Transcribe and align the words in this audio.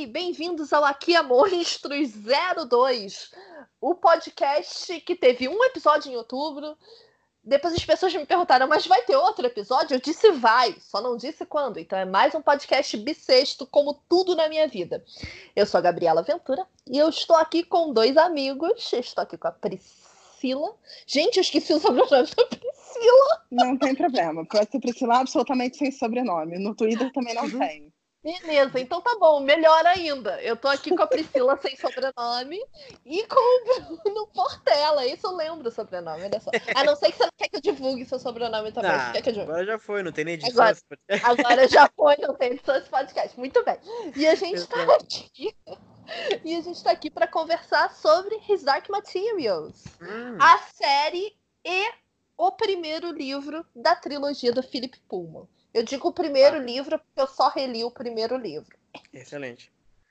Oi, 0.00 0.06
bem-vindos 0.06 0.72
ao 0.72 0.82
Aqui 0.82 1.14
a 1.14 1.22
Monstros 1.22 2.12
02, 2.70 3.32
o 3.78 3.94
podcast 3.94 4.98
que 5.02 5.14
teve 5.14 5.46
um 5.46 5.62
episódio 5.62 6.10
em 6.10 6.16
outubro. 6.16 6.74
Depois 7.44 7.74
as 7.74 7.84
pessoas 7.84 8.14
me 8.14 8.24
perguntaram, 8.24 8.66
mas 8.66 8.86
vai 8.86 9.02
ter 9.02 9.14
outro 9.14 9.44
episódio? 9.44 9.94
Eu 9.94 10.00
disse 10.00 10.30
vai, 10.30 10.74
só 10.80 11.02
não 11.02 11.18
disse 11.18 11.44
quando. 11.44 11.78
Então 11.78 11.98
é 11.98 12.06
mais 12.06 12.34
um 12.34 12.40
podcast 12.40 12.96
bissexto, 12.96 13.66
como 13.66 13.92
tudo 14.08 14.34
na 14.34 14.48
minha 14.48 14.66
vida. 14.66 15.04
Eu 15.54 15.66
sou 15.66 15.76
a 15.76 15.82
Gabriela 15.82 16.22
Ventura 16.22 16.66
e 16.90 16.96
eu 16.96 17.10
estou 17.10 17.36
aqui 17.36 17.62
com 17.62 17.92
dois 17.92 18.16
amigos. 18.16 18.90
Estou 18.94 19.20
aqui 19.20 19.36
com 19.36 19.48
a 19.48 19.52
Priscila. 19.52 20.76
Gente, 21.06 21.36
eu 21.36 21.42
esqueci 21.42 21.74
o 21.74 21.78
sobrenome 21.78 22.10
da 22.10 22.46
Priscila. 22.46 23.44
Não 23.50 23.76
tem 23.76 23.94
problema. 23.94 24.46
Pode 24.46 24.70
ser 24.70 24.80
Priscila 24.80 25.18
absolutamente 25.18 25.76
sem 25.76 25.92
sobrenome. 25.92 26.58
No 26.58 26.74
Twitter 26.74 27.12
também 27.12 27.34
não 27.34 27.50
tem. 27.52 27.92
Beleza, 28.22 28.78
então 28.78 29.00
tá 29.00 29.16
bom, 29.18 29.40
melhor 29.40 29.86
ainda. 29.86 30.40
Eu 30.42 30.54
tô 30.54 30.68
aqui 30.68 30.94
com 30.94 31.02
a 31.02 31.06
Priscila 31.06 31.56
sem 31.56 31.74
sobrenome 31.76 32.60
e 33.06 33.26
com 33.26 33.40
o 33.40 33.96
Bruno 33.96 34.26
Portela. 34.26 35.06
Isso 35.06 35.26
eu 35.26 35.34
lembro 35.34 35.68
o 35.68 35.72
sobrenome, 35.72 36.24
olha 36.24 36.38
só. 36.38 36.50
A 36.74 36.84
não 36.84 36.94
ser 36.96 37.12
que 37.12 37.16
você 37.16 37.24
não 37.24 37.32
quer 37.34 37.48
que 37.48 37.56
eu 37.56 37.60
divulgue 37.62 38.04
seu 38.04 38.18
sobrenome 38.18 38.72
também. 38.72 38.90
Ah, 38.90 39.10
quer 39.12 39.22
que 39.22 39.30
eu 39.30 39.42
agora 39.42 39.64
já 39.64 39.78
foi, 39.78 40.02
não 40.02 40.12
tem 40.12 40.26
nem 40.26 40.34
edição. 40.34 40.52
Agora, 40.52 40.76
agora 41.22 41.68
já 41.68 41.88
foi, 41.96 42.16
não 42.18 42.34
tem 42.34 42.52
edição 42.52 42.76
esse 42.76 42.90
podcast. 42.90 43.38
Muito 43.38 43.64
bem. 43.64 43.78
E 44.14 44.26
a 44.26 44.34
gente 44.34 44.66
tá 44.66 44.82
aqui. 44.96 45.56
E 46.44 46.56
a 46.56 46.60
gente 46.60 46.82
tá 46.84 46.90
aqui 46.90 47.08
para 47.10 47.26
conversar 47.26 47.94
sobre 47.94 48.38
His 48.48 48.62
Dark 48.64 48.88
Materials, 48.90 49.84
Hum, 50.02 50.36
a 50.40 50.58
série 50.74 51.34
e 51.64 51.90
o 52.36 52.50
primeiro 52.52 53.12
livro 53.12 53.64
da 53.74 53.94
trilogia 53.94 54.52
do 54.52 54.62
Philip 54.62 54.98
Pullman. 55.08 55.48
Eu 55.72 55.82
digo 55.84 56.08
o 56.08 56.12
primeiro 56.12 56.56
Ah. 56.56 56.60
livro 56.60 56.98
porque 56.98 57.20
eu 57.20 57.26
só 57.26 57.48
reli 57.48 57.84
o 57.84 57.90
primeiro 57.90 58.36
livro. 58.36 58.76
excelente. 59.12 59.70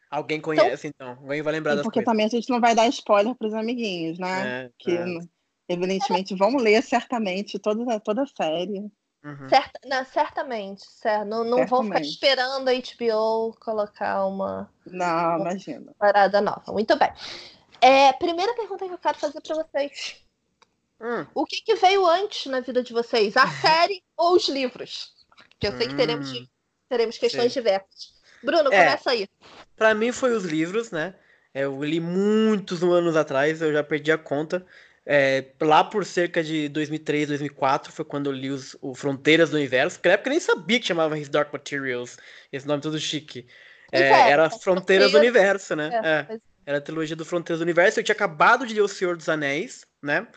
Alguém 0.10 0.42
conhece, 0.42 0.88
então. 0.88 1.10
Alguém 1.22 1.42
vai 1.42 1.54
lembrar 1.54 1.76
das 1.76 1.84
porque 1.84 2.00
coisas. 2.00 2.12
também 2.12 2.26
a 2.26 2.30
gente 2.30 2.50
não 2.50 2.60
vai 2.60 2.74
dar 2.74 2.88
spoiler 2.88 3.36
pros 3.36 3.54
amiguinhos, 3.54 4.18
né? 4.18 4.66
É, 4.66 4.72
Que, 4.80 4.92
é. 4.98 5.06
evidentemente, 5.68 6.34
vão 6.36 6.56
ler 6.58 6.82
certamente 6.82 7.60
toda, 7.60 8.00
toda 8.00 8.24
a 8.24 8.26
série. 8.26 8.90
Uhum. 9.24 9.50
Certa, 9.50 9.80
não, 9.86 10.04
certamente, 10.06 10.84
certo. 10.86 11.28
Não, 11.28 11.44
não 11.44 11.68
vão 11.68 11.84
ficar 11.84 12.02
esperando 12.02 12.70
a 12.70 12.74
HBO 12.74 13.54
colocar 13.60 14.26
uma 14.26 14.72
Não, 14.86 15.40
imagina. 15.42 15.94
parada 16.00 16.40
nova. 16.42 16.72
Muito 16.72 16.96
bem. 16.98 17.12
É, 17.82 18.12
primeira 18.14 18.56
pergunta 18.56 18.88
que 18.88 18.94
eu 18.94 18.98
quero 18.98 19.18
fazer 19.20 19.42
para 19.42 19.56
vocês. 19.58 20.24
Hum, 21.02 21.26
O 21.36 21.46
que, 21.46 21.62
que 21.62 21.76
veio 21.76 22.06
antes 22.08 22.46
na 22.48 22.62
vida 22.62 22.82
de 22.82 22.94
vocês? 22.94 23.36
A 23.38 23.46
série 23.88 24.02
ou 24.18 24.36
os 24.36 24.48
livros? 24.50 25.14
Que 25.60 25.68
eu 25.68 25.78
sei 25.78 25.88
que 25.88 25.96
teremos, 25.96 26.32
Hum. 26.32 26.48
teremos 26.88 27.18
questões 27.18 27.52
Sei. 27.52 27.62
diversas. 27.62 28.14
Bruno, 28.42 28.74
É. 28.74 28.86
começa 28.86 29.12
aí. 29.12 29.28
Pra 29.76 29.94
mim 29.94 30.12
foi 30.12 30.34
os 30.34 30.46
livros, 30.46 30.92
né? 30.92 31.16
É, 31.54 31.64
Eu 31.64 31.84
li 31.84 32.00
muitos 32.00 32.84
anos 32.84 33.16
atrás, 33.16 33.62
eu 33.62 33.74
já 33.74 33.84
perdi 33.84 34.12
a 34.12 34.18
conta. 34.18 34.66
É, 35.06 35.54
lá 35.60 35.84
por 35.84 36.06
cerca 36.06 36.44
de 36.44 36.70
2003, 36.70 37.28
2004 37.30 37.92
foi 37.92 38.06
quando 38.06 38.28
eu 38.28 38.34
li 38.34 38.52
os, 38.52 38.78
o 38.80 38.94
Fronteiras 38.94 39.50
do 39.50 39.56
Universo, 39.58 39.98
porque 39.98 40.08
na 40.10 40.14
época 40.14 40.30
eu 40.30 40.32
nem 40.32 40.40
sabia 40.40 40.80
que 40.80 40.86
chamava 40.86 41.18
His 41.18 41.30
Dark 41.30 41.52
Materials, 41.52 42.18
esse 42.52 42.68
nome 42.68 42.82
todo 42.82 43.00
chique. 43.00 43.48
É, 43.92 44.02
é, 44.02 44.30
era 44.30 44.46
é 44.46 44.50
Fronteiras 44.50 45.12
do 45.12 45.18
Universo, 45.18 45.76
né? 45.76 45.90
Era 46.66 46.78
a 46.78 46.82
trilogia 46.82 47.16
do 47.16 47.26
Fronteiras 47.26 47.60
do 47.60 47.64
Universo. 47.64 48.00
Eu 48.00 48.04
tinha 48.04 48.14
acabado 48.14 48.68
de 48.68 48.76
ler 48.76 48.82
O 48.82 48.88
Senhor 48.88 49.18
dos 49.18 49.28
Anéis, 49.28 49.84
né? 50.04 50.28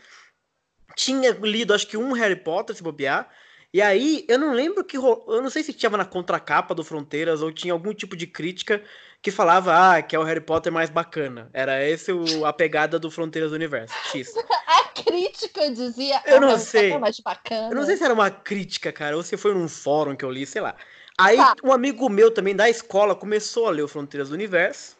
Tinha 0.96 1.30
lido, 1.32 1.74
acho 1.74 1.86
que 1.86 1.98
um 1.98 2.12
Harry 2.12 2.36
Potter, 2.36 2.74
se 2.74 2.82
bobear. 2.82 3.30
E 3.72 3.80
aí, 3.80 4.24
eu 4.28 4.38
não 4.38 4.52
lembro 4.52 4.84
que. 4.84 4.96
ro- 4.98 5.24
Eu 5.28 5.40
não 5.42 5.48
sei 5.50 5.62
se 5.62 5.72
tinha 5.72 5.88
na 5.90 6.04
contracapa 6.04 6.74
do 6.74 6.84
Fronteiras 6.84 7.40
ou 7.40 7.50
tinha 7.50 7.72
algum 7.72 7.94
tipo 7.94 8.14
de 8.16 8.26
crítica 8.26 8.82
que 9.22 9.30
falava, 9.30 9.72
ah, 9.96 10.02
que 10.02 10.14
é 10.14 10.18
o 10.18 10.22
Harry 10.24 10.40
Potter 10.40 10.72
mais 10.72 10.90
bacana. 10.90 11.48
Era 11.54 11.82
esse 11.88 12.12
o, 12.12 12.44
a 12.44 12.52
pegada 12.52 12.98
do 12.98 13.10
Fronteiras 13.10 13.50
do 13.50 13.54
Universo. 13.54 13.94
X. 14.10 14.34
A 14.66 14.84
crítica 15.04 15.70
dizia. 15.70 16.20
Eu 16.26 16.40
não 16.40 16.50
"Ah, 16.50 16.58
sei. 16.58 16.92
É 16.92 16.98
mais 16.98 17.18
bacana. 17.20 17.70
Eu 17.70 17.74
não 17.76 17.84
sei 17.86 17.96
se 17.96 18.04
era 18.04 18.12
uma 18.12 18.30
crítica, 18.30 18.92
cara, 18.92 19.16
ou 19.16 19.22
se 19.22 19.36
foi 19.36 19.54
num 19.54 19.68
fórum 19.68 20.14
que 20.14 20.24
eu 20.24 20.30
li, 20.30 20.44
sei 20.44 20.60
lá. 20.60 20.74
Aí 21.18 21.36
Tá. 21.36 21.54
um 21.64 21.72
amigo 21.72 22.08
meu 22.10 22.30
também 22.30 22.54
da 22.54 22.68
escola 22.68 23.14
começou 23.14 23.66
a 23.66 23.70
ler 23.70 23.82
o 23.82 23.88
Fronteiras 23.88 24.28
do 24.28 24.34
Universo 24.34 24.96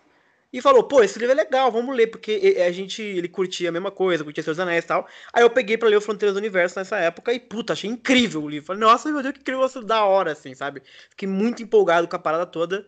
e 0.53 0.61
falou: 0.61 0.85
"Pô, 0.85 1.03
esse 1.03 1.19
livro 1.19 1.33
é 1.33 1.37
legal, 1.37 1.71
vamos 1.73 1.97
ler", 1.97 2.09
porque 2.09 2.57
a 2.67 2.71
gente 2.73 3.03
ele 3.03 3.29
curtia 3.29 3.69
a 3.71 3.73
mesma 3.73 3.91
coisa, 3.91 4.25
curtia 4.25 4.43
Seus 4.43 4.59
Anéis 4.59 4.85
e 4.85 4.89
tal. 4.89 5.07
Aí 5.33 5.43
eu 5.43 5.51
peguei 5.51 5.79
pra 5.79 5.89
ler 5.89 5.97
o 5.97 6.01
Fronteiras 6.01 6.35
do 6.35 6.39
Universo 6.39 6.79
nessa 6.79 6.99
época 6.99 7.33
e 7.33 7.41
puta, 7.41 7.73
achei 7.73 7.91
incrível 7.91 8.43
o 8.43 8.49
livro. 8.49 8.67
Falei: 8.67 8.81
"Nossa, 8.81 9.11
meu 9.11 9.23
Deus, 9.23 9.35
que 9.35 9.45
criança 9.45 9.83
da 9.83 10.05
hora 10.05 10.33
assim, 10.33 10.55
sabe?". 10.55 10.83
Fiquei 11.11 11.29
muito 11.29 11.63
empolgado 11.63 12.09
com 12.09 12.17
a 12.17 12.19
parada 12.19 12.47
toda. 12.47 12.87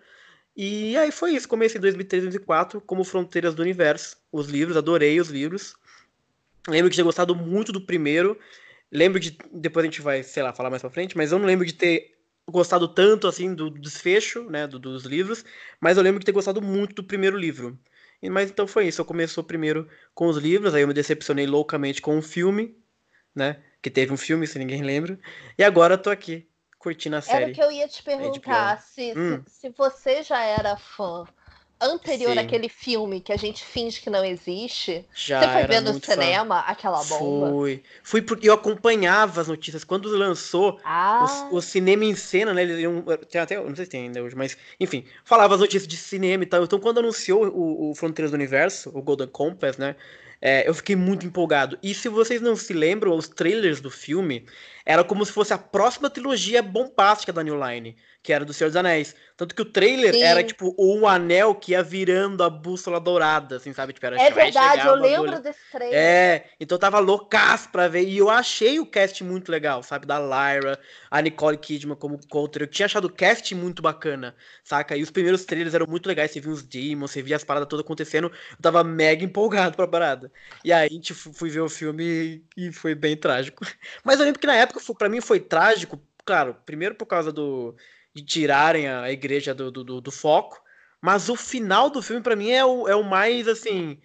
E 0.56 0.96
aí 0.96 1.10
foi 1.10 1.32
isso, 1.34 1.48
comecei 1.48 1.78
em 1.78 1.82
2003, 1.82 2.22
2004 2.24 2.80
como 2.80 3.04
Fronteiras 3.04 3.54
do 3.54 3.62
Universo, 3.62 4.16
os 4.32 4.48
livros, 4.48 4.76
adorei 4.76 5.20
os 5.20 5.28
livros. 5.28 5.74
Lembro 6.68 6.90
que 6.90 6.94
tinha 6.94 7.04
gostado 7.04 7.34
muito 7.34 7.72
do 7.72 7.80
primeiro. 7.80 8.38
Lembro 8.90 9.18
de. 9.20 9.36
Depois 9.52 9.84
a 9.84 9.88
gente 9.88 10.00
vai, 10.00 10.22
sei 10.22 10.42
lá, 10.42 10.52
falar 10.54 10.70
mais 10.70 10.82
pra 10.82 10.90
frente, 10.90 11.16
mas 11.16 11.32
eu 11.32 11.38
não 11.38 11.46
lembro 11.46 11.66
de 11.66 11.72
ter 11.74 12.13
gostado 12.48 12.88
tanto 12.88 13.26
assim 13.26 13.54
do 13.54 13.70
desfecho, 13.70 14.44
né, 14.50 14.66
do- 14.66 14.78
dos 14.78 15.04
livros, 15.04 15.44
mas 15.80 15.96
eu 15.96 16.02
lembro 16.02 16.20
de 16.20 16.26
ter 16.26 16.32
gostado 16.32 16.60
muito 16.62 16.94
do 16.96 17.04
primeiro 17.04 17.36
livro. 17.38 17.78
E- 18.22 18.30
Mas 18.30 18.50
então 18.50 18.66
foi 18.66 18.86
isso, 18.88 19.00
eu 19.00 19.04
começou 19.04 19.44
primeiro 19.44 19.88
com 20.14 20.26
os 20.28 20.36
livros, 20.36 20.74
aí 20.74 20.82
eu 20.82 20.88
me 20.88 20.94
decepcionei 20.94 21.46
loucamente 21.46 22.00
com 22.02 22.18
o 22.18 22.22
filme, 22.22 22.76
né, 23.34 23.62
que 23.82 23.90
teve 23.90 24.12
um 24.12 24.16
filme, 24.16 24.46
se 24.46 24.58
ninguém 24.58 24.82
lembra, 24.82 25.18
e 25.58 25.64
agora 25.64 25.94
eu 25.94 25.98
tô 26.02 26.10
aqui, 26.10 26.48
curtindo 26.78 27.16
a 27.16 27.22
Era 27.26 27.46
série. 27.46 27.52
o 27.52 27.54
que 27.54 27.62
eu 27.62 27.70
ia 27.72 27.88
te 27.88 28.02
perguntar. 28.02 28.80
Se, 28.80 29.14
se- 29.14 29.18
Hum. 29.20 29.42
se 29.46 29.68
você 29.70 30.22
já 30.22 30.42
era 30.42 30.76
fã 30.76 31.24
anterior 31.84 32.32
Sim. 32.32 32.38
àquele 32.38 32.68
filme 32.68 33.20
que 33.20 33.32
a 33.32 33.36
gente 33.36 33.64
finge 33.64 34.00
que 34.00 34.10
não 34.10 34.24
existe, 34.24 35.04
Já 35.14 35.40
você 35.40 35.52
foi 35.52 35.66
ver 35.66 35.80
no 35.80 35.92
muito 35.92 36.06
fã. 36.06 36.12
cinema 36.12 36.60
aquela 36.60 37.02
bomba? 37.04 37.50
Fui. 37.50 37.82
Fui 38.02 38.22
porque 38.22 38.48
eu 38.48 38.54
acompanhava 38.54 39.40
as 39.40 39.48
notícias. 39.48 39.84
Quando 39.84 40.08
lançou 40.08 40.78
Ah, 40.84 41.48
o, 41.50 41.56
o 41.56 41.62
cinema 41.62 42.04
em 42.04 42.14
cena, 42.14 42.52
né? 42.54 42.62
Eles 42.62 42.78
iam. 42.80 43.02
Tem 43.30 43.40
até. 43.40 43.56
Não 43.60 43.74
sei 43.76 43.84
se 43.84 43.90
tem 43.90 44.04
ainda 44.04 44.22
hoje, 44.22 44.36
mas. 44.36 44.56
Enfim, 44.80 45.04
falava 45.24 45.54
as 45.54 45.60
notícias 45.60 45.86
de 45.86 45.96
cinema 45.96 46.42
e 46.42 46.46
tal. 46.46 46.64
Então, 46.64 46.78
quando 46.78 46.98
anunciou 46.98 47.46
o, 47.46 47.90
o 47.90 47.94
Fronteiras 47.94 48.30
do 48.30 48.34
Universo, 48.34 48.90
o 48.94 49.02
Golden 49.02 49.28
Compass, 49.28 49.76
né? 49.78 49.96
é, 50.40 50.68
eu 50.68 50.74
fiquei 50.74 50.94
muito 50.94 51.24
empolgado. 51.24 51.78
E 51.82 51.94
se 51.94 52.06
vocês 52.06 52.42
não 52.42 52.54
se 52.54 52.74
lembram, 52.74 53.16
os 53.16 53.26
trailers 53.28 53.80
do 53.80 53.90
filme 53.90 54.44
era 54.84 55.02
como 55.02 55.24
se 55.24 55.32
fosse 55.32 55.54
a 55.54 55.58
próxima 55.58 56.10
trilogia 56.10 56.62
bombástica 56.62 57.32
da 57.32 57.42
New 57.42 57.58
Line, 57.66 57.96
que 58.24 58.32
era 58.32 58.42
do 58.44 58.54
Senhor 58.54 58.70
dos 58.70 58.76
Anéis. 58.76 59.14
Tanto 59.36 59.54
que 59.54 59.60
o 59.60 59.66
trailer 59.66 60.14
Sim. 60.14 60.22
era 60.22 60.42
tipo 60.42 60.74
um 60.78 61.06
anel 61.06 61.54
que 61.54 61.72
ia 61.72 61.82
virando 61.82 62.42
a 62.42 62.48
bússola 62.48 62.98
dourada, 62.98 63.56
assim, 63.56 63.72
sabe? 63.74 63.92
Tipo, 63.92 64.06
era, 64.06 64.16
é 64.16 64.30
vai 64.30 64.44
verdade, 64.44 64.86
eu 64.86 64.94
lembro 64.94 65.42
desse 65.42 65.58
trailer. 65.70 65.98
É, 65.98 66.46
então 66.58 66.76
eu 66.76 66.80
tava 66.80 66.98
loucaço 67.00 67.68
pra 67.68 67.86
ver. 67.86 68.04
E 68.04 68.16
eu 68.16 68.30
achei 68.30 68.80
o 68.80 68.86
cast 68.86 69.22
muito 69.22 69.52
legal, 69.52 69.82
sabe? 69.82 70.06
Da 70.06 70.18
Lyra, 70.18 70.80
a 71.10 71.20
Nicole 71.20 71.58
Kidman 71.58 71.96
como 71.96 72.18
Coulter. 72.28 72.62
Eu 72.62 72.66
tinha 72.66 72.86
achado 72.86 73.04
o 73.06 73.12
cast 73.12 73.54
muito 73.54 73.82
bacana, 73.82 74.34
saca? 74.62 74.96
E 74.96 75.02
os 75.02 75.10
primeiros 75.10 75.44
trailers 75.44 75.74
eram 75.74 75.86
muito 75.86 76.06
legais. 76.06 76.30
Você 76.30 76.40
via 76.40 76.52
os 76.52 76.62
demons, 76.62 77.10
você 77.10 77.20
via 77.20 77.36
as 77.36 77.44
paradas 77.44 77.68
todas 77.68 77.84
acontecendo. 77.84 78.28
Eu 78.52 78.62
tava 78.62 78.82
mega 78.82 79.22
empolgado 79.22 79.76
pra 79.76 79.86
parada. 79.86 80.32
E 80.64 80.72
aí 80.72 80.86
a 80.88 80.90
gente 80.90 81.12
fu- 81.12 81.32
fui 81.32 81.50
ver 81.50 81.60
o 81.60 81.68
filme 81.68 82.42
e 82.56 82.72
foi 82.72 82.94
bem 82.94 83.16
trágico. 83.16 83.64
Mas 84.02 84.18
eu 84.18 84.24
lembro 84.24 84.40
que 84.40 84.46
na 84.46 84.56
época, 84.56 84.80
pra 84.96 85.08
mim, 85.10 85.20
foi 85.20 85.40
trágico. 85.40 86.00
Claro, 86.24 86.56
primeiro 86.64 86.94
por 86.94 87.04
causa 87.06 87.30
do 87.30 87.76
de 88.14 88.24
tirarem 88.24 88.88
a 88.88 89.10
igreja 89.10 89.54
do, 89.54 89.70
do, 89.70 90.00
do- 90.00 90.10
foco. 90.12 90.62
Mas 91.00 91.28
o 91.28 91.36
final 91.36 91.90
do 91.90 92.00
filme, 92.00 92.22
pra 92.22 92.36
mim, 92.36 92.50
é 92.50 92.64
o, 92.64 92.88
é 92.88 92.94
o 92.94 93.02
mais, 93.04 93.46
assim, 93.48 94.00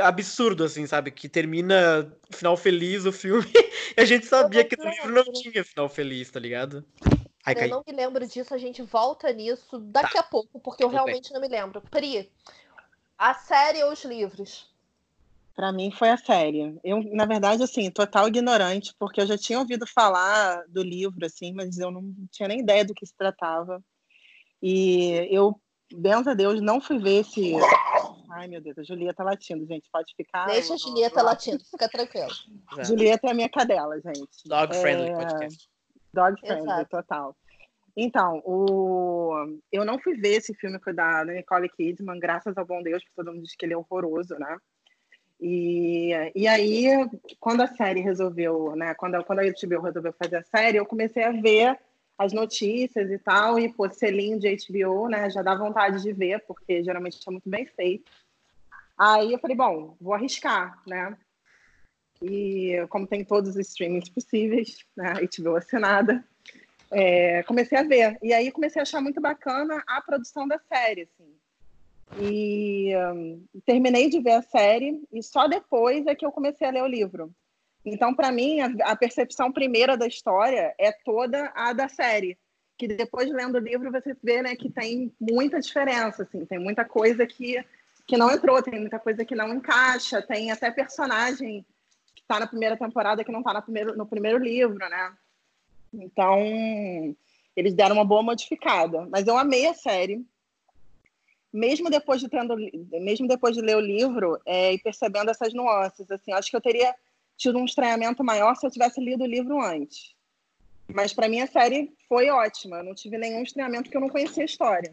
absurdo, 0.00 0.64
assim, 0.64 0.86
sabe? 0.86 1.10
Que 1.10 1.28
termina 1.28 2.16
final 2.30 2.56
feliz 2.56 3.04
o 3.04 3.12
filme. 3.12 3.44
e 3.96 4.00
a 4.00 4.04
gente 4.04 4.24
sabia 4.26 4.64
que 4.64 4.76
no 4.76 4.88
livro 4.88 5.12
não 5.12 5.32
tinha 5.32 5.64
final 5.64 5.88
feliz, 5.88 6.30
tá 6.30 6.40
ligado? 6.40 6.84
Ai, 7.44 7.52
Eu 7.54 7.58
caí. 7.58 7.70
não 7.70 7.84
me 7.86 7.92
lembro 7.92 8.26
disso, 8.26 8.54
a 8.54 8.58
gente 8.58 8.80
volta 8.82 9.30
nisso 9.32 9.78
daqui 9.78 10.16
a 10.16 10.22
pouco, 10.22 10.58
porque 10.60 10.82
eu 10.82 10.88
Tá. 10.88 10.96
Tudo 10.98 11.04
bem. 11.04 11.12
realmente 11.14 11.32
não 11.32 11.40
me 11.40 11.48
lembro. 11.48 11.82
Pri, 11.90 12.30
a 13.18 13.34
série 13.34 13.82
ou 13.84 13.92
os 13.92 14.02
livros? 14.04 14.72
Pra 15.54 15.72
mim 15.72 15.92
foi 15.92 16.10
a 16.10 16.16
série. 16.16 16.76
Eu, 16.82 17.02
na 17.14 17.24
verdade, 17.26 17.62
assim, 17.62 17.88
total 17.90 18.26
ignorante, 18.26 18.92
porque 18.98 19.20
eu 19.20 19.26
já 19.26 19.38
tinha 19.38 19.58
ouvido 19.58 19.86
falar 19.86 20.64
do 20.68 20.82
livro, 20.82 21.24
assim, 21.24 21.52
mas 21.52 21.78
eu 21.78 21.92
não 21.92 22.12
tinha 22.30 22.48
nem 22.48 22.60
ideia 22.60 22.84
do 22.84 22.94
que 22.94 23.06
se 23.06 23.14
tratava. 23.16 23.80
E 24.60 25.28
eu, 25.30 25.60
benza 25.94 26.32
a 26.32 26.34
Deus, 26.34 26.60
não 26.60 26.80
fui 26.80 26.98
ver 26.98 27.20
esse. 27.20 27.54
Ai, 28.30 28.48
meu 28.48 28.60
Deus, 28.60 28.76
a 28.78 28.82
Julieta 28.82 29.22
latindo, 29.22 29.64
gente. 29.64 29.88
Pode 29.92 30.12
ficar. 30.16 30.46
Deixa 30.46 30.74
a 30.74 30.76
Julieta 30.76 31.22
latindo, 31.22 31.64
fica 31.64 31.88
tranquilo. 31.88 32.32
Já. 32.76 32.82
Julieta 32.82 33.28
é 33.28 33.30
a 33.30 33.34
minha 33.34 33.48
cadela, 33.48 33.94
gente. 34.00 34.28
Dog 34.46 34.74
friendly 34.74 35.10
É, 35.10 35.14
podcast. 35.14 35.68
Dog 36.12 36.40
friendly, 36.40 36.62
Exato. 36.64 36.90
total. 36.90 37.36
Então, 37.96 38.42
o... 38.44 39.60
eu 39.70 39.84
não 39.84 40.00
fui 40.00 40.16
ver 40.16 40.38
esse 40.38 40.52
filme 40.54 40.80
da 40.92 41.24
Nicole 41.24 41.68
Kidman, 41.68 42.18
graças 42.18 42.58
ao 42.58 42.66
bom 42.66 42.82
Deus, 42.82 43.04
porque 43.04 43.14
todo 43.14 43.32
mundo 43.32 43.44
diz 43.44 43.54
que 43.54 43.64
ele 43.64 43.74
é 43.74 43.76
horroroso, 43.76 44.34
né? 44.34 44.58
E, 45.40 46.10
e 46.34 46.46
aí, 46.46 46.86
quando 47.40 47.62
a 47.62 47.66
série 47.66 48.00
resolveu, 48.00 48.74
né? 48.76 48.94
Quando, 48.94 49.22
quando 49.24 49.40
a 49.40 49.42
HBO 49.42 49.82
resolveu 49.82 50.12
fazer 50.12 50.36
a 50.36 50.44
série, 50.44 50.78
eu 50.78 50.86
comecei 50.86 51.24
a 51.24 51.32
ver 51.32 51.78
as 52.16 52.32
notícias 52.32 53.10
e 53.10 53.18
tal, 53.18 53.58
e 53.58 53.72
pô, 53.72 53.90
selinho 53.90 54.38
de 54.38 54.56
HBO, 54.56 55.08
né? 55.08 55.28
Já 55.30 55.42
dá 55.42 55.54
vontade 55.54 56.02
de 56.02 56.12
ver, 56.12 56.44
porque 56.46 56.82
geralmente 56.82 57.18
é 57.26 57.30
muito 57.30 57.48
bem 57.48 57.66
feito. 57.66 58.10
Aí 58.96 59.32
eu 59.32 59.38
falei, 59.38 59.56
bom, 59.56 59.96
vou 60.00 60.14
arriscar, 60.14 60.80
né? 60.86 61.16
E 62.22 62.86
como 62.88 63.06
tem 63.06 63.24
todos 63.24 63.50
os 63.50 63.56
streamings 63.56 64.08
possíveis, 64.08 64.84
né? 64.96 65.14
HBO 65.14 65.56
assinada, 65.56 66.24
é, 66.90 67.42
comecei 67.42 67.76
a 67.76 67.82
ver. 67.82 68.16
E 68.22 68.32
aí 68.32 68.52
comecei 68.52 68.80
a 68.80 68.84
achar 68.84 69.00
muito 69.00 69.20
bacana 69.20 69.82
a 69.86 70.00
produção 70.00 70.46
da 70.46 70.58
série, 70.60 71.02
assim. 71.02 71.34
E 72.20 72.92
um, 72.96 73.44
terminei 73.64 74.08
de 74.08 74.20
ver 74.20 74.34
a 74.34 74.42
série 74.42 75.02
e 75.12 75.22
só 75.22 75.48
depois 75.48 76.06
é 76.06 76.14
que 76.14 76.24
eu 76.24 76.30
comecei 76.30 76.66
a 76.66 76.70
ler 76.70 76.82
o 76.82 76.88
livro. 76.88 77.34
Então, 77.84 78.14
para 78.14 78.32
mim, 78.32 78.60
a, 78.60 78.92
a, 78.92 78.96
percepção 78.96 79.52
primeira 79.52 79.96
da 79.96 80.06
história 80.06 80.74
é 80.78 80.90
toda 80.90 81.52
a 81.54 81.72
da 81.72 81.88
série. 81.88 82.38
Que 82.78 82.88
depois, 82.88 83.30
lendo 83.30 83.56
o 83.56 83.60
livro, 83.60 83.92
você 83.92 84.16
vê 84.22 84.42
né, 84.42 84.56
que 84.56 84.70
tem 84.70 85.12
muita 85.20 85.60
diferença, 85.60 86.22
assim, 86.22 86.44
tem 86.46 86.58
muita 86.58 86.84
coisa 86.84 87.26
que, 87.26 87.62
que 88.06 88.16
não 88.16 88.30
entrou, 88.30 88.62
tem 88.62 88.80
muita 88.80 88.98
coisa 88.98 89.24
que 89.24 89.34
não 89.34 89.54
encaixa, 89.54 90.22
tem 90.22 90.50
até 90.50 90.70
personagem 90.70 91.64
que 92.14 92.22
está 92.22 92.40
na 92.40 92.46
primeira 92.46 92.76
temporada 92.76 93.22
que 93.22 93.30
não 93.30 93.40
está 93.40 93.60
primeiro, 93.60 93.96
no 93.96 94.06
primeiro 94.06 94.38
livro, 94.38 94.78
né? 94.78 95.12
Então, 95.92 96.40
eles 97.54 97.74
deram 97.74 97.96
uma 97.96 98.04
boa 98.04 98.22
modificada. 98.22 99.06
Mas 99.10 99.26
eu 99.26 99.36
amei 99.36 99.66
a 99.66 99.74
série. 99.74 100.24
Mesmo 101.54 101.88
depois 101.88 102.20
de, 102.20 102.28
tendo, 102.28 102.56
mesmo 102.90 103.28
depois 103.28 103.54
de 103.54 103.62
ler 103.62 103.76
o 103.76 103.80
livro 103.80 104.40
é, 104.44 104.72
e 104.72 104.78
percebendo 104.78 105.30
essas 105.30 105.54
nuances, 105.54 106.10
assim, 106.10 106.32
acho 106.32 106.50
que 106.50 106.56
eu 106.56 106.60
teria 106.60 106.92
tido 107.36 107.58
um 107.60 107.64
estranhamento 107.64 108.24
maior 108.24 108.56
se 108.56 108.66
eu 108.66 108.70
tivesse 108.72 109.00
lido 109.00 109.22
o 109.22 109.26
livro 109.26 109.62
antes. 109.62 110.16
Mas 110.92 111.12
para 111.12 111.28
mim 111.28 111.40
a 111.40 111.46
série 111.46 111.94
foi 112.08 112.28
ótima. 112.28 112.78
Eu 112.78 112.84
não 112.84 112.92
tive 112.92 113.16
nenhum 113.18 113.40
estranhamento 113.40 113.84
porque 113.84 113.96
eu 113.96 114.00
não 114.00 114.08
conhecia 114.08 114.42
a 114.42 114.46
história. 114.46 114.92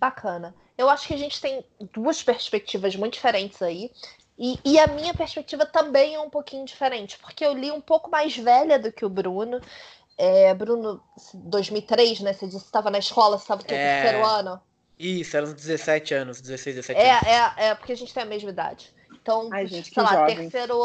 Bacana. 0.00 0.54
Eu 0.78 0.88
acho 0.88 1.06
que 1.06 1.12
a 1.12 1.18
gente 1.18 1.38
tem 1.38 1.62
duas 1.92 2.22
perspectivas 2.22 2.96
muito 2.96 3.12
diferentes 3.12 3.60
aí. 3.60 3.90
E, 4.38 4.58
e, 4.64 4.78
a 4.78 4.86
minha 4.86 5.12
perspectiva 5.12 5.66
também 5.66 6.14
é 6.14 6.20
um 6.20 6.30
pouquinho 6.30 6.64
diferente, 6.64 7.18
porque 7.18 7.44
eu 7.44 7.52
li 7.52 7.70
um 7.70 7.82
pouco 7.82 8.10
mais 8.10 8.34
velha 8.34 8.78
do 8.78 8.90
que 8.90 9.04
o 9.04 9.10
Bruno. 9.10 9.60
É, 10.16 10.54
Bruno, 10.54 11.02
2003, 11.34 12.20
né? 12.20 12.32
Você 12.32 12.46
disse 12.46 12.60
que 12.60 12.64
estava 12.64 12.90
na 12.90 12.98
escola, 12.98 13.36
você 13.36 13.44
estava 13.44 13.60
no 13.60 13.74
é... 13.74 14.02
terceiro 14.02 14.26
ano. 14.26 14.58
Isso, 15.00 15.34
eram 15.34 15.50
17 15.50 16.12
anos, 16.12 16.42
16, 16.42 16.76
17 16.76 17.00
é, 17.00 17.10
anos. 17.10 17.26
É, 17.26 17.68
é, 17.68 17.74
porque 17.74 17.92
a 17.92 17.96
gente 17.96 18.12
tem 18.12 18.22
a 18.22 18.26
mesma 18.26 18.50
idade. 18.50 18.94
Então, 19.10 19.48
Ai, 19.50 19.66
gente, 19.66 19.94
sei 19.94 20.02
lá, 20.02 20.12
jovem. 20.12 20.36
terceiro. 20.36 20.78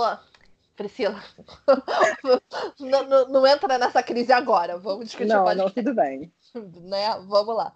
Priscila, 0.76 1.24
não, 2.80 3.04
não, 3.08 3.28
não, 3.30 3.48
entra 3.48 3.78
nessa 3.78 4.04
crise 4.04 4.34
agora. 4.34 4.78
Vamos 4.78 5.06
discutir 5.06 5.30
Não, 5.30 5.56
não, 5.56 5.70
tudo 5.70 5.94
bem. 5.94 6.32
Né? 6.54 7.18
Vamos 7.28 7.56
lá. 7.56 7.74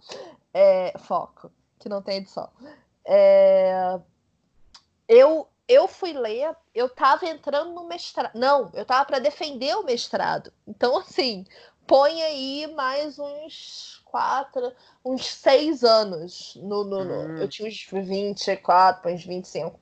É, 0.53 0.93
foco, 0.99 1.51
que 1.79 1.89
não 1.89 2.01
tem 2.01 2.17
edição. 2.17 2.49
É, 3.05 3.99
eu, 5.07 5.47
eu 5.67 5.87
fui 5.87 6.13
ler, 6.13 6.55
eu 6.73 6.89
tava 6.89 7.25
entrando 7.25 7.73
no 7.73 7.85
mestrado. 7.85 8.31
Não, 8.35 8.69
eu 8.73 8.85
tava 8.85 9.05
para 9.05 9.19
defender 9.19 9.75
o 9.75 9.83
mestrado. 9.83 10.51
Então, 10.67 10.97
assim, 10.97 11.45
põe 11.89 12.21
aí 12.21 12.71
mais 12.75 13.17
uns 13.17 13.99
quatro, 14.05 14.71
uns 15.03 15.25
seis 15.25 15.83
anos. 15.83 16.55
No, 16.61 16.83
no, 16.83 17.03
no. 17.03 17.13
Hum. 17.13 17.37
Eu 17.37 17.49
tinha 17.49 17.67
uns 17.67 17.87
24, 17.91 19.11
uns 19.11 19.25
25. 19.25 19.79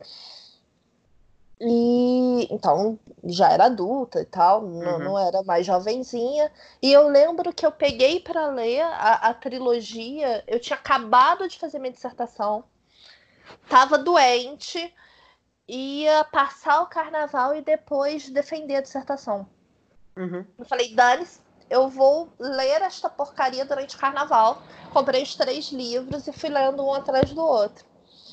E 1.59 2.47
então 2.53 2.97
já 3.25 3.49
era 3.49 3.65
adulta 3.65 4.21
e 4.21 4.25
tal, 4.25 4.63
uhum. 4.63 4.79
não, 4.79 4.99
não, 4.99 5.19
era 5.19 5.43
mais 5.43 5.65
jovenzinha. 5.65 6.49
E 6.81 6.93
eu 6.93 7.09
lembro 7.09 7.51
que 7.51 7.65
eu 7.65 7.71
peguei 7.71 8.21
para 8.21 8.47
ler 8.47 8.81
a, 8.81 9.13
a, 9.15 9.33
trilogia. 9.33 10.43
Eu 10.47 10.61
tinha 10.61 10.77
acabado 10.77 11.47
de 11.49 11.59
fazer 11.59 11.79
minha 11.79 11.91
dissertação, 11.91 12.63
tava 13.67 13.97
doente, 13.97 14.93
ia 15.67 16.23
passar 16.25 16.83
o 16.83 16.87
carnaval 16.87 17.53
e 17.55 17.61
depois 17.61 18.29
defender 18.29 18.75
a 18.75 18.81
dissertação. 18.81 19.45
Uhum. 20.15 20.45
Eu 20.57 20.65
falei, 20.65 20.93
Dani, 20.93 21.25
eu 21.69 21.89
vou 21.89 22.29
ler 22.39 22.81
esta 22.81 23.09
porcaria 23.09 23.65
durante 23.65 23.95
o 23.95 23.99
carnaval. 23.99 24.61
Comprei 24.91 25.23
os 25.23 25.35
três 25.35 25.71
livros 25.71 26.27
e 26.27 26.31
fui 26.31 26.49
lendo 26.49 26.85
um 26.85 26.93
atrás 26.93 27.31
do 27.31 27.41
outro. 27.41 27.85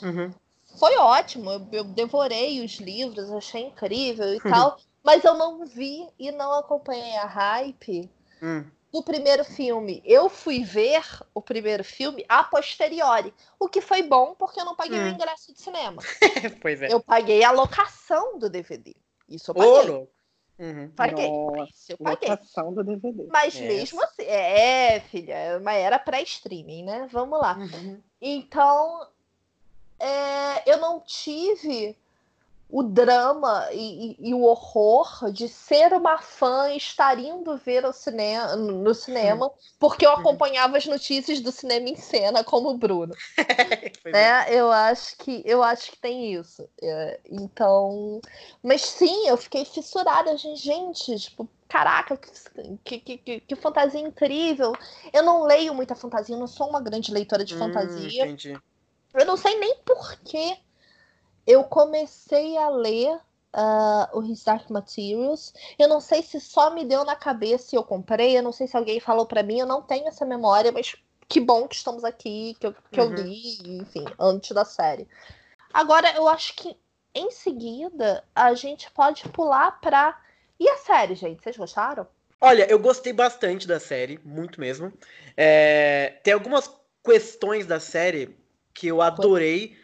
Uhum 0.03 0.33
foi 0.79 0.97
ótimo. 0.97 1.51
Eu, 1.51 1.67
eu, 1.73 1.85
devorei 1.85 2.65
os 2.65 2.75
livros, 2.77 3.31
achei 3.31 3.67
incrível 3.67 4.35
e 4.35 4.41
tal. 4.41 4.79
Mas 5.03 5.25
eu 5.25 5.35
não 5.35 5.67
vi 5.67 6.09
e 6.19 6.33
não 6.33 6.53
acompanhei 6.53 7.17
a 7.17 7.27
hype 7.27 8.11
hum. 8.43 8.65
do 8.93 9.03
primeiro 9.03 9.45
filme. 9.45 10.03
Eu 10.05 10.29
fui 10.29 10.65
ver 10.65 11.05
o 11.35 11.43
primeiro 11.43 11.85
filme 11.85 12.25
a 12.29 12.43
posteriori. 12.43 13.33
O 13.59 13.69
que 13.69 13.81
foi 13.81 14.03
bom 14.03 14.35
porque 14.35 14.61
eu 14.61 14.65
não 14.65 14.75
paguei 14.75 14.99
hum. 14.99 15.05
o 15.05 15.09
ingresso 15.09 15.53
de 15.53 15.61
cinema. 15.61 16.03
pois 16.61 16.81
é. 16.81 16.93
Eu 16.93 17.01
paguei 17.01 17.45
a 17.45 17.51
locação 17.51 18.39
do 18.39 18.49
DVD. 18.49 18.95
Isso 19.29 19.51
eu 19.51 19.55
paguei. 19.55 19.71
Ouro. 19.71 20.09
Uhum. 20.59 20.89
Paguei. 20.95 21.29
Nossa, 21.29 21.93
eu 21.93 21.99
paguei. 21.99 22.29
Locação 22.29 22.73
do 22.73 22.85
DVD. 22.85 23.27
Mas 23.29 23.59
mesmo 23.59 24.03
assim, 24.03 24.23
é, 24.23 25.01
filha, 25.01 25.61
mas 25.61 25.79
era 25.79 25.99
pré-streaming, 25.99 26.85
né? 26.85 27.09
Vamos 27.11 27.41
lá. 27.41 27.57
Uhum. 27.59 28.01
Então, 28.21 29.07
é, 29.99 30.71
eu 30.71 30.79
não 30.79 31.01
tive 31.01 31.97
o 32.69 32.83
drama 32.83 33.69
e, 33.73 34.17
e, 34.19 34.31
e, 34.31 34.35
o 34.35 34.43
horror 34.43 35.31
de 35.31 35.49
ser 35.49 35.93
uma 35.93 36.19
fã 36.19 36.71
e 36.71 36.77
estar 36.77 37.19
indo 37.19 37.57
ver 37.59 37.85
cinema, 37.93 38.57
no 38.57 38.95
cinema, 38.95 39.51
porque 39.79 40.07
eu 40.07 40.11
uhum. 40.11 40.19
acompanhava 40.19 40.77
as 40.77 40.87
notícias 40.87 41.41
do 41.41 41.53
cinema 41.53 41.89
em 41.89 41.97
cena 41.97 42.43
como 42.43 42.71
o 42.71 42.79
Bruno. 42.79 43.15
né? 44.05 44.47
Eu 44.49 44.73
acho 44.73 45.17
que 45.19 45.43
eu 45.45 45.63
acho 45.63 45.93
que 45.93 45.99
tem 45.99 46.35
isso. 46.35 46.69
É, 46.83 47.21
então, 47.31 48.21
mas 48.63 48.83
sim, 48.83 49.29
eu 49.29 49.37
fiquei 49.37 49.65
fissurada, 49.65 50.37
gente, 50.37 51.17
tipo, 51.19 51.49
caraca, 51.69 52.17
que, 52.85 52.99
que, 52.99 53.19
que, 53.19 53.41
que, 53.41 53.57
fantasia 53.57 54.01
incrível. 54.01 54.73
Eu 55.13 55.23
não 55.23 55.45
leio 55.45 55.75
muita 55.75 55.95
fantasia, 55.95 56.35
eu 56.35 56.41
não 56.41 56.47
sou 56.47 56.69
uma 56.69 56.81
grande 56.81 57.13
leitora 57.13 57.45
de 57.45 57.55
hum, 57.55 57.59
fantasia. 57.59 58.25
Entendi. 58.25 58.59
Eu 59.13 59.25
não 59.27 59.37
sei 59.37 59.59
nem 59.61 59.77
por 59.85 60.17
que 60.25 60.57
eu 61.47 61.65
comecei 61.65 62.57
a 62.57 62.69
ler 62.69 63.19
uh, 63.55 64.19
o 64.19 64.23
His 64.23 64.43
Dark 64.45 64.69
Materials. 64.71 65.55
Eu 65.79 65.89
não 65.89 66.01
sei 66.01 66.23
se 66.23 66.41
só 66.41 66.71
me 66.71 66.85
deu 66.85 67.05
na 67.05 67.17
cabeça 67.17 67.75
e 67.75 67.79
eu 67.79 67.85
comprei. 67.85 68.37
Eu 68.37 68.43
não 68.43 68.53
sei 68.53 68.67
se 68.67 68.77
alguém 68.77 69.01
falou 69.01 69.27
para 69.27 69.43
mim. 69.43 69.61
Eu 69.61 69.67
não 69.67 69.83
tenho 69.83 70.09
essa 70.09 70.25
memória, 70.25 70.73
mas 70.73 70.97
que 71.29 71.41
bom 71.41 71.67
que 71.67 71.77
estamos 71.77 72.05
aqui, 72.05 72.57
que 72.61 72.67
eu, 72.67 72.75
que 72.91 73.01
uhum. 73.01 73.15
eu 73.15 73.25
li, 73.25 73.79
enfim, 73.79 74.05
antes 74.19 74.51
da 74.53 74.65
série. 74.65 75.09
Agora, 75.73 76.15
eu 76.15 76.29
acho 76.29 76.55
que 76.57 76.77
em 77.15 77.31
seguida 77.31 78.25
a 78.35 78.55
gente 78.55 78.91
pode 78.91 79.29
pular 79.29 79.81
pra. 79.81 80.21
E 80.59 80.69
a 80.69 80.77
série, 80.79 81.15
gente? 81.15 81.43
Vocês 81.43 81.57
gostaram? 81.57 82.07
Olha, 82.41 82.71
eu 82.71 82.79
gostei 82.79 83.13
bastante 83.13 83.67
da 83.67 83.81
série, 83.81 84.21
muito 84.25 84.61
mesmo. 84.61 84.93
É... 85.37 86.21
Tem 86.23 86.35
algumas 86.35 86.71
questões 87.03 87.67
da 87.67 87.81
série 87.81 88.37
que 88.73 88.87
eu 88.87 89.01
adorei. 89.01 89.77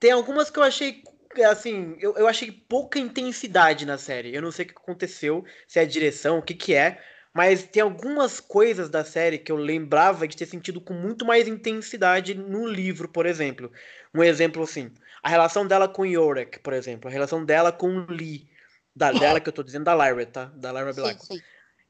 Tem 0.00 0.10
algumas 0.10 0.50
que 0.50 0.58
eu 0.58 0.62
achei, 0.62 1.02
assim, 1.50 1.96
eu, 2.00 2.16
eu 2.16 2.28
achei 2.28 2.50
pouca 2.50 2.98
intensidade 2.98 3.84
na 3.84 3.98
série. 3.98 4.34
Eu 4.34 4.42
não 4.42 4.50
sei 4.50 4.64
o 4.64 4.68
que 4.68 4.74
aconteceu, 4.74 5.44
se 5.66 5.78
é 5.78 5.82
a 5.82 5.86
direção, 5.86 6.38
o 6.38 6.42
que 6.42 6.54
que 6.54 6.74
é. 6.74 7.02
Mas 7.34 7.62
tem 7.64 7.82
algumas 7.82 8.40
coisas 8.40 8.88
da 8.88 9.04
série 9.04 9.38
que 9.38 9.52
eu 9.52 9.56
lembrava 9.56 10.26
de 10.26 10.36
ter 10.36 10.46
sentido 10.46 10.80
com 10.80 10.94
muito 10.94 11.24
mais 11.24 11.46
intensidade 11.46 12.34
no 12.34 12.66
livro, 12.66 13.08
por 13.08 13.26
exemplo. 13.26 13.70
Um 14.14 14.24
exemplo 14.24 14.62
assim, 14.62 14.92
a 15.22 15.28
relação 15.28 15.66
dela 15.66 15.88
com 15.88 16.06
Yorick, 16.06 16.58
por 16.60 16.72
exemplo, 16.72 17.08
a 17.08 17.12
relação 17.12 17.44
dela 17.44 17.70
com 17.70 18.06
Lee, 18.08 18.48
da, 18.96 19.12
dela 19.12 19.40
que 19.40 19.48
eu 19.48 19.52
tô 19.52 19.62
dizendo 19.62 19.84
da 19.84 19.94
Lyra, 19.94 20.26
tá? 20.26 20.44
Da 20.46 20.72
Lyra 20.72 20.92
Black. 20.92 21.20
Sim, 21.24 21.36
sim 21.36 21.42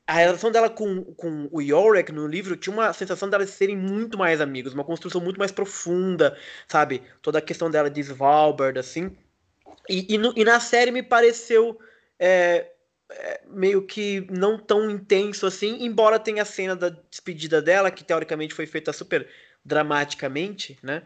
a 0.08 0.14
relação 0.14 0.50
dela 0.50 0.70
com, 0.70 1.04
com 1.04 1.50
o 1.52 1.60
Yorick 1.60 2.10
no 2.10 2.26
livro 2.26 2.56
tinha 2.56 2.72
uma 2.72 2.90
sensação 2.94 3.28
delas 3.28 3.50
serem 3.50 3.76
muito 3.76 4.16
mais 4.16 4.40
amigos, 4.40 4.72
uma 4.72 4.82
construção 4.82 5.20
muito 5.20 5.38
mais 5.38 5.52
profunda, 5.52 6.34
sabe? 6.66 7.02
Toda 7.20 7.38
a 7.38 7.42
questão 7.42 7.70
dela 7.70 7.90
de 7.90 8.00
Svalbard, 8.00 8.78
assim. 8.78 9.14
E, 9.86 10.14
e, 10.14 10.16
no, 10.16 10.32
e 10.34 10.44
na 10.44 10.60
série 10.60 10.90
me 10.90 11.02
pareceu 11.02 11.78
é, 12.18 12.70
é, 13.10 13.42
meio 13.50 13.82
que 13.82 14.26
não 14.30 14.58
tão 14.58 14.90
intenso 14.90 15.44
assim, 15.44 15.84
embora 15.84 16.18
tenha 16.18 16.40
a 16.40 16.46
cena 16.46 16.74
da 16.74 16.88
despedida 16.88 17.60
dela, 17.60 17.90
que 17.90 18.02
teoricamente 18.02 18.54
foi 18.54 18.66
feita 18.66 18.94
super 18.94 19.28
dramaticamente, 19.62 20.78
né? 20.82 21.02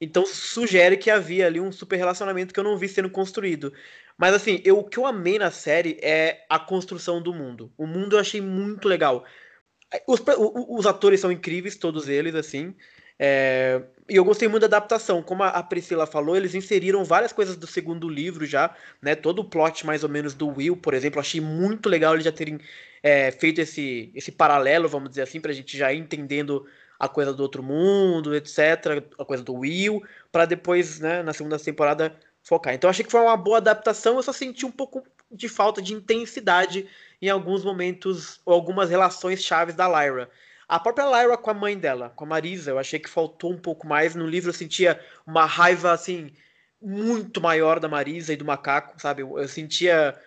Então 0.00 0.26
sugere 0.26 0.96
que 0.96 1.12
havia 1.12 1.46
ali 1.46 1.60
um 1.60 1.70
super 1.70 1.94
relacionamento 1.94 2.52
que 2.52 2.58
eu 2.58 2.64
não 2.64 2.76
vi 2.76 2.88
sendo 2.88 3.08
construído. 3.08 3.72
Mas 4.18 4.34
assim, 4.34 4.60
eu, 4.64 4.78
o 4.78 4.84
que 4.84 4.98
eu 4.98 5.06
amei 5.06 5.38
na 5.38 5.50
série 5.50 5.98
é 6.02 6.44
a 6.48 6.58
construção 6.58 7.20
do 7.20 7.32
mundo. 7.32 7.72
O 7.76 7.86
mundo 7.86 8.16
eu 8.16 8.20
achei 8.20 8.40
muito 8.40 8.88
legal. 8.88 9.24
Os, 10.06 10.22
os 10.68 10.86
atores 10.86 11.20
são 11.20 11.30
incríveis, 11.30 11.76
todos 11.76 12.08
eles, 12.08 12.34
assim. 12.34 12.74
É, 13.18 13.82
e 14.08 14.16
eu 14.16 14.24
gostei 14.24 14.48
muito 14.48 14.62
da 14.62 14.76
adaptação. 14.76 15.22
Como 15.22 15.42
a 15.42 15.62
Priscila 15.62 16.06
falou, 16.06 16.36
eles 16.36 16.54
inseriram 16.54 17.04
várias 17.04 17.32
coisas 17.32 17.56
do 17.56 17.66
segundo 17.66 18.08
livro 18.08 18.44
já, 18.44 18.74
né? 19.00 19.14
Todo 19.14 19.40
o 19.40 19.44
plot 19.44 19.86
mais 19.86 20.02
ou 20.02 20.08
menos 20.08 20.34
do 20.34 20.48
Will, 20.48 20.76
por 20.76 20.94
exemplo. 20.94 21.20
Achei 21.20 21.40
muito 21.40 21.88
legal 21.88 22.14
eles 22.14 22.24
já 22.24 22.32
terem 22.32 22.58
é, 23.02 23.30
feito 23.30 23.60
esse, 23.60 24.10
esse 24.14 24.32
paralelo, 24.32 24.88
vamos 24.88 25.10
dizer 25.10 25.22
assim, 25.22 25.40
pra 25.40 25.52
gente 25.52 25.76
já 25.76 25.92
ir 25.92 25.98
entendendo 25.98 26.66
a 26.98 27.08
coisa 27.08 27.32
do 27.32 27.42
outro 27.42 27.62
mundo, 27.62 28.34
etc. 28.34 29.04
A 29.18 29.24
coisa 29.24 29.42
do 29.42 29.54
Will, 29.54 30.02
para 30.30 30.44
depois, 30.44 31.00
né, 31.00 31.22
na 31.22 31.32
segunda 31.32 31.58
temporada, 31.58 32.16
focar. 32.42 32.74
Então 32.74 32.90
achei 32.90 33.04
que 33.04 33.10
foi 33.10 33.20
uma 33.20 33.36
boa 33.36 33.58
adaptação, 33.58 34.16
eu 34.16 34.22
só 34.22 34.32
senti 34.32 34.66
um 34.66 34.70
pouco 34.70 35.02
de 35.30 35.48
falta 35.48 35.80
de 35.80 35.94
intensidade 35.94 36.86
em 37.20 37.28
alguns 37.28 37.64
momentos, 37.64 38.40
ou 38.44 38.52
algumas 38.52 38.90
relações 38.90 39.42
chaves 39.42 39.74
da 39.74 39.88
Lyra. 39.88 40.28
A 40.68 40.80
própria 40.80 41.04
Lyra 41.04 41.36
com 41.36 41.50
a 41.50 41.54
mãe 41.54 41.78
dela, 41.78 42.10
com 42.10 42.24
a 42.24 42.28
Marisa, 42.28 42.70
eu 42.70 42.78
achei 42.78 42.98
que 42.98 43.08
faltou 43.08 43.52
um 43.52 43.58
pouco 43.58 43.86
mais. 43.86 44.14
No 44.14 44.26
livro 44.26 44.50
eu 44.50 44.54
sentia 44.54 45.00
uma 45.26 45.44
raiva, 45.44 45.92
assim, 45.92 46.32
muito 46.80 47.40
maior 47.40 47.78
da 47.78 47.88
Marisa 47.88 48.32
e 48.32 48.36
do 48.36 48.44
macaco, 48.44 49.00
sabe? 49.00 49.22
Eu, 49.22 49.38
eu 49.38 49.48
sentia 49.48 50.18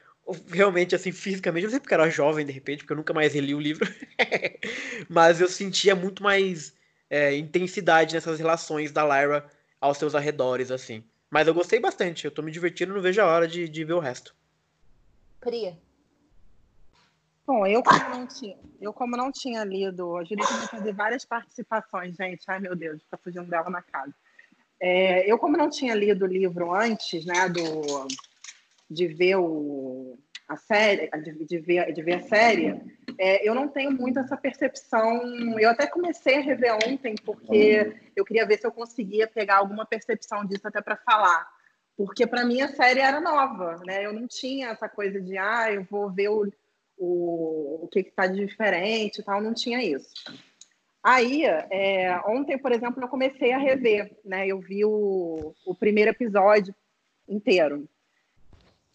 realmente, 0.49 0.95
assim, 0.95 1.11
fisicamente, 1.11 1.63
não 1.65 1.71
sei 1.71 1.79
porque 1.79 1.93
eu 1.93 2.01
era 2.01 2.09
jovem, 2.09 2.45
de 2.45 2.51
repente, 2.51 2.79
porque 2.79 2.93
eu 2.93 2.97
nunca 2.97 3.13
mais 3.13 3.33
reli 3.33 3.53
o 3.53 3.59
livro, 3.59 3.87
mas 5.09 5.39
eu 5.39 5.47
sentia 5.47 5.95
muito 5.95 6.23
mais 6.23 6.73
é, 7.09 7.35
intensidade 7.35 8.15
nessas 8.15 8.39
relações 8.39 8.91
da 8.91 9.03
Lyra 9.03 9.45
aos 9.79 9.97
seus 9.97 10.15
arredores, 10.15 10.71
assim. 10.71 11.03
Mas 11.35 11.49
eu 11.49 11.53
gostei 11.53 11.81
bastante, 11.81 12.23
eu 12.23 12.31
tô 12.31 12.41
me 12.41 12.49
divertindo, 12.49 12.93
não 12.93 13.01
vejo 13.01 13.21
a 13.21 13.25
hora 13.25 13.45
de, 13.45 13.67
de 13.67 13.83
ver 13.83 13.91
o 13.91 13.99
resto. 13.99 14.33
Priya. 15.41 15.77
Bom, 17.45 17.67
eu 17.67 17.83
como 17.83 18.09
não 18.09 18.25
tinha, 18.25 18.57
eu 18.79 18.93
como 18.93 19.17
não 19.17 19.33
tinha 19.33 19.61
lido, 19.65 20.15
a 20.15 20.23
Julieta 20.23 20.53
vai 20.53 20.67
fazer 20.67 20.93
várias 20.93 21.25
participações, 21.25 22.15
gente. 22.15 22.41
Ai, 22.47 22.61
meu 22.61 22.73
Deus, 22.73 23.01
está 23.01 23.17
fugindo 23.17 23.49
dela 23.49 23.69
na 23.69 23.81
casa. 23.81 24.13
É, 24.79 25.29
eu 25.29 25.37
como 25.37 25.57
não 25.57 25.69
tinha 25.69 25.93
lido 25.93 26.23
o 26.23 26.25
livro 26.25 26.73
antes, 26.73 27.25
né, 27.25 27.49
do 27.49 28.07
de 28.89 29.05
ver 29.05 29.35
o 29.35 30.17
a 30.47 30.55
série, 30.57 31.09
de, 31.21 31.45
de 31.45 31.59
ver, 31.59 31.91
de 31.93 32.01
ver 32.03 32.15
a 32.15 32.21
série, 32.21 32.81
é, 33.17 33.47
eu 33.47 33.55
não 33.55 33.67
tenho 33.67 33.91
muito 33.91 34.19
essa 34.19 34.37
percepção. 34.37 35.59
Eu 35.59 35.69
até 35.69 35.87
comecei 35.87 36.37
a 36.37 36.41
rever 36.41 36.75
ontem 36.87 37.15
porque 37.23 37.93
eu 38.15 38.23
queria 38.23 38.45
ver 38.45 38.59
se 38.59 38.67
eu 38.67 38.71
conseguia 38.71 39.27
pegar 39.27 39.57
alguma 39.57 39.85
percepção 39.85 40.45
disso 40.45 40.67
até 40.67 40.81
para 40.81 40.97
falar. 40.97 41.47
Porque 41.97 42.27
para 42.27 42.45
mim 42.45 42.61
a 42.61 42.67
série 42.67 42.99
era 42.99 43.21
nova, 43.21 43.81
né? 43.85 44.05
Eu 44.05 44.13
não 44.13 44.27
tinha 44.27 44.69
essa 44.69 44.89
coisa 44.89 45.19
de 45.21 45.37
ah, 45.37 45.71
eu 45.71 45.83
vou 45.89 46.11
ver 46.11 46.29
o 46.29 46.45
o, 46.97 47.85
o 47.85 47.87
que 47.87 47.99
está 47.99 48.27
diferente 48.27 49.19
e 49.19 49.23
tal, 49.23 49.41
não 49.41 49.53
tinha 49.53 49.83
isso. 49.83 50.13
Aí, 51.03 51.43
é, 51.45 52.19
ontem, 52.25 52.57
por 52.57 52.71
exemplo, 52.71 53.03
eu 53.03 53.07
comecei 53.07 53.51
a 53.51 53.59
rever, 53.59 54.17
né? 54.25 54.47
Eu 54.47 54.59
vi 54.59 54.83
o, 54.83 55.53
o 55.65 55.75
primeiro 55.75 56.09
episódio 56.09 56.73
inteiro. 57.27 57.87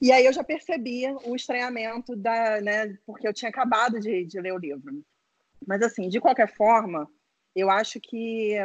E 0.01 0.11
aí 0.11 0.25
eu 0.25 0.33
já 0.33 0.43
percebia 0.43 1.15
o 1.25 1.37
estranhamento 1.37 2.17
da, 2.17 2.61
né? 2.61 2.99
Porque 3.05 3.29
eu 3.29 3.35
tinha 3.35 3.51
acabado 3.51 4.01
de, 4.01 4.25
de 4.25 4.41
ler 4.41 4.53
o 4.53 4.59
livro. 4.59 5.05
Mas 5.67 5.83
assim, 5.83 6.09
de 6.09 6.21
qualquer 6.21 6.55
forma, 6.55 7.09
eu 7.55 7.71
acho 7.71 8.01
que 8.01 8.57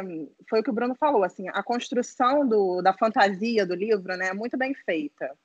foi 0.48 0.60
o 0.60 0.62
que 0.62 0.70
o 0.70 0.72
Bruno 0.72 0.94
falou, 0.94 1.24
assim, 1.24 1.48
a 1.48 1.62
construção 1.62 2.46
do, 2.48 2.80
da 2.80 2.94
fantasia 2.94 3.66
do 3.66 3.74
livro, 3.74 4.16
né, 4.16 4.28
é 4.28 4.34
muito 4.34 4.56
bem 4.56 4.74
feita. 4.74 5.36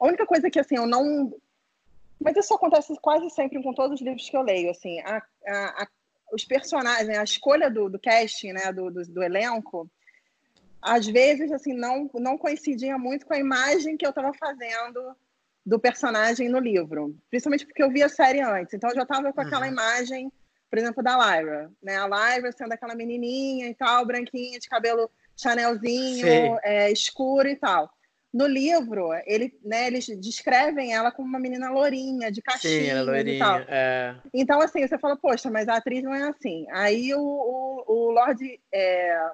A 0.00 0.06
única 0.06 0.26
coisa 0.26 0.50
que 0.50 0.58
assim 0.58 0.76
eu 0.76 0.86
não 0.86 1.32
mas 2.22 2.36
isso 2.36 2.54
acontece 2.54 2.94
quase 3.00 3.28
sempre 3.30 3.60
com 3.62 3.74
todos 3.74 4.00
os 4.00 4.06
livros 4.06 4.30
que 4.30 4.36
eu 4.36 4.42
leio. 4.42 4.70
Assim, 4.70 5.00
a, 5.00 5.22
a, 5.46 5.82
a, 5.82 5.88
os 6.32 6.44
personagens, 6.44 7.08
né, 7.08 7.18
a 7.18 7.24
escolha 7.24 7.68
do, 7.68 7.90
do 7.90 7.98
casting, 7.98 8.52
né, 8.52 8.72
do, 8.72 8.90
do, 8.90 9.02
do, 9.04 9.22
elenco, 9.22 9.90
às 10.82 11.06
vezes 11.06 11.52
assim 11.52 11.72
não 11.72 12.10
não 12.14 12.36
coincidia 12.36 12.98
muito 12.98 13.24
com 13.24 13.34
a 13.34 13.38
imagem 13.38 13.96
que 13.96 14.04
eu 14.04 14.10
estava 14.10 14.32
fazendo 14.34 15.16
do 15.64 15.78
personagem 15.78 16.48
no 16.48 16.58
livro, 16.58 17.16
principalmente 17.30 17.64
porque 17.64 17.82
eu 17.82 17.90
vi 17.90 18.02
a 18.02 18.08
série 18.08 18.40
antes. 18.40 18.74
Então 18.74 18.90
eu 18.90 18.96
já 18.96 19.02
estava 19.02 19.32
com 19.32 19.40
aquela 19.40 19.66
uhum. 19.66 19.72
imagem, 19.72 20.32
por 20.68 20.78
exemplo, 20.78 21.02
da 21.02 21.16
Lyra, 21.16 21.70
né? 21.80 21.96
A 21.96 22.06
Lyra 22.06 22.50
sendo 22.50 22.72
aquela 22.72 22.96
menininha 22.96 23.68
e 23.68 23.74
tal, 23.74 24.04
branquinha, 24.04 24.58
de 24.58 24.68
cabelo 24.68 25.08
chanelzinho, 25.36 26.58
é, 26.62 26.90
escuro 26.90 27.48
e 27.48 27.56
tal. 27.56 27.88
No 28.32 28.46
livro, 28.46 29.10
ele, 29.26 29.54
né, 29.62 29.88
eles 29.88 30.06
descrevem 30.06 30.94
ela 30.94 31.12
como 31.12 31.28
uma 31.28 31.38
menina 31.38 31.70
lourinha, 31.70 32.32
de 32.32 32.40
caixinha 32.40 32.94
é 32.94 33.20
e 33.20 33.38
tal. 33.38 33.58
É... 33.68 34.16
Então, 34.32 34.58
assim, 34.58 34.86
você 34.86 34.98
fala, 34.98 35.16
poxa, 35.16 35.50
mas 35.50 35.68
a 35.68 35.76
atriz 35.76 36.02
não 36.02 36.14
é 36.14 36.22
assim. 36.22 36.64
Aí 36.70 37.14
o, 37.14 37.20
o, 37.20 37.84
o 37.86 38.10
Lord, 38.10 38.58
é, 38.72 39.30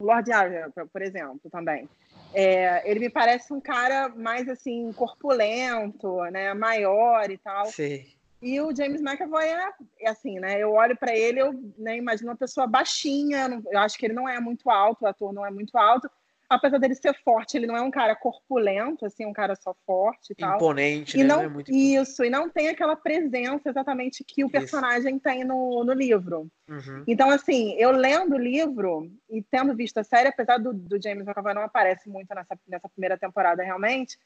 Lord 0.00 0.30
Arya, 0.32 0.72
por 0.92 1.02
exemplo, 1.02 1.50
também. 1.50 1.88
É, 2.32 2.88
ele 2.88 3.00
me 3.00 3.10
parece 3.10 3.52
um 3.52 3.60
cara 3.60 4.08
mais, 4.10 4.48
assim, 4.48 4.92
corpulento, 4.92 6.22
né, 6.30 6.52
maior 6.54 7.30
e 7.30 7.38
tal. 7.38 7.66
Sim. 7.66 8.06
E 8.40 8.60
o 8.60 8.74
James 8.74 9.00
McAvoy 9.00 9.44
é, 9.44 9.72
é 10.00 10.08
assim, 10.08 10.38
né? 10.38 10.62
Eu 10.62 10.72
olho 10.72 10.96
para 10.96 11.16
ele, 11.16 11.40
eu 11.40 11.52
né, 11.76 11.96
imagino 11.96 12.30
uma 12.30 12.36
pessoa 12.36 12.66
baixinha. 12.66 13.60
Eu 13.70 13.80
acho 13.80 13.98
que 13.98 14.06
ele 14.06 14.14
não 14.14 14.28
é 14.28 14.38
muito 14.38 14.70
alto, 14.70 15.04
o 15.04 15.08
ator 15.08 15.32
não 15.32 15.44
é 15.44 15.50
muito 15.50 15.76
alto 15.76 16.08
apesar 16.48 16.78
dele 16.78 16.94
ser 16.94 17.14
forte, 17.22 17.56
ele 17.56 17.66
não 17.66 17.76
é 17.76 17.82
um 17.82 17.90
cara 17.90 18.16
corpulento, 18.16 19.04
assim, 19.04 19.26
um 19.26 19.32
cara 19.32 19.54
só 19.54 19.74
forte 19.84 20.32
e 20.32 20.34
tal. 20.34 20.56
Imponente, 20.56 21.18
e 21.18 21.22
né? 21.22 21.28
Não, 21.28 21.50
não 21.50 21.60
é 21.60 21.64
isso, 21.68 22.24
e 22.24 22.30
não 22.30 22.48
tem 22.48 22.68
aquela 22.68 22.96
presença 22.96 23.68
exatamente 23.68 24.24
que 24.24 24.42
o 24.44 24.50
personagem 24.50 25.16
isso. 25.16 25.22
tem 25.22 25.44
no, 25.44 25.84
no 25.84 25.92
livro. 25.92 26.50
Uhum. 26.66 27.04
Então, 27.06 27.28
assim, 27.28 27.74
eu 27.74 27.90
lendo 27.90 28.34
o 28.34 28.38
livro 28.38 29.10
e 29.28 29.42
tendo 29.42 29.74
visto 29.76 29.98
a 29.98 30.04
série, 30.04 30.28
apesar 30.28 30.56
do, 30.58 30.72
do 30.72 31.00
James 31.00 31.26
McAvoy 31.26 31.52
não 31.52 31.62
aparece 31.62 32.08
muito 32.08 32.34
nessa, 32.34 32.58
nessa 32.66 32.88
primeira 32.88 33.18
temporada 33.18 33.62
realmente, 33.62 34.18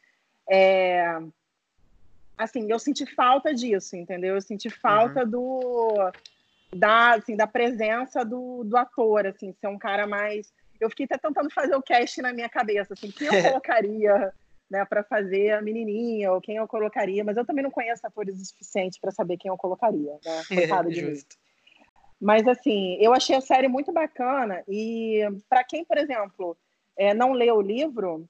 é... 0.49 1.19
assim, 2.38 2.71
eu 2.71 2.79
senti 2.79 3.05
falta 3.05 3.52
disso, 3.52 3.97
entendeu? 3.97 4.37
Eu 4.37 4.43
senti 4.43 4.71
falta 4.71 5.25
uhum. 5.25 5.31
do... 5.31 6.12
Da, 6.75 7.17
assim, 7.17 7.37
da 7.37 7.47
presença 7.47 8.25
do, 8.25 8.64
do 8.64 8.79
ator, 8.79 9.26
assim, 9.26 9.52
ser 9.61 9.67
um 9.67 9.76
cara 9.76 10.07
mais 10.07 10.50
eu 10.83 10.91
fiquei 10.91 11.07
até 11.07 11.17
tentando 11.17 11.51
fazer 11.51 11.75
o 11.77 11.83
cast 11.83 12.21
na 12.21 12.33
minha 12.33 12.49
cabeça, 12.49 12.95
assim, 12.95 13.11
quem 13.11 13.29
eu 13.29 13.33
colocaria 13.61 14.33
né, 14.71 14.85
para 14.85 15.05
fazer 15.05 15.51
a 15.51 15.62
menininha, 15.62 16.33
ou 16.33 16.41
quem 16.41 16.57
eu 16.57 16.67
colocaria, 16.67 17.23
mas 17.23 17.37
eu 17.37 17.45
também 17.45 17.62
não 17.62 17.71
conheço 17.71 18.07
atores 18.07 18.41
o 18.41 18.45
suficiente 18.45 18.99
para 19.01 19.11
saber 19.11 19.37
quem 19.37 19.51
eu 19.51 19.57
colocaria, 19.57 20.12
né? 20.25 20.43
Coitado 20.49 20.89
é, 20.89 20.93
de 20.93 21.01
justo. 21.01 21.37
mim. 21.37 21.43
Mas 22.21 22.47
assim, 22.47 22.97
eu 23.01 23.12
achei 23.12 23.37
a 23.37 23.41
série 23.41 23.69
muito 23.69 23.93
bacana 23.93 24.62
e 24.69 25.21
para 25.49 25.62
quem, 25.62 25.85
por 25.85 25.99
exemplo, 25.99 26.57
é, 26.97 27.12
não 27.12 27.33
leu 27.33 27.57
o 27.57 27.62
livro, 27.62 28.27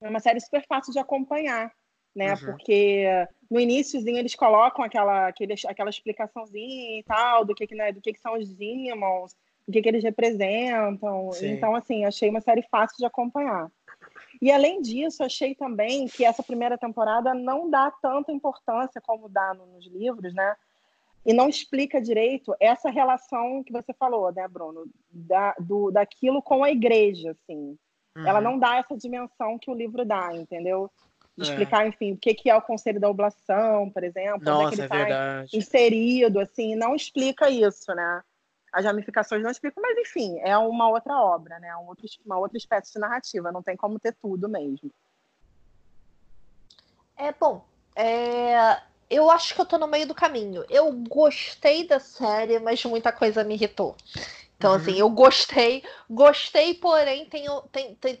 é 0.00 0.08
uma 0.08 0.20
série 0.20 0.40
super 0.40 0.64
fácil 0.66 0.92
de 0.92 0.98
acompanhar, 0.98 1.72
né? 2.14 2.34
Uhum. 2.34 2.46
Porque 2.46 3.06
no 3.50 3.58
iníciozinho 3.58 4.18
eles 4.18 4.34
colocam 4.34 4.84
aquela, 4.84 5.26
aquele, 5.26 5.54
aquela 5.66 5.90
explicaçãozinha 5.90 7.00
e 7.00 7.02
tal 7.02 7.44
do 7.44 7.54
que, 7.54 7.66
que, 7.66 7.74
né, 7.74 7.90
do 7.92 8.00
que, 8.00 8.12
que 8.12 8.20
são 8.20 8.34
os 8.34 8.52
Demons, 8.54 9.34
o 9.66 9.72
que, 9.72 9.82
que 9.82 9.88
eles 9.88 10.02
representam. 10.02 11.32
Sim. 11.32 11.52
Então, 11.52 11.74
assim, 11.74 12.04
achei 12.04 12.28
uma 12.30 12.40
série 12.40 12.62
fácil 12.62 12.96
de 12.98 13.06
acompanhar. 13.06 13.70
E 14.40 14.50
além 14.50 14.80
disso, 14.80 15.22
achei 15.22 15.54
também 15.54 16.06
que 16.06 16.24
essa 16.24 16.42
primeira 16.42 16.76
temporada 16.76 17.32
não 17.34 17.70
dá 17.70 17.90
tanta 17.90 18.32
importância 18.32 19.00
como 19.00 19.28
dá 19.28 19.54
nos 19.54 19.86
livros, 19.86 20.34
né? 20.34 20.54
E 21.24 21.32
não 21.32 21.48
explica 21.48 22.02
direito 22.02 22.54
essa 22.60 22.90
relação 22.90 23.62
que 23.64 23.72
você 23.72 23.94
falou, 23.94 24.30
né, 24.32 24.46
Bruno? 24.46 24.84
Da, 25.10 25.54
do, 25.58 25.90
daquilo 25.90 26.42
com 26.42 26.62
a 26.62 26.70
igreja, 26.70 27.30
assim. 27.30 27.78
Uhum. 28.16 28.26
Ela 28.26 28.40
não 28.40 28.58
dá 28.58 28.76
essa 28.76 28.96
dimensão 28.96 29.58
que 29.58 29.70
o 29.70 29.74
livro 29.74 30.04
dá, 30.04 30.34
entendeu? 30.34 30.90
De 31.36 31.48
é. 31.48 31.50
explicar, 31.50 31.86
enfim, 31.86 32.12
o 32.12 32.18
que, 32.18 32.34
que 32.34 32.50
é 32.50 32.54
o 32.54 32.62
Conselho 32.62 33.00
da 33.00 33.08
Oblação, 33.08 33.90
por 33.90 34.04
exemplo. 34.04 34.44
Nossa, 34.44 34.66
onde 34.66 34.66
é, 34.66 34.68
que 34.68 34.74
ele 34.74 34.82
é 34.82 34.88
tá 34.88 34.96
verdade. 34.96 35.56
inserido, 35.56 36.40
assim, 36.40 36.74
não 36.76 36.94
explica 36.94 37.48
isso, 37.48 37.92
né? 37.94 38.22
As 38.74 38.84
ramificações 38.84 39.40
não 39.40 39.52
explicam, 39.52 39.80
mas 39.80 39.96
enfim, 39.96 40.36
é 40.40 40.58
uma 40.58 40.88
outra 40.88 41.16
obra, 41.16 41.60
né? 41.60 41.74
Um 41.76 41.86
outro, 41.86 42.04
uma 42.26 42.36
outra 42.36 42.58
espécie 42.58 42.92
de 42.92 42.98
narrativa, 42.98 43.52
não 43.52 43.62
tem 43.62 43.76
como 43.76 44.00
ter 44.00 44.12
tudo 44.20 44.48
mesmo. 44.48 44.90
É 47.16 47.32
bom. 47.32 47.64
É... 47.94 48.80
Eu 49.08 49.30
acho 49.30 49.54
que 49.54 49.60
eu 49.60 49.64
tô 49.64 49.78
no 49.78 49.86
meio 49.86 50.08
do 50.08 50.14
caminho. 50.14 50.64
Eu 50.68 50.90
gostei 50.92 51.86
da 51.86 52.00
série, 52.00 52.58
mas 52.58 52.84
muita 52.84 53.12
coisa 53.12 53.44
me 53.44 53.54
irritou. 53.54 53.96
Então, 54.56 54.72
uhum. 54.72 54.76
assim, 54.76 54.98
eu 54.98 55.08
gostei, 55.08 55.84
gostei, 56.10 56.74
porém, 56.74 57.26
tenho, 57.26 57.62
tem, 57.70 57.94
tem, 57.94 58.20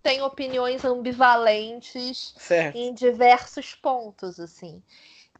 tem 0.00 0.22
opiniões 0.22 0.84
ambivalentes 0.84 2.34
certo. 2.36 2.76
em 2.76 2.94
diversos 2.94 3.74
pontos, 3.74 4.38
assim 4.38 4.80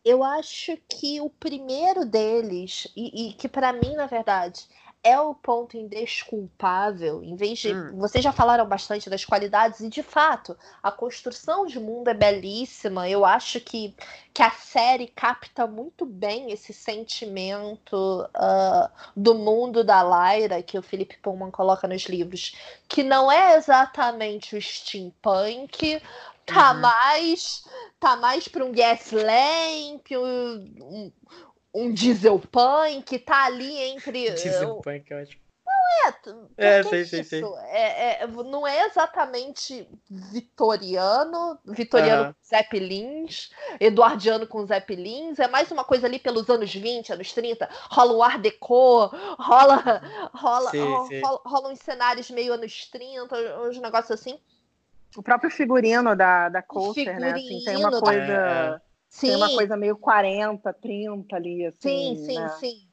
eu 0.04 0.22
acho 0.22 0.76
que 0.88 1.20
o 1.20 1.28
primeiro 1.28 2.04
deles, 2.04 2.88
e, 2.96 3.28
e 3.28 3.32
que 3.34 3.48
para 3.48 3.72
mim, 3.72 3.94
na 3.94 4.06
verdade, 4.06 4.66
é 5.02 5.18
o 5.18 5.34
ponto 5.34 5.76
indesculpável. 5.76 7.22
Em 7.22 7.36
vez 7.36 7.58
de. 7.60 7.72
Hum. 7.72 7.98
Vocês 7.98 8.22
já 8.22 8.32
falaram 8.32 8.66
bastante 8.66 9.08
das 9.08 9.24
qualidades, 9.24 9.80
e 9.80 9.88
de 9.88 10.02
fato, 10.02 10.56
a 10.82 10.90
construção 10.90 11.66
de 11.66 11.78
mundo 11.78 12.08
é 12.08 12.14
belíssima. 12.14 13.08
Eu 13.08 13.24
acho 13.24 13.60
que, 13.60 13.94
que 14.34 14.42
a 14.42 14.50
série 14.50 15.06
capta 15.06 15.66
muito 15.66 16.04
bem 16.04 16.50
esse 16.50 16.72
sentimento 16.72 17.94
uh, 17.94 18.90
do 19.16 19.34
mundo 19.34 19.84
da 19.84 20.02
Lyra 20.02 20.62
que 20.62 20.78
o 20.78 20.82
Felipe 20.82 21.16
Pullman 21.22 21.50
coloca 21.50 21.86
nos 21.86 22.02
livros, 22.04 22.54
que 22.88 23.02
não 23.02 23.30
é 23.30 23.56
exatamente 23.56 24.56
o 24.56 24.60
steampunk, 24.60 26.02
tá 26.48 26.74
Uhum. 26.74 26.80
mais 26.80 27.62
tá 28.00 28.16
mais 28.16 28.48
para 28.48 28.64
um 28.64 28.72
Gaslamp, 28.72 30.06
um, 30.12 31.12
um 31.74 31.92
dieselpunk, 31.92 33.18
tá 33.20 33.44
ali 33.46 33.76
entre 33.78 34.30
Diesel 34.34 34.74
Punk, 34.82 35.10
eu 35.10 35.18
acho. 35.18 35.38
é, 36.06 36.12
porque 36.12 36.48
É, 36.56 36.82
sei, 36.82 37.04
sei, 37.04 37.24
sei. 37.24 37.42
É, 37.70 38.22
é- 38.22 38.26
não 38.26 38.66
é 38.66 38.86
exatamente 38.86 39.88
vitoriano, 40.10 41.58
vitoriano 41.64 42.24
Aham. 42.24 42.34
com 42.34 42.44
Zeppelins, 42.44 43.50
eduardiano 43.80 44.46
com 44.46 44.66
Zeppelins, 44.66 45.38
é 45.38 45.48
mais 45.48 45.70
uma 45.70 45.84
coisa 45.84 46.06
ali 46.06 46.18
pelos 46.18 46.48
anos 46.50 46.72
20, 46.74 47.12
anos 47.12 47.32
30, 47.32 47.68
rola 47.90 48.12
um 48.14 48.22
art 48.22 48.40
deco, 48.40 49.06
rola, 49.38 50.00
rola, 50.34 50.74
ro- 50.78 51.08
sei. 51.08 51.22
rola, 51.22 51.40
rola 51.44 51.68
uns 51.72 51.80
cenários 51.80 52.30
meio 52.30 52.54
anos 52.54 52.86
30, 52.90 53.36
uns 53.62 53.78
negócios 53.78 54.10
assim. 54.10 54.38
O 55.16 55.22
próprio 55.22 55.50
figurino 55.50 56.14
da, 56.14 56.48
da 56.48 56.62
Coulter, 56.62 57.18
né? 57.20 57.32
Assim, 57.32 57.60
tem 57.60 57.76
uma 57.76 57.90
coisa. 58.00 58.32
É, 58.32 58.80
Sim, 59.08 59.26
Tem 59.26 59.36
uma 59.36 59.50
coisa 59.50 59.76
meio 59.76 59.96
40, 59.96 60.72
30 60.72 61.36
ali, 61.36 61.64
assim. 61.66 61.88
sim, 61.88 62.16
sim, 62.16 62.34
né? 62.34 62.48
sim. 62.48 62.88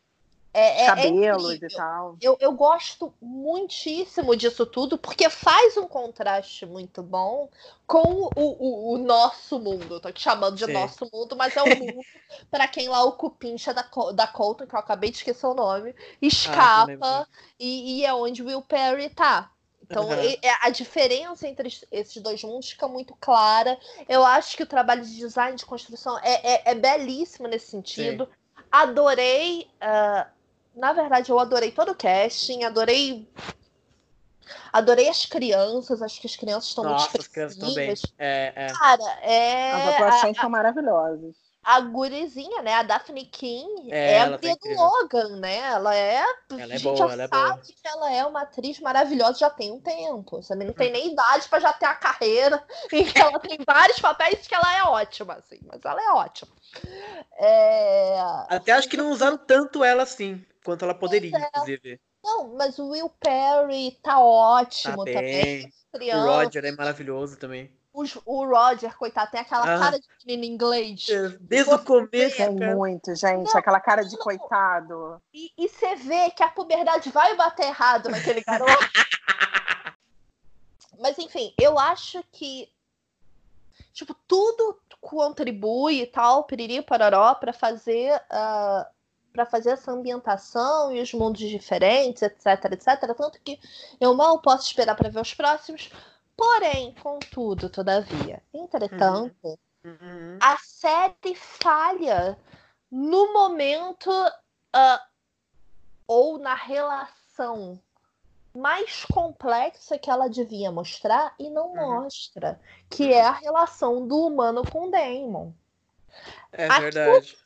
É, 0.54 0.86
é- 0.86 0.86
é 0.86 0.86
Cabelos 0.88 1.52
incrível. 1.52 1.68
e 1.70 1.70
tal. 1.76 2.18
Eu, 2.22 2.38
eu 2.40 2.54
gosto 2.54 3.14
muitíssimo 3.22 4.36
disso 4.38 4.66
tudo, 4.66 4.98
porque 4.98 5.30
faz 5.30 5.78
um 5.78 5.88
contraste 5.88 6.66
muito 6.66 7.04
bom 7.04 7.50
com 7.88 8.32
o, 8.34 8.34
o, 8.36 8.94
o 8.96 8.98
nosso 9.00 9.60
mundo. 9.60 9.96
Eu 9.96 10.00
tô 10.02 10.12
te 10.12 10.22
chamando 10.22 10.56
de 10.58 10.66
Sim. 10.66 10.74
nosso 10.74 11.10
mundo, 11.14 11.36
mas 11.36 11.58
é 11.58 11.64
o 11.64 11.72
mundo 11.80 12.06
para 12.52 12.68
quem 12.68 12.88
lá 12.90 13.04
o 13.04 13.14
cupincha 13.14 13.74
da, 13.74 13.84
da 14.14 14.28
Colton, 14.28 14.66
que 14.68 14.76
eu 14.76 14.80
acabei 14.80 15.12
de 15.12 15.18
esquecer 15.18 15.46
o 15.48 15.54
nome, 15.54 15.94
Ah, 16.46 16.68
escapa 16.68 16.86
lembro. 16.88 17.26
e, 17.60 18.00
e 18.02 18.06
é 18.06 18.14
onde 18.14 18.42
Will 18.44 18.62
Perry 18.64 19.10
tá. 19.10 19.52
Então, 19.90 20.08
e- 20.24 20.40
é- 20.42 20.58
a 20.66 20.70
diferença 20.70 21.48
entre 21.48 21.68
es- 21.68 21.86
esses 21.92 22.22
dois 22.22 22.44
mundos 22.44 22.70
fica 22.70 22.88
muito 22.88 23.16
clara. 23.20 23.78
Eu 24.10 24.26
acho 24.26 24.58
que 24.58 24.64
o 24.64 24.68
trabalho 24.68 25.04
de 25.06 25.16
design, 25.16 25.56
de 25.56 25.66
construção, 25.66 26.18
é, 26.20 26.54
é, 26.56 26.72
é 26.72 26.76
belíssimo 26.76 27.48
nesse 27.48 27.68
sentido. 27.72 28.28
Adorei. 28.72 29.70
ah, 29.80 30.28
na 30.76 30.92
verdade, 30.92 31.32
eu 31.32 31.40
adorei 31.40 31.72
todo 31.72 31.92
o 31.92 31.96
casting, 31.96 32.64
adorei. 32.64 33.30
Adorei 34.74 35.08
as 35.08 35.26
crianças, 35.26 36.02
acho 36.02 36.20
que 36.20 36.28
as 36.28 36.36
crianças 36.36 36.70
estão 36.70 36.84
muito 36.84 37.18
as 37.22 37.28
crianças 37.28 37.58
estão 37.58 37.74
bem. 37.74 37.94
É, 38.18 38.54
é. 38.56 38.68
Cara, 38.74 39.20
é. 39.22 39.72
As 39.72 39.82
a- 39.86 39.90
atuações 39.92 40.38
são 40.38 40.50
maravilhosas. 40.50 41.36
A 41.66 41.82
gurizinha, 41.82 42.62
né? 42.62 42.76
A 42.76 42.84
Daphne 42.84 43.26
King 43.26 43.92
É, 43.92 44.14
é, 44.14 44.20
a 44.22 44.38
tá 44.38 44.54
do. 44.54 44.76
Logan, 44.76 45.38
né? 45.38 45.58
Ela 45.58 45.96
é. 45.96 46.18
Ela 46.18 46.34
a 46.52 46.62
é 46.62 46.68
gente 46.78 46.84
boa, 46.84 46.96
já 46.96 47.12
ela 47.12 47.24
é 47.24 47.28
sabe 47.28 47.54
boa. 47.54 47.62
que 47.64 47.76
ela 47.88 48.14
é 48.14 48.26
uma 48.26 48.42
atriz 48.44 48.80
maravilhosa, 48.80 49.40
já 49.40 49.50
tem 49.50 49.72
um 49.72 49.80
tempo. 49.80 50.44
Sabe? 50.44 50.64
Não 50.64 50.74
tem 50.74 50.92
nem 50.92 51.12
idade 51.12 51.50
pra 51.50 51.60
já 51.60 51.74
ter 51.74 51.88
a 51.88 51.96
carreira. 51.96 52.64
E 52.94 53.04
que 53.04 53.20
ela 53.20 53.40
tem 53.40 53.58
vários 53.66 54.00
papéis 54.00 54.48
que 54.48 54.54
ela 54.54 54.78
é 54.78 54.84
ótima, 54.84 55.34
assim, 55.34 55.60
mas 55.66 55.84
ela 55.84 56.02
é 56.02 56.12
ótima. 56.12 56.52
É... 57.38 58.20
Até 58.48 58.72
acho 58.72 58.88
que 58.88 58.96
não 58.96 59.10
usaram 59.10 59.38
tanto 59.38 59.84
ela 59.84 60.04
assim, 60.04 60.46
quanto 60.64 60.86
ela 60.86 60.94
poderia, 60.94 61.36
é. 61.36 61.50
inclusive. 61.50 62.00
Não, 62.24 62.56
mas 62.56 62.80
o 62.80 62.90
Will 62.90 63.10
Perry 63.20 63.92
tá 64.02 64.20
ótimo 64.20 65.04
Tá 65.04 65.14
também. 65.14 65.70
O. 65.94 66.26
Roger 66.26 66.64
é 66.64 66.72
maravilhoso 66.72 67.38
também. 67.38 67.72
Os- 67.96 68.18
O 68.26 68.46
Roger, 68.46 68.96
coitado, 68.98 69.32
tem 69.32 69.40
aquela 69.40 69.76
Ah. 69.76 69.80
cara 69.80 70.00
de 70.00 70.06
menino 70.26 70.54
inglês. 70.54 71.06
Desde 71.40 71.74
o 71.74 71.80
começo, 71.80 72.36
Tem 72.36 72.58
cara. 72.60 72.76
muito, 72.76 73.16
gente. 73.16 73.48
Não, 73.54 73.58
Aquela 73.60 73.80
cara 73.80 74.04
de 74.04 74.16
não. 74.16 74.22
coitado. 74.22 75.22
E, 75.34 75.52
você 75.58 75.96
vê 75.96 76.30
que 76.32 76.44
a 76.44 76.50
puberdade 76.50 77.10
vai 77.10 77.36
bater 77.36 77.68
errado 77.68 78.10
naquele 78.10 78.42
garoto. 78.44 78.72
Mas 81.00 81.18
enfim, 81.20 81.54
eu 81.60 81.78
acho 81.80 82.24
que 82.32 82.70
tipo 83.94 84.14
tudo 84.28 84.80
contribui 85.02 86.02
e 86.02 86.08
tal, 86.08 86.44
piriri 86.46 86.82
pararó 86.82 87.36
para 87.36 87.54
fazer 87.54 88.16
uh, 88.16 88.86
para 89.34 89.46
fazer 89.46 89.72
essa 89.72 89.92
ambientação 89.92 90.94
e 90.96 91.02
os 91.02 91.14
mundos 91.14 91.42
diferentes, 91.42 92.22
etc, 92.22 92.72
etc. 92.72 93.14
Tanto 93.18 93.40
que 93.44 93.60
eu 94.00 94.14
mal 94.16 94.40
posso 94.42 94.66
esperar 94.68 94.96
para 94.96 95.10
ver 95.10 95.20
os 95.20 95.34
próximos. 95.34 95.90
Porém, 96.38 96.94
contudo, 96.96 97.70
todavia, 97.70 98.42
entretanto, 98.54 99.58
Uhum. 99.84 100.38
a 100.42 100.58
série 100.58 101.36
falha 101.36 102.38
no 102.92 103.32
momento 103.34 104.12
ah, 104.74 105.08
ou 106.08 106.38
na 106.38 106.54
relação 106.54 107.80
mais 108.54 109.04
complexa 109.06 109.98
que 109.98 110.10
ela 110.10 110.30
devia 110.30 110.72
mostrar 110.72 111.34
e 111.40 111.50
não 111.50 111.68
Uhum. 111.74 112.02
mostra, 112.04 112.60
que 112.90 113.14
é 113.14 113.22
a 113.22 113.32
relação 113.32 114.08
do 114.08 114.28
humano 114.28 114.64
com 114.70 114.88
o 114.88 114.92
Damon. 114.92 115.54
É 116.52 116.68
Aquilo- 116.68 116.82
verdade. 116.84 117.38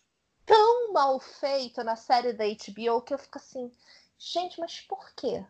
Tão 0.46 0.92
mal 0.94 1.20
feito 1.20 1.84
na 1.84 1.96
série 1.96 2.34
da 2.34 2.44
HBO 2.46 3.02
que 3.04 3.14
eu 3.14 3.20
fico 3.20 3.38
assim, 3.38 3.72
gente, 4.18 4.60
mas 4.60 4.82
por 4.82 5.12
quê? 5.16 5.46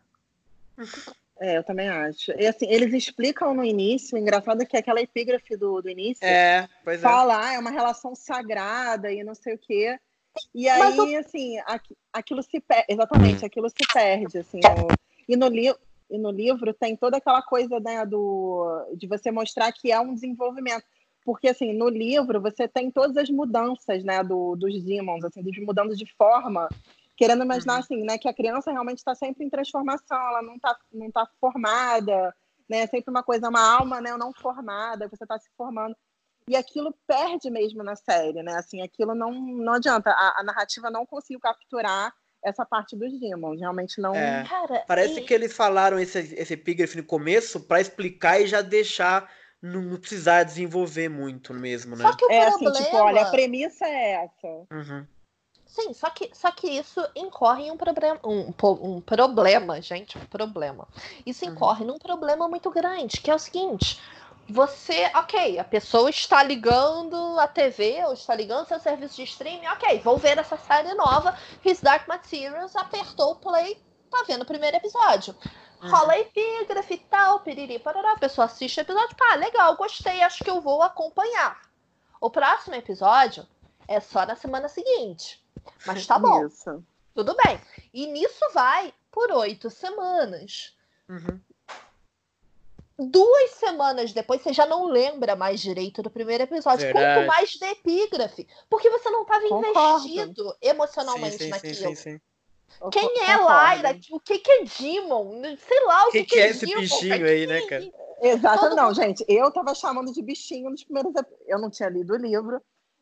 É, 1.39 1.57
eu 1.57 1.63
também 1.63 1.87
acho. 1.87 2.31
E 2.31 2.45
assim, 2.45 2.67
eles 2.69 2.93
explicam 2.93 3.53
no 3.53 3.63
início, 3.63 4.17
o 4.17 4.19
engraçado 4.19 4.61
é 4.61 4.65
que 4.65 4.75
aquela 4.75 5.01
epígrafe 5.01 5.55
do, 5.55 5.81
do 5.81 5.89
início 5.89 6.25
É, 6.27 6.67
pois 6.83 6.99
é. 6.99 7.01
fala, 7.01 7.45
ah, 7.47 7.53
é 7.53 7.59
uma 7.59 7.71
relação 7.71 8.13
sagrada 8.13 9.11
e 9.11 9.23
não 9.23 9.33
sei 9.33 9.53
o 9.55 9.57
quê. 9.57 9.97
E 10.53 10.67
aí, 10.69 11.15
assim, 11.15 11.57
aqui- 11.59 11.95
aquilo 12.13 12.43
se 12.43 12.59
perde, 12.59 12.85
exatamente, 12.89 13.45
aquilo 13.45 13.69
se 13.69 13.77
perde, 13.93 14.37
assim. 14.37 14.59
o- 14.77 14.93
e, 15.27 15.35
no 15.35 15.47
li 15.47 15.73
e 16.09 16.17
no 16.17 16.31
livro 16.31 16.73
tem 16.73 16.95
toda 16.95 17.17
aquela 17.17 17.41
coisa, 17.41 17.79
né, 17.79 18.05
do, 18.05 18.85
de 18.95 19.07
você 19.07 19.31
mostrar 19.31 19.71
que 19.71 19.91
é 19.91 19.99
um 19.99 20.13
desenvolvimento. 20.13 20.83
Porque, 21.23 21.47
assim, 21.49 21.71
no 21.73 21.87
livro 21.87 22.41
você 22.41 22.67
tem 22.67 22.89
todas 22.89 23.15
as 23.15 23.29
mudanças, 23.29 24.03
né, 24.03 24.23
do, 24.23 24.55
dos 24.55 24.83
demons, 24.83 25.23
assim, 25.23 25.41
dos 25.43 25.57
mudando 25.59 25.95
de 25.95 26.05
forma, 26.17 26.67
querendo 27.19 27.43
imaginar, 27.43 27.73
Uhum. 27.73 27.79
assim, 27.81 28.03
né, 28.03 28.17
que 28.17 28.29
a 28.29 28.33
criança 28.33 28.71
realmente 28.71 28.99
está 28.99 29.13
sempre 29.13 29.43
em 29.45 29.49
transformação, 29.49 30.17
ela 30.17 30.41
não 30.41 30.55
está 30.55 30.75
não 30.91 31.11
tá 31.11 31.27
formada, 31.39 32.33
né, 32.69 32.79
é 32.79 32.87
sempre 32.87 33.11
uma 33.11 33.21
coisa, 33.21 33.49
uma 33.49 33.61
alma, 33.61 33.99
né, 33.99 34.15
não 34.15 34.31
formada, 34.33 35.09
você 35.09 35.25
está 35.25 35.37
se 35.37 35.49
formando. 35.57 35.93
E 36.47 36.55
aquilo 36.55 36.95
perde 37.05 37.49
mesmo 37.51 37.83
na 37.83 37.95
série, 37.95 38.41
né? 38.41 38.55
Assim, 38.55 38.81
aquilo 38.81 39.13
não, 39.13 39.31
não 39.31 39.73
adianta. 39.73 40.09
A, 40.09 40.39
a 40.39 40.43
narrativa 40.43 40.89
não 40.89 41.05
conseguiu 41.05 41.39
capturar 41.39 42.11
essa 42.43 42.65
parte 42.65 42.95
dos 42.97 43.19
demons. 43.19 43.59
Realmente 43.59 44.01
não. 44.01 44.15
É. 44.15 44.45
Cara, 44.49 44.83
Parece 44.87 45.19
e- 45.19 45.23
que 45.23 45.31
eles 45.31 45.53
falaram 45.55 45.99
esse, 45.99 46.17
esse 46.17 46.53
epígrafe 46.53 46.97
no 46.97 47.03
começo 47.03 47.59
pra 47.67 47.79
explicar 47.79 48.41
e 48.41 48.47
já 48.47 48.63
deixar 48.63 49.29
não, 49.61 49.79
não 49.81 49.99
precisar 49.99 50.41
desenvolver 50.43 51.07
muito 51.07 51.53
mesmo, 51.53 51.95
né? 51.95 52.03
Só 52.05 52.15
que 52.15 52.25
o 52.25 52.31
É 52.31 52.47
assim, 52.47 52.63
problema... 52.63 52.85
tipo, 52.85 52.97
olha, 52.97 53.21
a 53.21 53.29
premissa 53.29 53.85
é 53.85 54.11
essa. 54.25 54.47
Uhum. 54.71 55.05
Sim, 55.69 55.93
só 55.93 56.09
que, 56.09 56.31
só 56.33 56.49
que 56.51 56.67
isso 56.67 56.99
incorre 57.15 57.65
em 57.67 57.71
um 57.71 57.77
problema, 57.77 58.19
um, 58.23 58.51
um 58.81 59.01
problema, 59.01 59.79
gente, 59.79 60.17
um 60.17 60.25
problema. 60.25 60.87
Isso 61.23 61.45
Uhum. 61.45 61.51
incorre 61.51 61.85
num 61.85 61.99
problema 61.99 62.47
muito 62.47 62.71
grande, 62.71 63.21
que 63.21 63.29
é 63.29 63.35
o 63.35 63.39
seguinte: 63.39 64.01
você, 64.49 65.11
ok, 65.13 65.59
a 65.59 65.63
pessoa 65.63 66.09
está 66.09 66.41
ligando 66.41 67.39
a 67.39 67.47
TV 67.47 68.03
ou 68.05 68.13
está 68.13 68.33
ligando 68.33 68.67
seu 68.67 68.79
serviço 68.79 69.17
de 69.17 69.23
streaming, 69.23 69.67
ok, 69.67 69.99
vou 69.99 70.17
ver 70.17 70.39
essa 70.39 70.57
série 70.57 70.95
nova, 70.95 71.37
His 71.63 71.81
Dark 71.81 72.07
Materials, 72.07 72.75
apertou 72.75 73.33
o 73.33 73.35
play, 73.35 73.79
tá 74.09 74.23
vendo 74.27 74.41
o 74.41 74.47
primeiro 74.47 74.75
episódio. 74.75 75.35
Uhum. 75.83 75.91
Rola 75.91 76.17
epígrafe 76.17 76.95
e 76.95 76.97
tal, 76.97 77.41
piriri, 77.41 77.77
parará, 77.77 78.13
a 78.13 78.19
pessoa 78.19 78.45
assiste 78.45 78.79
o 78.79 78.81
episódio, 78.81 79.15
pá, 79.15 79.35
legal, 79.35 79.77
gostei, 79.77 80.23
acho 80.23 80.43
que 80.43 80.49
eu 80.49 80.61
vou 80.61 80.81
acompanhar. 80.81 81.61
O 82.19 82.31
próximo 82.31 82.73
episódio 82.73 83.47
é 83.87 83.99
só 83.99 84.25
na 84.25 84.35
semana 84.35 84.67
seguinte. 84.67 85.39
Mas 85.85 86.05
tá 86.05 86.17
bom, 86.19 86.45
Isso. 86.47 86.83
tudo 87.13 87.35
bem. 87.35 87.59
E 87.93 88.07
nisso 88.07 88.45
vai 88.53 88.93
por 89.11 89.31
oito 89.31 89.69
semanas. 89.69 90.75
Uhum. 91.07 91.39
Duas 93.01 93.51
semanas 93.51 94.11
depois, 94.11 94.41
você 94.41 94.51
já 94.51 94.65
não 94.65 94.85
lembra 94.85 95.33
mais 95.33 95.61
direito 95.61 96.03
do 96.03 96.09
primeiro 96.09 96.43
episódio. 96.43 96.85
Verdade. 96.85 97.19
Quanto 97.21 97.27
mais 97.27 97.49
de 97.51 97.65
epígrafe. 97.65 98.45
Porque 98.69 98.89
você 98.89 99.09
não 99.09 99.21
estava 99.21 99.45
investido 99.45 100.53
emocionalmente 100.61 101.37
Sim, 101.37 101.43
sim, 101.45 101.49
naquilo. 101.49 101.75
sim, 101.75 101.95
sim, 101.95 101.95
sim. 101.95 102.21
Quem 102.91 103.09
é. 103.23 103.37
Lyra? 103.37 103.97
O 104.11 104.19
que, 104.19 104.37
que 104.39 104.51
é 104.51 104.63
Demon? 104.63 105.41
Sei 105.65 105.79
lá 105.85 106.07
o 106.07 106.11
Que 106.11 106.23
que, 106.25 106.35
que 106.35 106.39
é 106.39 106.43
é 106.43 106.49
esse 106.49 106.65
Demon. 106.65 106.81
bichinho 106.81 107.25
aí, 107.25 107.47
né, 107.47 107.59
é 107.59 107.67
cara? 107.67 107.83
isso? 107.83 107.93
Exato, 108.21 108.59
Todo 108.59 108.75
não, 108.75 108.87
mundo- 108.87 108.95
gente. 108.95 109.25
Eu 109.29 109.49
tava 109.49 109.73
chamando 109.73 110.11
de 110.11 110.21
bichinho 110.21 110.69
nos 110.69 110.83
primeiros. 110.83 111.13
Eu 111.47 111.57
não 111.57 111.69
tinha 111.69 111.87
lido 111.87 112.13
o 112.13 112.17
livro, 112.17 112.61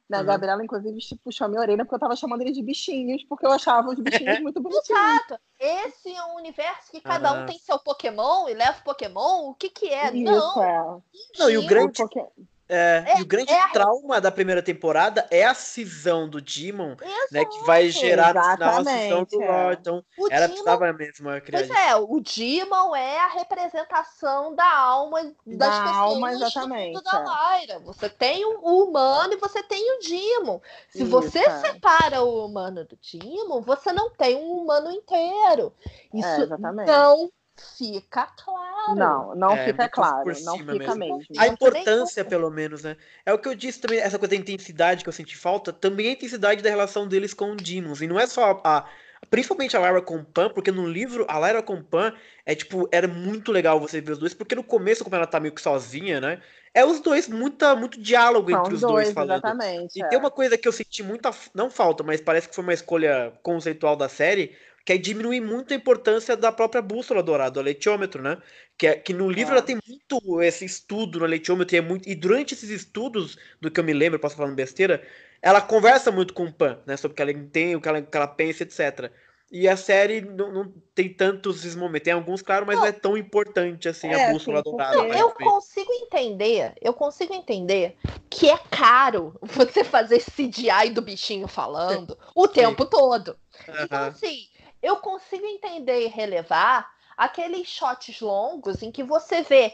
Né? 0.09 0.17
A 0.17 0.21
Uhum. 0.21 0.25
Gabriela, 0.27 0.63
inclusive, 0.63 0.97
tipo, 0.99 1.21
puxou 1.25 1.45
a 1.45 1.47
minha 1.49 1.59
orelha 1.61 1.83
porque 1.83 1.95
eu 1.95 1.99
tava 1.99 2.15
chamando 2.15 2.41
ele 2.41 2.51
de 2.53 2.61
bichinhos, 2.63 3.23
porque 3.25 3.45
eu 3.45 3.51
achava 3.51 3.89
os 3.89 3.99
bichinhos 3.99 4.39
muito 4.41 4.61
bonitinhos. 4.61 4.89
Exato. 4.89 5.39
Esse 5.59 6.13
é 6.15 6.23
um 6.25 6.35
universo 6.35 6.91
que 6.91 7.01
cada 7.01 7.33
um 7.33 7.43
Ah. 7.43 7.45
tem 7.45 7.57
seu 7.59 7.77
Pokémon 7.77 8.47
e 8.47 8.53
leva 8.53 8.77
o 8.79 8.83
Pokémon. 8.83 9.49
O 9.49 9.53
que 9.53 9.69
que 9.69 9.89
é? 9.89 10.07
Isso, 10.15 10.23
Não. 10.31 10.63
é. 10.63 11.01
Não, 11.39 11.49
e 11.49 11.57
o 11.57 11.67
grande- 11.67 11.97
Porque- 11.97 12.25
É, 12.69 13.03
É- 13.07 13.19
e 13.19 13.21
o 13.21 13.25
grande 13.25 13.51
é 13.51 13.61
a- 13.61 13.69
trauma 13.69 14.19
da 14.19 14.29
primeira 14.31 14.61
temporada 14.61 15.25
é 15.31 15.45
a 15.45 15.53
cisão 15.53 16.27
do 16.29 16.41
Demon, 16.41 16.95
né? 17.31 17.45
Que 17.45 17.59
vai 17.65 17.89
gerar 17.89 18.33
no 18.33 18.41
final 18.43 18.79
a 18.79 18.83
cisão 18.83 19.23
do 19.23 19.41
é. 19.41 19.47
Rod. 19.69 19.79
Então, 19.79 20.03
O 20.17 20.27
ela 20.29 20.47
Demon 20.47 20.63
precisava 20.63 20.93
mesmo 20.93 21.41
criar 21.41 21.59
Pois 21.59 21.69
é, 21.69 21.95
o 21.95 22.19
Demon 22.19 22.95
é 22.95 23.19
a 23.19 23.27
representação 23.27 24.53
da 24.55 24.69
alma 24.69 25.23
das 25.23 25.57
Da 25.57 25.69
pessoas 25.69 25.95
alma, 25.97 26.31
exatamente, 26.33 27.03
da 27.03 27.25
é. 27.55 27.59
Lyra. 27.61 27.79
Você 27.79 28.09
tem 28.09 28.43
o 28.45 28.59
humano 28.83 29.33
e 29.33 29.37
você 29.37 29.63
tem 29.63 29.81
o 29.95 29.99
Demon. 29.99 30.59
Se 30.89 31.03
Isso, 31.03 31.09
você 31.11 31.39
é. 31.39 31.59
separa 31.61 32.21
o 32.23 32.45
humano 32.45 32.83
do 32.85 32.97
Demon, 33.13 33.61
você 33.61 33.91
não 33.93 34.09
tem 34.09 34.35
um 34.35 34.57
humano 34.57 34.91
inteiro. 34.91 35.73
Isso 36.13 36.27
É, 36.27 36.41
exatamente. 36.41 36.87
não 36.87 37.31
fica 37.77 38.25
claro. 38.43 38.95
Não, 38.95 39.35
não 39.35 39.55
É, 39.55 39.65
fica 39.65 39.89
claro. 39.89 40.23
por 40.23 40.33
Não 40.41 40.57
cima 40.57 40.73
fica 40.73 40.95
mesmo. 40.95 41.17
mesmo. 41.17 41.25
A 41.37 41.47
importância, 41.47 42.23
pelo 42.25 42.49
menos, 42.49 42.83
né? 42.83 42.95
É 43.25 43.33
o 43.33 43.39
que 43.39 43.47
eu 43.47 43.55
disse 43.55 43.79
também, 43.79 43.99
essa 43.99 44.17
coisa 44.19 44.35
da 44.35 44.41
intensidade 44.41 45.03
que 45.03 45.09
eu 45.09 45.13
senti 45.13 45.35
falta, 45.37 45.73
também 45.73 46.09
a 46.09 46.11
intensidade 46.13 46.61
da 46.61 46.69
relação 46.69 47.07
deles 47.07 47.33
com 47.33 47.51
o 47.51 47.55
Demons. 47.55 48.01
E 48.01 48.07
não 48.07 48.19
é 48.19 48.27
só 48.27 48.61
a. 48.63 48.85
Principalmente 49.31 49.75
a 49.75 49.79
Lyra 49.79 50.01
com 50.01 50.23
Pan, 50.23 50.49
porque 50.49 50.71
no 50.71 50.87
livro, 50.87 51.25
a 51.27 51.39
Lyra 51.39 51.61
com 51.63 51.81
Pan 51.83 52.13
é 52.45 52.53
tipo, 52.55 52.87
era 52.91 53.07
muito 53.07 53.51
legal 53.51 53.79
você 53.79 53.99
ver 53.99 54.11
os 54.13 54.19
dois, 54.19 54.33
porque 54.33 54.53
no 54.55 54.63
começo, 54.63 55.03
como 55.03 55.15
ela 55.15 55.25
tá 55.25 55.39
meio 55.39 55.53
que 55.53 55.61
sozinha, 55.61 56.21
né? 56.21 56.39
É 56.73 56.85
os 56.85 56.99
dois, 57.01 57.27
muita, 57.27 57.75
muito 57.75 57.99
diálogo 57.99 58.51
São 58.51 58.59
entre 58.61 58.75
os 58.75 58.81
dois, 58.81 59.11
dois, 59.11 59.11
falando. 59.11 59.45
exatamente. 59.45 59.97
E 59.97 60.03
é. 60.03 60.07
tem 60.07 60.19
uma 60.19 60.29
coisa 60.31 60.57
que 60.57 60.67
eu 60.67 60.71
senti 60.71 61.01
muita. 61.03 61.31
Não 61.53 61.69
falta, 61.71 62.03
mas 62.03 62.21
parece 62.21 62.47
que 62.47 62.55
foi 62.55 62.63
uma 62.63 62.73
escolha 62.73 63.33
conceitual 63.41 63.95
da 63.95 64.07
série, 64.07 64.55
que 64.87 64.93
é 64.93 64.97
diminuir 64.97 65.41
muito 65.41 65.73
a 65.73 65.75
importância 65.75 66.37
da 66.37 66.49
própria 66.49 66.81
bússola 66.81 67.21
dourada, 67.21 67.51
do 67.51 67.61
letiômetro, 67.61 68.23
né? 68.23 68.37
Que, 68.77 68.87
é, 68.87 68.95
que 68.95 69.13
no 69.13 69.29
livro 69.29 69.53
É. 69.53 69.57
ela 69.57 69.61
tem 69.61 69.77
muito 69.85 70.41
esse 70.41 70.63
estudo 70.63 71.19
no 71.19 71.25
letiômetro, 71.25 71.75
e, 71.75 71.79
é 71.79 71.81
muito, 71.81 72.07
e 72.07 72.15
durante 72.15 72.53
esses 72.53 72.69
estudos, 72.69 73.37
do 73.59 73.69
que 73.69 73.81
eu 73.81 73.83
me 73.83 73.91
lembro, 73.91 74.17
posso 74.17 74.37
falar 74.37 74.49
besteira, 74.55 75.05
ela 75.41 75.59
conversa 75.59 76.09
muito 76.09 76.33
com 76.33 76.45
o 76.45 76.53
Pan, 76.53 76.79
né? 76.85 76.95
Sobre 76.95 77.11
o 77.11 77.15
que 77.15 77.21
ela 77.21 77.31
entende, 77.33 77.75
o 77.75 77.81
que 77.81 77.89
ela, 77.89 77.99
o 77.99 78.05
que 78.05 78.15
ela 78.15 78.27
pensa, 78.27 78.63
etc. 78.63 79.11
E 79.51 79.67
a 79.67 79.75
série 79.75 80.21
não, 80.21 80.53
não 80.53 80.73
tem 80.95 81.13
tantos 81.13 81.59
esses 81.59 81.75
momentos. 81.75 82.05
Tem 82.05 82.13
alguns, 82.13 82.41
claro, 82.41 82.65
mas 82.65 82.77
não, 82.77 82.85
é 82.85 82.93
tão 82.93 83.17
importante 83.17 83.89
assim 83.89 84.07
É, 84.07 84.29
a 84.29 84.31
bússola 84.31 84.59
sim, 84.59 84.63
dourada. 84.63 84.95
Não, 84.95 85.07
né? 85.09 85.21
eu 85.21 85.31
consigo 85.31 85.91
entender, 85.91 86.73
eu 86.81 86.93
consigo 86.93 87.33
entender 87.33 87.97
que 88.29 88.49
é 88.49 88.57
caro 88.71 89.37
você 89.43 89.83
fazer 89.83 90.23
CGI 90.23 90.91
do 90.93 91.01
bichinho 91.01 91.47
falando 91.47 92.17
o 92.33 92.47
tempo 92.47 92.85
todo. 92.85 93.37
Então, 93.67 94.03
assim, 94.05 94.47
eu 94.81 94.97
consigo 94.97 95.45
entender 95.45 96.01
e 96.05 96.07
relevar 96.07 96.91
aqueles 97.15 97.67
shots 97.67 98.19
longos 98.21 98.81
em 98.83 98.91
que 98.91 99.03
você 99.03 99.41
vê 99.41 99.73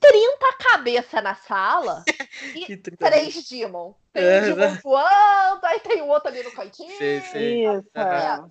30 0.00 0.52
cabeças 0.58 1.22
na 1.22 1.34
sala 1.34 2.04
e 2.54 2.76
treta 2.76 3.10
três 3.10 3.48
Demon. 3.48 3.94
Tem 4.12 4.24
É, 4.24 4.40
um 4.40 4.44
Demon 4.44 4.70
né? 4.70 4.80
voando, 4.82 5.66
aí 5.66 5.80
tem 5.80 6.02
o 6.02 6.08
outro 6.08 6.28
ali 6.28 6.42
no 6.42 6.52
cantinho. 6.52 6.96
Sei, 6.96 7.20
sei. 7.22 7.64
Isso, 7.64 7.98
é. 7.98 8.44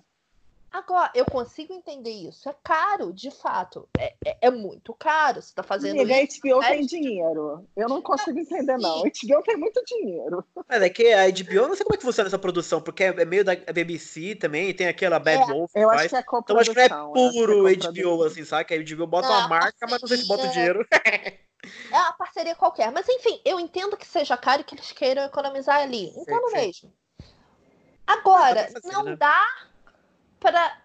Agora, 0.74 1.08
eu 1.14 1.24
consigo 1.24 1.72
entender 1.72 2.10
isso. 2.10 2.48
É 2.48 2.54
caro, 2.64 3.12
de 3.12 3.30
fato. 3.30 3.88
É, 3.96 4.12
é, 4.24 4.36
é 4.42 4.50
muito 4.50 4.92
caro. 4.92 5.40
Você 5.40 5.54
tá 5.54 5.62
fazendo 5.62 6.00
Amiga, 6.00 6.16
a 6.16 6.22
isso. 6.22 6.40
HBO 6.42 6.58
né? 6.58 6.68
tem 6.70 6.84
dinheiro. 6.84 7.64
Eu 7.76 7.88
não 7.88 8.02
consigo 8.02 8.36
entender, 8.36 8.76
não. 8.78 8.98
A 8.98 9.02
HBO 9.02 9.42
tem 9.44 9.56
muito 9.56 9.80
dinheiro. 9.84 10.44
Mas 10.68 10.82
é 10.82 10.90
que 10.90 11.12
a 11.12 11.30
HBO, 11.30 11.52
eu 11.52 11.68
não 11.68 11.76
sei 11.76 11.84
como 11.84 11.94
é 11.94 11.98
que 11.98 12.02
funciona 12.04 12.26
essa 12.26 12.40
produção, 12.40 12.82
porque 12.82 13.04
é 13.04 13.14
é 13.16 13.24
meio 13.24 13.44
da 13.44 13.54
BBC 13.54 14.34
também, 14.34 14.74
tem 14.74 14.88
aquela 14.88 15.20
Bad 15.20 15.44
É, 15.48 15.54
Wolf 15.54 15.70
Eu 15.76 15.88
acho 15.90 16.08
faz. 16.08 16.10
que 16.10 16.16
é 16.16 16.20
Então 16.20 16.58
acho 16.58 16.70
que 16.74 16.76
não 16.76 16.82
é 16.82 16.86
eu 16.88 17.28
acho 17.28 17.32
que 17.34 17.38
é 17.38 17.42
puro 17.46 17.56
coprodução. 17.62 17.92
HBO, 17.92 18.22
assim, 18.24 18.44
sabe? 18.44 18.64
Que 18.64 18.74
a 18.74 18.96
HBO 18.96 19.06
bota 19.06 19.28
Não, 19.28 19.38
uma 19.38 19.48
marca, 19.48 19.86
mas 19.88 20.00
não 20.00 20.08
sei 20.08 20.16
se 20.16 20.26
bota 20.26 20.44
o 20.46 20.50
dinheiro. 20.50 20.84
É 21.90 21.96
uma 21.96 22.12
parceria 22.12 22.54
qualquer. 22.54 22.92
Mas 22.92 23.08
enfim, 23.08 23.40
eu 23.42 23.58
entendo 23.58 23.96
que 23.96 24.06
seja 24.06 24.36
caro 24.36 24.60
e 24.60 24.64
que 24.64 24.74
eles 24.74 24.92
queiram 24.92 25.22
economizar 25.22 25.78
ali. 25.80 26.08
Entendo 26.08 26.50
sei. 26.50 26.66
mesmo. 26.66 26.92
Agora, 28.06 28.64
Dá 28.64 28.70
pra 28.72 28.80
fazer, 28.82 28.92
não 28.92 29.02
né? 29.04 29.16
dá 29.16 29.46
pra 30.44 30.76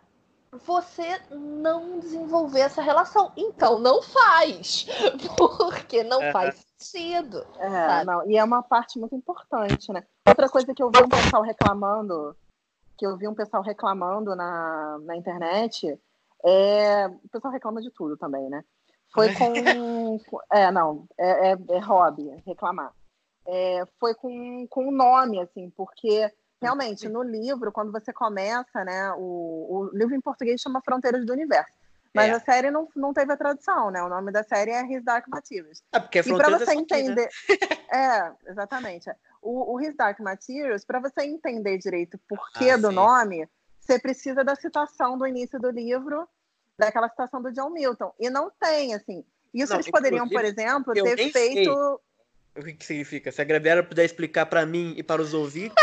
você 0.65 1.19
não 1.29 1.99
desenvolver 1.99 2.61
essa 2.61 2.81
relação. 2.81 3.31
Então, 3.35 3.77
não 3.77 4.01
faz. 4.01 4.87
Porque 5.37 6.01
não 6.03 6.21
Aham. 6.21 6.31
faz 6.31 6.65
sentido. 6.77 7.45
É, 7.59 8.05
não, 8.05 8.29
e 8.29 8.37
é 8.37 8.43
uma 8.43 8.63
parte 8.63 8.97
muito 8.97 9.13
importante, 9.15 9.91
né? 9.91 10.03
Outra 10.27 10.47
coisa 10.49 10.73
que 10.73 10.81
eu 10.81 10.89
vi 10.89 11.03
um 11.03 11.09
pessoal 11.09 11.43
reclamando, 11.43 12.35
que 12.97 13.05
eu 13.05 13.17
vi 13.17 13.27
um 13.27 13.35
pessoal 13.35 13.61
reclamando 13.61 14.33
na, 14.35 14.97
na 15.01 15.15
internet, 15.17 15.99
é. 16.45 17.07
O 17.07 17.29
pessoal 17.29 17.51
reclama 17.53 17.81
de 17.81 17.91
tudo 17.91 18.15
também, 18.15 18.49
né? 18.49 18.63
Foi 19.13 19.27
com. 19.35 20.19
com- 20.25 20.39
é, 20.53 20.71
não, 20.71 21.05
é, 21.17 21.51
é, 21.51 21.57
é 21.69 21.79
hobby 21.79 22.29
reclamar. 22.45 22.93
É, 23.45 23.83
foi 23.99 24.15
com 24.15 24.65
com 24.67 24.87
o 24.87 24.91
nome, 24.91 25.39
assim, 25.41 25.69
porque 25.71 26.31
realmente 26.61 27.07
no 27.07 27.23
livro, 27.23 27.71
quando 27.71 27.91
você 27.91 28.11
começa, 28.11 28.83
né? 28.83 29.11
O, 29.13 29.89
o 29.91 29.97
livro 29.97 30.15
em 30.15 30.21
português 30.21 30.61
chama 30.61 30.81
Fronteiras 30.81 31.25
do 31.25 31.33
Universo. 31.33 31.77
Mas 32.13 32.31
É. 32.31 32.33
a 32.33 32.39
série 32.39 32.71
não, 32.71 32.87
não 32.95 33.13
teve 33.13 33.31
a 33.31 33.37
tradução, 33.37 33.91
né? 33.91 34.01
O 34.01 34.09
nome 34.09 34.31
da 34.31 34.43
série 34.43 34.71
é 34.71 34.83
His 34.83 35.03
Dark 35.03 35.27
Materials. 35.27 35.83
Ah, 35.91 35.99
porque 35.99 36.19
a 36.19 36.21
E 36.21 36.35
para 36.35 36.57
você 36.57 36.71
é 36.71 36.75
né? 36.75 36.81
entender. 36.81 37.29
É, 37.91 38.31
exatamente. 38.47 39.09
O, 39.41 39.75
o 39.75 39.81
His 39.81 39.95
Dark 39.95 40.19
Materials, 40.19 40.83
para 40.83 40.99
você 40.99 41.21
entender 41.21 41.77
direito 41.77 42.15
o 42.15 42.19
porquê 42.27 42.71
Ah, 42.71 42.77
do 42.77 42.89
sim. 42.89 42.95
nome, 42.95 43.47
você 43.79 43.99
precisa 43.99 44.43
da 44.43 44.55
citação 44.55 45.17
do 45.17 45.25
início 45.25 45.59
do 45.59 45.69
livro, 45.69 46.27
daquela 46.77 47.09
citação 47.09 47.41
do 47.41 47.51
John 47.51 47.69
Milton. 47.69 48.13
E 48.19 48.29
não 48.29 48.51
tem, 48.59 48.93
assim. 48.95 49.23
Isso 49.53 49.71
Não, 49.71 49.77
eles 49.79 49.89
poderiam, 49.89 50.27
por 50.27 50.43
exemplo, 50.43 50.93
ter 50.93 51.31
feito. 51.31 52.01
O 52.55 52.63
que, 52.63 52.73
que 52.73 52.85
significa? 52.85 53.31
Se 53.31 53.41
a 53.41 53.45
Gabriela 53.45 53.83
puder 53.83 54.03
explicar 54.05 54.45
pra 54.47 54.65
mim 54.65 54.93
e 54.97 55.03
para 55.03 55.21
os 55.21 55.33
ouvintes, 55.33 55.75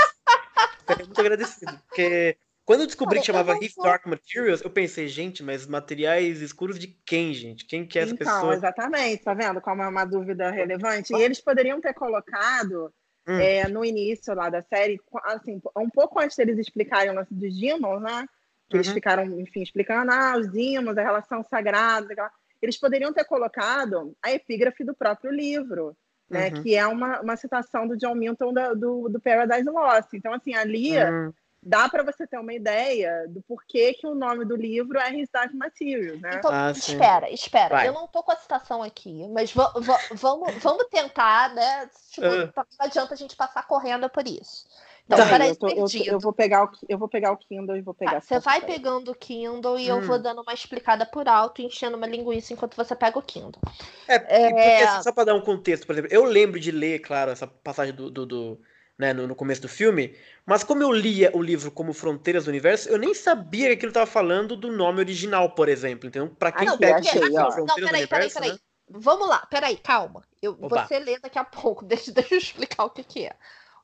ficaria 0.87 1.05
muito 1.05 1.20
agradecido. 1.20 1.79
Porque 1.87 2.37
quando 2.64 2.81
eu 2.81 2.87
descobri 2.87 3.16
Olha, 3.16 3.20
que 3.20 3.27
chamava 3.27 3.55
vou- 3.55 3.85
Dark 3.85 4.07
Materials, 4.07 4.62
eu 4.62 4.70
pensei, 4.70 5.09
gente, 5.09 5.42
mas 5.42 5.66
materiais 5.66 6.40
escuros 6.40 6.79
de 6.79 6.88
quem, 7.05 7.35
gente? 7.35 7.64
Quem 7.66 7.87
que 7.87 7.99
é 7.99 8.03
essa 8.03 8.14
então, 8.14 8.25
pessoa? 8.25 8.55
exatamente, 8.55 9.22
tá 9.25 9.35
vendo 9.35 9.61
como 9.61 9.83
é 9.83 9.88
uma 9.88 10.05
dúvida 10.05 10.51
relevante? 10.51 11.14
E 11.14 11.20
eles 11.20 11.40
poderiam 11.40 11.81
ter 11.81 11.94
colocado 11.94 12.92
Hum. 13.29 13.40
é, 13.40 13.66
no 13.66 13.85
início 13.85 14.33
lá 14.35 14.49
da 14.49 14.62
série, 14.62 15.01
assim, 15.25 15.61
um 15.77 15.90
pouco 15.90 16.20
antes 16.20 16.37
deles 16.37 16.59
explicarem 16.59 17.11
o 17.11 17.14
lance 17.14 17.35
dos 17.35 17.59
Demons, 17.59 18.01
né? 18.01 18.25
Que 18.68 18.77
eles 18.77 18.87
Uhum. 18.87 18.94
ficaram, 18.94 19.40
enfim, 19.40 19.62
explicando, 19.62 20.12
ah, 20.12 20.37
os 20.38 20.49
Demons, 20.53 20.96
a 20.96 21.03
relação 21.03 21.42
sagrada, 21.42 22.14
eles 22.62 22.79
poderiam 22.79 23.12
ter 23.12 23.25
colocado 23.25 24.16
a 24.22 24.31
epígrafe 24.33 24.85
do 24.85 24.94
próprio 24.94 25.33
livro, 25.33 25.96
né? 26.29 26.49
Uhum. 26.49 26.62
Que 26.62 26.75
é 26.77 26.87
uma, 26.87 27.21
uma 27.21 27.37
citação 27.37 27.87
do 27.87 27.97
John 27.97 28.15
Milton 28.15 28.53
da- 28.53 28.75
do, 28.75 29.09
do 29.09 29.21
Paradise 29.21 29.69
Lost. 29.69 30.12
Então, 30.15 30.33
assim, 30.33 30.55
ali 30.55 30.99
Hum. 30.99 31.33
dá 31.62 31.89
para 31.89 32.03
você 32.03 32.27
ter 32.27 32.39
uma 32.39 32.53
ideia 32.55 33.27
do 33.29 33.43
porquê 33.43 33.95
que 33.95 34.07
o 34.07 34.15
nome 34.15 34.45
do 34.45 34.55
livro 34.57 34.99
é 34.99 35.12
His 35.12 35.29
Dark 35.33 35.53
Materials, 35.55 36.21
né? 36.21 36.37
Então, 36.39 36.51
Ah, 36.53 36.71
espera, 36.71 37.31
espera. 37.31 37.77
Vai. 37.77 37.89
Eu 37.89 37.93
não 37.93 38.07
tô 38.09 38.23
com 38.23 38.33
a 38.33 38.37
citação 38.37 38.83
aqui, 38.83 39.27
mas 39.29 39.53
va- 39.53 39.73
va- 39.77 40.01
vamos, 40.12 40.53
vamos 40.62 40.87
tentar, 40.91 41.55
né? 41.55 41.89
Tipo, 42.11 42.27
Ah. 42.27 42.65
não 42.79 42.87
adianta 42.87 43.15
a 43.15 43.17
gente 43.17 43.35
passar 43.37 43.67
correndo 43.67 44.09
por 44.09 44.27
isso. 44.27 44.67
Então, 45.07 45.19
Tá. 45.19 45.25
peraí, 45.31 45.51
eu, 45.51 45.57
tô- 45.57 45.69
eu, 45.69 45.87
eu 46.05 46.21
vou 46.21 46.33
pegar 46.33 46.64
o, 46.64 46.71
eu 46.88 46.99
vou 46.99 47.09
pegar 47.09 47.33
o 47.33 47.37
Kindle 47.37 47.77
e 47.77 47.83
vou 47.83 47.95
pegar. 47.95 48.11
Tá, 48.12 48.16
essa 48.19 48.27
você 48.29 48.40
vai 48.40 48.61
pegando 48.61 49.11
o 49.12 49.14
Kindle 49.14 49.79
e 49.79 49.87
eu 49.87 49.99
Hum. 49.99 50.07
vou 50.07 50.19
dando 50.19 50.42
uma 50.42 50.53
explicada 50.53 51.07
por 51.07 51.29
alto, 51.29 51.62
enchendo 51.62 51.97
uma 51.97 52.07
linguiça 52.07 52.53
enquanto 52.53 52.77
você 52.77 52.95
pega 52.97 53.19
o 53.19 53.23
Kindle. 53.23 53.62
É, 54.09 54.16
e 54.16 54.55
porque, 54.55 54.83
É. 54.83 54.85
assim, 54.85 55.03
só 55.03 55.12
pra 55.12 55.25
dar 55.25 55.35
um 55.35 55.40
contexto, 55.40 55.87
por 55.87 55.92
exemplo, 55.95 56.11
eu 56.12 56.25
lembro 56.25 56.61
de 56.61 56.71
ler, 56.71 57.01
claro, 57.01 57.31
essa 57.31 57.47
passagem 57.47 57.95
do, 57.95 58.11
do- 58.11 58.27
do, 58.27 58.61
né, 58.99 59.12
no, 59.12 59.27
no 59.27 59.35
começo 59.35 59.61
do 59.62 59.69
filme, 59.69 60.16
mas 60.45 60.62
como 60.62 60.83
eu 60.83 60.92
lia 60.92 61.31
o 61.35 61.42
livro 61.42 61.71
como 61.73 61.92
Fronteiras 61.92 62.45
do 62.45 62.49
Universo, 62.49 62.88
eu 62.88 62.99
nem 62.99 63.14
sabia 63.14 63.69
que 63.69 63.75
aquilo 63.75 63.92
tava 63.92 64.07
falando 64.07 64.57
do 64.57 64.71
nome 64.71 65.01
original, 65.01 65.51
por 65.55 65.69
exemplo. 65.69 66.09
Então, 66.09 66.29
pra 66.29 66.53
quem 66.53 66.66
não, 66.69 66.79
pega 66.79 66.97
achei, 66.97 67.21
ó. 67.37 67.51
Fronteiras 67.53 67.66
Não, 67.66 67.75
do 67.81 67.85
peraí, 67.87 68.07
peraí, 68.07 68.29
Universo, 68.29 68.35
peraí. 68.35 68.53
né? 68.53 68.59
Vamos 68.88 69.29
lá, 69.29 69.45
peraí, 69.47 69.77
calma. 69.77 70.23
Eu, 70.40 70.55
você 70.69 70.99
lê 71.01 71.19
daqui 71.19 71.38
a 71.38 71.45
pouco, 71.45 71.85
deixa, 71.87 72.12
deixa 72.12 72.35
eu 72.35 72.38
explicar 72.38 72.85
o 72.85 72.90
que, 72.90 73.03
que 73.03 73.25
é. 73.27 73.37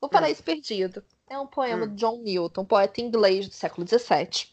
O 0.03 0.09
Paraíso 0.09 0.43
Perdido 0.45 1.03
é 1.31 1.39
um 1.39 1.47
poema 1.47 1.87
Hum. 1.87 1.89
de 1.89 1.95
John 1.95 2.19
Milton, 2.19 2.65
poeta 2.65 3.01
inglês 3.01 3.49
do 3.49 3.55
século 3.55 3.87
XVII. 3.89 4.49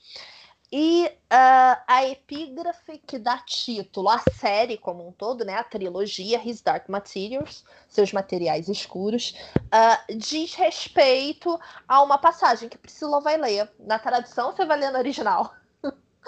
E 0.72 1.12
ah, 1.32 1.84
a 1.88 2.06
epígrafe 2.08 3.00
que 3.00 3.18
dá 3.20 3.40
título 3.40 4.10
à 4.10 4.20
série 4.20 4.78
como 4.78 5.08
um 5.08 5.12
todo, 5.12 5.44
né, 5.44 5.56
a 5.56 5.64
trilogia 5.64 6.40
His 6.48 6.62
Dark 6.62 6.88
Materials, 6.90 7.66
seus 7.88 8.14
materiais 8.14 8.70
escuros, 8.70 9.34
ah, 9.72 10.04
diz 10.16 10.54
respeito 10.54 11.60
a 11.88 12.04
uma 12.04 12.20
passagem 12.20 12.70
que 12.70 12.78
Priscila 12.78 13.20
vai 13.22 13.38
ler. 13.38 13.72
Na 13.80 13.98
tradução, 14.00 14.52
você 14.52 14.66
vai 14.66 14.80
ler 14.80 14.92
no 14.92 15.00
original. 15.00 15.54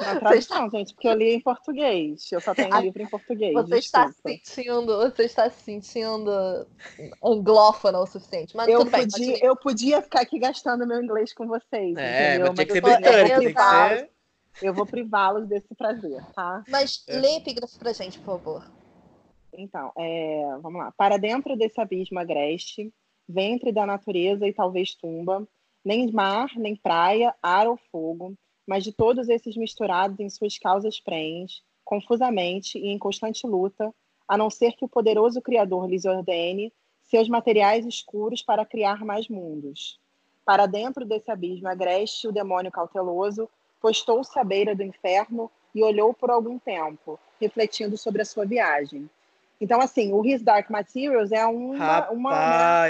Na 0.01 0.19
tradução, 0.19 0.65
está... 0.65 0.77
gente, 0.77 0.93
porque 0.93 1.07
eu 1.07 1.13
li 1.13 1.35
em 1.35 1.39
português. 1.39 2.31
Eu 2.31 2.41
só 2.41 2.53
tenho 2.53 2.75
livro 2.79 3.01
em 3.01 3.07
português. 3.07 3.53
Você 3.53 3.77
está 3.77 4.11
se 4.11 4.21
sentindo, 4.21 4.97
você 4.97 5.23
está 5.23 5.49
se 5.49 5.63
sentindo 5.63 6.31
anglófona 7.23 7.99
o 7.99 8.05
suficiente. 8.05 8.55
Mas 8.55 8.67
eu, 8.67 8.83
bem, 8.85 9.07
podia, 9.07 9.45
eu 9.45 9.55
podia 9.55 10.01
ficar 10.01 10.21
aqui 10.21 10.39
gastando 10.39 10.87
meu 10.87 11.01
inglês 11.01 11.33
com 11.33 11.47
vocês. 11.47 11.95
É, 11.97 12.35
entendeu? 12.35 12.53
mas 12.57 12.67
ser. 13.97 14.09
Eu 14.61 14.73
vou 14.73 14.85
privá-los 14.85 15.47
desse 15.47 15.73
prazer, 15.75 16.23
tá? 16.33 16.63
Mas 16.67 17.03
é. 17.07 17.17
lê 17.17 17.37
epígrafe 17.37 17.77
pra 17.77 17.93
gente, 17.93 18.19
por 18.19 18.37
favor. 18.37 18.71
Então, 19.53 19.91
é, 19.97 20.57
vamos 20.61 20.79
lá. 20.79 20.91
Para 20.91 21.17
dentro 21.17 21.55
desse 21.57 21.79
abismo 21.79 22.19
agreste, 22.19 22.93
ventre 23.27 23.71
da 23.71 23.85
natureza 23.85 24.47
e 24.47 24.53
talvez 24.53 24.95
tumba, 24.95 25.47
nem 25.83 26.11
mar, 26.11 26.49
nem 26.55 26.75
praia, 26.75 27.33
ar 27.41 27.67
ou 27.67 27.77
fogo, 27.91 28.35
mas 28.65 28.83
de 28.83 28.91
todos 28.91 29.29
esses 29.29 29.55
misturados 29.55 30.19
em 30.19 30.29
suas 30.29 30.57
causas 30.57 30.99
prens, 30.99 31.63
confusamente 31.83 32.77
e 32.77 32.87
em 32.87 32.97
constante 32.97 33.45
luta, 33.45 33.93
a 34.27 34.37
não 34.37 34.49
ser 34.49 34.73
que 34.73 34.85
o 34.85 34.89
poderoso 34.89 35.41
Criador 35.41 35.89
lhes 35.89 36.05
ordene 36.05 36.71
seus 37.03 37.27
materiais 37.27 37.85
escuros 37.85 38.41
para 38.41 38.65
criar 38.65 39.03
mais 39.03 39.27
mundos. 39.27 39.99
Para 40.45 40.65
dentro 40.65 41.05
desse 41.05 41.29
abismo 41.29 41.67
agreste, 41.67 42.27
o 42.27 42.31
demônio 42.31 42.71
cauteloso 42.71 43.49
postou-se 43.81 44.37
à 44.39 44.43
beira 44.43 44.73
do 44.73 44.83
inferno 44.83 45.51
e 45.75 45.83
olhou 45.83 46.13
por 46.13 46.29
algum 46.29 46.57
tempo, 46.57 47.19
refletindo 47.39 47.97
sobre 47.97 48.21
a 48.21 48.25
sua 48.25 48.45
viagem. 48.45 49.09
Então, 49.59 49.79
assim, 49.79 50.13
o 50.13 50.25
His 50.25 50.41
Dark 50.41 50.69
Materials 50.69 51.31
é 51.31 51.45
uma, 51.45 52.09
uma 52.09 52.31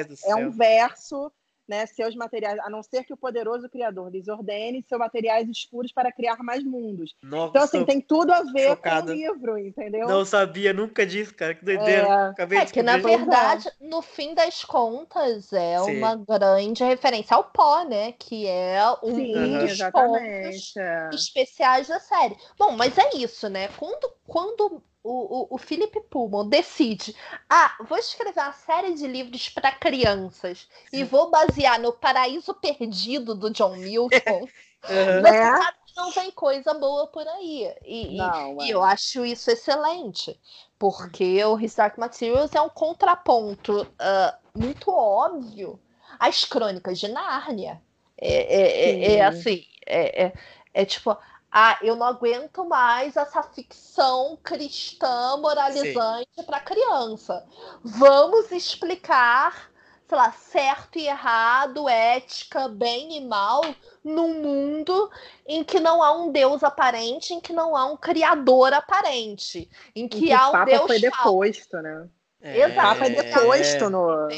né, 0.04 0.16
é 0.26 0.36
um 0.36 0.52
verso 0.52 1.32
né, 1.72 1.86
seus 1.86 2.14
materiais, 2.16 2.60
a 2.60 2.70
não 2.70 2.84
ser 2.84 3.06
que 3.06 3.14
o 3.14 3.18
poderoso 3.18 3.70
Criador 3.70 4.12
lhes 4.12 4.28
ordene 4.28 4.84
seus 4.90 5.00
materiais 5.00 5.48
escuros 5.48 5.94
para 5.94 6.12
criar 6.12 6.44
mais 6.44 6.62
mundos. 6.66 7.16
Nossa, 7.24 7.50
então, 7.50 7.64
assim, 7.64 7.86
tem 7.86 8.02
tudo 8.02 8.34
a 8.34 8.44
ver 8.44 8.72
chocada. 8.72 9.06
com 9.06 9.12
o 9.12 9.16
livro, 9.16 9.58
entendeu? 9.58 10.06
Não 10.06 10.26
sabia 10.26 10.74
nunca 10.74 11.06
disso, 11.06 11.34
cara. 11.34 11.56
Que 11.56 11.64
doideira. 11.64 12.08
É, 12.08 12.30
Acabei 12.30 12.60
é 12.60 12.66
que, 12.66 12.84
na 12.84 12.98
verdade, 12.98 13.72
no 13.80 14.02
fim 14.02 14.34
das 14.34 14.66
contas, 14.66 15.54
é 15.54 15.80
Sim. 15.80 15.98
uma 15.98 16.18
grande 16.18 16.84
referência 16.84 17.38
ao 17.38 17.46
pó, 17.46 17.86
né? 17.86 18.12
Que 18.12 18.46
é 18.48 18.82
um 19.02 19.16
Sim, 19.16 19.60
dos 19.60 19.80
pontos 19.92 20.74
especiais 21.14 21.88
da 21.88 22.02
série. 22.02 22.36
Bom, 22.60 22.74
mas 22.74 22.98
é 22.98 23.16
isso, 23.16 23.48
né? 23.48 23.70
Quando, 23.78 24.12
quando 24.28 24.84
o, 25.04 25.54
o, 25.54 25.56
o 25.56 25.58
Philip 25.58 26.00
Pullman 26.10 26.48
decide, 26.48 27.16
ah, 27.50 27.76
vou 27.88 27.98
escrever 27.98 28.40
uma 28.40 28.54
série 28.54 28.94
de 28.94 29.08
livros 29.08 29.50
para 29.50 29.72
crianças 29.72 30.68
Sim. 30.90 30.98
e 30.98 31.04
vou 31.04 31.30
basear 31.30 31.80
no 31.80 31.94
Paraíso 31.94 32.54
Perdido 32.54 33.34
do 33.34 33.50
John 33.50 33.76
Milton, 33.78 34.48
uhum. 34.90 35.22
né? 35.22 35.60
não 35.96 36.12
vem 36.12 36.32
coisa 36.32 36.74
boa 36.74 37.08
por 37.08 37.28
aí. 37.28 37.74
E, 37.84 38.18
não, 38.18 38.62
e, 38.62 38.70
é. 38.70 38.74
eu 38.74 38.84
acho 38.84 39.26
isso 39.26 39.52
excelente, 39.52 40.40
porque 40.78 41.44
o 41.44 41.56
Restart 41.56 41.98
Materials 41.98 42.54
é 42.56 42.62
um 42.62 42.70
contraponto 42.70 43.82
uh, 43.82 44.60
muito 44.60 44.92
óbvio 44.92 45.80
às 46.20 46.44
crônicas 46.44 47.00
de 47.00 47.08
Nárnia. 47.08 47.82
É, 48.18 48.34
é, 48.34 48.90
é, 48.90 49.16
é 49.16 49.26
assim, 49.26 49.66
é, 49.86 50.26
é, 50.26 50.34
é 50.74 50.86
tipo, 50.86 51.18
ah, 51.52 51.78
eu 51.82 51.98
não 51.98 52.08
aguento 52.08 52.64
mais 52.64 53.18
essa 53.18 53.44
ficção 53.44 54.38
cristã 54.42 55.36
moralizante 55.38 56.44
para 56.46 56.62
criança. 56.62 57.46
Vamos 57.84 58.52
explicar, 58.52 59.70
sei 60.08 60.18
lá, 60.18 60.32
certo 60.32 60.98
e 60.98 61.08
errado, 61.08 61.90
ética, 61.90 62.70
bem 62.70 63.18
e 63.18 63.28
mal, 63.28 63.62
num 64.02 64.42
mundo 64.42 65.12
em 65.46 65.62
que 65.62 65.80
não 65.82 66.02
há 66.02 66.14
um 66.14 66.32
Deus 66.32 66.64
aparente, 66.64 67.34
em 67.34 67.42
que 67.42 67.52
não 67.52 67.76
há 67.76 67.86
um 67.86 67.98
criador 67.98 68.74
aparente, 68.74 69.70
em 69.94 70.08
que, 70.08 70.22
que 70.22 70.32
há 70.32 70.50
um 70.50 70.66
Deus 70.66 70.88
foi 70.88 71.00
deposto, 71.02 71.82
né? 71.82 72.08
É, 72.42 72.62
Exato, 72.62 73.00
foi 73.00 73.10
deposto 73.10 73.90
no 73.90 74.30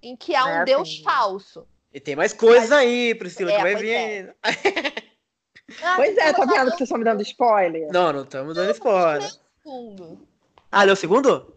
em 0.00 0.16
que 0.16 0.34
há 0.34 0.46
um 0.46 0.60
é, 0.60 0.64
Deus 0.64 0.88
assim. 0.88 1.02
falso. 1.02 1.66
E 1.92 2.00
tem 2.00 2.16
mais 2.16 2.32
coisas 2.32 2.72
aí, 2.72 3.14
Priscila, 3.14 3.52
é, 3.52 3.56
que 3.56 3.62
vai 3.62 3.76
vir. 3.76 3.94
É. 3.94 4.34
Ah, 5.82 5.96
pois 5.96 6.16
é, 6.16 6.32
tá 6.32 6.44
vendo 6.44 6.70
que 6.70 6.78
vocês 6.78 6.80
estão 6.82 6.98
me 6.98 7.04
dando 7.04 7.22
spoiler? 7.22 7.92
Não, 7.92 8.12
não 8.12 8.22
estamos 8.22 8.54
dando 8.54 8.72
spoiler. 8.72 9.30
Ah, 10.70 10.82
leu 10.84 10.94
o 10.94 10.96
segundo? 10.96 11.54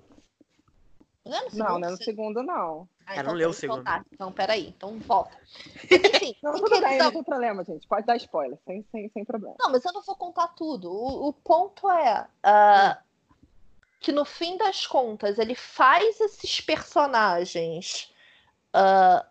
Não, 1.26 1.38
é 1.38 1.48
não, 1.54 1.80
não 1.80 1.88
é 1.88 1.92
no 1.92 1.98
segundo, 1.98 2.44
não. 2.44 2.88
Ah, 3.08 3.14
então 3.14 3.24
não 3.26 3.34
leu 3.34 3.50
o 3.50 3.54
segundo. 3.54 3.78
Voltar. 3.78 4.06
Então, 4.12 4.32
peraí, 4.32 4.68
então 4.68 5.00
volta. 5.00 5.38
Enfim, 5.92 6.36
não, 6.42 6.54
tudo 6.54 6.82
bem, 6.82 6.98
não 6.98 7.12
tem 7.12 7.24
problema, 7.24 7.64
gente. 7.64 7.88
Pode 7.88 8.06
dar 8.06 8.16
spoiler, 8.18 8.58
sem, 8.66 8.86
sem, 8.92 9.10
sem 9.10 9.26
problema. 9.26 9.56
Não, 9.60 9.72
mas 9.72 9.84
eu 9.86 9.94
não 9.94 10.02
vou 10.02 10.16
contar 10.16 10.50
tudo. 10.50 10.92
O, 10.92 11.30
o 11.30 11.34
ponto 11.34 11.90
é 11.90 12.28
uh, 12.46 12.98
que 14.00 14.12
no 14.12 14.26
fim 14.26 14.58
das 14.58 14.86
contas 14.86 15.40
ele 15.40 15.56
faz 15.56 16.20
esses 16.20 16.62
personagens 16.62 18.14
uh, 18.76 19.26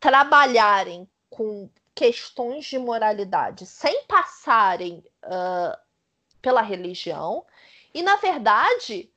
trabalharem 0.00 1.08
com 1.28 1.68
questões 1.98 2.64
de 2.66 2.78
moralidade 2.78 3.66
sem 3.66 4.04
passarem 4.04 5.02
uh, 5.24 5.76
pela 6.40 6.62
religião 6.62 7.44
e, 7.92 8.04
na 8.04 8.14
verdade, 8.14 9.12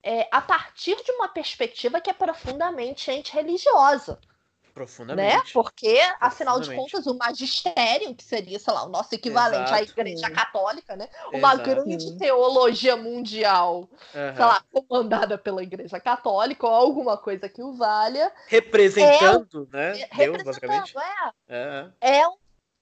é, 0.00 0.28
a 0.30 0.40
partir 0.40 0.94
de 1.02 1.10
uma 1.10 1.26
perspectiva 1.26 2.00
que 2.00 2.10
é 2.10 2.12
profundamente 2.12 3.10
antirreligiosa. 3.10 4.20
Profundamente. 4.78 5.34
Né? 5.34 5.42
Porque, 5.52 5.98
afinal 6.20 6.60
de 6.60 6.72
contas, 6.72 7.04
o 7.08 7.14
magistério, 7.18 8.14
que 8.14 8.22
seria, 8.22 8.60
sei 8.60 8.72
lá, 8.72 8.84
o 8.84 8.88
nosso 8.88 9.12
equivalente 9.12 9.72
Exato. 9.72 9.74
à 9.74 9.82
Igreja 9.82 10.30
Católica, 10.30 10.94
né? 10.94 11.08
Uma 11.32 11.54
Exato. 11.54 11.62
grande 11.68 12.16
teologia 12.16 12.96
mundial, 12.96 13.88
uhum. 14.14 14.36
sei 14.36 14.44
lá, 14.44 14.62
comandada 14.72 15.36
pela 15.36 15.64
Igreja 15.64 15.98
Católica, 15.98 16.64
ou 16.64 16.72
alguma 16.72 17.16
coisa 17.16 17.48
que 17.48 17.60
o 17.60 17.72
valha. 17.72 18.32
Representando, 18.46 19.68
é, 19.72 19.76
né? 19.76 19.92
Deus, 19.92 20.08
representando, 20.12 20.44
basicamente. 20.44 20.94
É. 21.48 21.90
É, 22.00 22.20
é 22.20 22.28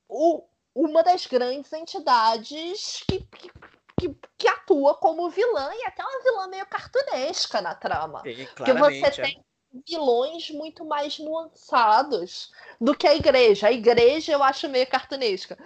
o, 0.07 0.43
uma 0.75 1.03
das 1.03 1.27
grandes 1.27 1.73
entidades 1.73 3.03
que, 3.09 3.21
que 3.21 3.51
que, 3.99 4.15
que, 4.37 4.47
atua 4.47 4.95
como 4.95 5.31
vilã 5.31 5.71
e 5.75 5.87
até 5.87 6.05
uma 6.05 6.23
vilã 6.23 6.47
meio 6.49 6.67
cartunesca 6.67 7.63
na 7.63 7.75
trama. 7.75 8.21
Sim, 8.21 8.47
Porque 8.55 8.75
você 8.75 9.07
é. 9.07 9.11
tem 9.11 9.46
vilões 9.87 10.51
muito 10.51 10.85
mais 10.85 11.19
nuançados 11.19 12.53
do 12.81 12.95
que 12.95 13.07
a 13.07 13.15
igreja. 13.15 13.69
A 13.69 13.73
igreja 13.73 14.33
eu 14.33 14.43
acho 14.43 14.69
meio 14.69 14.87
cartunesca. 14.87 15.57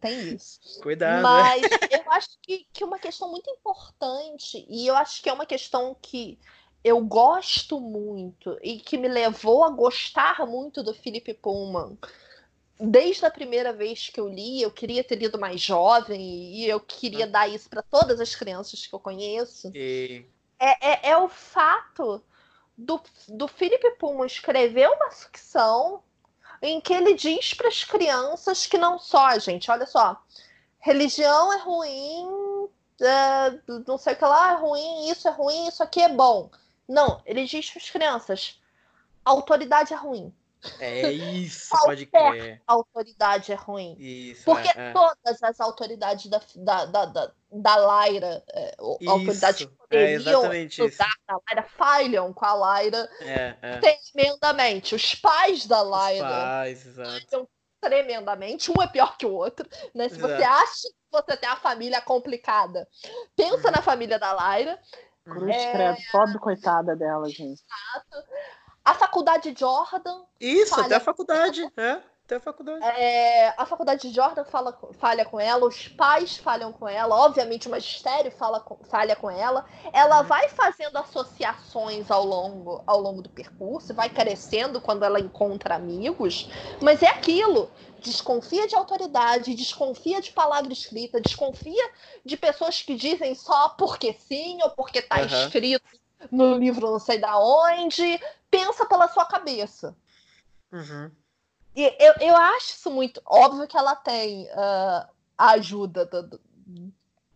Tem 0.00 0.34
isso. 0.34 0.80
Cuidado. 0.80 1.22
Mas 1.22 1.62
eu 1.90 2.12
acho 2.12 2.28
que, 2.42 2.66
que 2.72 2.84
uma 2.84 2.98
questão 2.98 3.30
muito 3.30 3.50
importante, 3.50 4.64
e 4.68 4.86
eu 4.86 4.96
acho 4.96 5.22
que 5.22 5.28
é 5.28 5.32
uma 5.32 5.46
questão 5.46 5.96
que 6.00 6.38
eu 6.84 7.00
gosto 7.04 7.80
muito 7.80 8.56
e 8.62 8.78
que 8.78 8.96
me 8.96 9.08
levou 9.08 9.64
a 9.64 9.70
gostar 9.70 10.46
muito 10.46 10.82
do 10.82 10.94
Philip 10.94 11.34
Pullman. 11.34 11.98
Desde 12.80 13.26
a 13.26 13.30
primeira 13.30 13.72
vez 13.72 14.08
que 14.08 14.20
eu 14.20 14.28
li, 14.28 14.62
eu 14.62 14.70
queria 14.70 15.02
ter 15.02 15.16
lido 15.16 15.38
mais 15.38 15.60
jovem 15.60 16.20
e 16.54 16.68
eu 16.68 16.78
queria 16.78 17.24
ah. 17.24 17.28
dar 17.28 17.48
isso 17.48 17.68
para 17.68 17.82
todas 17.82 18.20
as 18.20 18.34
crianças 18.34 18.86
que 18.86 18.94
eu 18.94 19.00
conheço. 19.00 19.72
E... 19.74 20.24
É, 20.60 21.08
é, 21.08 21.10
é 21.10 21.16
o 21.16 21.28
fato 21.28 22.22
do, 22.78 23.02
do 23.28 23.48
Philip 23.48 23.90
Pullman 23.98 24.26
escrever 24.26 24.88
uma 24.88 25.10
ficção 25.10 26.00
em 26.62 26.80
que 26.80 26.94
ele 26.94 27.14
diz 27.14 27.52
para 27.52 27.66
as 27.66 27.82
crianças 27.82 28.66
que 28.66 28.78
não 28.78 28.98
só, 28.98 29.36
gente, 29.38 29.68
olha 29.70 29.86
só, 29.86 30.22
religião 30.78 31.52
é 31.52 31.58
ruim, 31.58 32.68
é, 33.00 33.58
não 33.86 33.98
sei 33.98 34.14
o 34.14 34.16
que 34.16 34.24
lá 34.24 34.52
é 34.52 34.56
ruim, 34.56 35.08
isso 35.10 35.26
é 35.26 35.30
ruim, 35.32 35.66
isso 35.66 35.82
aqui 35.82 36.00
é 36.00 36.08
bom. 36.08 36.50
Não, 36.88 37.20
ele 37.26 37.44
diz 37.44 37.68
para 37.68 37.82
as 37.82 37.90
crianças, 37.90 38.60
autoridade 39.24 39.92
é 39.92 39.96
ruim. 39.96 40.32
É 40.80 41.10
isso, 41.10 41.70
pode 41.84 42.06
crer. 42.06 42.60
autoridade 42.66 43.52
é 43.52 43.54
ruim. 43.54 43.96
Isso, 43.98 44.44
Porque 44.44 44.68
é, 44.68 44.88
é. 44.88 44.92
todas 44.92 45.42
as 45.42 45.60
autoridades 45.60 46.26
da, 46.26 46.40
da, 46.56 46.84
da, 46.86 47.04
da, 47.06 47.32
da 47.50 48.06
Lyra, 48.08 48.42
é, 48.52 48.74
autoridades 48.78 49.66
que 49.66 49.66
poderiam 49.66 50.52
é 50.52 50.64
ajudar 50.64 51.14
a 51.28 51.38
Lyra, 51.48 51.62
falham 51.76 52.32
com 52.32 52.44
a 52.44 52.80
Lyra 52.80 53.08
é, 53.20 53.54
é. 53.62 53.78
tremendamente. 53.78 54.94
Os 54.94 55.14
pais 55.14 55.64
da 55.66 55.82
Lyra 55.82 56.28
pais, 56.28 56.84
falham 56.94 57.48
tremendamente. 57.80 58.70
Um 58.70 58.82
é 58.82 58.86
pior 58.86 59.16
que 59.16 59.26
o 59.26 59.32
outro. 59.32 59.68
Né? 59.94 60.08
Se 60.08 60.16
exato. 60.16 60.34
você 60.34 60.42
acha 60.42 60.88
que 60.88 61.10
você 61.10 61.36
tem 61.36 61.48
a 61.48 61.56
família 61.56 62.00
complicada, 62.00 62.86
pensa 63.36 63.68
uhum. 63.68 63.74
na 63.74 63.82
família 63.82 64.18
da 64.18 64.32
Lyra. 64.32 64.78
Cruz, 65.24 65.54
é... 65.54 65.72
credo, 65.72 65.98
pobre 66.10 66.38
coitada 66.38 66.96
dela, 66.96 67.28
gente. 67.28 67.62
Exato. 67.62 68.28
A 68.88 68.94
faculdade 68.94 69.54
Jordan. 69.54 70.22
Isso, 70.40 70.80
até 70.80 70.94
a 70.94 71.00
faculdade, 71.00 71.62
é. 71.76 72.00
até 72.24 72.36
a 72.36 72.40
faculdade. 72.40 72.82
É, 72.82 73.48
a 73.54 73.66
faculdade 73.66 74.08
de 74.08 74.14
Jordan 74.14 74.44
fala, 74.44 74.78
falha 74.98 75.26
com 75.26 75.38
ela, 75.38 75.66
os 75.66 75.88
pais 75.88 76.38
falham 76.38 76.72
com 76.72 76.88
ela, 76.88 77.14
obviamente 77.14 77.68
o 77.68 77.70
magistério 77.70 78.30
fala 78.30 78.64
falha 78.88 79.14
com 79.14 79.30
ela. 79.30 79.66
Ela 79.92 80.22
vai 80.22 80.48
fazendo 80.48 80.96
associações 80.96 82.10
ao 82.10 82.24
longo, 82.24 82.82
ao 82.86 82.98
longo 82.98 83.20
do 83.20 83.28
percurso, 83.28 83.92
vai 83.92 84.08
crescendo 84.08 84.80
quando 84.80 85.04
ela 85.04 85.20
encontra 85.20 85.74
amigos, 85.74 86.48
mas 86.80 87.02
é 87.02 87.08
aquilo. 87.08 87.70
Desconfia 88.00 88.66
de 88.66 88.74
autoridade, 88.74 89.54
desconfia 89.54 90.22
de 90.22 90.32
palavra 90.32 90.72
escrita, 90.72 91.20
desconfia 91.20 91.90
de 92.24 92.38
pessoas 92.38 92.80
que 92.80 92.94
dizem 92.94 93.34
só 93.34 93.68
porque 93.70 94.14
sim 94.14 94.58
ou 94.62 94.70
porque 94.70 95.02
tá 95.02 95.18
Uhum. 95.18 95.26
escrito 95.26 95.82
no 96.30 96.56
livro 96.56 96.90
não 96.90 96.98
sei 96.98 97.18
da 97.18 97.38
onde. 97.38 98.20
Pensa 98.50 98.86
pela 98.86 99.08
sua 99.08 99.26
cabeça. 99.26 99.96
Uhum. 100.72 101.10
E 101.76 101.94
eu, 101.98 102.14
eu 102.20 102.36
acho 102.36 102.74
isso 102.74 102.90
muito. 102.90 103.20
Óbvio 103.24 103.66
que 103.66 103.76
ela 103.76 103.94
tem 103.94 104.48
ah, 104.52 105.08
a 105.36 105.50
ajuda 105.52 106.04
do, 106.06 106.40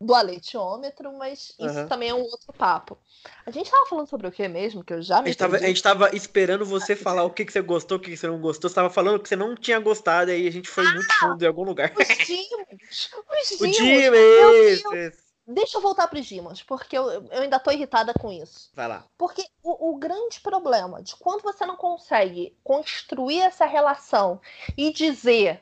do, 0.01 0.15
aletiômetro, 0.15 1.13
mas 1.17 1.55
isso 1.59 1.79
Aham. 1.79 1.87
também 1.87 2.09
é 2.09 2.15
um 2.15 2.23
outro 2.23 2.53
papo. 2.53 2.99
A 3.47 3.51
gente 3.51 3.71
tava 3.71 3.87
falando 3.87 4.09
sobre 4.09 4.27
o 4.27 4.33
que 4.33 4.47
mesmo? 4.49 4.83
Que 4.83 4.95
eu 4.95 5.03
já 5.03 5.19
A 5.19 5.23
me 5.23 5.31
a 5.31 5.59
gente 5.59 5.83
tava 5.83 6.15
esperando 6.17 6.67
você 6.67 6.97
falar 6.97 7.23
o 7.23 7.31
que, 7.31 7.45
que 7.45 7.53
você 7.53 7.61
gostou, 7.61 7.99
o 7.99 8.01
que, 8.01 8.11
que 8.11 8.17
você 8.17 8.27
não 8.27 8.41
gostou. 8.41 8.69
Você 8.69 8.75
tava 8.75 8.91
falando 8.91 9.21
que 9.21 9.29
você 9.29 9.37
não 9.37 9.55
tinha 9.55 9.79
gostado, 9.79 10.31
aí 10.31 10.49
a 10.49 10.51
gente 10.51 10.69
foi 10.69 10.85
muito 10.93 11.13
fundo 11.21 11.43
em 11.43 11.47
algum 11.47 11.63
lugar. 11.63 11.93
Os 11.97 12.09
Demons! 12.27 13.11
Os 13.61 13.61
O 13.63 15.32
Deixa 15.47 15.77
eu 15.77 15.83
voltar 15.83 16.07
para 16.07 16.21
os 16.21 16.29
Demons, 16.29 16.63
porque 16.63 16.97
eu, 16.97 17.11
eu 17.11 17.43
ainda 17.43 17.59
tô 17.59 17.71
irritada 17.71 18.15
com 18.15 18.31
isso. 18.31 18.71
Vai 18.75 18.87
lá. 18.87 19.05
Porque 19.19 19.45
o, 19.63 19.91
o 19.91 19.97
grande 19.97 20.41
problema 20.41 21.03
de 21.03 21.17
quando 21.17 21.43
você 21.43 21.67
não 21.67 21.77
consegue 21.77 22.57
construir 22.63 23.41
essa 23.41 23.67
relação 23.67 24.41
e 24.77 24.93
dizer: 24.93 25.61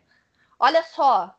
olha 0.58 0.82
só, 0.82 1.34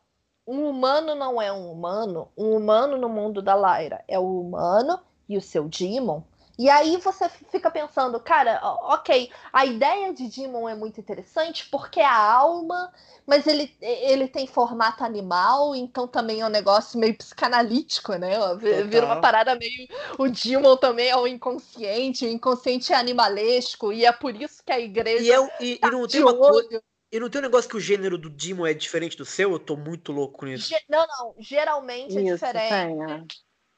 um 0.46 0.68
humano 0.68 1.14
não 1.14 1.40
é 1.40 1.52
um 1.52 1.70
humano, 1.70 2.30
um 2.36 2.56
humano 2.56 2.98
no 2.98 3.08
mundo 3.08 3.40
da 3.40 3.54
Lyra 3.54 4.04
é 4.08 4.18
o 4.18 4.40
humano 4.40 5.00
e 5.28 5.36
o 5.36 5.42
seu 5.42 5.68
Demon. 5.68 6.22
E 6.62 6.70
aí 6.70 6.96
você 6.98 7.28
fica 7.50 7.68
pensando, 7.72 8.20
cara, 8.20 8.60
ok, 8.62 9.28
a 9.52 9.66
ideia 9.66 10.14
de 10.14 10.28
Demon 10.28 10.68
é 10.68 10.76
muito 10.76 11.00
interessante 11.00 11.68
porque 11.68 11.98
é 11.98 12.06
a 12.06 12.14
alma, 12.34 12.92
mas 13.26 13.48
ele, 13.48 13.74
ele 13.80 14.28
tem 14.28 14.46
formato 14.46 15.02
animal, 15.02 15.74
então 15.74 16.06
também 16.06 16.40
é 16.40 16.46
um 16.46 16.48
negócio 16.48 17.00
meio 17.00 17.16
psicanalítico, 17.16 18.14
né? 18.14 18.38
Vi- 18.56 18.82
Vira 18.84 19.06
uma 19.06 19.16
Total. 19.16 19.22
parada 19.22 19.56
meio. 19.56 19.88
O 20.16 20.28
Demon 20.28 20.76
também 20.76 21.08
é 21.08 21.16
o 21.16 21.26
inconsciente, 21.26 22.24
o 22.24 22.28
inconsciente 22.28 22.92
é 22.92 22.96
animalesco, 22.96 23.92
e 23.92 24.04
é 24.04 24.12
por 24.12 24.40
isso 24.40 24.62
que 24.64 24.72
a 24.72 24.78
igreja. 24.78 25.20
E, 25.24 25.28
eu, 25.30 25.48
e, 25.60 25.80
e 25.82 25.90
não 25.90 26.06
tem 26.06 26.22
uma 26.22 26.34
coisa. 26.38 26.80
E 27.10 27.20
não 27.20 27.28
tem 27.28 27.40
um 27.40 27.42
negócio 27.42 27.68
que 27.68 27.76
o 27.76 27.80
gênero 27.80 28.16
do 28.16 28.30
Demon 28.30 28.66
é 28.66 28.72
diferente 28.72 29.16
do 29.16 29.24
seu? 29.24 29.52
Eu 29.52 29.58
tô 29.58 29.76
muito 29.76 30.12
louco 30.12 30.38
com 30.38 30.46
isso. 30.46 30.68
Ge- 30.68 30.80
Não, 30.88 31.06
não, 31.06 31.34
geralmente 31.40 32.16
é 32.18 32.22
Isso, 32.22 32.34
diferente. 32.34 32.68
tem. 32.68 33.02
É, 33.02 33.24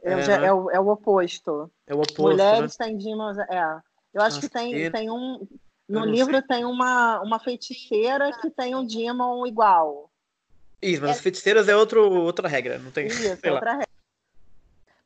É, 0.05 0.12
É, 0.12 0.23
já- 0.23 0.38
né? 0.38 0.47
é 0.47 0.53
o, 0.53 0.71
é 0.71 0.79
o 0.79 0.88
oposto. 0.88 1.71
É 1.87 1.95
o 1.95 1.99
oposto, 1.99 2.37
né? 2.37 2.51
Mulheres 2.53 2.77
têm 2.77 2.97
demons. 2.99 3.38
É. 3.38 3.81
Eu 4.12 4.23
acho 4.23 4.37
Nossa, 4.37 4.40
que 4.40 4.49
tem, 4.49 4.90
tem 4.90 5.11
um. 5.11 5.47
No 5.88 6.05
livro 6.05 6.40
tem 6.43 6.64
uma, 6.64 7.21
uma 7.21 7.38
feiticeira 7.38 8.33
que 8.40 8.51
tem 8.51 8.75
um 8.75 8.87
demon 8.87 9.47
igual. 9.47 10.11
Isso, 10.81 11.01
mas 11.01 11.12
as 11.12 11.21
feiticeiras 11.21 11.69
é 11.69 11.75
outro, 11.77 12.11
outra 12.12 12.47
regra. 12.47 12.79
Não 12.79 12.90
tem. 12.90 13.07
Isso, 13.07 13.37
sei 13.40 13.51
lá. 13.51 13.61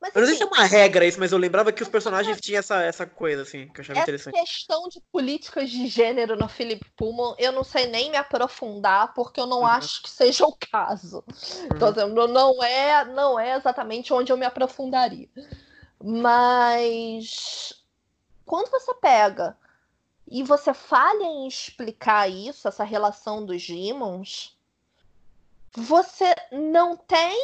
Mas 0.01 0.15
Eu 0.15 0.21
não 0.21 0.27
sei 0.29 0.37
se 0.37 0.43
assim, 0.43 0.43
é 0.43 0.47
uma 0.47 0.65
regra 0.65 1.05
isso, 1.07 1.19
mas 1.21 1.33
eu 1.33 1.39
lembrava 1.39 1.73
que 1.73 1.83
os 1.83 1.89
personagens 1.89 2.41
tinham 2.41 2.59
essa, 2.59 2.83
essa 2.83 3.07
coisa, 3.07 3.43
assim, 3.43 3.69
que 3.69 3.81
eu 3.81 3.83
achava 3.83 3.99
essa 3.99 4.01
interessante. 4.01 4.39
questão 4.39 4.89
de 4.89 5.01
políticas 5.13 5.71
de 5.71 5.87
gênero 5.87 6.37
no 6.37 6.49
Philip 6.49 6.85
Pullman, 6.97 7.35
eu 7.39 7.51
não 7.53 7.65
sei 7.65 7.87
nem 7.87 8.11
me 8.11 8.17
aprofundar, 8.17 9.13
porque 9.15 9.41
eu 9.41 9.47
não 9.47 9.65
Uhum. 9.65 9.67
acho 9.67 10.03
que 10.03 10.11
seja 10.11 10.47
o 10.47 10.55
caso. 10.71 11.25
Então, 11.67 11.89
assim, 11.89 12.07
não- 12.13 12.29
não 12.29 12.63
é, 12.63 13.05
não 13.07 13.39
é 13.39 13.57
exatamente 13.57 14.13
onde 14.13 14.31
eu 14.33 14.37
me 14.37 14.47
aprofundaria. 14.47 15.29
Mas 16.03 17.75
quando 18.47 18.71
você 18.71 18.95
pega 18.95 19.57
e 20.29 20.43
você 20.45 20.75
falha 20.75 21.25
em 21.25 21.49
explicar 21.49 22.31
isso, 22.31 22.69
essa 22.69 22.85
relação 22.85 23.45
dos 23.47 23.67
demons, 23.67 24.57
você 25.75 26.35
não 26.53 26.97
tem 26.97 27.37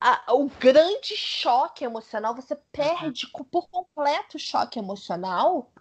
a- 0.00 0.34
o 0.34 0.48
grande 0.48 1.16
choque 1.16 1.84
emocional, 1.84 2.34
você 2.34 2.56
perde 2.56 3.26
co- 3.28 3.44
por 3.44 3.68
completo 3.68 4.36
o 4.36 4.40
choque 4.40 4.78
emocional, 4.78 5.72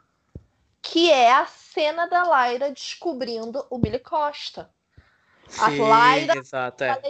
que 0.82 1.12
é 1.12 1.32
a 1.34 1.46
cena 1.48 2.08
da 2.08 2.24
Lyra 2.24 2.72
descobrindo 2.72 3.66
o 3.70 3.80
Billy 3.80 4.00
Costa. 4.00 4.74
A 5.58 5.70
Sim, 5.70 5.82
Lyra- 5.82 6.36
exato, 6.36 6.84
é. 6.84 7.02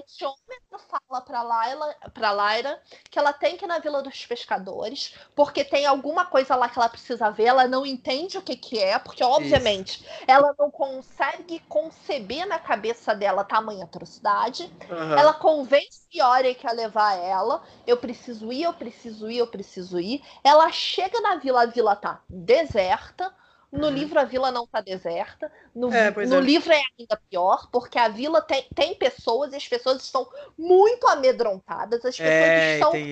fala 0.89 1.21
pra 1.21 1.43
Lyra, 1.43 1.95
pra 2.13 2.31
Lyra 2.31 2.81
que 3.09 3.19
ela 3.19 3.33
tem 3.33 3.57
que 3.57 3.65
ir 3.65 3.67
na 3.67 3.79
Vila 3.79 4.01
dos 4.01 4.25
Pescadores, 4.25 5.13
porque 5.35 5.63
tem 5.63 5.85
alguma 5.85 6.25
coisa 6.25 6.55
lá 6.55 6.69
que 6.69 6.79
ela 6.79 6.89
precisa 6.89 7.29
ver, 7.29 7.45
ela 7.45 7.67
não 7.67 7.85
entende 7.85 8.37
o 8.37 8.41
que 8.41 8.55
que 8.55 8.79
é, 8.79 8.97
porque 8.97 9.23
obviamente 9.23 10.05
ela 10.27 10.53
não 10.57 10.71
consegue 10.71 11.59
conceber 11.67 12.45
na 12.47 12.59
cabeça 12.59 13.13
dela 13.15 13.43
tamanha 13.43 13.83
atrocidade. 13.85 14.71
Aham. 14.89 15.17
Ela 15.17 15.33
convence 15.33 16.07
Yorick 16.13 16.65
a 16.65 16.71
levar 16.71 17.15
ela. 17.15 17.61
Eu 17.85 17.97
preciso 17.97 18.51
ir, 18.51 18.63
eu 18.63 18.73
preciso 18.73 19.29
ir, 19.29 19.37
eu 19.37 19.47
preciso 19.47 19.99
ir. 19.99 20.23
Ela 20.43 20.71
chega 20.71 21.19
na 21.21 21.35
vila, 21.35 21.63
a 21.63 21.65
vila 21.65 21.95
tá 21.95 22.21
deserta. 22.29 23.33
No 23.71 23.89
Uhum. 23.89 23.93
livro 23.95 24.19
a 24.19 24.23
vila 24.25 24.51
não 24.51 24.67
tá 24.67 24.81
deserta. 24.81 25.51
No, 25.75 25.89
É, 25.91 26.09
no 26.23 26.39
é. 26.39 26.41
livro 26.41 26.71
é 26.73 26.81
ainda 26.99 27.17
pior, 27.29 27.69
porque 27.71 27.99
a 27.99 28.07
vila 28.09 28.41
tem, 28.41 28.67
tem 28.75 28.95
pessoas 28.95 29.53
e 29.53 29.57
as 29.57 29.67
pessoas 29.67 30.03
estão 30.03 30.27
muito 30.57 31.07
amedrontadas. 31.07 32.03
As 32.05 32.19
pessoas 32.19 32.55
É, 32.55 32.63
estão 32.73 33.03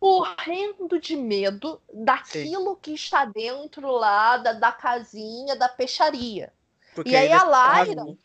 morrendo 0.00 1.00
de 1.00 1.16
medo 1.16 1.80
daquilo 1.92 2.76
que 2.76 2.92
está 2.92 3.24
dentro 3.24 3.90
lá 3.90 4.36
da, 4.36 4.52
da 4.52 4.72
casinha 4.72 5.56
da 5.56 5.68
peixaria. 5.68 6.52
Porque 6.94 7.10
E 7.10 7.16
aí 7.16 7.32
a 7.32 7.44
tá, 7.62 7.84
Lyra-? 7.84 8.16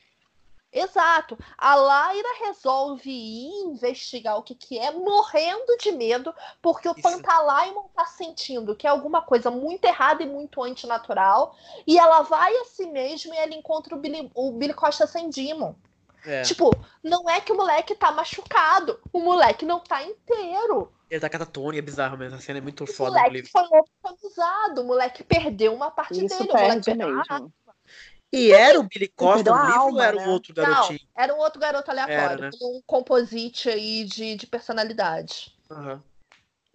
Exato. 0.71 1.38
A 1.58 1.75
Lyra 1.75 2.45
resolve 2.45 3.10
ir 3.10 3.65
investigar 3.65 4.38
o 4.38 4.43
que, 4.43 4.53
que 4.53 4.77
é, 4.77 4.91
morrendo 4.91 5.77
de 5.77 5.91
medo, 5.91 6.34
porque 6.62 6.88
o 6.88 6.91
Isso. 6.91 7.01
Pantalaimon 7.01 7.86
tá 7.95 8.05
sentindo 8.05 8.75
que 8.75 8.86
é 8.86 8.89
alguma 8.89 9.21
coisa 9.21 9.49
muito 9.49 9.86
errada 9.86 10.21
e 10.21 10.27
muito 10.27 10.62
antinatural. 10.62 11.55
E 11.88 11.97
ela 11.97 12.21
vai 12.21 12.55
a 12.55 12.65
si 12.65 12.86
mesma 12.86 13.36
e 13.36 13.38
ela 13.39 13.53
encontra 13.55 13.95
o 13.95 13.99
Billy, 13.99 14.32
o 14.36 14.51
Billy 14.51 14.73
Costa 14.73 15.08
sem 15.08 15.29
Demon. 15.29 15.73
É. 16.25 16.41
Tipo, 16.43 16.71
não 17.03 17.29
é 17.29 17.39
que 17.41 17.51
o 17.51 17.55
moleque 17.55 17.95
tá 17.95 18.12
machucado, 18.12 18.99
o 19.12 19.19
moleque 19.19 19.65
não 19.65 19.79
tá 19.79 20.03
inteiro. 20.03 20.91
Ele 21.10 21.19
tá 21.19 21.29
catatônia, 21.29 21.79
é 21.79 21.82
bizarro 21.82 22.17
mesmo. 22.17 22.38
A 22.38 22.41
cena 22.41 22.60
é 22.60 22.62
muito 22.62 22.84
O 22.84 22.88
foda 22.88 23.17
no 23.17 23.25
moleque 23.25 23.49
foi 23.49 23.63
lobotomizado, 23.63 24.82
o 24.82 24.84
moleque 24.84 25.23
perdeu 25.23 25.73
uma 25.73 25.89
parte 25.89 26.23
Isso 26.23 26.38
dele. 26.38 26.51
o 26.51 26.53
moleque 26.53 26.69
perde 26.69 26.86
perdeu 26.86 27.08
a 27.08 27.34
mesmo. 27.34 27.53
E 28.32 28.52
era 28.52 28.80
o 28.80 28.84
Billy 28.84 29.08
Costa 29.08 29.50
no 29.50 29.58
livro 29.58 29.74
ou 29.74 29.88
alma, 29.88 30.06
era 30.06 30.18
um 30.18 30.22
né? 30.22 30.28
outro 30.28 30.54
Não, 30.56 30.63
garotinho? 30.63 31.00
era 31.15 31.34
um 31.34 31.39
outro 31.39 31.60
garoto 31.60 31.89
aleatório, 31.89 32.22
Era, 32.22 32.42
né? 32.42 32.50
um 32.62 32.82
composite 32.86 33.70
aí 33.70 34.04
de, 34.04 34.36
de 34.36 34.46
personalidade. 34.46 35.56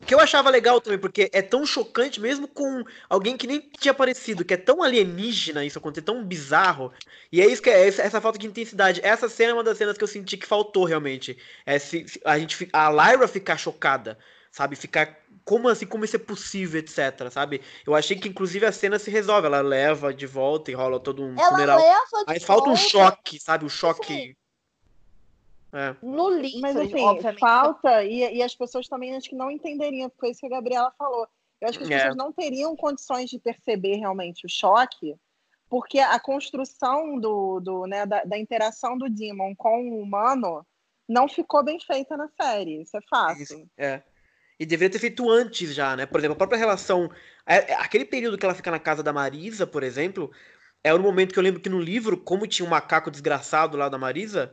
O 0.00 0.04
que 0.04 0.14
eu 0.14 0.20
achava 0.20 0.50
legal 0.50 0.80
também, 0.80 0.98
porque 0.98 1.30
é 1.32 1.40
tão 1.40 1.64
chocante 1.64 2.20
mesmo 2.20 2.46
com 2.48 2.84
alguém 3.08 3.36
que 3.36 3.46
nem 3.46 3.60
tinha 3.78 3.92
aparecido, 3.92 4.44
que 4.44 4.52
é 4.52 4.56
tão 4.56 4.82
alienígena 4.82 5.64
isso 5.64 5.78
acontecer, 5.78 6.02
tão 6.04 6.24
bizarro. 6.24 6.92
E 7.32 7.40
é 7.40 7.46
isso 7.46 7.62
que 7.62 7.70
é 7.70 7.86
essa, 7.86 8.20
falta 8.20 8.38
de 8.38 8.46
intensidade. 8.46 9.00
Essa 9.02 9.28
cena 9.28 9.52
é 9.52 9.54
uma 9.54 9.64
das 9.64 9.78
cenas 9.78 9.96
que 9.96 10.04
eu 10.04 10.08
senti 10.08 10.36
que 10.36 10.46
faltou 10.46 10.84
realmente. 10.84 11.38
É 11.64 11.78
se, 11.78 12.06
se 12.08 12.20
a 12.24 12.38
gente 12.38 12.68
a 12.72 12.90
Lyra 12.90 13.26
ficar 13.28 13.56
chocada, 13.56 14.18
sabe? 14.50 14.76
Ficar 14.76 15.23
como 15.44 15.68
assim, 15.68 15.86
como 15.86 16.04
isso 16.04 16.16
é 16.16 16.18
possível, 16.18 16.80
etc, 16.80 17.30
sabe? 17.30 17.60
Eu 17.86 17.94
achei 17.94 18.16
que 18.18 18.28
inclusive 18.28 18.64
a 18.64 18.72
cena 18.72 18.98
se 18.98 19.10
resolve, 19.10 19.46
ela 19.46 19.60
leva 19.60 20.12
de 20.12 20.26
volta 20.26 20.70
e 20.70 20.74
rola 20.74 20.98
todo 20.98 21.22
um 21.22 21.38
Ela 21.38 21.50
funeral. 21.50 21.78
leva 21.78 22.18
de 22.18 22.24
Mas 22.26 22.42
falta 22.44 22.70
um 22.70 22.74
volta 22.74 22.88
choque, 22.88 23.38
sabe? 23.38 23.64
O 23.64 23.66
Assim, 23.66 23.76
choque. 23.76 24.36
É. 25.72 25.96
no 26.00 26.30
livro, 26.30 26.60
Mas 26.60 26.76
assim, 26.76 27.00
obviamente. 27.02 27.40
falta, 27.40 28.04
e, 28.04 28.36
e 28.36 28.42
as 28.42 28.54
pessoas 28.54 28.86
também 28.88 29.16
acho 29.16 29.28
que 29.28 29.34
não 29.34 29.50
entenderiam, 29.50 30.10
foi 30.18 30.30
isso 30.30 30.40
que 30.40 30.46
a 30.46 30.50
Gabriela 30.50 30.92
falou. 30.96 31.26
Eu 31.60 31.68
acho 31.68 31.78
que 31.78 31.84
as 31.84 31.90
É. 31.90 31.96
pessoas 31.96 32.16
não 32.16 32.32
teriam 32.32 32.76
condições 32.76 33.28
de 33.28 33.40
perceber 33.40 33.96
realmente 33.96 34.46
o 34.46 34.48
choque, 34.48 35.16
porque 35.68 35.98
a 35.98 36.18
construção 36.20 37.18
do, 37.18 37.58
do, 37.58 37.86
né, 37.86 38.06
da, 38.06 38.22
da 38.22 38.38
interação 38.38 38.96
do 38.96 39.10
Demon 39.10 39.52
com 39.56 39.90
o 39.90 40.00
humano 40.00 40.64
não 41.08 41.28
ficou 41.28 41.64
bem 41.64 41.80
feita 41.80 42.16
na 42.16 42.28
série. 42.40 42.82
Isso 42.82 42.96
é 42.96 43.00
fácil. 43.10 43.42
Isso, 43.42 43.68
é. 43.76 44.00
E 44.58 44.66
deveria 44.66 44.90
ter 44.92 44.98
feito 44.98 45.28
antes 45.30 45.74
já, 45.74 45.96
né? 45.96 46.06
Por 46.06 46.18
exemplo, 46.20 46.34
a 46.34 46.38
própria 46.38 46.58
relação. 46.58 47.10
é- 47.46 47.72
é- 47.72 47.74
aquele 47.74 48.04
período 48.06 48.38
que 48.38 48.44
ela 48.46 48.54
fica 48.54 48.70
na 48.70 48.78
casa 48.78 49.02
da 49.02 49.12
Marisa, 49.12 49.66
por 49.66 49.82
exemplo, 49.82 50.30
é 50.82 50.94
o 50.94 50.98
momento 51.00 51.32
que 51.32 51.38
eu 51.38 51.42
lembro 51.42 51.60
que 51.60 51.68
no 51.68 51.80
livro, 51.80 52.16
como 52.18 52.46
tinha 52.46 52.66
um 52.66 52.70
macaco 52.70 53.10
desgraçado 53.10 53.76
lá 53.76 53.88
da 53.88 53.98
Marisa, 53.98 54.52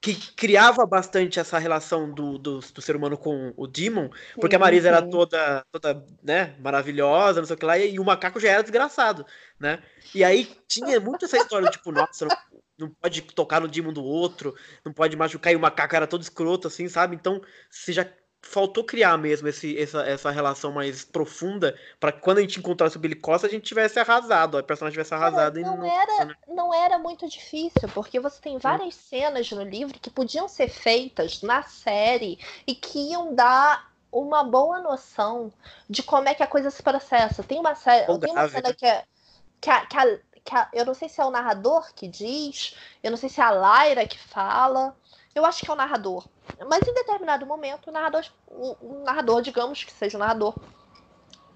que 0.00 0.14
criava 0.34 0.86
bastante 0.86 1.38
essa 1.38 1.58
relação 1.58 2.12
do, 2.12 2.38
do, 2.38 2.60
do 2.60 2.80
ser 2.82 2.96
humano 2.96 3.18
com 3.18 3.52
o 3.56 3.66
Demon, 3.66 4.08
porque 4.38 4.56
a 4.56 4.58
Sim, 4.58 4.58
Marisa 4.58 4.88
era 4.88 5.02
sim. 5.02 5.02
toda, 5.02 5.62
toda, 5.70 6.04
né, 6.22 6.56
maravilhosa, 6.58 7.40
não 7.40 7.46
sei 7.46 7.56
o 7.56 7.58
que 7.58 7.66
lá, 7.66 7.78
e, 7.78 7.94
e 7.94 8.00
o 8.00 8.04
macaco 8.04 8.40
já 8.40 8.50
era 8.50 8.62
desgraçado, 8.62 9.26
né? 9.58 9.82
E 10.14 10.24
aí 10.24 10.46
tinha 10.66 10.98
muito 11.00 11.24
essa 11.26 11.36
história, 11.38 11.68
tipo, 11.68 11.92
nossa, 11.92 12.24
não- 12.26 12.34
não 12.78 12.90
pode 12.94 13.20
tocar 13.22 13.60
no 13.60 13.68
Demon 13.68 13.92
do 13.92 14.02
outro, 14.02 14.54
não 14.84 14.92
pode 14.92 15.14
machucar 15.16 15.52
e 15.52 15.56
o 15.56 15.60
macaco 15.60 15.94
era 15.94 16.06
todo 16.06 16.22
escroto, 16.22 16.66
assim, 16.68 16.88
sabe? 16.88 17.14
Então, 17.14 17.40
você 17.70 17.92
já 17.92 18.04
faltou 18.42 18.82
criar 18.82 19.16
mesmo 19.18 19.48
esse, 19.48 19.78
essa, 19.78 20.02
essa 20.02 20.30
relação 20.30 20.72
mais 20.72 21.04
profunda 21.04 21.78
para 21.98 22.10
quando 22.10 22.38
a 22.38 22.40
gente 22.40 22.58
encontrasse 22.58 22.96
o 22.96 23.00
Billy 23.00 23.14
Costa 23.14 23.46
a 23.46 23.50
gente 23.50 23.64
tivesse 23.64 23.98
arrasado, 23.98 24.56
a 24.56 24.62
personagem 24.62 24.94
tivesse 24.94 25.14
arrasado. 25.14 25.60
não, 25.60 25.76
não, 25.76 25.86
era, 25.86 26.24
né? 26.24 26.34
não 26.48 26.74
era 26.74 26.98
muito 26.98 27.28
difícil, 27.28 27.88
porque 27.94 28.18
você 28.18 28.40
tem 28.40 28.58
várias 28.58 28.94
Sim. 28.94 29.16
cenas 29.16 29.50
no 29.50 29.62
livro 29.62 29.98
que 29.98 30.10
podiam 30.10 30.48
ser 30.48 30.68
feitas 30.68 31.42
na 31.42 31.62
série 31.62 32.38
e 32.66 32.74
que 32.74 33.10
iam 33.10 33.34
dar 33.34 33.90
uma 34.10 34.42
boa 34.42 34.80
noção 34.80 35.52
de 35.88 36.02
como 36.02 36.28
é 36.28 36.34
que 36.34 36.42
a 36.42 36.46
coisa 36.46 36.70
se 36.70 36.82
processa. 36.82 37.42
Tem 37.42 37.58
uma, 37.58 37.74
série, 37.74 38.06
tem 38.18 38.32
uma 38.32 38.48
cena 38.48 38.74
que 38.74 38.86
é. 38.86 39.04
Que 39.60 39.68
a, 39.70 39.84
que, 39.84 39.96
a, 39.98 40.18
que 40.42 40.54
a, 40.54 40.68
eu 40.72 40.86
não 40.86 40.94
sei 40.94 41.08
se 41.08 41.20
é 41.20 41.24
o 41.24 41.30
narrador 41.30 41.92
que 41.94 42.08
diz, 42.08 42.74
eu 43.02 43.10
não 43.10 43.18
sei 43.18 43.28
se 43.28 43.40
é 43.40 43.44
a 43.44 43.52
Lyra 43.52 44.06
que 44.06 44.18
fala, 44.18 44.96
eu 45.34 45.44
acho 45.44 45.62
que 45.62 45.70
é 45.70 45.74
o 45.74 45.76
narrador. 45.76 46.26
Mas 46.68 46.86
em 46.86 46.94
determinado 46.94 47.46
momento, 47.46 47.88
o 47.88 47.92
narrador, 47.92 48.24
o, 48.46 49.02
narrador, 49.04 49.42
digamos 49.42 49.84
que 49.84 49.92
seja 49.92 50.16
o 50.16 50.20
narrador, 50.20 50.54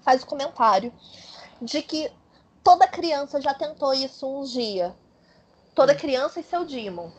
faz 0.01 0.23
o 0.23 0.25
comentário 0.25 0.93
de 1.61 1.81
que 1.81 2.11
toda 2.63 2.87
criança 2.87 3.41
já 3.41 3.53
tentou 3.53 3.93
isso 3.93 4.27
um 4.27 4.43
dia. 4.43 4.95
Toda 5.73 5.93
hum. 5.93 5.97
criança 5.97 6.39
e 6.39 6.43
seu 6.43 6.65
Demon. 6.65 7.11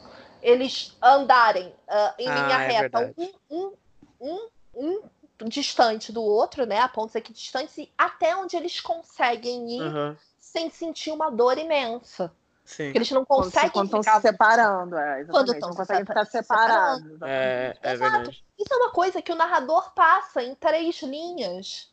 Eles 0.42 0.96
andarem 1.02 1.68
uh, 1.68 2.14
em 2.18 2.24
linha 2.24 2.56
ah, 2.56 2.62
é 2.62 2.66
reta, 2.66 3.14
um, 3.50 3.72
um, 4.20 4.48
um, 4.74 5.02
um 5.42 5.48
distante 5.48 6.12
do 6.12 6.22
outro, 6.22 6.66
né? 6.66 6.78
A 6.78 6.88
pontos 6.88 7.16
aqui 7.16 7.32
distantes, 7.32 7.76
e 7.78 7.90
até 7.96 8.36
onde 8.36 8.56
eles 8.56 8.80
conseguem 8.80 9.76
ir 9.76 9.82
uhum. 9.82 10.16
sem 10.38 10.70
sentir 10.70 11.10
uma 11.10 11.30
dor 11.30 11.58
imensa. 11.58 12.32
Sim. 12.66 12.86
Porque 12.86 12.98
eles 12.98 13.10
não 13.12 13.24
conseguem 13.24 13.70
quando, 13.70 13.90
quando 13.90 14.02
ficar... 14.02 14.16
estão 14.16 14.20
se 14.20 14.28
separando, 14.28 14.96
é, 14.98 15.24
quando 15.24 15.52
estão 15.52 15.68
não 15.68 15.76
conseguem 15.76 16.04
ficar 16.04 16.24
separados. 16.26 17.22
É, 17.22 17.76
é 17.80 17.96
verdade. 17.96 18.44
Isso 18.58 18.74
é 18.74 18.76
uma 18.76 18.90
coisa 18.90 19.22
que 19.22 19.32
o 19.32 19.36
narrador 19.36 19.94
passa 19.94 20.42
em 20.42 20.54
três 20.56 21.00
linhas 21.00 21.88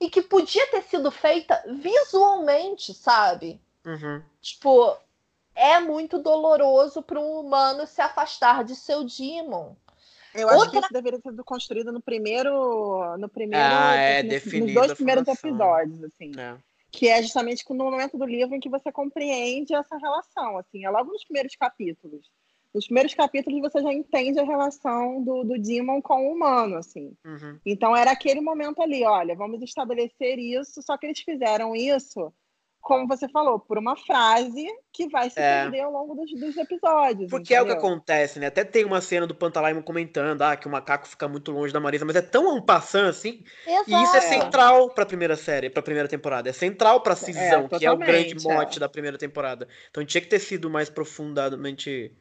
e 0.00 0.08
que 0.08 0.22
podia 0.22 0.66
ter 0.70 0.82
sido 0.82 1.10
feita 1.10 1.62
visualmente, 1.68 2.94
sabe? 2.94 3.60
Uhum. 3.84 4.22
Tipo, 4.40 4.96
é 5.54 5.78
muito 5.78 6.18
doloroso 6.18 7.02
para 7.02 7.20
um 7.20 7.40
humano 7.40 7.86
se 7.86 8.00
afastar 8.00 8.64
de 8.64 8.74
seu 8.74 9.04
demon. 9.04 9.74
Eu 10.34 10.48
acho 10.48 10.58
Outra... 10.58 10.70
que 10.72 10.78
isso 10.86 10.92
deveria 10.92 11.20
ter 11.20 11.30
sido 11.30 11.44
construído 11.44 11.92
no 11.92 12.00
primeiro, 12.00 13.16
no 13.18 13.28
primeiro, 13.28 13.64
ah, 13.64 13.94
é, 13.94 14.22
nos, 14.22 14.44
nos 14.44 14.74
dois 14.74 14.94
primeiros 14.94 15.28
episódios, 15.28 16.02
assim. 16.02 16.32
É. 16.36 16.56
Que 16.96 17.08
é 17.08 17.20
justamente 17.20 17.64
no 17.68 17.90
momento 17.90 18.16
do 18.16 18.24
livro 18.24 18.54
em 18.54 18.60
que 18.60 18.68
você 18.68 18.92
compreende 18.92 19.74
essa 19.74 19.96
relação, 19.96 20.58
assim. 20.58 20.84
É 20.84 20.90
logo 20.90 21.10
nos 21.10 21.24
primeiros 21.24 21.56
capítulos. 21.56 22.30
Nos 22.72 22.86
primeiros 22.86 23.14
capítulos 23.14 23.60
você 23.60 23.82
já 23.82 23.92
entende 23.92 24.38
a 24.38 24.44
relação 24.44 25.22
do, 25.22 25.42
do 25.42 25.58
Demon 25.58 26.00
com 26.00 26.28
o 26.28 26.32
humano, 26.32 26.76
assim. 26.76 27.12
Uhum. 27.24 27.58
Então 27.66 27.96
era 27.96 28.12
aquele 28.12 28.40
momento 28.40 28.80
ali, 28.80 29.04
olha, 29.04 29.34
vamos 29.34 29.60
estabelecer 29.62 30.38
isso, 30.38 30.82
só 30.82 30.96
que 30.96 31.06
eles 31.06 31.20
fizeram 31.20 31.74
isso 31.74 32.32
como 32.84 33.08
você 33.08 33.26
falou, 33.28 33.58
por 33.58 33.78
uma 33.78 33.96
frase 33.96 34.66
que 34.92 35.08
vai 35.08 35.30
se 35.30 35.40
é. 35.40 35.80
ao 35.80 35.90
longo 35.90 36.14
dos, 36.14 36.30
dos 36.38 36.56
episódios. 36.58 37.30
Porque 37.30 37.54
entendeu? 37.54 37.58
é 37.58 37.62
o 37.62 37.66
que 37.66 37.86
acontece, 37.86 38.38
né? 38.38 38.46
Até 38.46 38.62
tem 38.62 38.84
uma 38.84 39.00
cena 39.00 39.26
do 39.26 39.34
Pantalaimon 39.34 39.82
comentando 39.82 40.42
ah, 40.42 40.54
que 40.54 40.68
o 40.68 40.70
macaco 40.70 41.08
fica 41.08 41.26
muito 41.26 41.50
longe 41.50 41.72
da 41.72 41.80
Marisa, 41.80 42.04
mas 42.04 42.14
é 42.14 42.20
tão 42.20 42.54
um 42.54 42.60
passant 42.60 43.08
assim. 43.08 43.42
Exato. 43.66 43.90
E 43.90 44.02
isso 44.02 44.16
é 44.16 44.20
central 44.20 44.90
pra 44.90 45.06
primeira 45.06 45.34
série, 45.34 45.70
pra 45.70 45.82
primeira 45.82 46.08
temporada. 46.08 46.50
É 46.50 46.52
central 46.52 47.00
pra 47.00 47.16
cisão, 47.16 47.68
é, 47.72 47.78
que 47.78 47.86
é 47.86 47.90
o 47.90 47.96
grande 47.96 48.36
mote 48.44 48.76
é. 48.76 48.80
da 48.80 48.88
primeira 48.88 49.16
temporada. 49.16 49.66
Então 49.90 50.04
tinha 50.04 50.20
que 50.20 50.28
ter 50.28 50.38
sido 50.38 50.68
mais 50.68 50.90
profundamente 50.90 52.12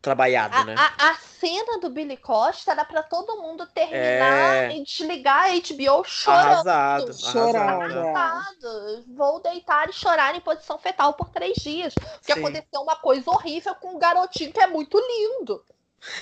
trabalhado, 0.00 0.56
a, 0.56 0.64
né? 0.64 0.74
A, 0.76 1.10
a, 1.10 1.14
cena 1.14 1.78
do 1.80 1.90
Billy 1.90 2.16
Costa 2.16 2.72
era 2.72 2.84
para 2.84 3.02
todo 3.02 3.40
mundo 3.42 3.66
terminar 3.66 4.70
é... 4.70 4.76
e 4.76 4.82
desligar 4.82 5.46
a 5.46 5.48
HBO 5.48 6.04
chorando. 6.04 6.68
Arrasado, 6.68 7.14
chorando. 7.14 7.98
Arrasado. 7.98 9.04
Vou 9.08 9.40
deitar 9.40 9.88
e 9.88 9.92
chorar 9.92 10.34
em 10.34 10.40
posição 10.40 10.78
fetal 10.78 11.14
por 11.14 11.28
três 11.30 11.56
dias. 11.58 11.94
Porque 11.94 12.32
Sim. 12.32 12.40
aconteceu 12.40 12.80
uma 12.80 12.96
coisa 12.96 13.30
horrível 13.30 13.74
com 13.76 13.96
um 13.96 13.98
garotinho 13.98 14.52
que 14.52 14.60
é 14.60 14.66
muito 14.66 14.98
lindo. 14.98 15.62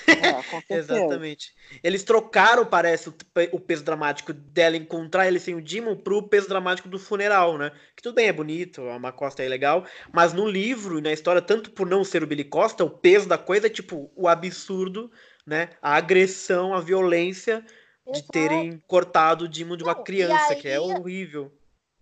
É, 0.07 0.75
Exatamente. 0.77 1.53
Eles 1.83 2.03
trocaram, 2.03 2.65
parece, 2.65 3.09
o, 3.51 3.59
peso 3.59 3.83
dramático 3.83 4.33
dela 4.33 4.75
encontrar 4.75 5.27
ele 5.27 5.39
sem 5.39 5.55
o 5.55 5.61
Demon 5.61 5.95
pro 5.95 6.27
peso 6.27 6.47
dramático 6.47 6.89
do 6.89 6.99
funeral, 6.99 7.57
né? 7.57 7.71
Que 7.95 8.01
tudo 8.01 8.15
bem, 8.15 8.27
é 8.27 8.33
bonito, 8.33 8.81
a 8.81 8.95
uma 8.95 9.11
Costa 9.11 9.43
é 9.43 9.47
legal, 9.47 9.85
mas 10.11 10.33
no 10.33 10.47
livro 10.47 10.97
e 10.97 11.01
na 11.01 11.11
história, 11.11 11.41
tanto 11.41 11.71
por 11.71 11.87
não 11.87 12.03
ser 12.03 12.23
o 12.23 12.27
Billy 12.27 12.43
Costa, 12.43 12.83
o 12.83 12.89
peso 12.89 13.27
da 13.27 13.37
coisa 13.37 13.67
é 13.67 13.69
tipo 13.69 14.11
o 14.15 14.27
absurdo, 14.27 15.11
né? 15.45 15.69
A 15.81 15.95
agressão, 15.95 16.73
a 16.73 16.81
violência 16.81 17.65
de 18.11 18.23
terem 18.23 18.81
cortado 18.87 19.45
o 19.45 19.47
Demon 19.47 19.77
de 19.77 19.83
uma 19.83 19.93
não, 19.93 20.03
criança, 20.03 20.53
aí, 20.53 20.61
que 20.61 20.67
é 20.67 20.79
horrível. 20.79 21.51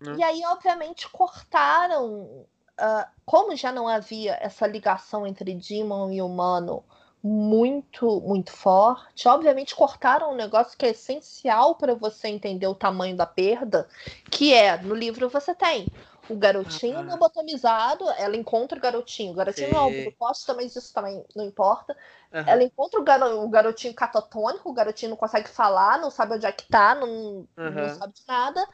Né? 0.00 0.16
E 0.18 0.22
aí, 0.22 0.42
obviamente, 0.46 1.08
cortaram. 1.08 2.46
Uh, 2.78 3.06
como 3.24 3.56
já 3.56 3.72
não 3.72 3.88
havia 3.88 4.36
essa 4.38 4.66
ligação 4.66 5.26
entre 5.26 5.54
Demon 5.54 6.12
e 6.12 6.20
humano 6.20 6.84
muito, 7.26 8.20
muito 8.20 8.52
forte. 8.52 9.26
Obviamente, 9.26 9.74
cortaram 9.74 10.32
um 10.32 10.36
negócio 10.36 10.78
que 10.78 10.86
é 10.86 10.90
essencial 10.90 11.74
para 11.74 11.94
você 11.94 12.28
entender 12.28 12.68
o 12.68 12.74
tamanho 12.74 13.16
da 13.16 13.26
perda, 13.26 13.88
que 14.30 14.54
é, 14.54 14.80
no 14.80 14.94
livro 14.94 15.28
você 15.28 15.54
tem 15.54 15.88
o 16.28 16.36
garotinho 16.36 16.98
ah, 16.98 17.02
lobotomizado, 17.02 18.08
ela 18.18 18.36
encontra 18.36 18.78
o 18.78 18.80
garotinho. 18.80 19.32
O 19.32 19.36
garotinho 19.36 19.72
não 19.72 19.88
é 19.88 20.08
o 20.08 20.12
Costa, 20.12 20.54
mas 20.54 20.74
isso 20.74 20.92
também 20.92 21.24
não 21.34 21.44
importa. 21.44 21.96
Uhum. 22.32 22.44
Ela 22.46 22.62
encontra 22.62 23.00
o, 23.00 23.04
garo, 23.04 23.42
o, 23.42 23.48
garotinho 23.48 23.94
catatônico, 23.94 24.68
o 24.68 24.72
garotinho 24.72 25.10
não 25.10 25.16
consegue 25.16 25.48
falar, 25.48 26.00
não 26.00 26.10
sabe 26.10 26.34
onde 26.34 26.46
é 26.46 26.52
que 26.52 26.66
tá, 26.66 26.94
não, 26.94 27.08
uhum. 27.08 27.46
não 27.56 27.94
sabe 27.94 28.12
de 28.12 28.22
nada 28.26 28.66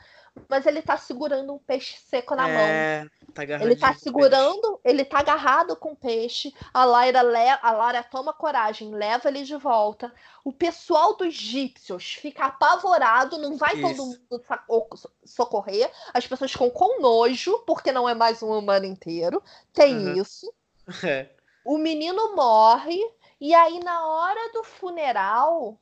mas 0.48 0.66
ele 0.66 0.82
tá 0.82 0.96
segurando 0.96 1.52
um 1.54 1.58
peixe 1.58 1.96
seco 2.08 2.34
na 2.34 2.48
é, 2.48 3.00
mão. 3.00 3.10
Tá 3.34 3.42
ele 3.42 3.76
tá 3.76 3.94
segurando, 3.94 4.80
ele 4.84 5.04
tá 5.04 5.20
agarrado 5.20 5.76
com 5.76 5.92
o 5.92 5.96
peixe. 5.96 6.54
A 6.72 6.84
Laira, 6.84 7.22
le, 7.22 7.58
a 7.62 7.72
Laira 7.72 8.02
toma 8.02 8.32
coragem, 8.32 8.94
leva 8.94 9.28
ele 9.28 9.44
de 9.44 9.56
volta. 9.56 10.12
O 10.44 10.52
pessoal 10.52 11.16
dos 11.16 11.28
egípcios 11.28 12.14
fica 12.14 12.46
apavorado, 12.46 13.38
não 13.38 13.56
vai 13.56 13.74
isso. 13.74 13.82
todo 13.82 14.06
mundo 14.06 15.04
socorrer. 15.24 15.90
As 16.12 16.26
pessoas 16.26 16.52
ficam 16.52 16.70
com 16.70 17.00
nojo, 17.00 17.58
porque 17.66 17.92
não 17.92 18.08
é 18.08 18.14
mais 18.14 18.42
um 18.42 18.50
humano 18.58 18.86
inteiro. 18.86 19.42
Tem 19.72 19.96
uhum. 19.96 20.14
isso. 20.14 20.52
É. 21.04 21.30
O 21.64 21.78
menino 21.78 22.34
morre. 22.34 22.98
E 23.40 23.54
aí, 23.54 23.78
na 23.78 24.04
hora 24.04 24.52
do 24.52 24.64
funeral, 24.64 25.78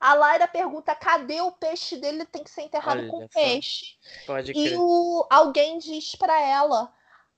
a 0.00 0.14
Laira 0.14 0.46
pergunta 0.46 0.94
cadê 0.94 1.40
o 1.40 1.52
peixe 1.52 1.96
dele, 1.96 2.24
tem 2.24 2.44
que 2.44 2.50
ser 2.50 2.62
enterrado 2.62 3.00
Olha 3.00 3.08
com 3.08 3.28
peixe. 3.28 3.96
Pode 4.26 4.52
e 4.52 4.76
o, 4.76 5.26
alguém 5.28 5.78
diz 5.78 6.14
para 6.14 6.40
ela: 6.40 6.92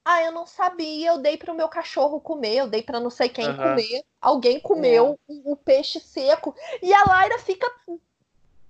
Ah, 0.04 0.22
eu 0.22 0.32
não 0.32 0.46
sabia, 0.46 1.11
eu 1.11 1.18
dei 1.18 1.36
para 1.36 1.52
o 1.52 1.56
meu 1.56 1.68
cachorro 1.68 2.20
comer, 2.20 2.56
eu 2.56 2.68
dei 2.68 2.82
para 2.82 3.00
não 3.00 3.11
sei 3.11 3.28
quem 3.28 3.46
comer. 3.56 4.04
Alguém 4.20 4.61
comeu 4.61 5.18
é. 5.28 5.32
o, 5.32 5.52
o, 5.52 5.56
peixe 5.56 6.00
seco. 6.00 6.54
E 6.82 6.92
a 6.92 7.04
Laira 7.04 7.38
fica 7.38 7.70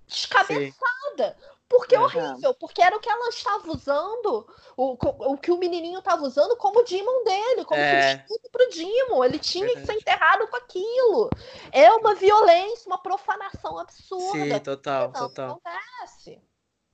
descabeçada. 0.06 1.36
Sim. 1.38 1.59
Porque 1.70 1.94
é 1.94 2.00
horrível, 2.00 2.52
porque 2.54 2.82
era 2.82 2.96
o 2.96 2.98
que 2.98 3.08
ela 3.08 3.28
estava 3.28 3.70
usando, 3.70 4.44
o, 4.76 4.96
o 5.32 5.38
que 5.38 5.52
o 5.52 5.56
menininho 5.56 6.00
estava 6.00 6.20
usando 6.24 6.56
como 6.56 6.82
Demon 6.82 7.22
dele, 7.22 7.64
como 7.64 7.80
é. 7.80 8.10
substituto 8.18 8.50
pro 8.50 8.70
Demon. 8.70 9.24
Ele 9.24 9.38
tinha 9.38 9.64
Verdade. 9.66 9.86
que 9.86 9.92
ser 9.92 9.98
enterrado 10.00 10.48
com 10.48 10.56
aquilo. 10.56 11.30
É 11.70 11.88
uma 11.92 12.16
violência, 12.16 12.88
uma 12.88 13.00
profanação 13.00 13.78
absurda. 13.78 14.54
Sim, 14.54 14.58
total, 14.58 15.12
não 15.12 15.12
total. 15.12 15.60
Acontece. 15.64 16.42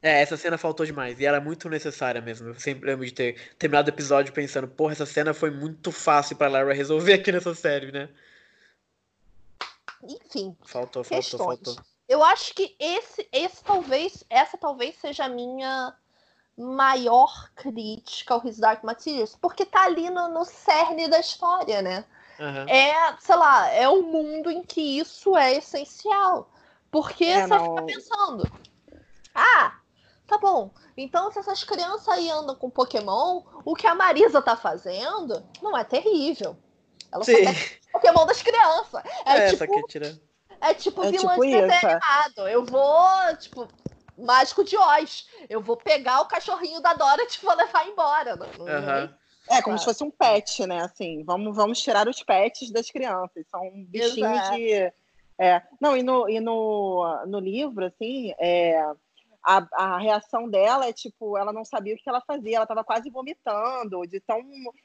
É, 0.03 0.21
essa 0.21 0.37
cena 0.37 0.59
faltou 0.59 0.85
demais. 0.85 1.19
E 1.19 1.25
era 1.25 1.41
muito 1.41 1.71
necessária 1.71 2.21
mesmo. 2.21 2.49
Eu 2.49 2.61
sempre 2.61 2.91
lembro 2.91 3.07
de 3.07 3.15
ter 3.15 3.55
terminado 3.59 3.91
o 3.91 3.95
episódio 3.95 4.35
pensando, 4.35 4.69
porra, 4.69 4.93
essa 4.93 5.07
cena 5.07 5.33
foi 5.33 5.51
muito 5.51 5.91
fácil 5.91 6.37
pra 6.37 6.49
Lara 6.49 6.75
resolver 6.75 7.15
aqui 7.15 7.33
nessa 7.33 7.55
série, 7.55 7.91
né? 7.91 8.11
Enfim. 10.03 10.55
Faltou, 10.67 11.03
faltou, 11.03 11.17
questões. 11.17 11.61
faltou. 11.65 11.96
Eu 12.09 12.23
acho 12.23 12.55
que 12.55 12.77
esse, 12.79 13.29
esse 13.33 13.63
talvez, 13.65 14.25
essa 14.31 14.57
talvez 14.57 14.97
seja 14.97 15.25
a 15.25 15.29
minha 15.29 15.95
maior 16.57 17.51
crítica 17.55 18.35
ao 18.35 18.47
His 18.47 18.59
Dark 18.59 18.83
Materials, 18.83 19.37
porque 19.41 19.65
tá 19.65 19.85
ali 19.85 20.09
no, 20.09 20.29
no 20.29 20.45
cerne 20.45 21.09
da 21.09 21.21
história, 21.21 21.83
né? 21.83 22.05
Uhum. 22.39 22.69
É, 22.69 23.17
sei 23.19 23.37
lá, 23.37 23.69
é 23.71 23.89
um 23.89 24.03
mundo 24.03 24.51
em 24.51 24.63
que 24.63 24.99
isso 24.99 25.37
é 25.37 25.55
essencial. 25.55 26.51
Porque 26.91 27.25
é, 27.25 27.43
você 27.43 27.47
não... 27.49 27.65
fica 27.65 27.83
pensando, 27.83 28.53
ah, 29.35 29.75
tá 30.27 30.39
bom, 30.39 30.71
então 30.97 31.31
se 31.31 31.39
essas 31.39 31.63
crianças 31.63 32.09
aí 32.09 32.31
andam 32.31 32.55
com 32.55 32.71
Pokémon, 32.71 33.43
o 33.65 33.75
que 33.75 33.87
a 33.87 33.95
Marisa 33.95 34.41
tá 34.41 34.57
fazendo 34.57 35.45
não 35.61 35.77
é 35.77 35.85
terrível. 35.85 36.57
Ela 37.13 37.25
Sim. 37.25 37.45
só 37.45 37.51
Pokémon 37.93 38.27
das 38.27 38.43
crianças. 38.43 39.03
É, 39.27 39.49
é 39.49 39.51
tipo, 39.51 39.67
que 39.67 39.83
tira... 39.89 40.19
É 40.61 40.75
tipo 40.75 41.03
é 41.03 41.11
vilão 41.11 41.35
tipo 41.35 41.47
de 41.47 41.53
desenho 41.53 41.93
animado. 41.93 42.49
Eu 42.49 42.65
vou, 42.65 43.37
tipo, 43.39 43.69
mágico 44.19 44.65
de 44.65 44.77
Oz. 44.77 45.27
Eu 45.49 45.61
vou 45.61 45.77
pegar 45.77 46.21
o 46.21 46.27
cachorrinho 46.27 46.81
da 46.81 46.95
Dora 46.95 47.23
e 47.23 47.45
vou 47.45 47.55
levar 47.55 47.87
embora. 47.89 48.37
Não, 48.37 48.47
uhum. 48.47 49.11
É, 49.49 49.63
como 49.63 49.77
claro. 49.77 49.79
se 49.79 49.85
fosse 49.85 50.05
um 50.05 50.11
pet, 50.11 50.67
né? 50.67 50.83
Assim, 50.83 51.23
vamos, 51.25 51.55
vamos 51.55 51.81
tirar 51.81 52.09
os 52.09 52.23
pets 52.23 52.71
das 52.71 52.91
crianças. 52.91 53.47
São 53.49 53.63
bichinhos 53.85 54.33
Exato. 54.33 54.57
de. 54.57 54.93
É, 55.39 55.63
não, 55.81 55.97
e 55.97 56.03
no, 56.03 56.29
e 56.29 56.41
no, 56.41 57.25
no 57.27 57.39
livro, 57.39 57.85
assim, 57.85 58.33
é, 58.39 58.81
a, 59.47 59.67
a 59.73 59.99
reação 59.99 60.49
dela 60.49 60.87
é 60.87 60.93
tipo, 60.93 61.39
ela 61.39 61.53
não 61.53 61.65
sabia 61.65 61.95
o 61.95 61.97
que 61.97 62.09
ela 62.09 62.23
fazia, 62.23 62.57
ela 62.57 62.65
estava 62.65 62.83
quase 62.83 63.09
vomitando, 63.11 64.07
de 64.07 64.19
tão 64.19 64.41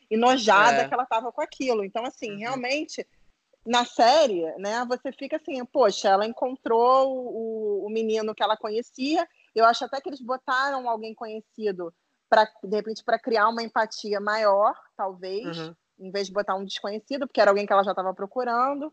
enojada 0.09 0.81
é. 0.81 0.87
que 0.87 0.93
ela 0.93 1.03
estava 1.03 1.31
com 1.31 1.41
aquilo. 1.41 1.83
Então, 1.83 2.05
assim, 2.05 2.31
uhum. 2.33 2.39
realmente, 2.39 3.07
na 3.65 3.85
série, 3.85 4.45
né, 4.57 4.83
você 4.87 5.11
fica 5.11 5.37
assim, 5.37 5.63
poxa, 5.65 6.09
ela 6.09 6.25
encontrou 6.25 7.15
o, 7.15 7.85
o 7.85 7.89
menino 7.89 8.33
que 8.33 8.43
ela 8.43 8.57
conhecia. 8.57 9.27
Eu 9.53 9.65
acho 9.65 9.85
até 9.85 10.01
que 10.01 10.09
eles 10.09 10.21
botaram 10.21 10.89
alguém 10.89 11.13
conhecido 11.13 11.93
para 12.29 12.49
de 12.63 12.75
repente 12.75 13.03
para 13.03 13.19
criar 13.19 13.49
uma 13.49 13.61
empatia 13.61 14.19
maior, 14.19 14.73
talvez, 14.95 15.57
uhum. 15.57 15.75
em 15.99 16.11
vez 16.11 16.27
de 16.27 16.33
botar 16.33 16.55
um 16.55 16.65
desconhecido, 16.65 17.27
porque 17.27 17.41
era 17.41 17.51
alguém 17.51 17.65
que 17.65 17.73
ela 17.73 17.83
já 17.83 17.91
estava 17.91 18.13
procurando. 18.13 18.91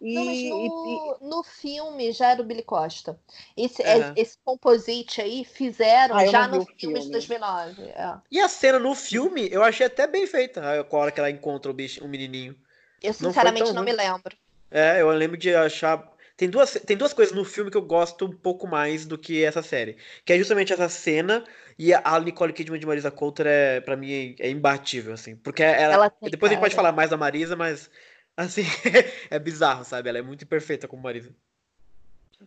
E, 0.00 0.14
não, 0.14 0.24
mas 0.26 0.42
no, 0.42 0.60
e, 0.60 1.28
no, 1.30 1.42
filme 1.42 2.12
já 2.12 2.32
era 2.32 2.42
o 2.42 2.44
Billy 2.44 2.62
Costa. 2.62 3.18
Esse, 3.56 3.82
é. 3.82 4.12
esse 4.14 4.36
composite 4.44 5.22
aí 5.22 5.42
fizeram 5.42 6.16
ah, 6.16 6.26
já 6.26 6.46
no 6.46 6.66
filme, 6.66 6.78
filme, 6.78 7.00
de 7.00 7.10
2009. 7.10 7.82
É. 7.82 8.18
E 8.30 8.38
a 8.38 8.46
cena 8.46 8.78
no 8.78 8.94
filme 8.94 9.48
eu 9.50 9.62
achei 9.62 9.86
até 9.86 10.06
bem 10.06 10.26
feita, 10.26 10.60
a 10.62 10.96
hora 10.96 11.10
que 11.10 11.18
ela 11.18 11.30
encontra 11.30 11.70
o, 11.70 11.74
bicho, 11.74 12.04
o 12.04 12.08
menininho. 12.08 12.54
Eu 13.02 13.12
sinceramente 13.12 13.68
não, 13.68 13.74
não 13.74 13.84
me 13.84 13.92
lembro. 13.92 14.36
É, 14.70 15.00
eu 15.00 15.10
lembro 15.10 15.36
de 15.36 15.54
achar. 15.54 16.12
Tem 16.36 16.50
duas, 16.50 16.72
tem 16.86 16.96
duas 16.96 17.14
coisas 17.14 17.34
no 17.34 17.44
filme 17.44 17.70
que 17.70 17.76
eu 17.76 17.82
gosto 17.82 18.26
um 18.26 18.32
pouco 18.32 18.66
mais 18.66 19.06
do 19.06 19.16
que 19.16 19.42
essa 19.42 19.62
série. 19.62 19.96
Que 20.24 20.34
é 20.34 20.38
justamente 20.38 20.72
essa 20.72 20.88
cena 20.88 21.44
e 21.78 21.94
a 21.94 22.20
Nicole 22.20 22.52
Kidman 22.52 22.78
de 22.78 22.86
Marisa 22.86 23.10
Coulter 23.10 23.46
é, 23.46 23.80
pra 23.80 23.96
mim, 23.96 24.36
é 24.38 24.50
imbatível, 24.50 25.14
assim. 25.14 25.36
Porque 25.36 25.62
ela. 25.62 25.94
ela 25.94 26.12
depois 26.22 26.50
a 26.50 26.54
gente 26.54 26.62
pode 26.62 26.74
falar 26.74 26.92
mais 26.92 27.10
da 27.10 27.16
Marisa, 27.16 27.56
mas 27.56 27.90
Assim, 28.36 28.62
é 29.30 29.38
bizarro, 29.38 29.82
sabe? 29.84 30.08
Ela 30.08 30.18
é 30.18 30.22
muito 30.22 30.44
imperfeita 30.44 30.86
como 30.86 31.02
Marisa. 31.02 31.34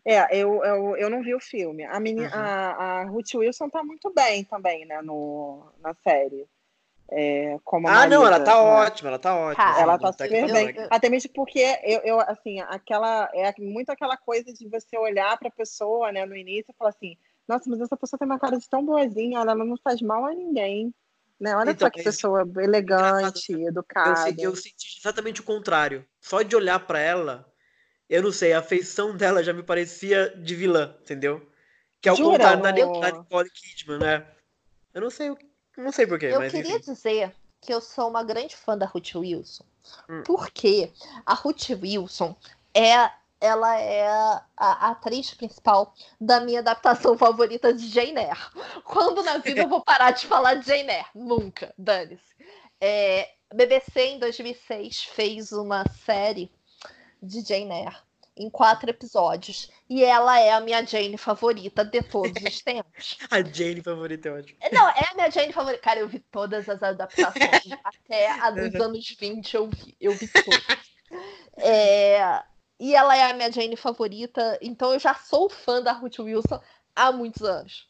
É, 0.06 0.38
eu, 0.38 0.64
eu, 0.64 0.96
eu 0.98 1.10
não 1.10 1.24
vi 1.24 1.34
o 1.34 1.40
filme. 1.40 1.84
A, 1.84 2.00
menina, 2.00 2.28
uhum. 2.28 2.34
a, 2.34 3.00
a 3.00 3.04
Ruth 3.06 3.34
Wilson 3.34 3.70
tá 3.70 3.84
muito 3.84 4.14
bem 4.14 4.44
também, 4.44 4.86
né, 4.86 5.02
no, 5.02 5.66
na 5.82 5.96
série. 5.96 6.48
É, 7.12 7.58
como 7.64 7.88
ah, 7.88 7.92
Marisa, 7.92 8.16
não, 8.16 8.26
ela 8.26 8.40
tá 8.40 8.54
né? 8.54 8.60
ótima, 8.60 9.10
ela 9.10 9.20
tá 9.20 9.36
ótima. 9.36 9.72
Assim, 9.72 9.82
ela 9.82 9.98
tá 9.98 10.12
super 10.12 10.52
bem. 10.52 10.76
Até 10.92 11.10
mesmo 11.10 11.32
porque 11.34 11.80
eu, 11.84 12.02
eu, 12.02 12.20
assim, 12.20 12.60
aquela, 12.62 13.30
é 13.34 13.52
muito 13.58 13.90
aquela 13.90 14.16
coisa 14.16 14.54
de 14.54 14.68
você 14.68 14.96
olhar 14.96 15.38
pra 15.40 15.50
pessoa, 15.50 16.12
né, 16.12 16.26
no 16.26 16.36
início 16.36 16.72
e 16.72 16.78
falar 16.78 16.92
assim, 16.92 17.18
nossa, 17.48 17.68
mas 17.68 17.82
essa 17.82 17.98
pessoa 17.98 18.20
tem 18.20 18.28
uma 18.28 18.38
cara 18.38 18.60
de 18.60 18.70
tão 18.70 18.86
boazinha, 18.86 19.40
ela 19.40 19.56
não 19.56 19.76
faz 19.84 20.02
mal 20.02 20.24
a 20.26 20.34
ninguém. 20.34 20.94
Né? 21.40 21.56
Olha 21.56 21.72
então, 21.72 21.88
só 21.88 21.90
que 21.90 22.04
pessoa 22.04 22.48
elegante, 22.58 23.54
educada. 23.54 24.30
Eu, 24.38 24.52
eu, 24.52 24.56
senti 24.56 25.00
exatamente 25.00 25.42
o 25.42 25.46
contrário. 25.46 26.06
Só 26.20 26.44
de 26.44 26.56
olhar 26.56 26.86
para 26.86 27.00
ela, 27.00 27.52
eu 28.08 28.22
não 28.22 28.32
sei, 28.32 28.54
a 28.54 28.62
feição 28.62 29.16
dela 29.16 29.44
já 29.44 29.54
me 29.54 29.64
parecia 29.64 30.30
de 30.38 30.54
vilã, 30.54 30.96
entendeu? 31.02 31.50
Que 32.02 32.10
é 32.10 32.12
o 32.12 32.16
Jura, 32.16 32.32
contrário 32.32 32.62
da, 32.62 32.72
da 33.00 33.18
Nicole 33.18 33.50
Kidman, 33.50 34.00
né? 34.00 34.28
Eu 34.94 35.02
não 35.02 35.10
sei, 35.10 35.32
não 35.80 35.92
sei 35.92 36.06
porquê. 36.06 36.28
Eu 36.28 36.42
queria 36.50 36.76
enfim. 36.76 36.92
dizer 36.94 37.36
que 37.62 37.74
eu 37.74 37.82
sou 37.82 38.10
uma 38.10 38.24
grande 38.24 38.56
fã 38.56 38.78
da 38.78 38.86
Ruth 38.86 39.16
Wilson. 39.16 39.64
Hum. 40.10 40.24
Porque 40.26 40.92
a 41.26 41.34
Ruth 41.34 41.70
Wilson 41.70 42.36
é 42.74 43.12
ela 43.42 43.80
é 43.80 44.06
a 44.58 44.90
atriz 44.90 45.34
principal 45.34 45.94
da 46.20 46.42
minha 46.42 46.60
adaptação 46.60 47.16
favorita 47.18 47.74
de 47.74 47.88
Jane 47.88 48.20
Eyre. 48.20 48.40
Quando 48.84 49.24
na 49.24 49.38
vida 49.38 49.62
eu 49.62 49.70
vou 49.70 49.82
parar 49.82 50.12
de 50.12 50.28
falar 50.28 50.56
de 50.56 50.68
Jane 50.68 50.90
Eyre? 50.90 51.06
Nunca, 51.16 51.74
dane-se. 51.78 52.36
É, 52.82 53.30
BBC, 53.54 54.02
em 54.02 54.20
2006, 54.20 55.04
fez 55.04 55.52
uma 55.54 55.86
série 56.06 56.52
de 57.24 57.42
Jane 57.42 57.72
Eyre 57.72 57.96
em 58.40 58.50
quatro 58.50 58.90
episódios. 58.90 59.70
E 59.90 60.04
ela 60.04 60.40
é 60.40 60.52
a 60.52 60.62
minha 60.62 60.84
Jane 60.86 61.18
favorita 61.18 61.84
de 61.84 62.02
todos 62.02 62.42
os 62.42 62.62
tempos. 62.62 63.18
a 63.30 63.44
Jane 63.44 63.82
favorita 63.82 64.30
é 64.30 64.32
ótimo. 64.32 64.58
Não, 64.72 64.88
é 64.88 65.10
a 65.12 65.14
minha 65.14 65.30
Jane 65.30 65.52
favorita. 65.52 65.84
Cara, 65.84 66.00
eu 66.00 66.08
vi 66.08 66.20
todas 66.20 66.70
as 66.70 66.82
adaptações. 66.82 67.68
Até 67.84 68.32
a 68.32 68.50
dos 68.50 68.74
anos 68.76 69.16
20 69.20 69.54
eu 69.54 69.68
vi, 69.68 69.96
eu 70.00 70.14
vi 70.14 70.28
todas. 70.30 70.90
É, 71.58 72.42
e 72.80 72.96
ela 72.96 73.18
é 73.18 73.30
a 73.30 73.34
minha 73.34 73.52
Jane 73.52 73.76
favorita, 73.76 74.58
então 74.62 74.94
eu 74.94 75.00
já 75.00 75.14
sou 75.14 75.50
fã 75.50 75.82
da 75.82 75.92
Ruth 75.92 76.20
Wilson 76.20 76.62
há 76.96 77.12
muitos 77.12 77.42
anos. 77.42 77.89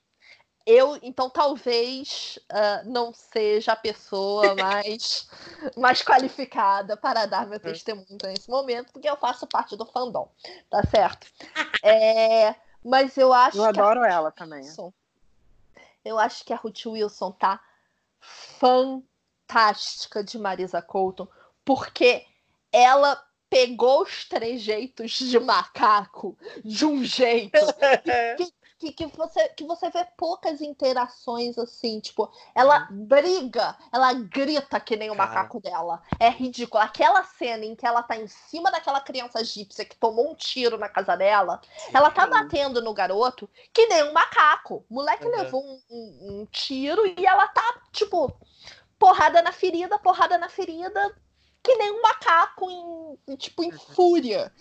Eu, 0.71 0.99
então, 1.01 1.31
talvez 1.31 2.37
uh, 2.51 2.87
não 2.87 3.11
seja 3.11 3.71
a 3.71 3.75
pessoa 3.75 4.53
mais, 4.53 5.27
mais 5.75 6.03
qualificada 6.03 6.95
para 6.95 7.25
dar 7.25 7.47
meu 7.47 7.59
testemunho 7.59 8.19
nesse 8.21 8.47
momento, 8.47 8.93
porque 8.93 9.09
eu 9.09 9.17
faço 9.17 9.47
parte 9.47 9.75
do 9.75 9.87
fandom, 9.87 10.29
tá 10.69 10.83
certo? 10.83 11.25
É, 11.83 12.53
mas 12.85 13.17
eu 13.17 13.33
acho. 13.33 13.57
Eu 13.57 13.65
adoro 13.65 14.03
ela 14.03 14.31
também. 14.31 14.59
Wilson, 14.59 14.93
eu 16.05 16.19
acho 16.19 16.45
que 16.45 16.53
a 16.53 16.57
Ruth 16.57 16.85
Wilson 16.85 17.31
tá 17.31 17.59
fantástica 18.19 20.23
de 20.23 20.37
Marisa 20.37 20.83
Colton, 20.83 21.27
porque 21.65 22.27
ela 22.71 23.19
pegou 23.49 24.03
os 24.03 24.25
trejeitos 24.25 25.13
de 25.13 25.39
macaco 25.39 26.37
de 26.63 26.85
um 26.85 27.03
jeito 27.03 27.57
que, 28.37 28.53
que, 28.79 28.93
que, 28.93 29.05
você, 29.07 29.49
que 29.49 29.65
você 29.65 29.89
vê 29.89 30.05
poucas 30.15 30.61
interações 30.61 31.57
assim, 31.57 31.99
tipo, 31.99 32.31
ela 32.55 32.87
briga, 32.89 33.75
ela 33.91 34.13
grita 34.13 34.79
que 34.79 34.95
nem 34.95 35.11
o 35.11 35.15
Cara. 35.15 35.27
macaco 35.27 35.59
dela. 35.59 36.01
É 36.17 36.29
ridículo. 36.29 36.81
Aquela 36.81 37.23
cena 37.23 37.65
em 37.65 37.75
que 37.75 37.85
ela 37.85 38.01
tá 38.01 38.15
em 38.15 38.27
cima 38.27 38.71
daquela 38.71 39.01
criança 39.01 39.41
egípcia 39.41 39.83
que 39.83 39.97
tomou 39.97 40.31
um 40.31 40.35
tiro 40.35 40.77
na 40.77 40.87
casa 40.87 41.17
dela, 41.17 41.59
Sim. 41.77 41.91
ela 41.93 42.09
tá 42.09 42.25
batendo 42.25 42.81
no 42.81 42.93
garoto 42.93 43.49
que 43.73 43.85
nem 43.87 44.03
um 44.03 44.13
macaco. 44.13 44.85
O 44.89 44.93
moleque 44.93 45.25
uhum. 45.25 45.31
levou 45.31 45.61
um, 45.61 45.81
um, 45.89 46.41
um 46.41 46.45
tiro 46.45 47.05
e 47.05 47.25
ela 47.25 47.47
tá, 47.49 47.81
tipo, 47.91 48.33
porrada 48.97 49.41
na 49.41 49.51
ferida, 49.51 49.99
porrada 49.99 50.37
na 50.37 50.47
ferida 50.47 51.13
que 51.61 51.75
nem 51.75 51.91
um 51.91 52.01
macaco 52.01 53.17
em, 53.27 53.35
tipo, 53.35 53.63
em 53.63 53.71
fúria. 53.71 54.51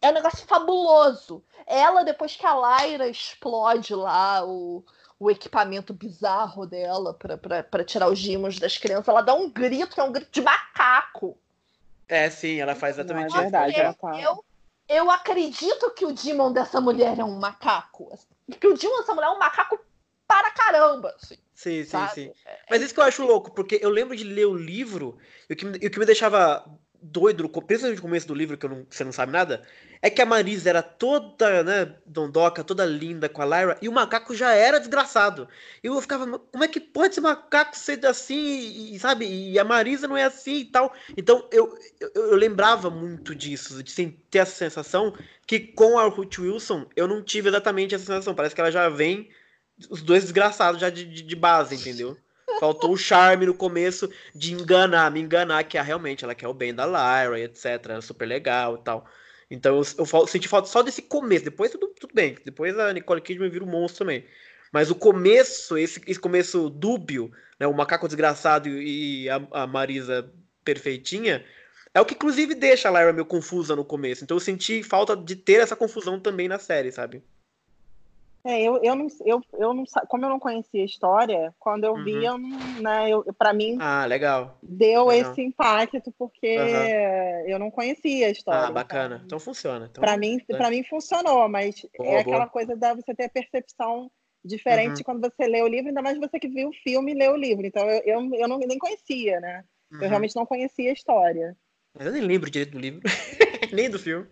É 0.00 0.10
um 0.10 0.14
negócio 0.14 0.46
fabuloso. 0.46 1.42
Ela, 1.66 2.04
depois 2.04 2.36
que 2.36 2.46
a 2.46 2.54
Lyra 2.54 3.08
explode 3.08 3.94
lá 3.94 4.44
o, 4.44 4.84
o 5.18 5.30
equipamento 5.30 5.92
bizarro 5.92 6.66
dela 6.66 7.14
para 7.14 7.84
tirar 7.84 8.08
os 8.08 8.18
gimos 8.18 8.58
das 8.58 8.78
crianças, 8.78 9.08
ela 9.08 9.22
dá 9.22 9.34
um 9.34 9.50
grito, 9.50 9.94
que 9.94 10.00
é 10.00 10.04
um 10.04 10.12
grito 10.12 10.30
de 10.30 10.42
macaco. 10.42 11.36
É, 12.08 12.30
sim, 12.30 12.60
ela 12.60 12.74
faz 12.74 12.96
exatamente 12.96 13.28
isso. 13.28 13.38
É 13.38 13.42
verdade, 13.42 13.80
ela 13.80 13.94
tá... 13.94 14.20
eu, 14.20 14.44
eu 14.88 15.10
acredito 15.10 15.90
que 15.90 16.06
o 16.06 16.12
Demon 16.12 16.52
dessa 16.52 16.80
mulher 16.80 17.18
é 17.18 17.24
um 17.24 17.38
macaco. 17.38 18.18
Que 18.60 18.66
o 18.66 18.74
Demon 18.74 18.98
dessa 18.98 19.14
mulher 19.14 19.26
é 19.26 19.30
um 19.30 19.38
macaco 19.38 19.78
para 20.26 20.50
caramba. 20.50 21.14
Assim. 21.20 21.36
Sim, 21.54 21.84
sim, 21.84 21.90
sabe? 21.90 22.14
sim. 22.14 22.32
É, 22.44 22.58
Mas 22.70 22.82
isso 22.82 22.92
que 22.92 23.00
eu 23.00 23.04
acho 23.04 23.24
louco, 23.24 23.50
porque 23.54 23.78
eu 23.82 23.88
lembro 23.88 24.16
de 24.16 24.24
ler 24.24 24.46
o 24.46 24.54
livro 24.54 25.18
e 25.48 25.54
o 25.54 25.56
que, 25.56 25.66
e 25.66 25.86
o 25.86 25.90
que 25.90 25.98
me 25.98 26.06
deixava 26.06 26.64
doido, 27.00 27.48
principalmente 27.48 27.96
no 27.96 28.02
começo 28.02 28.26
do 28.26 28.34
livro, 28.34 28.56
que, 28.56 28.66
não, 28.66 28.86
você 28.88 29.04
não 29.04 29.12
sabe 29.12 29.32
nada, 29.32 29.62
é 30.02 30.10
que 30.10 30.20
a 30.20 30.26
Marisa 30.26 30.68
era 30.68 30.82
toda, 30.82 31.62
né, 31.62 31.94
dondoca, 32.04 32.64
toda 32.64 32.84
linda 32.84 33.28
com 33.28 33.42
a 33.42 33.44
Lyra, 33.44 33.78
e 33.80 33.88
o 33.88 33.92
macaco 33.92 34.34
já 34.34 34.52
era 34.52 34.78
desgraçado. 34.78 35.48
E 35.82 35.86
eu 35.86 36.00
ficava, 36.00 36.38
como 36.38 36.64
é 36.64 36.68
que 36.68 36.80
pode 36.80 37.12
esse 37.12 37.20
macaco 37.20 37.76
ser 37.76 38.04
assim, 38.06 38.92
e, 38.92 38.98
sabe? 38.98 39.26
E 39.26 39.58
a 39.58 39.64
Marisa 39.64 40.08
não 40.08 40.16
é 40.16 40.24
assim 40.24 40.56
e 40.56 40.64
tal. 40.64 40.92
Então 41.16 41.48
eu, 41.52 41.76
eu, 42.00 42.10
eu 42.14 42.34
lembrava 42.34 42.90
muito 42.90 43.34
disso, 43.34 43.82
de 43.82 44.10
ter 44.30 44.38
essa 44.38 44.54
sensação 44.56 45.14
que 45.46 45.60
com 45.60 45.98
a 45.98 46.04
Ruth 46.06 46.38
Wilson 46.38 46.86
eu 46.96 47.06
não 47.06 47.22
tive 47.22 47.48
exatamente 47.48 47.94
essa 47.94 48.04
sensação. 48.04 48.34
Parece 48.34 48.54
que 48.54 48.60
ela 48.60 48.70
já 48.70 48.88
vem 48.88 49.28
os 49.90 50.02
dois 50.02 50.22
desgraçados 50.22 50.80
já 50.80 50.90
de, 50.90 51.04
de, 51.04 51.22
de, 51.22 51.36
base, 51.36 51.74
entendeu? 51.74 52.16
Faltou 52.58 52.92
o 52.92 52.96
charme 52.96 53.46
no 53.46 53.54
começo 53.54 54.10
de 54.34 54.52
enganar, 54.52 55.10
me 55.10 55.20
enganar 55.20 55.64
que 55.64 55.76
ah, 55.76 55.82
realmente 55.82 56.24
ela 56.24 56.34
quer 56.34 56.48
o 56.48 56.54
bem 56.54 56.74
da 56.74 56.86
Lyra, 56.86 57.38
etc. 57.40 57.64
É 57.90 58.00
super 58.00 58.26
legal 58.26 58.76
e 58.76 58.84
tal. 58.84 59.06
Então 59.50 59.76
eu, 59.76 59.82
eu, 59.98 60.26
senti 60.26 60.48
falta 60.48 60.68
só 60.68 60.82
desse 60.82 61.02
começo. 61.02 61.44
Depois 61.44 61.70
tudo, 61.70 61.88
tudo 61.88 62.14
bem. 62.14 62.36
Depois 62.44 62.78
a 62.78 62.92
Nicole 62.92 63.20
Kidman 63.20 63.50
vira 63.50 63.64
um 63.64 63.68
monstro 63.68 64.04
também. 64.04 64.24
Mas 64.72 64.90
o 64.90 64.94
começo, 64.94 65.76
esse, 65.76 66.00
esse 66.06 66.18
começo 66.18 66.68
dúbio, 66.70 67.30
né, 67.58 67.66
o 67.66 67.74
macaco 67.74 68.08
desgraçado 68.08 68.68
e 68.68 69.28
a, 69.28 69.40
a 69.52 69.66
Marisa 69.66 70.30
perfeitinha, 70.64 71.44
é 71.94 72.00
o 72.00 72.04
que 72.04 72.14
inclusive 72.14 72.54
deixa 72.54 72.88
a 72.88 72.92
Lyra 72.92 73.12
meio 73.12 73.24
confusa 73.24 73.76
no 73.76 73.84
começo. 73.84 74.24
Então 74.24 74.36
eu 74.36 74.40
senti 74.40 74.82
falta 74.82 75.16
de 75.16 75.36
ter 75.36 75.60
essa 75.60 75.76
confusão 75.76 76.18
também 76.18 76.48
na 76.48 76.58
série, 76.58 76.90
sabe? 76.90 77.22
É, 78.46 78.62
eu, 78.62 78.80
eu, 78.82 78.94
não, 78.94 79.06
eu, 79.24 79.40
eu 79.58 79.74
não 79.74 79.84
como 80.08 80.24
eu 80.24 80.28
não 80.28 80.38
conhecia 80.38 80.82
a 80.82 80.86
história, 80.86 81.54
quando 81.58 81.84
eu 81.84 81.94
uhum. 81.94 82.04
vi, 82.04 82.24
eu 82.24 82.38
né, 82.38 83.10
eu, 83.10 83.24
para 83.36 83.52
mim 83.52 83.76
ah, 83.80 84.06
legal. 84.06 84.58
deu 84.62 85.06
legal. 85.06 85.32
esse 85.32 85.42
impacto 85.42 86.14
porque 86.16 86.56
uhum. 86.56 87.48
eu 87.48 87.58
não 87.58 87.70
conhecia 87.70 88.28
a 88.28 88.30
história. 88.30 88.68
Ah, 88.68 88.70
bacana. 88.70 89.16
Então, 89.16 89.26
então 89.26 89.40
funciona. 89.40 89.88
Então, 89.90 90.00
para 90.00 90.16
mim, 90.16 90.38
para 90.46 90.70
mim 90.70 90.84
funcionou, 90.84 91.48
mas 91.48 91.84
boa, 91.98 92.10
é 92.10 92.20
aquela 92.20 92.38
boa. 92.38 92.50
coisa 92.50 92.76
da 92.76 92.94
você 92.94 93.14
ter 93.14 93.24
a 93.24 93.28
percepção 93.28 94.10
Diferente 94.46 94.98
uhum. 94.98 95.02
quando 95.02 95.20
você 95.20 95.48
lê 95.48 95.60
o 95.60 95.66
livro, 95.66 95.88
ainda 95.88 96.00
mais 96.00 96.16
você 96.18 96.38
que 96.38 96.48
viu 96.48 96.68
o 96.68 96.72
filme 96.72 97.12
e 97.12 97.14
lê 97.16 97.28
o 97.28 97.36
livro. 97.36 97.66
Então 97.66 97.82
eu, 97.90 98.02
eu, 98.04 98.34
eu 98.34 98.48
não, 98.48 98.58
nem 98.58 98.78
conhecia, 98.78 99.40
né? 99.40 99.64
Uhum. 99.90 100.02
Eu 100.02 100.08
realmente 100.08 100.36
não 100.36 100.46
conhecia 100.46 100.90
a 100.90 100.92
história. 100.92 101.56
Mas 101.92 102.06
eu 102.06 102.12
nem 102.12 102.22
lembro 102.22 102.48
direito 102.48 102.72
do 102.72 102.78
livro, 102.78 103.00
nem 103.72 103.90
do 103.90 103.98
filme. 103.98 104.28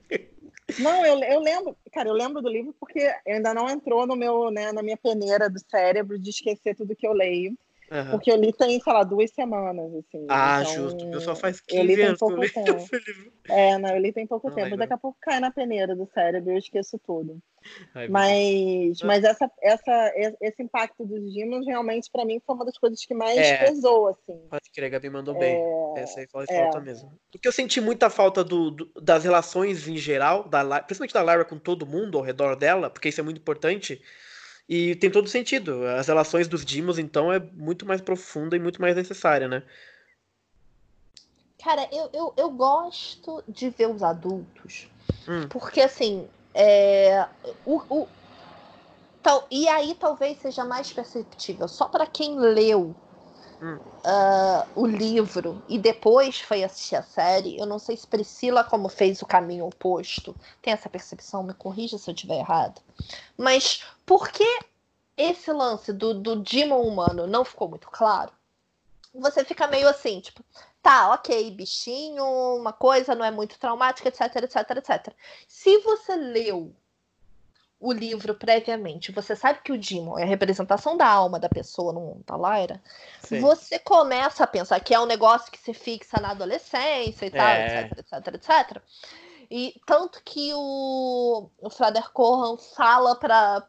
Não, 0.78 1.04
eu, 1.04 1.18
eu 1.22 1.40
lembro, 1.40 1.76
cara, 1.92 2.08
eu 2.08 2.14
lembro 2.14 2.40
do 2.42 2.48
livro 2.48 2.74
porque 2.80 3.00
ainda 3.26 3.52
não 3.54 3.68
entrou 3.68 4.06
no 4.06 4.16
meu, 4.16 4.50
né, 4.50 4.72
na 4.72 4.82
minha 4.82 4.96
peneira 4.96 5.48
do 5.48 5.58
cérebro 5.70 6.18
de 6.18 6.30
esquecer 6.30 6.74
tudo 6.74 6.96
que 6.96 7.06
eu 7.06 7.12
leio. 7.12 7.56
Uhum. 7.90 8.10
Porque 8.12 8.30
eu 8.30 8.36
li 8.36 8.52
tem, 8.52 8.80
sei 8.80 8.92
lá, 8.92 9.02
duas 9.04 9.30
semanas, 9.30 9.94
assim. 9.94 10.26
Ah, 10.28 10.62
então, 10.62 10.74
justo. 10.74 11.04
Eu 11.04 11.20
só 11.20 11.34
faz 11.36 11.60
15 11.60 11.80
eu 11.80 11.86
li 11.86 12.02
anos 12.02 12.18
pouco 12.18 12.40
tempo. 12.52 12.84
É, 13.48 13.78
não, 13.78 13.90
eu 13.90 14.00
li 14.00 14.12
tem 14.12 14.26
pouco 14.26 14.48
não, 14.48 14.54
tempo. 14.54 14.76
Daqui 14.76 14.92
a 14.92 14.98
pouco 14.98 15.18
cai 15.20 15.38
na 15.38 15.50
peneira 15.50 15.94
do 15.94 16.08
cérebro 16.12 16.50
e 16.50 16.54
eu 16.54 16.58
esqueço 16.58 16.98
tudo. 16.98 17.38
Ai, 17.94 18.08
mas, 18.08 19.00
mas 19.02 19.24
essa, 19.24 19.50
essa, 19.62 20.12
esse 20.40 20.62
impacto 20.62 21.04
dos 21.04 21.32
Demons 21.32 21.66
realmente 21.66 22.10
para 22.10 22.24
mim 22.24 22.40
foi 22.44 22.54
uma 22.54 22.64
das 22.64 22.76
coisas 22.76 23.04
que 23.04 23.14
mais 23.14 23.38
é, 23.38 23.64
pesou, 23.64 24.08
assim. 24.08 24.38
Pode 24.50 24.70
crer, 24.74 24.86
a 24.86 24.88
Gabi 24.90 25.10
mandou 25.10 25.38
bem. 25.38 25.56
É, 25.96 26.00
essa 26.00 26.20
aí 26.20 26.26
faz 26.30 26.48
é. 26.50 26.62
falta 26.62 26.80
mesmo. 26.80 27.12
Porque 27.30 27.48
eu 27.48 27.52
senti 27.52 27.80
muita 27.80 28.10
falta 28.10 28.44
do, 28.44 28.70
do, 28.70 28.92
das 29.00 29.24
relações 29.24 29.86
em 29.88 29.96
geral, 29.96 30.48
da, 30.48 30.82
principalmente 30.82 31.14
da 31.14 31.22
Lara 31.22 31.44
com 31.44 31.58
todo 31.58 31.86
mundo 31.86 32.18
ao 32.18 32.24
redor 32.24 32.56
dela, 32.56 32.90
porque 32.90 33.08
isso 33.08 33.20
é 33.20 33.24
muito 33.24 33.38
importante. 33.38 34.00
E 34.68 34.94
tem 34.96 35.10
todo 35.10 35.28
sentido. 35.28 35.86
As 35.86 36.06
relações 36.06 36.48
dos 36.48 36.64
Dimos, 36.64 36.98
então, 36.98 37.32
é 37.32 37.38
muito 37.38 37.84
mais 37.84 38.00
profunda 38.00 38.56
e 38.56 38.60
muito 38.60 38.80
mais 38.80 38.96
necessária, 38.96 39.46
né? 39.46 39.62
Cara, 41.62 41.88
eu, 41.92 42.10
eu, 42.12 42.34
eu 42.36 42.50
gosto 42.50 43.42
de 43.48 43.70
ver 43.70 43.88
os 43.88 44.02
adultos. 44.02 44.88
Hum. 45.28 45.48
Porque, 45.48 45.80
assim, 45.80 46.28
é, 46.54 47.26
o, 47.64 47.76
o, 47.88 48.08
tal, 49.22 49.46
e 49.50 49.68
aí 49.68 49.94
talvez 49.94 50.38
seja 50.38 50.64
mais 50.64 50.92
perceptível. 50.92 51.66
Só 51.66 51.88
para 51.88 52.06
quem 52.06 52.38
leu 52.38 52.94
uh, 53.60 54.68
o 54.74 54.86
livro 54.86 55.62
e 55.68 55.78
depois 55.78 56.40
foi 56.40 56.64
assistir 56.64 56.96
a 56.96 57.02
série, 57.02 57.58
eu 57.58 57.66
não 57.66 57.78
sei 57.78 57.96
se 57.96 58.06
Priscila, 58.06 58.64
como 58.64 58.88
fez 58.88 59.22
o 59.22 59.26
caminho 59.26 59.66
oposto, 59.66 60.34
tem 60.62 60.72
essa 60.72 60.88
percepção, 60.88 61.42
me 61.42 61.54
corrija 61.54 61.98
se 61.98 62.10
eu 62.10 62.14
estiver 62.14 62.38
errado. 62.38 62.80
Mas 63.36 63.82
por 64.04 64.28
que 64.28 64.46
esse 65.16 65.52
lance 65.52 65.92
do, 65.92 66.14
do 66.14 66.36
Demon 66.36 66.82
humano 66.82 67.26
não 67.26 67.44
ficou 67.44 67.68
muito 67.68 67.88
claro? 67.90 68.32
Você 69.14 69.44
fica 69.44 69.68
meio 69.68 69.88
assim, 69.88 70.20
tipo, 70.20 70.44
tá, 70.82 71.12
ok, 71.12 71.50
bichinho, 71.52 72.24
uma 72.56 72.72
coisa 72.72 73.14
não 73.14 73.24
é 73.24 73.30
muito 73.30 73.58
traumática, 73.58 74.08
etc, 74.08 74.36
etc, 74.42 74.70
etc. 74.76 75.14
Se 75.46 75.78
você 75.78 76.16
leu 76.16 76.74
o 77.84 77.92
livro 77.92 78.34
previamente, 78.34 79.12
você 79.12 79.36
sabe 79.36 79.60
que 79.62 79.70
o 79.70 79.78
Demon 79.78 80.18
é 80.18 80.22
a 80.22 80.26
representação 80.26 80.96
da 80.96 81.06
alma 81.06 81.38
da 81.38 81.50
pessoa 81.50 81.92
no 81.92 82.00
mundo 82.00 82.24
da 82.26 82.34
Lyra, 82.34 82.82
Sim. 83.20 83.40
você 83.40 83.78
começa 83.78 84.42
a 84.42 84.46
pensar 84.46 84.80
que 84.80 84.94
é 84.94 84.98
um 84.98 85.04
negócio 85.04 85.52
que 85.52 85.58
se 85.58 85.74
fixa 85.74 86.18
na 86.18 86.30
adolescência 86.30 87.26
e 87.26 87.30
tal, 87.30 87.46
é. 87.46 87.82
etc, 87.82 87.98
etc, 87.98 88.34
etc. 88.34 88.82
E 89.50 89.78
tanto 89.86 90.22
que 90.24 90.50
o, 90.54 91.50
o 91.60 91.68
Frader 91.68 92.10
Corran 92.10 92.56
fala 92.56 93.14
para 93.16 93.68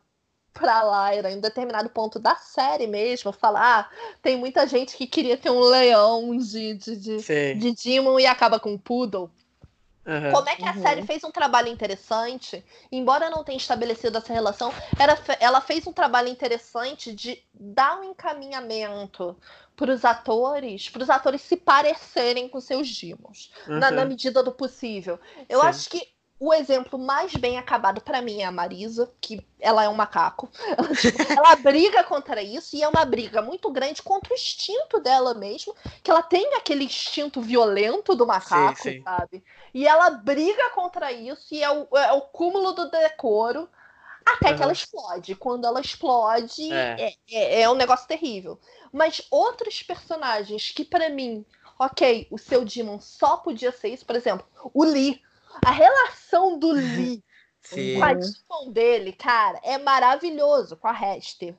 pra 0.53 1.11
Lyra 1.11 1.30
em 1.30 1.36
um 1.36 1.41
determinado 1.41 1.89
ponto 1.89 2.18
da 2.18 2.38
série 2.38 2.88
mesmo, 2.88 3.34
falar, 3.34 3.82
ah, 3.82 4.16
tem 4.22 4.38
muita 4.38 4.66
gente 4.66 4.95
que 4.95 5.05
queria 5.05 5.36
ter 5.36 5.49
um 5.49 5.59
leão 5.59 6.38
de, 6.38 6.76
de, 6.76 6.95
de, 6.95 7.53
de 7.55 7.72
Demon 7.74 8.18
e 8.18 8.26
acaba 8.26 8.57
com 8.57 8.72
um 8.72 8.78
poodle. 8.78 9.30
Uhum. 10.06 10.32
Como 10.32 10.49
é 10.49 10.56
que 10.56 10.66
a 10.66 10.74
uhum. 10.74 10.82
série 10.82 11.01
fez 11.01 11.24
um 11.24 11.32
trabalho 11.32 11.68
interessante, 11.68 12.64
embora 12.91 13.30
não 13.30 13.43
tenha 13.43 13.58
estabelecido 13.58 14.18
essa 14.20 14.32
relação, 14.32 14.72
ela, 14.99 15.18
ela 15.39 15.62
fez 15.62 15.88
um 15.88 15.91
trabalho 15.91 16.28
interessante 16.28 17.12
de 17.12 17.41
dar 17.53 17.99
um 17.99 18.03
encaminhamento 18.03 19.36
para 19.76 19.91
os 19.91 20.06
atores, 20.06 20.89
para 20.89 21.03
os 21.03 21.10
atores 21.10 21.41
se 21.41 21.58
parecerem 21.58 22.47
com 22.47 22.62
seus 22.62 22.88
dimos, 22.88 23.51
uhum. 23.68 23.80
na, 23.80 23.91
na, 23.91 24.06
medida 24.06 24.43
do 24.43 24.51
possível. 24.51 25.20
Eu 25.49 25.62
Sim. 25.62 25.68
acho 25.68 25.89
que 25.89 26.14
o 26.40 26.54
exemplo 26.54 27.00
mais 27.00 27.34
bem 27.34 27.58
acabado 27.58 28.02
para 28.02 28.22
mim 28.22 28.42
é 28.42 28.46
a 28.46 28.52
Marisa, 28.52 29.12
que 29.22 29.46
ela 29.60 29.84
é 29.84 29.90
um 29.90 29.94
macaco. 29.94 30.50
ela 31.38 31.56
briga 31.56 32.04
contra 32.04 32.44
isso 32.44 32.76
e 32.76 32.84
é 32.84 32.88
uma 32.88 33.06
briga 33.06 33.42
muito 33.42 33.72
grande 33.72 34.02
contra 34.02 34.34
o 34.34 34.36
instinto 34.36 35.00
dela 35.00 35.34
mesmo, 35.34 35.74
que 36.04 36.12
ela 36.12 36.22
tem 36.22 36.54
aquele 36.56 36.84
instinto 36.84 37.42
violento 37.42 38.16
do 38.16 38.28
macaco, 38.28 38.82
sim, 38.82 38.98
sim. 38.98 39.04
sabe? 39.04 39.44
E 39.74 39.88
ela 39.88 40.10
briga 40.10 40.70
contra 40.72 41.12
isso 41.12 41.54
e 41.54 41.64
é 41.64 41.72
o, 41.72 41.88
é 41.98 42.12
o 42.12 42.22
cúmulo 42.22 42.74
do 42.74 42.90
decoro 42.90 43.70
até 44.26 44.50
uhum. 44.50 44.58
que 44.58 44.64
ela 44.64 44.74
explode. 44.74 45.36
Quando 45.36 45.66
ela 45.66 45.80
explode, 45.80 46.74
é. 46.74 46.98
É, 47.00 47.14
é, 47.32 47.62
é 47.62 47.70
um 47.70 47.76
negócio 47.76 48.08
terrível. 48.08 48.60
Mas 48.92 49.22
outros 49.32 49.82
personagens 49.84 50.72
que 50.72 50.84
para 50.84 51.10
mim, 51.10 51.46
ok, 51.80 52.28
o 52.30 52.38
seu 52.38 52.66
Demon 52.66 53.00
só 53.00 53.38
podia 53.38 53.72
ser 53.72 53.90
isso, 53.90 54.06
por 54.06 54.18
exemplo, 54.18 54.46
o 54.74 54.84
Lee 54.84 55.22
a 55.64 55.72
relação 55.72 56.58
do 56.58 56.72
Lee 56.72 57.24
Sim. 57.62 57.97
com 57.97 58.03
a 58.03 58.14
Demon 58.14 58.72
dele, 58.72 59.14
cara, 59.14 59.60
é 59.64 59.78
maravilhoso 59.78 60.78
com 60.78 60.88
a 60.88 60.93
Hester. 60.93 61.56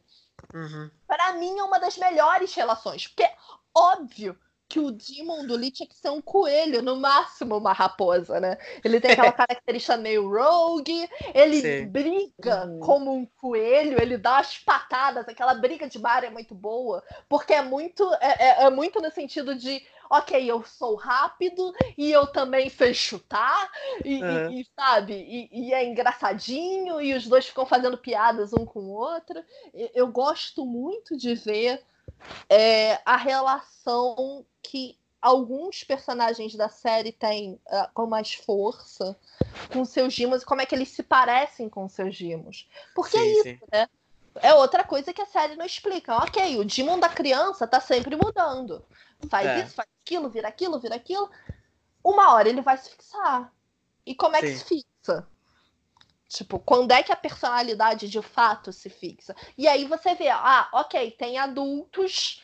Uhum. 0.54 0.90
Para 1.06 1.32
mim 1.34 1.58
é 1.58 1.62
uma 1.62 1.78
das 1.78 1.96
melhores 1.96 2.54
relações, 2.54 3.08
porque 3.08 3.28
óbvio 3.74 4.38
que 4.68 4.80
o 4.80 4.90
Demon 4.90 5.46
do 5.46 5.54
Lee 5.54 5.70
tinha 5.70 5.88
que 5.88 5.96
ser 5.96 6.10
um 6.10 6.20
coelho, 6.20 6.82
no 6.82 6.96
máximo 6.96 7.56
uma 7.56 7.72
raposa, 7.72 8.40
né? 8.40 8.58
Ele 8.84 9.00
tem 9.00 9.12
aquela 9.12 9.32
característica 9.32 9.96
meio 9.96 10.28
rogue, 10.28 11.08
ele 11.34 11.60
Sim. 11.60 11.86
briga 11.86 12.66
uhum. 12.66 12.80
como 12.80 13.14
um 13.14 13.26
coelho, 13.40 14.00
ele 14.00 14.16
dá 14.16 14.38
as 14.38 14.58
patadas, 14.58 15.28
aquela 15.28 15.54
briga 15.54 15.88
de 15.88 15.98
bar 15.98 16.24
é 16.24 16.30
muito 16.30 16.54
boa, 16.54 17.02
porque 17.28 17.52
é 17.52 17.62
muito, 17.62 18.12
é, 18.14 18.62
é, 18.62 18.64
é 18.64 18.70
muito 18.70 19.00
no 19.00 19.10
sentido 19.10 19.54
de 19.54 19.82
ok, 20.10 20.50
eu 20.50 20.64
sou 20.64 20.94
rápido 20.94 21.72
e 21.96 22.10
eu 22.10 22.26
também 22.26 22.68
sei 22.68 22.94
chutar, 22.94 23.70
e, 24.04 24.22
uhum. 24.22 24.50
e, 24.50 24.60
e 24.60 24.66
sabe, 24.74 25.14
e, 25.14 25.48
e, 25.52 25.74
é 25.74 25.84
engraçadinho, 25.84 27.00
e 27.00 27.14
os 27.14 27.26
dois 27.26 27.46
ficam 27.46 27.66
fazendo 27.66 27.98
piadas 27.98 28.52
um 28.52 28.64
com 28.64 28.80
o 28.80 28.92
outro. 28.92 29.42
Eu 29.94 30.08
gosto 30.08 30.64
muito 30.64 31.16
de 31.16 31.34
ver 31.34 31.82
é, 32.48 33.00
a 33.04 33.16
relação 33.16 34.44
que 34.62 34.98
alguns 35.20 35.82
personagens 35.82 36.54
da 36.54 36.68
série 36.68 37.12
têm 37.12 37.60
uh, 37.66 37.88
com 37.92 38.06
mais 38.06 38.34
força 38.34 39.16
com 39.72 39.84
seus 39.84 40.12
gimos 40.12 40.42
e 40.42 40.46
como 40.46 40.60
é 40.60 40.66
que 40.66 40.74
eles 40.74 40.90
se 40.90 41.02
parecem 41.02 41.68
com 41.68 41.88
seus 41.88 42.14
gimos. 42.14 42.68
Porque 42.94 43.18
sim, 43.18 43.24
é 43.24 43.32
isso, 43.32 43.42
sim. 43.42 43.58
né? 43.72 43.88
É 44.36 44.54
outra 44.54 44.84
coisa 44.84 45.12
que 45.12 45.22
a 45.22 45.26
série 45.26 45.56
não 45.56 45.64
explica. 45.64 46.14
Ok, 46.16 46.58
o 46.58 46.64
Demon 46.64 47.00
da 47.00 47.08
criança 47.08 47.66
tá 47.66 47.80
sempre 47.80 48.16
mudando. 48.16 48.84
Faz 49.30 49.46
é. 49.46 49.62
isso, 49.62 49.74
faz 49.74 49.88
aquilo, 50.04 50.28
vira 50.28 50.48
aquilo, 50.48 50.78
vira 50.78 50.94
aquilo. 50.94 51.30
Uma 52.04 52.34
hora 52.34 52.48
ele 52.48 52.60
vai 52.60 52.76
se 52.76 52.90
fixar. 52.90 53.52
E 54.04 54.14
como 54.14 54.36
é 54.36 54.40
Sim. 54.40 54.46
que 54.46 54.58
se 54.58 54.64
fixa? 54.64 55.26
Tipo, 56.28 56.58
quando 56.58 56.90
é 56.90 57.02
que 57.02 57.12
a 57.12 57.16
personalidade 57.16 58.08
de 58.08 58.20
fato 58.20 58.72
se 58.72 58.90
fixa? 58.90 59.34
E 59.56 59.68
aí 59.68 59.84
você 59.84 60.14
vê, 60.14 60.28
ah, 60.28 60.68
ok, 60.72 61.12
tem 61.12 61.38
adultos 61.38 62.42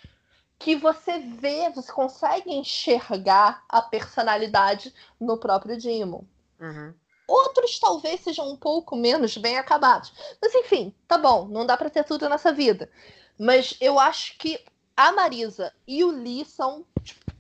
que 0.59 0.77
você 0.77 1.19
vê, 1.19 1.69
você 1.71 1.91
consegue 1.93 2.53
enxergar 2.53 3.65
a 3.69 3.83
personalidade 3.83 4.95
no 5.21 5.37
próprio 5.37 5.77
Demon. 5.77 6.23
Uhum. 6.61 6.95
Outros 7.27 7.79
talvez 7.81 8.21
sejam 8.21 8.49
um 8.49 8.57
pouco 8.57 8.95
menos 8.95 9.37
bem 9.37 9.59
acabados. 9.59 10.13
Mas 10.41 10.55
enfim, 10.55 10.95
tá 11.09 11.19
bom, 11.19 11.49
não 11.49 11.67
dá 11.67 11.77
para 11.77 11.91
ter 11.91 12.05
tudo 12.05 12.29
nessa 12.29 12.53
vida. 12.53 12.89
Mas 13.37 13.77
eu 13.81 13.99
acho 13.99 14.39
que 14.39 14.65
a 14.97 15.11
Marisa 15.11 15.73
e 15.87 16.05
o 16.05 16.11
Lee 16.11 16.45
são 16.45 16.85
tipo, 17.03 17.33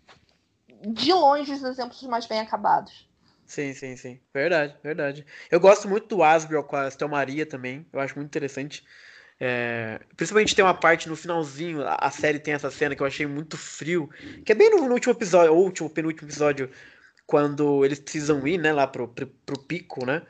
de 0.85 1.13
longe 1.13 1.53
os 1.53 1.63
exemplos 1.63 2.03
mais 2.03 2.27
bem 2.27 2.41
acabados. 2.41 3.09
Sim, 3.53 3.75
sim, 3.75 3.97
sim. 3.99 4.19
Verdade, 4.33 4.75
verdade. 4.83 5.27
Eu 5.51 5.61
gosto 5.61 5.87
muito 5.87 6.07
do 6.09 6.23
Asbel 6.23 6.65
com 6.65 6.75
a 6.75 6.89
Estel 6.89 7.07
Maria 7.07 7.45
também. 7.45 7.85
Eu 7.93 8.01
acho 8.01 8.17
muito 8.17 8.29
interessante. 8.29 8.83
É, 9.39 10.01
principalmente 10.17 10.57
tem 10.57 10.65
uma 10.65 10.73
parte 10.73 11.07
no 11.07 11.15
finalzinho, 11.15 11.83
a, 11.87 12.11
série 12.11 12.39
tem 12.39 12.55
essa 12.55 12.71
cena 12.71 12.97
que 12.97 13.03
eu 13.03 13.07
achei 13.07 13.27
muito 13.27 13.59
frio, 13.59 14.09
que 14.43 14.53
é 14.53 14.55
bem 14.55 14.71
no, 14.71 14.89
no 14.89 14.95
último 14.95 15.13
episódio, 15.13 15.53
ou 15.53 15.65
último, 15.65 15.91
penúltimo 15.91 16.27
episódio, 16.27 16.71
quando 17.27 17.85
eles 17.85 17.99
precisam 17.99 18.47
ir, 18.47 18.57
né, 18.57 18.73
lá 18.73 18.87
pro, 18.87 19.07
pro, 19.07 19.27
pro 19.27 19.59
pico, 19.59 20.07
né? 20.07 20.23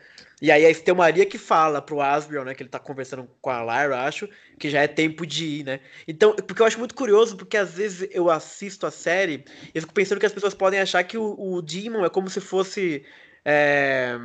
E 0.42 0.50
aí 0.50 0.66
a 0.66 0.70
Estel 0.70 0.96
Maria 0.96 1.24
que 1.24 1.38
fala 1.38 1.80
pro 1.80 2.00
Asbjorn, 2.00 2.46
né, 2.46 2.54
que 2.54 2.64
ele 2.64 2.68
tá 2.68 2.80
conversando 2.80 3.30
com 3.40 3.48
a 3.48 3.60
Lyra, 3.60 4.02
acho, 4.02 4.28
que 4.58 4.68
já 4.68 4.82
é 4.82 4.88
tempo 4.88 5.24
de 5.24 5.46
ir, 5.46 5.64
né? 5.64 5.78
Então, 6.06 6.34
porque 6.34 6.60
eu 6.60 6.66
acho 6.66 6.80
muito 6.80 6.96
curioso, 6.96 7.36
porque 7.36 7.56
às 7.56 7.74
vezes 7.74 8.08
eu 8.10 8.28
assisto 8.28 8.84
a 8.84 8.90
série 8.90 9.44
e 9.72 9.80
fico 9.80 9.94
pensando 9.94 10.18
que 10.18 10.26
as 10.26 10.32
pessoas 10.32 10.52
podem 10.52 10.80
achar 10.80 11.04
que 11.04 11.16
o, 11.16 11.36
o 11.38 11.62
Demon 11.62 12.04
é 12.04 12.10
como 12.10 12.28
se 12.28 12.40
fosse 12.40 13.04
é, 13.44 14.18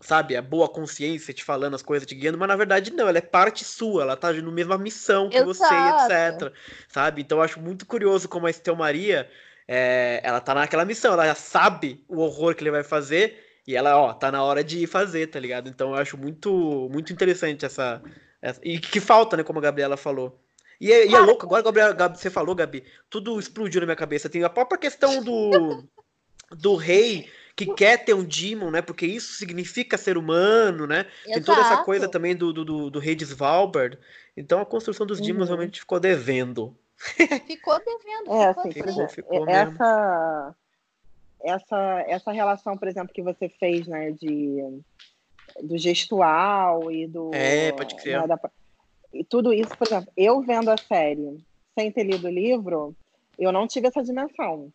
sabe, 0.00 0.36
a 0.36 0.42
boa 0.42 0.68
consciência 0.68 1.34
te 1.34 1.42
falando 1.42 1.74
as 1.74 1.82
coisas, 1.82 2.06
te 2.06 2.14
guiando, 2.14 2.38
mas 2.38 2.46
na 2.46 2.56
verdade 2.56 2.92
não, 2.92 3.08
ela 3.08 3.18
é 3.18 3.20
parte 3.20 3.64
sua, 3.64 4.02
ela 4.02 4.16
tá 4.16 4.32
na 4.32 4.52
mesma 4.52 4.78
missão 4.78 5.28
que 5.28 5.42
você, 5.42 5.64
etc. 5.64 6.52
Sabe? 6.88 7.22
Então 7.22 7.38
eu 7.38 7.42
acho 7.42 7.58
muito 7.58 7.84
curioso 7.84 8.28
como 8.28 8.46
a 8.46 8.50
Estel 8.50 8.76
Maria, 8.76 9.28
é, 9.66 10.20
ela 10.22 10.40
tá 10.40 10.54
naquela 10.54 10.84
missão, 10.84 11.14
ela 11.14 11.26
já 11.26 11.34
sabe 11.34 12.04
o 12.08 12.20
horror 12.20 12.54
que 12.54 12.62
ele 12.62 12.70
vai 12.70 12.84
fazer, 12.84 13.53
e 13.66 13.74
ela, 13.76 13.96
ó, 13.98 14.12
tá 14.12 14.30
na 14.30 14.42
hora 14.42 14.62
de 14.62 14.86
fazer, 14.86 15.28
tá 15.28 15.40
ligado? 15.40 15.68
Então 15.68 15.90
eu 15.90 15.96
acho 15.96 16.18
muito, 16.18 16.88
muito 16.92 17.12
interessante 17.12 17.64
essa, 17.64 18.02
E 18.62 18.78
que 18.78 19.00
falta, 19.00 19.36
né, 19.36 19.42
como 19.42 19.58
a 19.58 19.62
Gabriela 19.62 19.96
falou. 19.96 20.38
E 20.80 20.92
é, 20.92 21.06
e 21.06 21.14
é 21.14 21.18
louco, 21.18 21.46
agora, 21.46 21.62
Gabriela, 21.62 21.92
Gabi, 21.94 22.18
você 22.18 22.28
falou, 22.28 22.54
Gabi, 22.54 22.84
tudo 23.08 23.38
explodiu 23.38 23.80
na 23.80 23.86
minha 23.86 23.96
cabeça. 23.96 24.28
Tem 24.28 24.44
a 24.44 24.50
própria 24.50 24.78
questão 24.78 25.22
do, 25.22 25.84
do 26.50 26.74
rei 26.74 27.30
que 27.56 27.72
quer 27.74 28.04
ter 28.04 28.12
um 28.12 28.24
demon, 28.24 28.70
né? 28.70 28.82
Porque 28.82 29.06
isso 29.06 29.34
significa 29.34 29.96
ser 29.96 30.18
humano, 30.18 30.86
né? 30.86 31.06
Exato. 31.24 31.32
Tem 31.32 31.42
toda 31.42 31.60
essa 31.60 31.76
coisa 31.84 32.08
também 32.08 32.34
do, 32.34 32.52
do, 32.52 32.90
do, 32.90 32.98
rei 32.98 33.14
de 33.14 33.24
Svalbard. 33.24 33.98
Então 34.36 34.60
a 34.60 34.66
construção 34.66 35.06
dos 35.06 35.20
uhum. 35.20 35.26
demons 35.26 35.48
realmente 35.48 35.80
ficou 35.80 36.00
devendo. 36.00 36.76
Ficou 37.46 37.78
devendo. 37.78 38.32
É, 38.32 38.48
assim, 38.48 38.72
ficou, 38.72 38.92
ficou, 38.92 39.08
ficou 39.08 39.48
essa, 39.48 40.54
essa, 41.44 42.04
essa 42.08 42.32
relação, 42.32 42.76
por 42.76 42.88
exemplo, 42.88 43.14
que 43.14 43.22
você 43.22 43.48
fez, 43.48 43.86
né, 43.86 44.10
de, 44.12 44.82
do 45.62 45.76
gestual 45.78 46.90
e 46.90 47.06
do. 47.06 47.30
É, 47.34 47.72
pode 47.72 47.94
crer. 47.96 48.20
Né, 48.20 48.26
da, 48.26 48.38
e 49.12 49.22
tudo 49.22 49.52
isso, 49.52 49.76
por 49.76 49.86
exemplo, 49.86 50.12
eu 50.16 50.40
vendo 50.40 50.70
a 50.70 50.76
série 50.76 51.38
sem 51.78 51.92
ter 51.92 52.04
lido 52.04 52.26
o 52.26 52.30
livro, 52.30 52.94
eu 53.38 53.52
não 53.52 53.66
tive 53.66 53.88
essa 53.88 54.02
dimensão. 54.02 54.72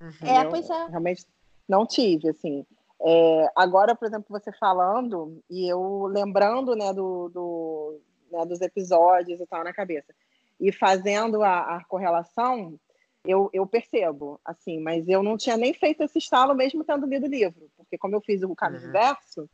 Uhum. 0.00 0.28
É, 0.28 0.44
pois 0.44 0.68
é. 0.68 0.86
Realmente 0.86 1.24
não 1.68 1.86
tive, 1.86 2.30
assim. 2.30 2.64
É, 3.00 3.50
agora, 3.54 3.94
por 3.94 4.08
exemplo, 4.08 4.26
você 4.28 4.50
falando 4.52 5.40
e 5.50 5.70
eu 5.70 6.06
lembrando, 6.06 6.74
né, 6.74 6.92
do, 6.92 7.28
do 7.28 8.00
né, 8.30 8.44
dos 8.46 8.60
episódios 8.60 9.40
e 9.40 9.46
tal 9.46 9.62
na 9.62 9.72
cabeça 9.72 10.14
e 10.58 10.72
fazendo 10.72 11.42
a, 11.42 11.76
a 11.76 11.84
correlação, 11.84 12.78
eu, 13.26 13.50
eu, 13.52 13.66
percebo, 13.66 14.40
assim, 14.44 14.80
mas 14.80 15.08
eu 15.08 15.22
não 15.22 15.36
tinha 15.36 15.56
nem 15.56 15.72
feito 15.72 16.02
esse 16.02 16.18
estalo 16.18 16.54
mesmo 16.54 16.84
tendo 16.84 17.06
lido 17.06 17.26
o 17.26 17.30
livro, 17.30 17.70
porque 17.76 17.98
como 17.98 18.14
eu 18.14 18.20
fiz 18.20 18.42
o 18.42 18.54
caminho 18.54 18.82
uhum. 18.82 18.88
inverso, 18.88 19.48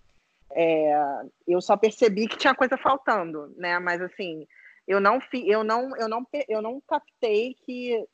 é, 0.53 1.23
eu 1.47 1.61
só 1.61 1.77
percebi 1.77 2.29
que 2.29 2.37
tinha 2.37 2.55
coisa 2.55 2.77
faltando, 2.77 3.53
né? 3.57 3.79
Mas 3.79 4.01
assim, 4.03 4.47
eu 4.87 5.01
não 5.01 5.21
fi, 5.21 5.49
eu 5.49 5.65
não, 5.65 5.97
eu 5.97 6.09
não, 6.09 6.27
eu 6.49 6.63
não 6.63 6.81
captei 6.87 7.55
que, 7.67 8.05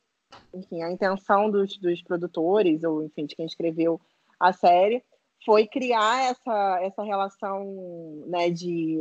enfim, 0.53 0.83
a 0.83 0.91
intenção 0.91 1.49
dos, 1.49 1.77
dos 1.77 2.01
produtores 2.01 2.83
ou 2.83 3.03
enfim 3.03 3.25
de 3.25 3.35
quem 3.35 3.45
escreveu 3.45 3.99
a 4.39 4.53
série 4.53 5.03
foi 5.45 5.67
criar 5.67 6.31
essa, 6.31 6.79
essa 6.81 7.03
relação, 7.03 8.23
né, 8.27 8.49
de, 8.49 8.99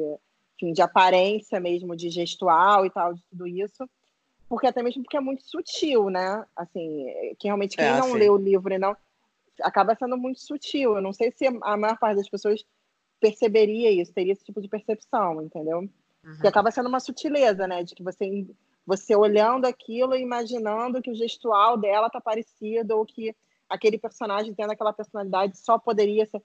enfim, 0.56 0.72
de 0.72 0.82
aparência 0.82 1.60
mesmo, 1.60 1.96
de 1.96 2.10
gestual 2.10 2.86
e 2.86 2.90
tal, 2.90 3.14
de 3.14 3.22
tudo 3.30 3.46
isso, 3.46 3.88
porque 4.48 4.66
até 4.66 4.82
mesmo 4.82 5.02
porque 5.02 5.16
é 5.16 5.20
muito 5.20 5.44
sutil, 5.44 6.08
né? 6.08 6.44
Assim, 6.56 7.06
que 7.38 7.46
realmente 7.46 7.76
quem 7.76 7.86
é, 7.86 7.98
não 7.98 8.12
lê 8.14 8.30
o 8.30 8.36
livro 8.36 8.72
e 8.72 8.78
não 8.78 8.96
acaba 9.62 9.94
sendo 9.94 10.16
muito 10.16 10.40
sutil. 10.40 10.96
Eu 10.96 11.02
não 11.02 11.12
sei 11.12 11.30
se 11.30 11.46
a 11.46 11.76
maior 11.76 11.98
parte 11.98 12.16
das 12.16 12.28
pessoas 12.28 12.64
perceberia 13.20 13.90
isso, 13.90 14.12
teria 14.12 14.32
esse 14.32 14.44
tipo 14.44 14.60
de 14.60 14.68
percepção, 14.68 15.42
entendeu? 15.42 15.78
Uhum. 16.24 16.40
Que 16.40 16.46
acaba 16.46 16.70
sendo 16.70 16.88
uma 16.88 17.00
sutileza, 17.00 17.66
né? 17.66 17.82
De 17.82 17.94
que 17.94 18.02
você, 18.02 18.46
você 18.86 19.14
olhando 19.14 19.66
aquilo 19.66 20.14
e 20.14 20.22
imaginando 20.22 21.02
que 21.02 21.10
o 21.10 21.14
gestual 21.14 21.76
dela 21.76 22.08
tá 22.08 22.20
parecido 22.20 22.96
ou 22.96 23.04
que 23.04 23.34
aquele 23.68 23.98
personagem 23.98 24.54
tendo 24.54 24.72
aquela 24.72 24.92
personalidade 24.92 25.58
só 25.58 25.78
poderia 25.78 26.26
ser. 26.26 26.42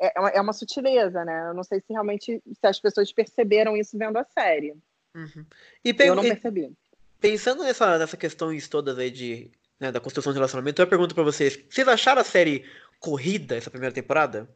É, 0.00 0.06
é, 0.06 0.38
é 0.38 0.40
uma 0.40 0.52
sutileza, 0.52 1.24
né? 1.24 1.48
Eu 1.48 1.54
não 1.54 1.62
sei 1.62 1.80
se 1.80 1.92
realmente 1.92 2.42
se 2.44 2.66
as 2.66 2.80
pessoas 2.80 3.12
perceberam 3.12 3.76
isso 3.76 3.98
vendo 3.98 4.16
a 4.16 4.24
série. 4.24 4.74
Uhum. 5.14 5.44
E 5.84 5.94
eu 5.98 6.14
não 6.14 6.22
percebi. 6.22 6.74
Pensando 7.22 7.62
nessa, 7.62 7.96
nessa 7.98 8.16
questões 8.16 8.68
todas 8.68 8.98
aí 8.98 9.10
de, 9.10 9.50
né, 9.80 9.90
da 9.90 10.00
construção 10.00 10.32
de 10.32 10.38
relacionamento, 10.38 10.82
eu 10.82 10.86
pergunto 10.86 11.14
para 11.14 11.24
vocês: 11.24 11.58
vocês 11.70 11.88
acharam 11.88 12.20
a 12.20 12.24
série 12.24 12.66
corrida 13.00 13.56
essa 13.56 13.70
primeira 13.70 13.94
temporada? 13.94 14.46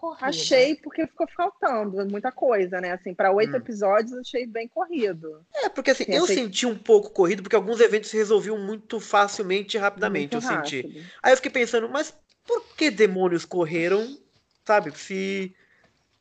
corrida. 0.00 0.26
Achei 0.26 0.74
porque 0.76 1.06
ficou 1.06 1.28
faltando 1.28 2.06
muita 2.06 2.32
coisa, 2.32 2.80
né? 2.80 2.92
Assim, 2.92 3.12
para 3.12 3.30
oito 3.30 3.52
hum. 3.52 3.56
episódios 3.56 4.14
achei 4.14 4.46
bem 4.46 4.66
corrido. 4.66 5.44
É, 5.54 5.68
porque 5.68 5.90
assim, 5.90 6.04
eu 6.08 6.24
achei... 6.24 6.36
senti 6.36 6.64
um 6.64 6.76
pouco 6.76 7.10
corrido 7.10 7.42
porque 7.42 7.54
alguns 7.54 7.80
eventos 7.80 8.08
se 8.08 8.16
resolviam 8.16 8.58
muito 8.58 8.98
facilmente 8.98 9.76
e 9.76 9.80
rapidamente, 9.80 10.34
muito 10.34 10.46
eu 10.46 10.50
rápido. 10.50 10.70
senti. 10.70 11.06
Aí 11.22 11.32
eu 11.32 11.36
fiquei 11.36 11.50
pensando, 11.50 11.88
mas 11.90 12.14
por 12.46 12.64
que 12.74 12.90
demônios 12.90 13.44
correram, 13.44 14.16
sabe? 14.64 14.96
Se 14.98 15.54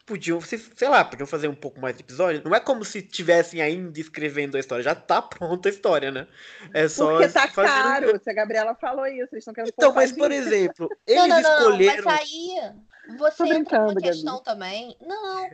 podiam, 0.10 0.42
se, 0.42 0.58
sei 0.58 0.90
lá, 0.90 1.06
podiam 1.06 1.28
fazer 1.28 1.48
um 1.48 1.54
pouco 1.54 1.80
mais 1.80 1.96
de 1.96 2.02
episódio. 2.02 2.42
Não 2.44 2.56
é 2.56 2.60
como 2.60 2.84
se 2.84 3.00
tivessem 3.00 3.62
ainda 3.62 4.00
escrevendo 4.00 4.58
a 4.58 4.60
história, 4.60 4.84
já 4.84 4.96
tá 4.96 5.22
pronta 5.22 5.70
a 5.70 5.72
história, 5.72 6.12
né? 6.12 6.28
É 6.74 6.88
só 6.88 7.12
Porque 7.12 7.30
tá 7.30 7.48
caro, 7.48 8.16
um... 8.16 8.20
se 8.20 8.28
a 8.28 8.34
Gabriela 8.34 8.74
falou 8.74 9.06
isso, 9.06 9.30
eles 9.32 9.42
estão 9.42 9.54
querendo 9.54 9.70
Então, 9.70 9.94
mas 9.94 10.12
por 10.12 10.32
exemplo, 10.32 10.90
eles 11.06 11.20
não, 11.20 11.28
não, 11.28 11.42
não, 11.42 11.60
escolheram. 11.60 12.04
Mas 12.06 12.22
aí 12.22 12.74
você 13.20 13.44
entra 13.54 13.86
numa 13.86 14.02
questão 14.02 14.34
Gabi. 14.38 14.46
também. 14.46 14.98
Não, 15.00 15.46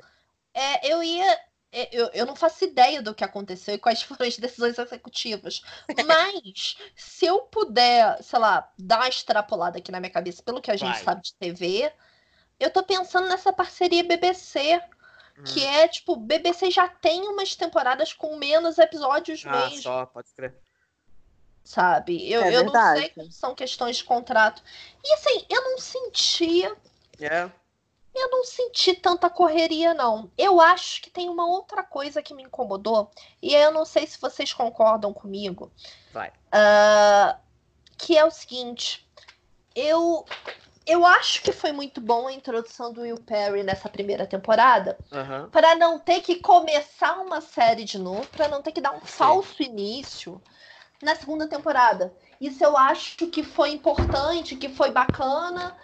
é, 0.54 0.90
eu 0.90 1.04
ia. 1.04 1.38
É, 1.70 1.90
eu, 1.92 2.10
eu 2.14 2.26
não 2.26 2.38
faço 2.38 2.64
ideia 2.64 3.02
do 3.02 3.14
que 3.14 3.26
aconteceu 3.26 3.76
e 3.76 3.78
quais 3.78 4.02
foram 4.04 4.26
as 4.26 4.38
decisões 4.38 4.80
executivas. 4.80 5.62
Mas, 6.08 6.78
se 6.96 7.26
eu 7.26 7.42
puder, 7.42 8.24
sei 8.24 8.40
lá, 8.40 8.72
dar 8.80 9.00
uma 9.00 9.10
extrapolada 9.10 9.80
aqui 9.80 9.92
na 9.92 10.00
minha 10.00 10.12
cabeça 10.12 10.42
pelo 10.42 10.62
que 10.62 10.72
a 10.72 10.78
gente 10.78 10.94
Vai. 10.94 11.04
sabe 11.04 11.22
de 11.24 11.36
TV, 11.36 11.92
eu 12.60 12.70
tô 12.70 12.84
pensando 12.84 13.28
nessa 13.28 13.52
parceria 13.54 14.04
BBC. 14.04 14.82
Hum. 15.38 15.44
Que 15.44 15.66
é, 15.66 15.86
tipo, 15.88 16.16
BBC 16.16 16.72
já 16.72 16.88
tem 16.88 17.28
umas 17.28 17.56
temporadas 17.56 18.14
com 18.14 18.38
menos 18.38 18.78
episódios 18.78 19.44
ah, 19.46 19.52
mesmo. 19.52 19.82
Só, 19.82 20.06
pode 20.06 20.30
escrever 20.30 20.58
sabe? 21.66 22.32
Eu, 22.32 22.44
é 22.44 22.56
eu 22.56 22.64
não 22.64 22.96
sei 22.96 23.10
como 23.10 23.32
são 23.32 23.56
questões 23.56 23.98
de 23.98 24.04
contrato. 24.04 24.62
E 25.04 25.14
assim, 25.14 25.46
eu 25.50 25.62
não 25.64 25.80
sentia 25.80 26.78
é. 27.20 27.50
Eu 28.14 28.30
não 28.30 28.46
senti 28.46 28.94
tanta 28.94 29.30
correria, 29.30 29.94
não. 29.94 30.32
Eu 30.38 30.62
acho 30.62 31.02
que 31.02 31.10
tem 31.10 31.30
uma 31.30 31.46
outra 31.46 31.84
coisa 31.84 32.22
que 32.22 32.34
me 32.34 32.44
incomodou, 32.44 33.12
e 33.42 33.54
eu 33.54 33.74
não 33.74 33.84
sei 33.84 34.08
se 34.08 34.20
vocês 34.20 34.54
concordam 34.54 35.14
comigo. 35.14 35.70
Vai. 36.14 36.30
Uh, 36.30 37.38
que 37.98 38.18
é 38.18 38.24
o 38.24 38.32
seguinte: 38.32 39.06
eu, 39.76 40.26
eu 40.86 41.06
acho 41.06 41.42
que 41.42 41.52
foi 41.52 41.72
muito 41.72 42.00
bom 42.00 42.28
a 42.28 42.34
introdução 42.34 42.94
do 42.94 43.02
Will 43.02 43.18
Perry 43.18 43.64
nessa 43.64 43.90
primeira 43.90 44.26
temporada, 44.26 44.98
uhum. 45.12 45.50
para 45.50 45.76
não 45.76 46.00
ter 46.00 46.22
que 46.22 46.36
começar 46.36 47.20
uma 47.20 47.42
série 47.42 47.84
de 47.84 47.98
novo, 47.98 48.28
para 48.28 48.48
não 48.48 48.62
ter 48.62 48.72
que 48.72 48.82
dar 48.82 48.92
um 48.92 49.00
Sim. 49.02 49.06
falso 49.06 49.64
início 49.64 50.42
na 51.02 51.16
segunda 51.16 51.48
temporada. 51.48 52.14
Isso 52.40 52.64
eu 52.64 52.78
acho 52.78 53.28
que 53.28 53.44
foi 53.44 53.72
importante, 53.72 54.56
que 54.56 54.70
foi 54.70 54.92
bacana 54.92 55.76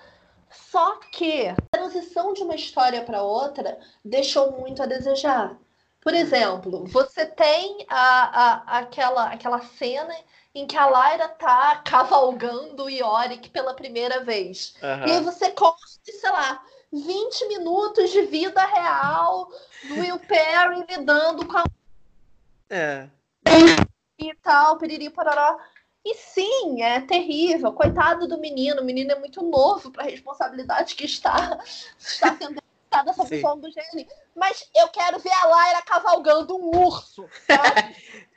só 0.52 0.98
que 1.12 1.48
a 1.48 1.56
transição 1.72 2.34
de 2.34 2.44
uma 2.44 2.56
história 2.56 3.04
para 3.04 3.24
outra 3.24 3.80
deixou 4.04 4.52
muito 4.52 4.84
a 4.84 4.86
desejar. 4.86 5.58
Por 6.02 6.14
exemplo, 6.14 6.86
você 6.88 7.26
tem 7.26 7.86
a, 7.88 8.42
a, 8.44 8.80
aquela, 8.80 9.30
aquela 9.30 9.62
cena 9.62 10.14
em 10.54 10.68
que 10.68 10.78
a 10.78 10.88
Lyra 10.88 11.30
tá 11.30 11.78
cavalgando 11.86 12.84
o 12.84 12.90
Yorick 12.90 13.50
pela 13.50 13.74
primeira 13.74 14.24
vez. 14.24 14.76
Uhum. 14.82 15.08
E 15.08 15.12
aí 15.12 15.24
você 15.24 15.52
corta, 15.52 15.82
sei 16.04 16.32
lá, 16.32 16.64
20 16.92 17.48
minutos 17.48 18.10
de 18.10 18.24
vida 18.24 18.64
real 18.66 19.50
do 19.88 19.96
Will 19.96 20.20
Perry 20.20 20.86
lidando 20.90 21.46
com 21.48 21.58
a. 21.58 21.64
É. 22.70 23.08
E 24.20 24.34
tal, 24.36 24.78
piriri, 24.78 25.10
pororó. 25.10 25.58
E 26.04 26.16
sim, 26.16 26.82
é 26.82 27.00
terrível. 27.02 27.74
Coitado 27.74 28.28
do 28.28 28.40
menino. 28.40 28.82
O 28.82 28.86
menino 28.86 29.12
é 29.12 29.20
muito 29.20 29.42
novo 29.44 29.92
para 29.92 30.04
a 30.04 30.10
responsabilidade 30.10 30.96
que 30.96 31.06
está, 31.06 31.60
está 31.98 32.36
sendo 32.36 32.62
essa 32.92 33.26
função 33.26 33.60
do 33.60 33.70
gene. 33.72 34.08
Mas 34.36 34.68
eu 34.76 34.88
quero 34.90 35.20
ver 35.20 35.32
a 35.32 35.46
Lyra 35.46 35.82
cavalgando 35.84 36.56
um 36.58 36.86
urso. 36.86 37.26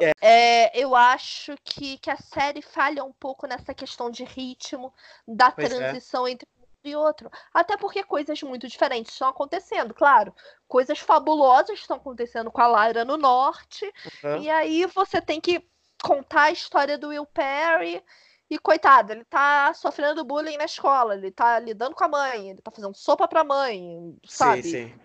é. 0.00 0.12
É, 0.20 0.78
eu 0.78 0.94
acho 0.94 1.54
que, 1.64 1.98
que 1.98 2.10
a 2.10 2.16
série 2.16 2.62
falha 2.62 3.04
um 3.04 3.12
pouco 3.12 3.46
nessa 3.46 3.72
questão 3.74 4.10
de 4.10 4.24
ritmo, 4.24 4.92
da 5.26 5.50
pois 5.50 5.72
é. 5.72 5.76
transição 5.76 6.26
é. 6.26 6.32
entre 6.32 6.48
um 6.56 6.88
e 6.88 6.96
outro. 6.96 7.30
Até 7.52 7.76
porque 7.76 8.02
coisas 8.02 8.42
muito 8.42 8.68
diferentes 8.68 9.12
estão 9.12 9.28
acontecendo, 9.28 9.94
claro. 9.94 10.34
Coisas 10.66 10.98
fabulosas 10.98 11.78
estão 11.78 11.96
acontecendo 11.96 12.50
com 12.50 12.60
a 12.60 12.86
Lyra 12.86 13.04
no 13.04 13.16
norte. 13.16 13.84
Uhum. 14.24 14.42
E 14.42 14.50
aí 14.50 14.86
você 14.86 15.20
tem 15.20 15.40
que 15.40 15.62
contar 16.02 16.44
a 16.44 16.52
história 16.52 16.96
do 16.96 17.08
Will 17.08 17.26
Perry. 17.26 18.02
E 18.50 18.58
coitado, 18.58 19.12
ele 19.12 19.24
tá 19.26 19.74
sofrendo 19.74 20.24
bullying 20.24 20.56
na 20.56 20.64
escola, 20.64 21.14
ele 21.14 21.30
tá 21.30 21.58
lidando 21.58 21.94
com 21.94 22.04
a 22.04 22.08
mãe, 22.08 22.48
ele 22.48 22.62
tá 22.62 22.70
fazendo 22.70 22.94
sopa 22.94 23.28
pra 23.28 23.44
mãe, 23.44 24.16
sabe? 24.24 24.62
Sim, 24.62 24.70
sim. 24.70 25.00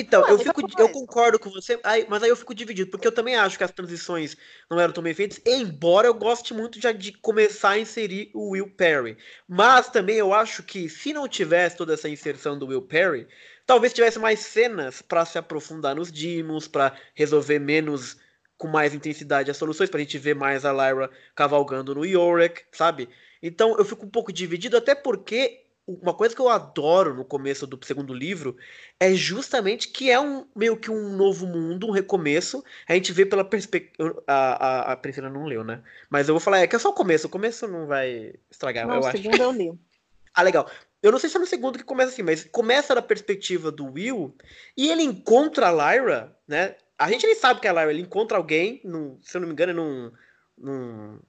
Então, 0.00 0.24
eu, 0.28 0.38
fico, 0.38 0.62
eu 0.78 0.88
concordo 0.90 1.40
com 1.40 1.50
você, 1.50 1.76
mas 2.08 2.22
aí 2.22 2.28
eu 2.28 2.36
fico 2.36 2.54
dividido, 2.54 2.88
porque 2.88 3.06
eu 3.06 3.12
também 3.12 3.34
acho 3.34 3.58
que 3.58 3.64
as 3.64 3.72
transições 3.72 4.36
não 4.70 4.78
eram 4.78 4.92
tão 4.92 5.02
bem 5.02 5.12
feitas, 5.12 5.40
embora 5.44 6.06
eu 6.06 6.14
goste 6.14 6.54
muito 6.54 6.80
já 6.80 6.92
de 6.92 7.10
começar 7.12 7.70
a 7.70 7.78
inserir 7.80 8.30
o 8.32 8.50
Will 8.50 8.70
Perry. 8.70 9.16
Mas 9.48 9.88
também 9.88 10.16
eu 10.16 10.32
acho 10.32 10.62
que 10.62 10.88
se 10.88 11.12
não 11.12 11.26
tivesse 11.26 11.76
toda 11.76 11.94
essa 11.94 12.08
inserção 12.08 12.56
do 12.56 12.68
Will 12.68 12.82
Perry, 12.82 13.26
talvez 13.66 13.92
tivesse 13.92 14.20
mais 14.20 14.38
cenas 14.38 15.02
para 15.02 15.24
se 15.24 15.36
aprofundar 15.36 15.96
nos 15.96 16.12
Demons, 16.12 16.68
para 16.68 16.96
resolver 17.12 17.58
menos 17.58 18.16
com 18.56 18.68
mais 18.68 18.94
intensidade 18.94 19.50
as 19.50 19.56
soluções, 19.56 19.90
pra 19.90 19.98
gente 19.98 20.16
ver 20.16 20.34
mais 20.34 20.64
a 20.64 20.72
Lyra 20.72 21.10
cavalgando 21.34 21.92
no 21.92 22.04
Yorick, 22.04 22.62
sabe? 22.70 23.08
Então 23.42 23.76
eu 23.76 23.84
fico 23.84 24.06
um 24.06 24.10
pouco 24.10 24.32
dividido, 24.32 24.76
até 24.76 24.94
porque 24.94 25.64
uma 25.88 26.12
coisa 26.12 26.34
que 26.34 26.40
eu 26.40 26.50
adoro 26.50 27.14
no 27.14 27.24
começo 27.24 27.66
do 27.66 27.82
segundo 27.82 28.12
livro 28.12 28.54
é 29.00 29.14
justamente 29.14 29.88
que 29.88 30.10
é 30.10 30.20
um 30.20 30.46
meio 30.54 30.76
que 30.76 30.90
um 30.90 31.16
novo 31.16 31.46
mundo, 31.46 31.86
um 31.86 31.90
recomeço. 31.90 32.62
A 32.86 32.92
gente 32.92 33.10
vê 33.10 33.24
pela 33.24 33.42
perspectiva. 33.42 34.22
A, 34.26 34.66
a, 34.66 34.92
a 34.92 34.96
Priscila 34.96 35.30
não 35.30 35.46
leu, 35.46 35.64
né? 35.64 35.82
Mas 36.10 36.28
eu 36.28 36.34
vou 36.34 36.40
falar, 36.40 36.58
é 36.58 36.66
que 36.66 36.76
é 36.76 36.78
só 36.78 36.90
o 36.90 36.94
começo. 36.94 37.26
O 37.26 37.30
começo 37.30 37.66
não 37.66 37.86
vai 37.86 38.34
estragar, 38.50 38.86
não, 38.86 38.96
eu 38.96 39.00
o 39.00 39.06
acho. 39.06 39.16
segundo 39.16 39.42
eu 39.42 39.52
li. 39.52 39.72
ah, 40.34 40.42
legal. 40.42 40.70
Eu 41.02 41.10
não 41.10 41.18
sei 41.18 41.30
se 41.30 41.36
é 41.38 41.40
no 41.40 41.46
segundo 41.46 41.78
que 41.78 41.84
começa 41.84 42.12
assim, 42.12 42.22
mas 42.22 42.44
começa 42.44 42.94
da 42.94 43.00
perspectiva 43.00 43.72
do 43.72 43.86
Will 43.86 44.36
e 44.76 44.90
ele 44.90 45.02
encontra 45.02 45.68
a 45.68 45.72
Lyra, 45.94 46.36
né? 46.46 46.76
A 46.98 47.10
gente 47.10 47.26
nem 47.26 47.36
sabe 47.36 47.60
que 47.60 47.66
é 47.66 47.70
a 47.70 47.72
Lyra, 47.72 47.92
ele 47.92 48.02
encontra 48.02 48.36
alguém, 48.36 48.80
num, 48.84 49.18
se 49.22 49.36
eu 49.36 49.40
não 49.40 49.48
me 49.48 49.54
engano, 49.54 49.70
é 49.70 49.74
num, 49.74 50.12
num 50.58 51.20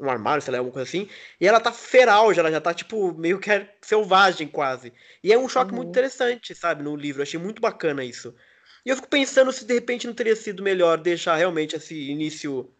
um 0.00 0.08
armário, 0.10 0.42
sei 0.42 0.52
lá, 0.52 0.58
alguma 0.58 0.72
coisa 0.74 0.88
assim, 0.88 1.08
e 1.40 1.46
ela 1.46 1.60
tá 1.60 1.72
feral, 1.72 2.32
já, 2.34 2.40
ela 2.40 2.50
já 2.50 2.60
tá, 2.60 2.74
tipo, 2.74 3.12
meio 3.14 3.38
que 3.38 3.50
é 3.50 3.74
selvagem 3.82 4.48
quase. 4.48 4.92
E 5.22 5.32
é 5.32 5.38
um 5.38 5.48
choque 5.48 5.72
Uhum. 5.72 5.76
muito 5.76 5.88
interessante, 5.88 6.54
sabe, 6.54 6.82
no 6.82 6.96
livro. 6.96 7.20
Eu 7.20 7.24
achei 7.24 7.38
muito 7.40 7.60
bacana 7.60 8.04
isso. 8.04 8.34
E 8.84 8.90
eu 8.90 8.96
fico 8.96 9.08
pensando 9.08 9.52
se 9.52 9.64
de 9.64 9.74
repente 9.74 10.06
não 10.06 10.14
teria 10.14 10.36
sido 10.36 10.62
melhor 10.62 10.98
deixar 10.98 11.36
realmente 11.36 11.76
esse 11.76 11.94
início 12.10 12.70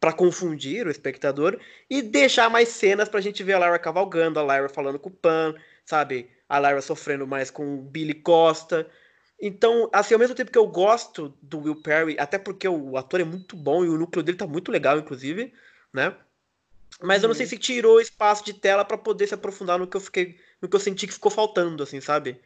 pra 0.00 0.12
confundir 0.12 0.86
o 0.86 0.90
espectador 0.90 1.58
e 1.88 2.02
deixar 2.02 2.50
mais 2.50 2.68
cenas 2.68 3.08
pra 3.08 3.20
gente 3.20 3.42
ver 3.42 3.54
a 3.54 3.58
Lyra 3.58 3.78
cavalgando, 3.78 4.38
a 4.38 4.42
Lyra 4.42 4.68
falando 4.68 4.98
com 4.98 5.08
o 5.08 5.12
Pan, 5.12 5.54
sabe? 5.84 6.30
A 6.48 6.58
Lyra 6.58 6.82
sofrendo 6.82 7.26
mais 7.26 7.50
com 7.50 7.78
o 7.78 7.82
Billy 7.82 8.14
Costa. 8.14 8.88
Então, 9.40 9.88
assim, 9.92 10.14
ao 10.14 10.20
mesmo 10.20 10.34
tempo 10.34 10.50
que 10.50 10.58
eu 10.58 10.66
gosto 10.66 11.36
do 11.42 11.60
Will 11.60 11.82
Perry, 11.82 12.16
até 12.18 12.38
porque 12.38 12.68
o 12.68 12.96
ator 12.96 13.20
é 13.20 13.24
muito 13.24 13.56
bom 13.56 13.84
e 13.84 13.88
o 13.88 13.98
núcleo 13.98 14.22
dele 14.22 14.38
tá 14.38 14.46
muito 14.46 14.70
legal, 14.70 14.98
inclusive, 14.98 15.52
né? 15.92 16.14
Mas 17.02 17.22
eu 17.22 17.28
não 17.28 17.34
sei 17.34 17.44
Uhum. 17.44 17.50
se 17.50 17.58
tirou 17.58 18.00
espaço 18.00 18.44
de 18.44 18.54
tela 18.54 18.84
pra 18.84 18.96
poder 18.98 19.26
se 19.26 19.34
aprofundar 19.34 19.78
no 19.78 19.86
que 19.86 19.96
eu 19.96 20.00
fiquei, 20.00 20.38
no 20.62 20.68
que 20.68 20.76
eu 20.76 20.80
senti 20.80 21.06
que 21.06 21.12
ficou 21.14 21.30
faltando, 21.30 21.82
assim, 21.82 22.00
sabe? 22.00 22.40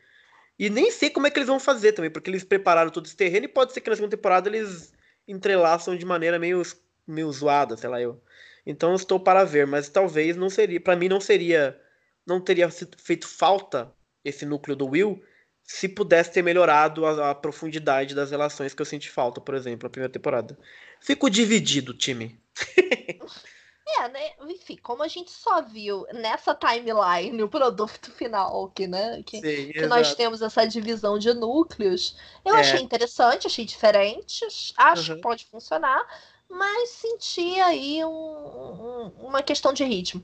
E 0.59 0.69
nem 0.71 0.91
sei 0.91 1.11
como 1.11 1.27
é 1.27 1.31
que 1.31 1.39
eles 1.39 1.49
vão 1.49 1.61
fazer 1.61 1.93
também, 1.93 2.11
porque 2.11 2.31
eles 2.31 2.45
prepararam 2.45 2.91
todo 2.91 3.07
esse 3.07 3.17
terreno 3.17 3.47
e 3.47 3.49
pode 3.49 3.73
ser 3.73 3.81
que 3.81 3.91
na 3.91 3.97
segunda 3.97 4.17
temporada 4.17 4.49
eles 4.49 4.93
entrelaçam 5.27 5.97
de 5.97 6.05
maneira 6.05 6.39
meio, 6.39 6.63
meio 7.07 7.31
zoada, 7.33 7.77
sei 7.77 7.89
lá 7.89 8.01
eu. 8.01 8.23
Então 8.67 8.91
eu 8.91 8.97
estou 8.97 9.21
para 9.21 9.45
ver, 9.45 9.67
mas 9.67 9.89
talvez 9.89 10.37
não 10.37 10.51
seria, 10.51 10.81
Pra 10.81 10.97
mim 10.97 11.09
não 11.09 11.21
seria, 11.21 11.81
não 12.27 12.41
teria 12.41 12.69
feito 12.71 13.27
falta 13.29 13.93
esse 14.25 14.45
núcleo 14.45 14.77
do 14.77 14.87
Will 14.89 15.23
se 15.63 15.89
pudesse 15.89 16.33
ter 16.33 16.43
melhorado 16.43 17.05
a, 17.07 17.31
a 17.31 17.35
profundidade 17.35 18.15
das 18.15 18.31
relações 18.31 18.75
que 18.75 18.81
eu 18.83 18.87
senti 18.87 19.11
falta, 19.11 19.41
por 19.41 19.55
exemplo, 19.55 19.85
na 19.87 19.91
primeira 19.91 20.13
temporada. 20.13 20.59
Fico 21.01 21.29
dividido, 21.31 21.95
time. 21.95 22.41
É, 23.97 24.09
né? 24.09 24.33
Enfim, 24.49 24.77
como 24.83 25.03
a 25.03 25.09
gente 25.09 25.31
só 25.31 25.63
viu 25.63 26.07
nessa 26.13 26.55
timeline 26.55 27.41
o 27.43 27.49
produto 27.49 28.11
final, 28.13 28.71
que, 28.75 28.87
né? 28.87 29.23
Que, 29.25 29.41
Sim, 29.41 29.73
que 29.73 29.87
nós 29.87 30.15
temos 30.15 30.43
essa 30.43 30.67
divisão 30.67 31.19
de 31.19 31.33
núcleos. 31.33 32.15
Eu 32.45 32.55
É. 32.55 32.61
achei 32.61 32.81
interessante, 32.81 33.47
achei 33.47 33.65
diferente, 33.65 34.47
acho 34.77 35.11
Uhum. 35.13 35.17
que 35.17 35.23
pode 35.23 35.47
funcionar, 35.47 36.07
mas 36.49 36.91
senti 36.91 37.59
aí 37.61 38.05
um- 38.05 38.09
um- 38.11 39.13
uma 39.27 39.43
questão 39.43 39.73
de 39.73 39.85
ritmo. 39.85 40.23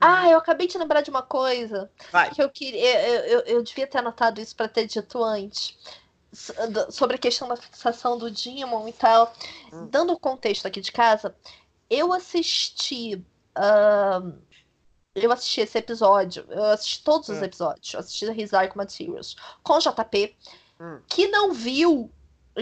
Ah, 0.00 0.28
eu 0.28 0.38
acabei 0.38 0.66
de 0.66 0.76
lembrar 0.76 1.00
de 1.00 1.08
uma 1.10 1.22
coisa 1.22 1.90
Vai. 2.12 2.30
que 2.30 2.42
eu 2.42 2.50
queria. 2.50 3.08
Eu, 3.08 3.20
eu, 3.24 3.40
eu 3.46 3.62
devia 3.62 3.86
ter 3.86 3.98
anotado 3.98 4.40
isso 4.40 4.54
para 4.54 4.68
ter 4.68 4.86
dito 4.86 5.22
antes. 5.24 5.74
Sobre 6.90 7.16
a 7.16 7.18
questão 7.18 7.48
da 7.48 7.56
fixação 7.56 8.18
do 8.18 8.30
Demon 8.30 8.86
e 8.88 8.92
tal. 8.92 9.32
Hum. 9.72 9.86
Dando 9.86 10.12
o 10.12 10.18
contexto 10.18 10.66
aqui 10.66 10.82
de 10.82 10.92
casa, 10.92 11.34
eu 11.90 12.12
assisti. 12.12 13.24
ahn, 13.56 14.32
eu 15.14 15.32
assisti 15.32 15.60
esse 15.62 15.78
episódio. 15.78 16.46
Eu 16.50 16.64
assisti 16.66 17.02
todos 17.04 17.28
os 17.28 17.40
Hum. 17.40 17.44
episódios. 17.44 17.92
Eu 17.94 18.00
assisti 18.00 18.26
His 18.26 18.52
Arc 18.54 18.76
Materials 18.76 19.36
com 19.62 19.78
JP, 19.78 20.36
Hum. 20.80 21.00
que 21.08 21.28
não 21.28 21.52
viu. 21.52 22.10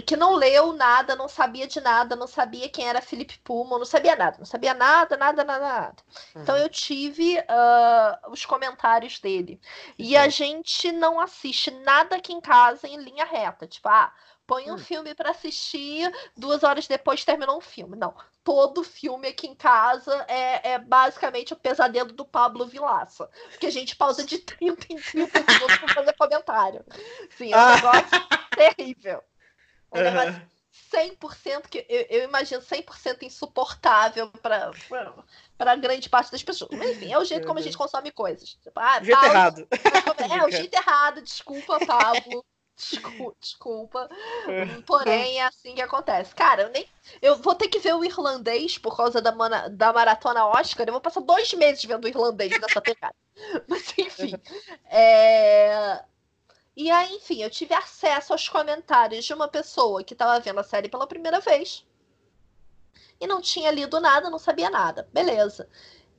Que 0.07 0.17
não 0.17 0.35
leu 0.35 0.73
nada, 0.73 1.15
não 1.15 1.29
sabia 1.29 1.69
de 1.69 1.81
nada, 1.81 2.17
não 2.17 2.27
sabia 2.27 2.69
quem 2.69 2.89
era 2.89 3.01
Felipe 3.01 3.39
Pullman, 3.45 3.79
não 3.79 3.85
sabia 3.87 4.17
nada, 4.17 4.39
não 4.39 4.45
sabia 4.45 4.75
nada, 4.75 5.17
nada, 5.17 5.45
nada, 5.45 5.65
nada. 5.65 6.03
Então 6.43 6.57
Uhum. 6.57 6.63
eu 6.63 6.69
tive 6.69 7.39
ah, 7.49 8.21
os 8.29 8.45
comentários 8.45 9.21
dele. 9.21 9.61
E 9.97 10.17
a 10.17 10.29
gente 10.29 10.91
não 10.91 11.21
assiste 11.21 11.71
nada 11.71 12.17
aqui 12.17 12.33
em 12.33 12.41
casa 12.41 12.89
em 12.89 12.97
linha 12.99 13.25
reta. 13.25 13.67
Tipo, 13.69 13.89
ah, 13.89 14.13
põe 14.47 14.71
um 14.71 14.75
Hum. 14.75 14.79
filme 14.79 15.15
pra 15.15 15.31
assistir, 15.31 16.11
duas 16.37 16.63
horas 16.63 16.87
depois 16.87 17.25
terminou 17.25 17.59
um 17.59 17.61
filme. 17.61 17.97
Não. 17.97 18.15
Todo 18.43 18.85
filme 18.85 19.29
aqui 19.29 19.47
em 19.47 19.55
casa 19.55 20.15
é, 20.29 20.73
é 20.73 20.79
basicamente 20.79 21.53
o 21.53 21.57
pesadelo 21.57 22.13
do 22.13 22.25
Pablo 22.27 22.67
Vilaça. 22.67 23.29
Porque 23.51 23.67
a 23.67 23.71
gente 23.71 23.97
pausa 23.97 24.25
de 24.25 24.39
30 24.45 24.87
em 24.93 25.03
30 25.03 25.43
segundos 25.43 25.79
pra 25.79 25.89
fazer 25.91 26.13
comentário. 26.15 26.85
Sim, 27.37 27.53
é 27.53 27.59
um 27.59 27.61
Ah. 27.61 27.75
negócio 27.75 28.23
terrível. 28.55 29.23
É 29.93 29.99
um 29.99 30.03
negócio 30.03 30.35
Aham. 30.35 30.49
100% 30.73 31.69
que 31.69 31.87
eu, 31.89 32.07
eu 32.11 32.25
imagino 32.25 32.61
100% 32.63 33.23
insuportável 33.25 34.31
para 34.43 34.73
para 35.57 35.77
grande 35.77 36.09
parte 36.11 36.33
das 36.33 36.43
pessoas. 36.43 36.73
Mas, 36.77 36.91
enfim, 36.91 37.13
é 37.13 37.19
o 37.19 37.25
jeito 37.25 37.47
como 37.47 37.59
a 37.59 37.63
gente 37.63 37.77
consome 37.77 38.11
coisas. 38.13 38.51
Tipo, 38.57 38.81
ah, 38.81 39.03
Jeito 39.03 39.25
errado. 39.25 39.69
É, 40.31 40.45
o 40.45 40.51
jeito 40.51 40.75
errado, 40.75 41.23
desculpa, 41.23 41.81
Pablo. 41.81 42.45
Desculpa, 42.77 43.37
desculpa. 43.41 44.09
Porém, 44.85 45.39
é 45.39 45.45
assim 45.47 45.75
que 45.75 45.83
acontece. 45.83 46.35
Cara, 46.35 46.63
eu 46.63 46.71
nem. 46.71 46.89
Eu 47.23 47.37
vou 47.37 47.55
ter 47.55 47.69
que 47.69 47.79
ver 47.79 47.95
o 47.95 48.05
irlandês 48.05 48.79
por 48.79 48.97
causa 48.97 49.21
da, 49.23 49.31
mana- 49.33 49.69
da 49.69 49.93
maratona 49.93 50.47
Oscar. 50.47 50.87
Eu 50.87 50.93
vou 50.93 51.01
passar 51.01 51.21
dois 51.21 51.53
meses 51.55 51.85
vendo 51.85 52.05
o 52.05 52.09
irlandês 52.09 52.59
nessa 52.61 52.81
pegada. 52.81 53.15
Mas 53.69 53.95
enfim. 53.97 54.35
É... 54.87 56.03
E 56.77 56.91
aí, 56.91 57.15
enfim, 57.15 57.43
eu 57.43 57.51
tive 57.51 57.73
acesso 57.73 58.33
aos 58.33 58.49
comentários 58.49 59.25
de 59.25 59.33
uma 59.33 59.47
pessoa 59.47 60.03
que 60.03 60.13
estava 60.15 60.41
vendo 60.41 60.59
a 60.59 60.65
série 60.65 60.89
pela 60.89 61.07
primeira 61.07 61.39
vez. 61.39 61.87
E 63.21 63.27
não 63.29 63.41
tinha 63.41 63.71
lido 63.71 64.01
nada, 64.01 64.29
não 64.29 64.39
sabia 64.39 64.69
nada. 64.69 65.09
Beleza. 65.13 65.69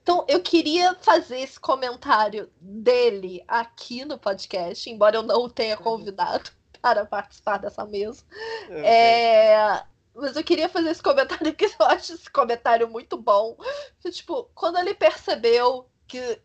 Então, 0.06 0.24
eu 0.28 0.40
queria 0.40 0.94
fazer 1.02 1.40
esse 1.40 1.60
comentário 1.60 2.48
dele 2.62 3.44
aqui 3.48 4.06
no 4.06 4.20
podcast, 4.20 4.88
embora 4.88 5.16
eu 5.16 5.24
não 5.24 5.46
o 5.46 5.50
tenha 5.50 5.76
convidado 5.76 6.52
para 6.80 7.08
participar 7.08 7.58
dessa 7.58 7.84
mesa. 7.84 8.24
É, 8.70 9.84
Mas 10.14 10.36
eu 10.36 10.44
queria 10.44 10.70
fazer 10.70 10.92
esse 10.92 11.02
comentário 11.02 11.52
porque 11.52 11.66
eu 11.66 11.86
acho 11.88 12.14
esse 12.14 12.30
comentário 12.30 12.88
muito 12.88 13.18
bom. 13.18 13.58
Que, 14.00 14.12
tipo, 14.12 14.48
quando 14.54 14.78
ele 14.78 14.94
percebeu 14.94 15.90
que 16.08 16.40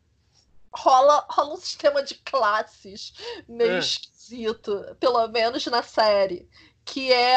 rola, 0.75 1.27
rola 1.29 1.53
um 1.53 1.57
sistema 1.59 2.03
de 2.03 2.15
classes 2.15 3.13
meio 3.47 3.73
É. 3.73 3.79
esquisito, 3.79 4.97
pelo 4.99 5.29
menos 5.29 5.67
na 5.67 5.83
série, 5.83 6.49
que 6.83 7.13
é 7.13 7.37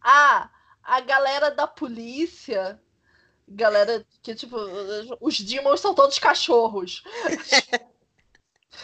ah, 0.00 0.48
a 0.84 1.00
galera 1.00 1.50
da 1.50 1.66
polícia. 1.66 2.80
Galera 3.46 4.04
que, 4.22 4.34
tipo, 4.34 4.56
os 5.20 5.40
demons 5.40 5.80
são 5.80 5.94
todos 5.94 6.18
cachorros. 6.18 7.02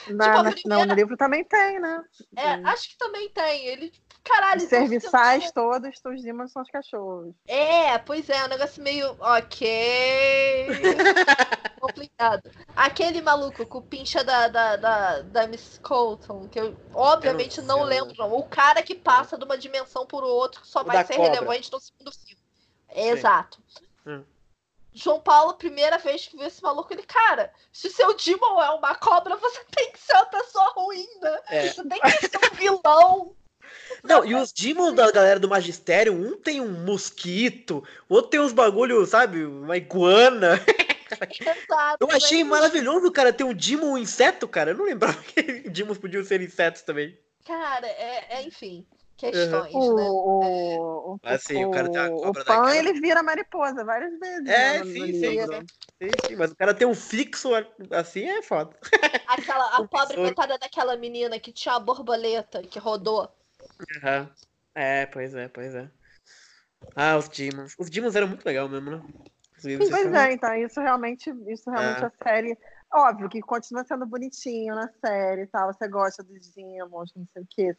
Na- 0.08 0.44
Tipo, 0.54 0.54
primeira- 0.54 0.60
Não, 0.66 0.84
no 0.86 0.94
livro 0.94 1.16
também 1.16 1.42
tem, 1.44 1.80
né? 1.80 2.04
É, 2.36 2.52
acho 2.64 2.90
que 2.90 2.96
também 2.98 3.28
tem. 3.30 3.66
Ele, 3.66 3.92
caralho, 4.22 4.58
Os 4.58 4.64
então 4.64 4.78
serviçais 4.80 5.44
você- 5.44 5.52
todos, 5.52 5.90
os 6.04 6.22
demônios 6.22 6.52
são 6.52 6.62
os 6.62 6.70
cachorros. 6.70 7.34
É, 7.48 7.98
pois 7.98 8.28
é, 8.30 8.44
um 8.44 8.48
negócio 8.48 8.82
meio. 8.82 9.16
Ok. 9.18 10.66
complicado. 11.80 12.50
Aquele 12.76 13.22
maluco 13.22 13.64
com 13.66 13.78
o 13.78 13.82
pincha 13.82 14.22
da, 14.22 14.48
da, 14.48 14.76
da, 14.76 15.22
da 15.22 15.46
Miss 15.46 15.78
Colton, 15.82 16.46
que 16.48 16.60
eu 16.60 16.76
obviamente 16.92 17.58
Eu 17.58 17.64
não, 17.64 17.78
não 17.78 17.84
lembro. 17.84 18.14
Não. 18.18 18.32
O 18.34 18.42
cara 18.44 18.82
que 18.82 18.94
passa 18.94 19.36
de 19.38 19.44
uma 19.44 19.56
dimensão 19.56 20.06
por 20.06 20.22
outro, 20.22 20.60
que 20.60 20.68
só 20.68 20.82
O 20.82 20.84
vai 20.84 21.04
ser 21.04 21.16
cobra. 21.16 21.32
relevante 21.32 21.72
no 21.72 21.80
segundo 21.80 22.12
filme. 22.12 22.40
Exato. 22.94 23.58
Hum. 24.06 24.22
João 24.92 25.20
Paulo, 25.20 25.54
primeira 25.54 25.98
vez 25.98 26.26
que 26.26 26.36
viu 26.36 26.46
esse 26.46 26.62
maluco, 26.62 26.92
ele, 26.92 27.02
cara, 27.02 27.52
se 27.72 27.88
o 27.88 27.90
seu 27.90 28.14
Demon 28.14 28.60
é 28.62 28.70
uma 28.70 28.94
cobra, 28.94 29.36
você 29.36 29.64
tem 29.70 29.92
que 29.92 29.98
ser 29.98 30.14
uma 30.14 30.26
pessoa 30.26 30.72
ruim, 30.74 31.06
né? 31.20 31.38
É. 31.48 31.68
Você 31.68 31.84
tem 31.84 32.00
que 32.00 32.28
ser 32.28 32.38
um 32.38 32.56
vilão. 32.56 33.36
Não, 34.02 34.24
e 34.24 34.34
os 34.34 34.52
Demons 34.52 34.94
da 34.94 35.10
galera 35.10 35.38
do 35.38 35.48
Magistério, 35.48 36.12
um 36.12 36.36
tem 36.36 36.60
um 36.60 36.84
mosquito, 36.84 37.84
o 38.08 38.14
outro 38.14 38.30
tem 38.30 38.40
uns 38.40 38.52
bagulho, 38.52 39.04
sabe, 39.06 39.44
uma 39.44 39.76
iguana. 39.76 40.60
Exato. 41.10 41.96
Eu 42.00 42.10
achei 42.10 42.44
né? 42.44 42.50
maravilhoso, 42.50 43.10
cara, 43.10 43.32
ter 43.32 43.44
um 43.44 43.54
Demon 43.54 43.92
um 43.92 43.98
inseto, 43.98 44.46
cara. 44.46 44.70
Eu 44.70 44.76
não 44.76 44.84
lembrava 44.84 45.20
que 45.22 45.68
Demons 45.68 45.98
podiam 45.98 46.24
ser 46.24 46.40
insetos 46.40 46.82
também. 46.82 47.18
Cara, 47.44 47.86
é, 47.86 48.26
é, 48.30 48.42
enfim, 48.42 48.86
questões, 49.20 49.74
O, 49.74 49.94
né? 49.94 50.10
o, 50.38 51.14
o, 51.14 51.20
Ah, 51.22 51.38
sim, 51.38 51.64
o 51.64 51.70
cara 51.70 51.88
tem 51.88 52.00
a 52.02 52.10
o- 52.10 52.20
cobra 52.22 52.44
o 52.44 52.44
daquela. 52.44 52.70
ele 52.70 53.00
vira 53.00 53.22
mariposa 53.22 53.84
várias 53.84 54.18
vezes. 54.18 54.52
É, 54.52 54.78
né, 54.78 54.84
sim, 54.84 55.12
sim, 55.12 55.38
sim. 55.40 55.70
Sim, 56.02 56.16
sim, 56.16 56.36
mas 56.36 56.50
o 56.50 56.56
cara 56.56 56.74
tem 56.74 56.86
um 56.86 56.94
fixo 56.94 57.50
assim 57.92 58.24
é 58.24 58.42
foda. 58.42 58.74
Aquela, 59.26 59.78
a 59.78 59.82
pobre 59.82 60.18
coitada 60.18 60.58
daquela 60.58 60.94
menina 60.94 61.40
que 61.40 61.52
tinha 61.54 61.74
a 61.74 61.80
borboleta 61.80 62.62
que 62.62 62.78
rodou. 62.78 63.34
Aham. 63.96 64.34
É, 64.74 65.06
pois 65.06 65.34
é, 65.34 65.48
pois 65.48 65.74
é. 65.74 65.90
Ah, 66.94 67.16
os 67.16 67.28
Demons. 67.28 67.74
Os 67.78 67.90
Demons 67.90 68.14
eram 68.16 68.28
muito 68.28 68.44
legal 68.44 68.68
mesmo, 68.68 68.90
né? 68.90 69.02
Livros 69.64 69.88
Pois 69.88 70.12
é, 70.12 70.32
então 70.32 70.54
isso 70.56 70.80
realmente, 70.80 71.30
isso 71.48 71.70
realmente 71.70 72.04
É. 72.04 72.06
a 72.06 72.10
série 72.22 72.56
óbvio 72.92 73.28
que 73.28 73.40
continua 73.40 73.84
sendo 73.84 74.06
bonitinho 74.06 74.74
na 74.74 74.88
série 75.04 75.42
e 75.42 75.46
tal. 75.46 75.72
Você 75.72 75.88
gosta 75.88 76.22
dos 76.22 76.50
Demons, 76.54 77.12
não 77.14 77.26
sei 77.26 77.42
o 77.42 77.46
quê. 77.48 77.74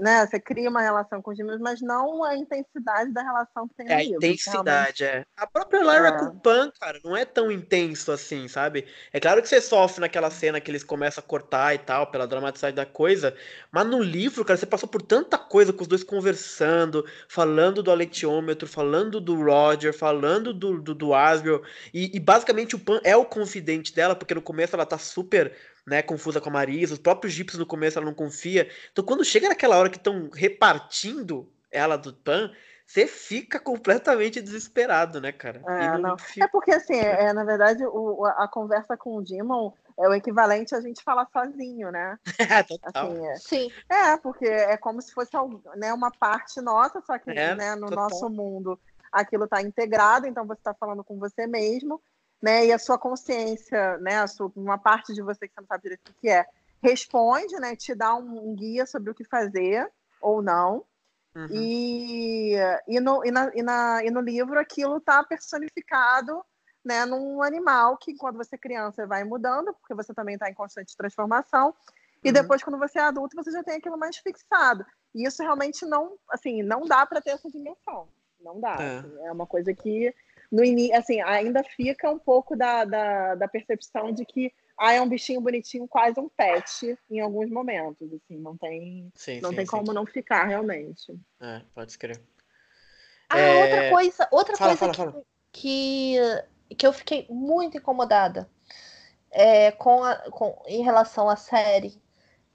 Né? 0.00 0.26
Você 0.26 0.40
cria 0.40 0.70
uma 0.70 0.80
relação 0.80 1.20
com 1.20 1.30
os 1.30 1.36
gêmeos, 1.36 1.60
mas 1.60 1.80
não 1.82 2.24
a 2.24 2.34
intensidade 2.36 3.12
da 3.12 3.22
relação 3.22 3.68
que 3.68 3.74
tem 3.74 3.86
no 3.86 3.92
É 3.92 3.94
a 3.96 3.98
livro. 3.98 4.16
intensidade, 4.16 5.04
é. 5.04 5.24
A 5.36 5.46
própria 5.46 5.80
Lyra 5.80 6.08
É. 6.08 6.18
com 6.18 6.24
o 6.26 6.40
Pan, 6.40 6.72
cara, 6.80 6.98
não 7.04 7.14
é 7.16 7.24
tão 7.24 7.50
intenso 7.52 8.10
assim, 8.10 8.48
sabe? 8.48 8.86
É 9.12 9.20
claro 9.20 9.42
que 9.42 9.48
você 9.48 9.60
sofre 9.60 10.00
naquela 10.00 10.30
cena 10.30 10.60
que 10.60 10.70
eles 10.70 10.82
começam 10.82 11.22
a 11.22 11.26
cortar 11.26 11.74
e 11.74 11.78
tal, 11.78 12.06
pela 12.06 12.26
dramaticidade 12.26 12.74
da 12.76 12.86
coisa, 12.86 13.36
mas 13.70 13.86
no 13.86 14.02
livro, 14.02 14.44
cara, 14.44 14.56
você 14.56 14.64
passou 14.66 14.88
por 14.88 15.02
tanta 15.02 15.36
coisa 15.36 15.72
com 15.72 15.82
os 15.82 15.88
dois 15.88 16.02
conversando, 16.02 17.04
falando 17.28 17.82
do 17.82 17.90
aletiômetro, 17.90 18.66
falando 18.66 19.20
do 19.20 19.34
Roger, 19.44 19.92
falando 19.92 20.54
do, 20.54 20.80
do, 20.80 20.94
do 20.94 21.14
Asriel, 21.14 21.62
e, 21.92 22.16
e 22.16 22.20
basicamente 22.20 22.74
o 22.74 22.78
Pan 22.78 23.00
é 23.04 23.14
o 23.16 23.24
confidente 23.24 23.94
dela, 23.94 24.16
porque 24.16 24.34
no 24.34 24.40
começo 24.42 24.74
ela 24.74 24.86
tá 24.86 24.96
super 24.98 25.52
né, 25.90 26.02
confusa 26.02 26.40
com 26.40 26.48
a 26.48 26.52
Marisa, 26.52 26.94
os 26.94 27.00
próprios 27.00 27.34
Gypsies 27.34 27.58
no 27.58 27.66
começo 27.66 27.98
ela 27.98 28.06
não 28.06 28.14
confia. 28.14 28.70
Então 28.92 29.04
quando 29.04 29.24
chega 29.24 29.48
naquela 29.48 29.76
hora 29.76 29.90
que 29.90 29.96
estão 29.96 30.30
repartindo 30.32 31.52
ela 31.70 31.96
do 31.98 32.14
Pan, 32.14 32.52
você 32.86 33.06
fica 33.06 33.58
completamente 33.60 34.40
desesperado, 34.40 35.20
né, 35.20 35.30
cara? 35.32 35.62
É, 35.66 35.84
E 35.96 35.98
não. 35.98 36.16
fica- 36.18 36.46
É 36.46 36.48
porque, 36.48 36.72
assim, 36.72 36.96
é, 36.96 37.32
na 37.32 37.44
verdade, 37.44 37.84
o, 37.84 38.24
a 38.24 38.48
conversa 38.48 38.96
com 38.96 39.16
o 39.16 39.22
Demon 39.22 39.72
é 39.98 40.08
o 40.08 40.14
equivalente 40.14 40.74
a 40.74 40.80
gente 40.80 41.02
falar 41.02 41.26
sozinho, 41.32 41.90
né? 41.92 42.16
Total. 42.68 43.12
Assim, 43.12 43.26
é, 43.26 43.36
Sim. 43.36 43.70
é, 43.88 44.16
porque 44.16 44.44
é 44.46 44.76
como 44.76 45.00
se 45.02 45.12
fosse 45.12 45.30
né, 45.76 45.92
uma 45.92 46.10
parte 46.10 46.60
nossa, 46.60 47.00
só 47.06 47.16
que 47.18 47.30
É, 47.30 47.54
né, 47.54 47.74
no 47.76 47.88
total. 47.88 48.04
nosso 48.04 48.28
mundo 48.28 48.78
aquilo 49.12 49.44
está 49.44 49.60
integrado, 49.60 50.26
então 50.26 50.46
você 50.46 50.60
está 50.60 50.72
falando 50.74 51.02
com 51.04 51.18
você 51.18 51.46
mesmo, 51.46 52.00
né? 52.42 52.66
E 52.66 52.72
a 52.72 52.78
sua 52.78 52.98
consciência, 52.98 53.98
né? 53.98 54.18
A 54.18 54.26
sua, 54.26 54.50
uma 54.56 54.78
parte 54.78 55.12
de 55.12 55.22
você 55.22 55.46
que 55.46 55.54
você 55.54 55.60
não 55.60 55.66
sabe 55.66 55.82
direito 55.82 56.10
o 56.10 56.14
que 56.20 56.28
é, 56.28 56.46
responde, 56.82 57.58
né? 57.60 57.76
Te 57.76 57.94
dá 57.94 58.14
um, 58.14 58.50
um 58.50 58.54
guia 58.54 58.86
sobre 58.86 59.10
o 59.10 59.14
que 59.14 59.24
fazer 59.24 59.90
ou 60.20 60.42
não. 60.42 60.84
Uhum. 61.34 61.46
E, 61.50 62.54
e, 62.88 63.00
no, 63.00 63.24
e, 63.24 63.30
na, 63.30 63.50
e, 63.54 63.62
na, 63.62 64.04
e 64.04 64.10
no 64.10 64.20
livro 64.20 64.58
aquilo 64.58 64.96
está 64.96 65.22
personificado 65.22 66.44
né, 66.84 67.04
num 67.04 67.42
animal 67.42 67.96
que, 67.96 68.16
quando 68.16 68.36
você 68.36 68.56
é 68.56 68.58
criança, 68.58 69.06
vai 69.06 69.22
mudando, 69.22 69.72
porque 69.74 69.94
você 69.94 70.14
também 70.14 70.34
está 70.34 70.48
em 70.48 70.54
constante 70.54 70.96
transformação. 70.96 71.74
E 72.22 72.28
Uhum. 72.28 72.34
depois, 72.34 72.62
quando 72.62 72.78
você 72.78 72.98
é 72.98 73.02
adulto, 73.02 73.36
você 73.36 73.50
já 73.50 73.62
tem 73.62 73.76
aquilo 73.76 73.98
mais 73.98 74.16
fixado. 74.16 74.84
E 75.14 75.26
isso 75.26 75.42
realmente 75.42 75.84
não, 75.86 76.16
assim, 76.30 76.62
não 76.62 76.86
dá 76.86 77.04
para 77.06 77.20
ter 77.20 77.30
essa 77.30 77.50
dimensão. 77.50 78.08
Não 78.40 78.58
dá. 78.60 78.76
É. 78.80 78.98
assim, 78.98 79.18
É, 79.22 79.32
uma 79.32 79.46
coisa 79.46 79.72
que, 79.74 80.14
no 80.50 80.64
início, 80.64 80.96
assim, 80.96 81.20
ainda 81.20 81.62
fica 81.62 82.10
um 82.10 82.18
pouco 82.18 82.56
da, 82.56 82.84
da, 82.84 83.34
da 83.36 83.48
percepção 83.48 84.12
de 84.12 84.24
que 84.24 84.52
ah, 84.76 84.92
é 84.94 85.00
um 85.00 85.08
bichinho 85.08 85.40
bonitinho, 85.40 85.86
quase 85.86 86.18
um 86.18 86.28
pet, 86.28 86.98
em 87.10 87.20
alguns 87.20 87.50
momentos. 87.50 88.08
Assim, 88.12 88.38
não 88.38 88.56
tem, 88.56 89.12
Sim, 89.14 89.40
não 89.40 89.50
sim, 89.50 89.56
tem 89.56 89.66
sim. 89.66 89.70
como 89.70 89.92
não 89.92 90.06
ficar, 90.06 90.46
realmente. 90.46 91.14
É, 91.40 91.60
pode 91.74 91.90
escrever. 91.90 92.22
Ah, 93.28 93.38
É, 93.38 93.62
outra 93.62 93.90
coisa, 93.90 94.28
outra 94.30 94.56
fala, 94.56 94.76
coisa 94.76 94.94
fala, 94.94 95.12
que, 95.12 95.12
fala. 95.12 96.44
que, 96.68 96.74
que 96.76 96.86
eu 96.86 96.92
fiquei 96.92 97.26
muito 97.28 97.76
incomodada 97.76 98.50
é, 99.30 99.70
com, 99.70 100.02
a, 100.02 100.16
com 100.30 100.60
em 100.66 100.82
relação 100.82 101.28
à 101.28 101.36
série 101.36 102.00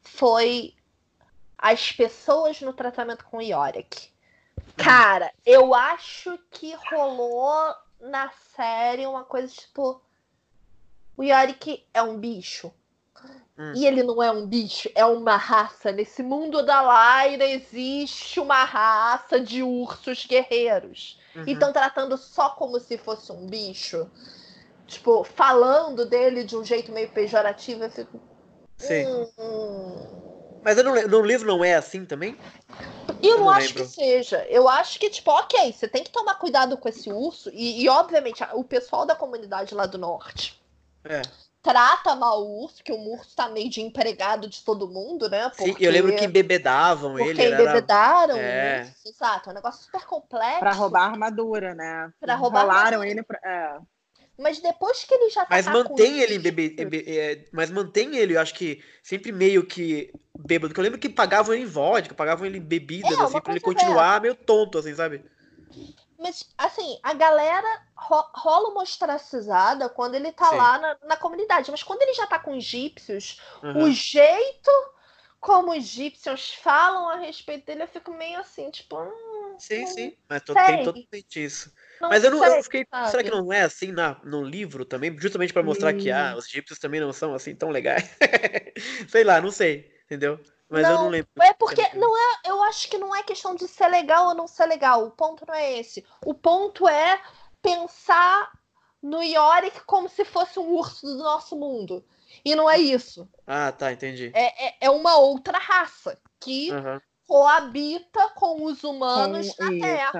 foi 0.01 0.73
as 1.57 1.91
pessoas 1.91 2.59
no 2.61 2.73
tratamento 2.73 3.23
com 3.25 3.37
o 3.37 3.41
Yorick. 3.41 4.09
Cara, 4.75 5.31
eu 5.45 5.73
acho 5.73 6.37
que 6.51 6.73
rolou 6.89 7.73
na 8.09 8.29
série 8.55 9.05
uma 9.05 9.23
coisa 9.23 9.47
tipo. 9.53 10.01
O 11.17 11.23
Yorick 11.23 11.85
é 11.93 12.01
um 12.01 12.17
bicho. 12.17 12.73
Hum. 13.57 13.71
E 13.73 13.87
ele 13.87 14.03
não 14.03 14.21
é 14.21 14.29
um 14.29 14.45
bicho, 14.45 14.89
é 14.93 15.05
uma 15.05 15.37
raça. 15.37 15.91
Nesse 15.91 16.21
mundo 16.21 16.61
da 16.61 16.81
Lyra 16.81 17.45
existe 17.45 18.39
uma 18.39 18.65
raça 18.65 19.39
de 19.39 19.63
ursos 19.63 20.25
guerreiros. 20.25 21.17
Uhum. 21.33 21.43
E 21.47 21.53
estão 21.53 21.71
tratando 21.71 22.17
só 22.17 22.49
como 22.49 22.79
se 22.81 22.97
fosse 22.97 23.31
um 23.31 23.45
bicho. 23.45 24.09
Tipo, 24.85 25.23
falando 25.23 26.05
dele 26.05 26.43
de 26.43 26.57
um 26.57 26.65
jeito 26.65 26.91
meio 26.91 27.09
pejorativo. 27.09 27.85
Eu 27.85 27.89
fico. 27.89 28.19
Sim. 28.77 29.05
"Hum, 29.05 29.29
hum." 29.39 30.61
Mas 30.61 30.77
eu 30.77 30.83
não 30.83 31.07
no 31.07 31.21
livro 31.21 31.47
não 31.47 31.63
é 31.63 31.75
assim 31.75 32.05
também? 32.05 32.37
E 33.25 33.29
eu 33.29 33.37
não, 33.37 33.45
não 33.45 33.49
acho 33.51 33.67
lembro. 33.69 33.83
que 33.83 33.89
seja. 33.89 34.45
Eu 34.49 34.69
acho 34.69 34.99
que, 34.99 35.09
tipo, 35.09 35.31
ok, 35.31 35.71
você 35.73 35.87
tem 35.87 36.03
que 36.03 36.11
tomar 36.11 36.35
cuidado 36.35 36.77
com 36.77 36.87
esse 36.87 37.11
urso. 37.11 37.49
E, 37.53 37.83
e, 37.83 37.89
obviamente, 37.89 38.43
o 38.53 38.63
pessoal 38.63 39.05
da 39.05 39.15
comunidade 39.15 39.73
lá 39.75 39.85
do 39.85 39.97
norte 39.97 40.61
É. 41.03 41.21
trata 41.61 42.13
mal 42.15 42.41
o 42.43 42.63
urso, 42.63 42.83
que 42.83 42.91
o 42.91 42.99
urso 43.13 43.35
tá 43.35 43.49
meio 43.49 43.69
de 43.69 43.81
empregado 43.81 44.47
de 44.47 44.61
todo 44.63 44.87
mundo, 44.87 45.27
né? 45.29 45.51
Sim, 45.55 45.75
eu 45.79 45.91
lembro 45.91 46.15
que 46.15 46.25
embebedavam 46.25 47.13
porque 47.13 47.29
ele. 47.29 47.41
Era... 47.43 47.61
embebedaram 47.63 48.35
É. 48.37 48.81
o 48.83 48.87
urso. 48.87 49.09
Exato, 49.09 49.49
é 49.49 49.51
um 49.51 49.55
negócio 49.55 49.83
super 49.83 50.05
complexo. 50.05 50.59
Para 50.59 50.71
roubar 50.73 51.01
a 51.01 51.11
armadura, 51.11 51.73
né? 51.73 52.11
Pra 52.19 52.35
roubar 52.35 52.61
Enrolaram 52.65 53.01
armadura. 53.01 53.09
ele 53.09 53.23
pra... 53.23 53.39
é. 53.43 53.79
Mas 54.37 54.59
depois 54.59 55.03
que 55.03 55.13
ele 55.13 55.29
já 55.29 55.45
tá 55.45 55.57
Mas 55.57 55.67
mantém 55.67 56.21
ele 56.21 56.35
ebe- 56.35 57.03
é, 57.07 57.47
Mas 57.53 57.69
mantém 57.69 58.15
ele, 58.17 58.35
eu 58.35 58.41
acho 58.41 58.53
que 58.55 58.83
sempre 59.03 59.31
meio 59.31 59.65
que 59.65 60.17
bêbado. 60.37 60.69
Porque 60.69 60.79
eu 60.79 60.83
lembro 60.83 60.99
que 60.99 61.09
pagavam 61.09 61.53
ele 61.53 61.63
em 61.63 61.65
vodka, 61.67 62.15
pagavam 62.15 62.45
ele 62.45 62.57
em 62.57 62.61
bebidas, 62.61 63.21
É, 63.21 63.21
assim, 63.21 63.39
pra 63.41 63.51
ele 63.51 63.59
continuar 63.59 64.21
meio 64.21 64.35
tonto, 64.35 64.77
assim, 64.77 64.93
sabe? 64.95 65.23
Mas, 66.17 66.49
assim, 66.57 66.99
a 67.03 67.13
galera 67.13 67.67
ro- 67.95 68.29
rola 68.35 68.69
uma 68.69 68.83
ostracizada 68.83 69.89
quando 69.89 70.15
ele 70.15 70.31
tá 70.31 70.49
Sim. 70.49 70.51
lá 70.51 70.77
na, 70.77 70.97
na 71.03 71.17
comunidade. 71.17 71.71
Mas 71.71 71.83
quando 71.83 72.01
ele 72.01 72.13
já 72.13 72.25
tá 72.27 72.39
com 72.39 72.51
os 72.51 72.57
egípcios, 72.63 73.39
Uhum. 73.63 73.73
o 73.73 73.89
jeito 73.91 74.71
como 75.39 75.71
os 75.71 75.77
egípcios 75.77 76.53
falam 76.55 77.09
a 77.09 77.17
respeito 77.17 77.65
dele, 77.65 77.83
eu 77.83 77.87
fico 77.87 78.11
meio 78.11 78.39
assim, 78.39 78.71
tipo. 78.71 78.97
hum, 78.97 79.57
Sim, 79.57 79.85
sim. 79.85 80.17
Mas 80.29 80.41
sei. 80.53 80.93
tem 80.93 81.07
totalmente 81.07 81.43
isso. 81.43 81.71
Não 82.05 82.09
Mas 82.09 82.23
eu 82.23 82.31
não 82.31 82.39
sei, 82.39 82.59
eu 82.59 82.63
fiquei. 82.63 82.85
Será 82.91 83.11
sabe? 83.11 83.23
que 83.23 83.31
não 83.31 83.51
é 83.51 83.61
assim 83.61 83.91
na, 83.91 84.19
no 84.23 84.43
livro 84.43 84.85
também? 84.85 85.17
Justamente 85.19 85.51
pra 85.51 85.63
mostrar 85.63 85.93
que 85.93 86.11
Hum. 86.11 86.15
ah, 86.15 86.35
os 86.37 86.45
egípcios 86.47 86.79
também 86.79 86.99
não 87.01 87.11
são 87.11 87.33
assim 87.33 87.55
tão 87.55 87.69
legais. 87.69 88.09
sei 89.09 89.23
lá, 89.23 89.41
não 89.41 89.51
sei. 89.51 89.91
Entendeu? 90.05 90.39
Mas 90.69 90.83
eu 90.83 90.95
Não, 90.95 91.03
não 91.03 91.09
lembro. 91.09 91.29
É 91.41 91.53
porque 91.53 91.81
não 91.95 92.15
é, 92.17 92.49
eu 92.49 92.61
acho 92.63 92.89
que 92.89 92.97
não 92.97 93.15
é 93.15 93.23
questão 93.23 93.55
de 93.55 93.67
ser 93.67 93.87
legal 93.87 94.27
ou 94.27 94.35
não 94.35 94.47
ser 94.47 94.65
legal. 94.65 95.05
O 95.05 95.11
ponto 95.11 95.45
não 95.47 95.53
é 95.55 95.79
esse. 95.79 96.05
O 96.23 96.33
ponto 96.33 96.87
é 96.87 97.21
pensar 97.61 98.51
no 99.01 99.21
Yorick 99.21 99.81
como 99.85 100.09
se 100.09 100.23
fosse 100.25 100.59
um 100.59 100.69
urso 100.73 101.05
do 101.07 101.17
nosso 101.17 101.55
mundo. 101.55 102.03
E 102.43 102.55
não 102.55 102.69
é 102.69 102.77
isso. 102.77 103.27
Ah, 103.47 103.71
tá, 103.71 103.91
entendi. 103.91 104.31
É, 104.33 104.67
é, 104.67 104.75
é 104.81 104.89
uma 104.89 105.17
outra 105.17 105.57
raça 105.57 106.19
que 106.39 106.71
Aham. 106.71 107.01
coabita 107.27 108.29
com 108.35 108.63
os 108.63 108.83
humanos 108.83 109.55
Com 109.55 109.63
na 109.63 109.71
Terra. 109.79 110.09
isso, 110.09 110.17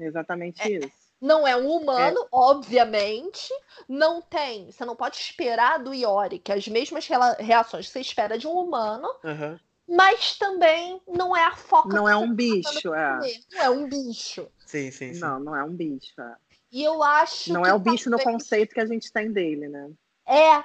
é. 0.00 0.06
Exatamente 0.06 0.62
É, 0.62 0.68
isso. 0.68 0.90
Não 1.20 1.46
é 1.46 1.56
um 1.56 1.68
humano, 1.70 2.26
obviamente. 2.30 3.52
Não 3.88 4.20
tem. 4.22 4.70
Você 4.70 4.84
não 4.84 4.94
pode 4.94 5.16
esperar 5.16 5.78
do 5.82 5.92
Yorick 5.92 6.52
as 6.52 6.66
mesmas 6.68 7.06
reações 7.38 7.86
que 7.86 7.92
você 7.92 8.00
espera 8.00 8.38
de 8.38 8.46
um 8.46 8.52
humano, 8.52 9.08
Aham. 9.24 9.58
mas 9.88 10.36
também 10.38 11.00
não 11.08 11.36
é 11.36 11.44
a 11.44 11.56
foca 11.56 11.88
Não 11.88 12.04
que 12.04 12.10
é 12.10 12.16
um 12.16 12.28
tá 12.28 12.34
bicho, 12.34 12.94
é. 12.94 13.18
Não 13.52 13.62
é 13.62 13.70
um 13.70 13.88
bicho. 13.88 14.48
Sim, 14.66 14.90
sim, 14.90 15.12
sim. 15.12 15.20
Não, 15.20 15.40
não 15.40 15.56
é 15.56 15.64
um 15.64 15.74
bicho. 15.74 16.20
é. 16.20 16.36
E 16.70 16.84
eu 16.84 17.02
acho 17.02 17.52
Não 17.52 17.62
que 17.62 17.68
é 17.70 17.74
o 17.74 17.78
bicho 17.78 18.10
no 18.10 18.16
talvez- 18.18 18.34
conceito 18.42 18.74
que 18.74 18.80
a 18.80 18.86
gente 18.86 19.10
tem 19.10 19.32
dele, 19.32 19.68
né? 19.68 19.90
É, 20.26 20.62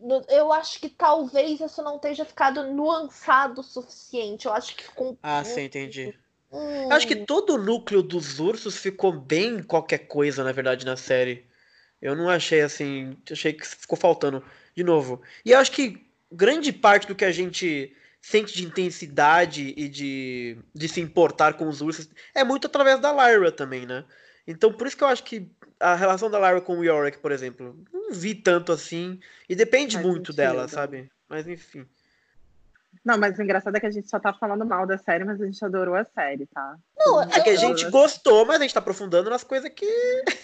no- 0.00 0.22
eu 0.28 0.52
acho 0.52 0.78
que 0.78 0.90
talvez 0.90 1.58
isso 1.58 1.82
não 1.82 1.98
tenha 1.98 2.22
ficado 2.24 2.62
nuançado 2.64 3.62
o 3.62 3.64
suficiente. 3.64 4.46
Eu 4.46 4.52
acho 4.52 4.76
que 4.76 4.84
ficou. 4.84 5.18
Ah, 5.22 5.42
sim, 5.42 5.62
entendi. 5.62 6.14
Eu 6.56 6.92
acho 6.92 7.06
que 7.06 7.16
todo 7.16 7.54
o 7.54 7.58
núcleo 7.58 8.02
dos 8.02 8.38
ursos 8.38 8.76
ficou 8.76 9.12
bem 9.12 9.62
qualquer 9.62 9.98
coisa, 10.06 10.44
na 10.44 10.52
verdade, 10.52 10.86
na 10.86 10.96
série. 10.96 11.44
Eu 12.00 12.14
não 12.14 12.28
achei 12.28 12.60
assim. 12.60 13.16
Achei 13.30 13.52
que 13.52 13.66
ficou 13.66 13.98
faltando. 13.98 14.42
De 14.74 14.84
novo. 14.84 15.22
E 15.44 15.52
eu 15.52 15.58
acho 15.58 15.72
que 15.72 16.06
grande 16.30 16.72
parte 16.72 17.06
do 17.06 17.14
que 17.14 17.24
a 17.24 17.32
gente 17.32 17.94
sente 18.20 18.54
de 18.54 18.64
intensidade 18.64 19.72
e 19.76 19.88
de, 19.88 20.58
de 20.74 20.88
se 20.88 21.00
importar 21.00 21.54
com 21.54 21.68
os 21.68 21.80
ursos 21.80 22.08
é 22.34 22.42
muito 22.42 22.66
através 22.66 23.00
da 23.00 23.12
Lyra 23.12 23.52
também, 23.52 23.86
né? 23.86 24.04
Então 24.46 24.72
por 24.72 24.86
isso 24.86 24.96
que 24.96 25.04
eu 25.04 25.08
acho 25.08 25.22
que 25.24 25.48
a 25.78 25.94
relação 25.94 26.30
da 26.30 26.38
Lyra 26.38 26.60
com 26.60 26.78
o 26.78 26.84
Yorick, 26.84 27.18
por 27.18 27.32
exemplo, 27.32 27.78
não 27.92 28.12
vi 28.12 28.34
tanto 28.34 28.72
assim. 28.72 29.20
E 29.48 29.54
depende 29.54 29.94
Faz 29.94 30.06
muito 30.06 30.32
dela, 30.32 30.62
sentido. 30.62 30.74
sabe? 30.74 31.10
Mas 31.28 31.46
enfim. 31.46 31.86
Não, 33.04 33.18
mas 33.18 33.38
o 33.38 33.42
engraçado 33.42 33.76
é 33.76 33.80
que 33.80 33.86
a 33.86 33.90
gente 33.90 34.08
só 34.08 34.18
tá 34.18 34.32
falando 34.32 34.64
mal 34.64 34.86
da 34.86 34.98
série, 34.98 35.24
mas 35.24 35.40
a 35.40 35.44
gente 35.46 35.64
adorou 35.64 35.94
a 35.94 36.04
série, 36.04 36.46
tá? 36.46 36.76
Não, 36.98 37.22
É 37.22 37.40
que 37.40 37.50
a 37.50 37.56
gente 37.56 37.88
gostou, 37.90 38.44
mas 38.46 38.58
a 38.58 38.62
gente 38.62 38.74
tá 38.74 38.80
aprofundando 38.80 39.30
nas 39.30 39.44
coisas 39.44 39.70
que. 39.70 39.86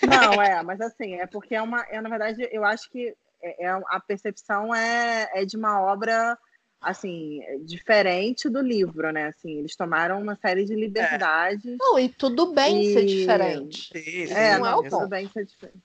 Não, 0.02 0.40
é, 0.40 0.62
mas 0.62 0.80
assim, 0.80 1.14
é 1.14 1.26
porque 1.26 1.54
é 1.54 1.62
uma. 1.62 1.84
É, 1.88 2.00
na 2.00 2.08
verdade, 2.08 2.48
eu 2.52 2.64
acho 2.64 2.90
que 2.90 3.14
é, 3.42 3.66
é- 3.66 3.80
a 3.88 4.00
percepção 4.00 4.74
é, 4.74 5.30
é 5.34 5.44
de 5.44 5.56
uma 5.56 5.80
obra 5.80 6.38
assim, 6.80 7.40
diferente 7.64 8.48
do 8.48 8.60
livro, 8.60 9.12
né? 9.12 9.26
Assim, 9.26 9.58
eles 9.58 9.76
tomaram 9.76 10.20
uma 10.20 10.34
série 10.36 10.64
de 10.64 10.74
liberdades. 10.74 11.76
Não, 11.78 11.96
e 11.98 12.08
tudo 12.08 12.52
bem 12.52 12.82
ser 12.92 13.04
E- 13.04 13.06
diferente. 13.06 13.88
Sim, 13.92 14.26
sim, 14.26 14.32
É, 14.34 14.58
não 14.58 14.66
é 14.66 14.74
o 14.74 14.82
tudo 14.82 15.06
bem 15.08 15.28
ser 15.28 15.46
diferente. 15.46 15.84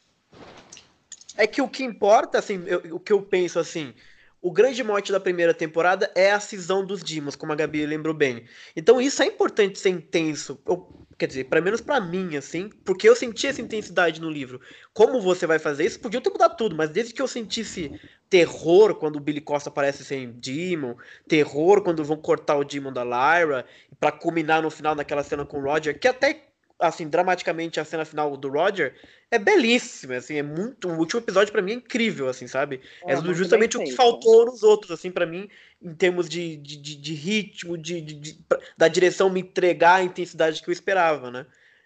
É 1.37 1.45
que 1.45 1.61
o 1.61 1.67
que 1.69 1.83
importa, 1.83 2.39
assim, 2.39 2.63
eu, 2.65 2.95
o 2.95 2.99
que 2.99 3.13
eu 3.13 3.21
penso 3.21 3.59
assim, 3.59 3.93
o 4.41 4.51
grande 4.51 4.83
mote 4.83 5.11
da 5.11 5.19
primeira 5.19 5.53
temporada 5.53 6.11
é 6.15 6.31
a 6.31 6.39
cisão 6.39 6.85
dos 6.85 7.03
Dimos, 7.03 7.35
como 7.35 7.51
a 7.51 7.55
Gabi 7.55 7.85
lembrou 7.85 8.13
bem. 8.13 8.45
Então 8.75 9.01
isso 9.01 9.21
é 9.23 9.25
importante 9.25 9.79
ser 9.79 9.89
intenso. 9.89 10.59
Eu, 10.65 10.87
quer 11.17 11.27
dizer, 11.27 11.45
para 11.45 11.59
menos 11.59 11.81
para 11.81 11.99
mim, 11.99 12.37
assim, 12.37 12.69
porque 12.85 13.09
eu 13.09 13.15
senti 13.15 13.47
essa 13.47 13.61
intensidade 13.61 14.21
no 14.21 14.29
livro. 14.29 14.61
Como 14.93 15.19
você 15.19 15.47
vai 15.47 15.57
fazer 15.57 15.85
isso? 15.85 15.99
Podia 15.99 16.21
ter 16.21 16.29
mudado 16.29 16.55
tudo, 16.55 16.75
mas 16.75 16.91
desde 16.91 17.13
que 17.13 17.21
eu 17.21 17.27
sentisse 17.27 17.99
terror 18.29 18.95
quando 18.95 19.15
o 19.15 19.19
Billy 19.19 19.41
Costa 19.41 19.69
aparece 19.69 20.05
sem 20.05 20.31
Demon, 20.31 20.95
terror 21.27 21.81
quando 21.81 22.03
vão 22.03 22.17
cortar 22.17 22.57
o 22.57 22.63
Demon 22.63 22.93
da 22.93 23.03
Lyra, 23.03 23.65
para 23.99 24.11
culminar 24.11 24.61
no 24.61 24.69
final 24.69 24.93
naquela 24.93 25.23
cena 25.23 25.45
com 25.45 25.59
o 25.59 25.63
Roger, 25.63 25.99
que 25.99 26.07
até 26.07 26.46
assim, 26.79 27.07
dramaticamente 27.07 27.79
a 27.79 27.85
cena 27.85 28.05
final 28.05 28.35
do 28.37 28.49
Roger 28.49 28.93
é 29.31 29.39
belíssima, 29.39 30.15
assim, 30.15 30.35
é 30.37 30.43
muito, 30.43 30.87
o 30.87 30.97
último 30.97 31.19
episódio 31.19 31.51
para 31.51 31.61
mim 31.61 31.71
é 31.71 31.75
incrível, 31.75 32.29
assim, 32.29 32.47
sabe? 32.47 32.81
É, 33.05 33.13
é 33.13 33.33
justamente 33.33 33.77
o 33.77 33.83
que 33.83 33.93
faltou 33.93 34.45
nos 34.45 34.63
outros, 34.63 34.91
assim, 34.91 35.11
para 35.11 35.25
mim, 35.25 35.49
em 35.81 35.93
termos 35.93 36.29
de, 36.29 36.55
de, 36.57 36.77
de, 36.77 36.95
de 36.95 37.13
ritmo, 37.13 37.77
de, 37.77 38.01
de, 38.01 38.39
da 38.77 38.87
direção 38.87 39.29
me 39.29 39.41
entregar 39.41 39.95
a 39.95 40.03
intensidade 40.03 40.61
que 40.61 40.69
eu 40.69 40.73
esperava, 40.73 41.31
né? 41.31 41.45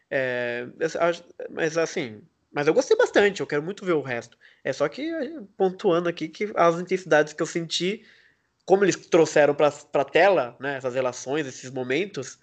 É, 0.10 0.68
mas 1.50 1.78
assim, 1.78 2.22
mas 2.52 2.68
eu 2.68 2.74
gostei 2.74 2.98
bastante, 2.98 3.40
eu 3.40 3.48
quero 3.48 3.64
muito 3.64 3.86
ver 3.86 3.94
o 3.94 4.02
resto. 4.02 4.38
É 4.62 4.74
só 4.74 4.90
que 4.90 5.10
pontuando 5.56 6.10
aqui 6.10 6.28
que 6.28 6.52
as 6.54 6.80
intensidades 6.80 7.32
que 7.32 7.42
eu 7.42 7.48
senti, 7.48 8.04
como 8.66 8.84
eles 8.84 8.98
trouxeram 8.98 9.56
para 9.56 9.72
pra 9.72 10.04
tela, 10.04 10.58
né, 10.60 10.76
essas 10.76 10.94
relações, 10.94 11.48
esses 11.48 11.72
momentos, 11.72 12.38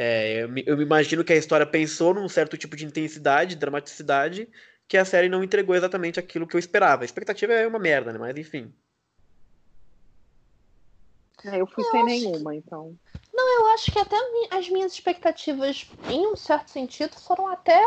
é, 0.00 0.44
eu, 0.44 0.48
me, 0.48 0.62
eu 0.64 0.76
me 0.76 0.84
imagino 0.84 1.24
que 1.24 1.32
a 1.32 1.36
história 1.36 1.66
pensou 1.66 2.14
num 2.14 2.28
certo 2.28 2.56
tipo 2.56 2.76
de 2.76 2.86
intensidade, 2.86 3.56
dramaticidade, 3.56 4.48
que 4.86 4.96
a 4.96 5.04
série 5.04 5.28
não 5.28 5.42
entregou 5.42 5.74
exatamente 5.74 6.20
aquilo 6.20 6.46
que 6.46 6.54
eu 6.54 6.58
esperava. 6.60 7.02
A 7.02 7.04
expectativa 7.04 7.52
é 7.52 7.66
uma 7.66 7.80
merda, 7.80 8.12
né? 8.12 8.18
Mas 8.20 8.36
enfim. 8.36 8.72
É, 11.44 11.60
eu 11.60 11.66
fui 11.66 11.84
eu 11.84 11.90
sem 11.90 12.04
nenhuma, 12.04 12.52
que... 12.52 12.58
então. 12.58 12.96
Não, 13.34 13.60
eu 13.60 13.66
acho 13.74 13.90
que 13.90 13.98
até 13.98 14.14
as 14.52 14.68
minhas 14.68 14.92
expectativas, 14.92 15.90
em 16.08 16.28
um 16.28 16.36
certo 16.36 16.70
sentido, 16.70 17.16
foram 17.16 17.48
até. 17.48 17.82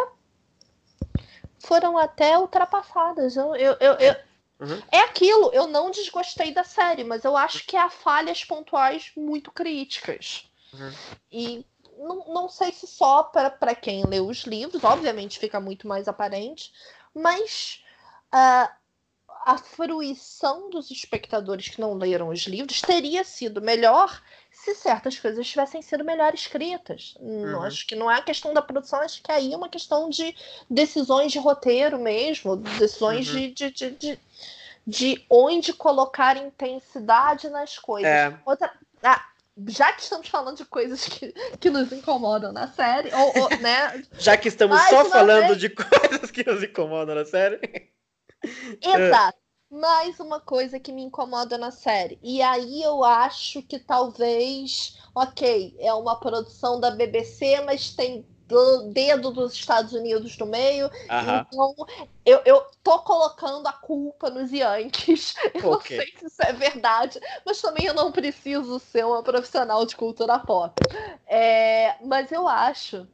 foram 1.60 1.98
até 1.98 2.38
ultrapassadas. 2.38 3.38
Eu, 3.38 3.56
eu, 3.56 3.78
eu, 3.80 3.94
eu... 3.94 4.16
Uhum. 4.60 4.82
É 4.92 5.00
aquilo, 5.00 5.50
eu 5.54 5.66
não 5.66 5.90
desgostei 5.90 6.54
da 6.54 6.66
série, 6.66 7.06
mas 7.06 7.24
eu 7.24 7.38
acho 7.38 7.66
que 7.66 7.78
há 7.78 7.90
falhas 7.90 8.44
pontuais 8.44 9.14
muito 9.16 9.50
críticas. 9.50 10.52
Uhum. 10.74 10.92
E 11.32 11.66
não, 12.02 12.26
não 12.28 12.50
sei 12.50 12.72
se 12.72 12.88
só 12.88 13.24
para 13.24 13.76
quem 13.76 14.06
lê 14.06 14.20
os 14.20 14.44
livros, 14.44 14.84
obviamente 14.84 15.40
fica 15.40 15.60
muito 15.60 15.88
mais 15.88 16.08
aparente, 16.08 16.74
mas 17.14 17.84
uh, 18.34 18.70
a 19.46 19.58
fruição 19.58 20.70
dos 20.70 20.90
espectadores 20.92 21.70
que 21.70 21.80
não 21.80 21.94
leram 21.94 22.30
os 22.30 22.42
livros 22.42 22.82
teria 22.82 23.24
sido 23.24 23.62
melhor 23.62 24.22
se 24.52 24.76
certas 24.76 25.18
coisas 25.18 25.48
tivessem 25.48 25.82
sido 25.82 26.04
melhor 26.04 26.34
escritas. 26.34 27.16
Uhum. 27.20 27.62
Acho 27.62 27.86
que 27.88 27.96
não 27.96 28.10
é 28.10 28.16
a 28.16 28.22
questão 28.22 28.54
da 28.54 28.62
produção, 28.62 29.02
acho 29.02 29.22
que 29.22 29.32
aí 29.32 29.54
é 29.54 29.58
uma 29.58 29.70
questão 29.70 30.10
de 30.10 30.36
decisões 30.70 31.32
de 31.32 31.40
roteiro 31.40 32.00
mesmo, 32.00 32.56
decisões 32.56 33.28
uhum. 33.30 33.36
de, 33.36 33.52
de, 33.52 33.72
de, 33.72 33.92
de, 33.92 34.20
de 34.86 35.26
onde 35.30 35.74
colocar 35.74 36.38
intensidade 36.38 37.50
nas 37.50 37.78
coisas. 37.78 38.12
É. 38.12 38.40
Outra, 38.46 38.72
ah, 39.04 39.26
já 39.68 39.92
que 39.94 40.02
estamos 40.02 40.28
falando 40.28 40.58
de 40.58 40.66
coisas 40.66 41.06
que, 41.06 41.34
que 41.60 41.70
nos 41.70 41.92
incomodam 41.92 42.52
na 42.52 42.68
série, 42.68 43.14
ou, 43.14 43.44
ou 43.44 43.50
né? 43.60 44.04
Já 44.18 44.38
que 44.38 44.48
estamos 44.48 44.80
só 44.84 45.06
falando 45.06 45.48
vez... 45.48 45.60
de 45.60 45.70
coisas 45.76 46.32
que 46.32 46.50
nos 46.50 46.64
incomodam 46.64 47.16
na 47.16 47.26
série. 47.26 47.92
Exato. 48.82 49.38
Mais 49.70 50.20
uma 50.20 50.42
coisa 50.42 50.80
que 50.80 50.92
me 50.92 51.02
incomoda 51.02 51.58
na 51.58 51.72
série. 51.72 52.20
E 52.22 52.42
aí 52.42 52.84
eu 52.84 53.06
acho 53.06 53.62
que 53.62 53.80
talvez, 53.80 54.98
ok, 55.16 55.78
é 55.80 55.94
uma 55.94 56.20
produção 56.20 56.78
da 56.78 56.92
BBC, 56.92 57.62
mas 57.62 57.96
tem 57.96 58.28
do 58.52 58.92
dedo 58.92 59.32
dos 59.32 59.54
Estados 59.54 59.94
Unidos 59.94 60.38
no 60.38 60.46
meio. 60.46 60.92
Então, 61.48 61.74
eu, 62.26 62.42
eu 62.46 62.64
tô 62.84 63.00
colocando 63.00 63.66
a 63.66 63.74
culpa 63.74 64.30
nos 64.30 64.52
Yankees. 64.52 65.34
Eu 65.56 65.72
okay. 65.72 65.98
não 65.98 66.04
sei 66.04 66.14
se 66.20 66.26
isso 66.26 66.44
é 66.44 66.54
verdade, 66.54 67.20
mas 67.46 67.62
também 67.62 67.86
eu 67.86 67.94
não 67.94 68.12
preciso 68.12 68.80
ser 68.80 69.06
uma 69.06 69.24
profissional 69.24 69.86
de 69.86 69.96
cultura 69.96 70.40
pop. 70.40 70.74
É, 71.28 71.96
mas 72.04 72.32
eu 72.32 72.48
acho 72.48 73.08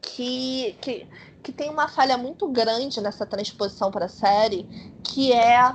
que, 0.00 0.76
que, 0.80 1.06
que 1.42 1.52
tem 1.52 1.70
uma 1.70 1.88
falha 1.88 2.16
muito 2.16 2.48
grande 2.48 3.00
nessa 3.00 3.26
transposição 3.26 3.90
para 3.90 4.08
série, 4.08 4.68
que 5.02 5.32
é 5.32 5.74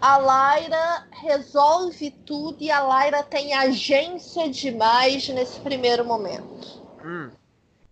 a 0.00 0.18
Lyra 0.18 1.06
resolve 1.10 2.10
tudo 2.24 2.62
e 2.62 2.70
a 2.70 2.82
Lyra 2.82 3.22
tem 3.22 3.54
agência 3.54 4.48
demais 4.48 5.28
nesse 5.28 5.58
primeiro 5.60 6.04
momento. 6.04 6.85
Hum. 7.06 7.30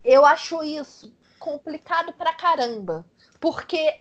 Eu 0.05 0.27
acho 0.27 0.62
isso 0.62 1.15
complicado 1.39 2.12
pra 2.12 2.35
caramba. 2.35 3.05
Porque 3.41 4.01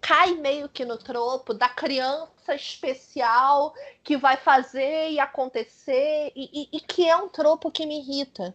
cai 0.00 0.34
meio 0.34 0.68
que 0.68 0.84
no 0.84 0.98
tropo 0.98 1.54
da 1.54 1.68
criança 1.68 2.54
especial 2.54 3.72
que 4.02 4.16
vai 4.16 4.36
fazer 4.36 5.10
e 5.10 5.20
acontecer, 5.20 6.32
e, 6.34 6.50
e, 6.52 6.76
e 6.76 6.80
que 6.80 7.08
é 7.08 7.16
um 7.16 7.28
tropo 7.28 7.70
que 7.70 7.86
me 7.86 8.00
irrita 8.00 8.54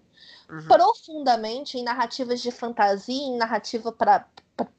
uhum. 0.50 0.68
profundamente 0.68 1.78
em 1.78 1.84
narrativas 1.84 2.41
de 2.41 2.52
fantasia, 2.52 3.16
em 3.16 3.38
narrativa 3.38 3.93
para 3.93 4.28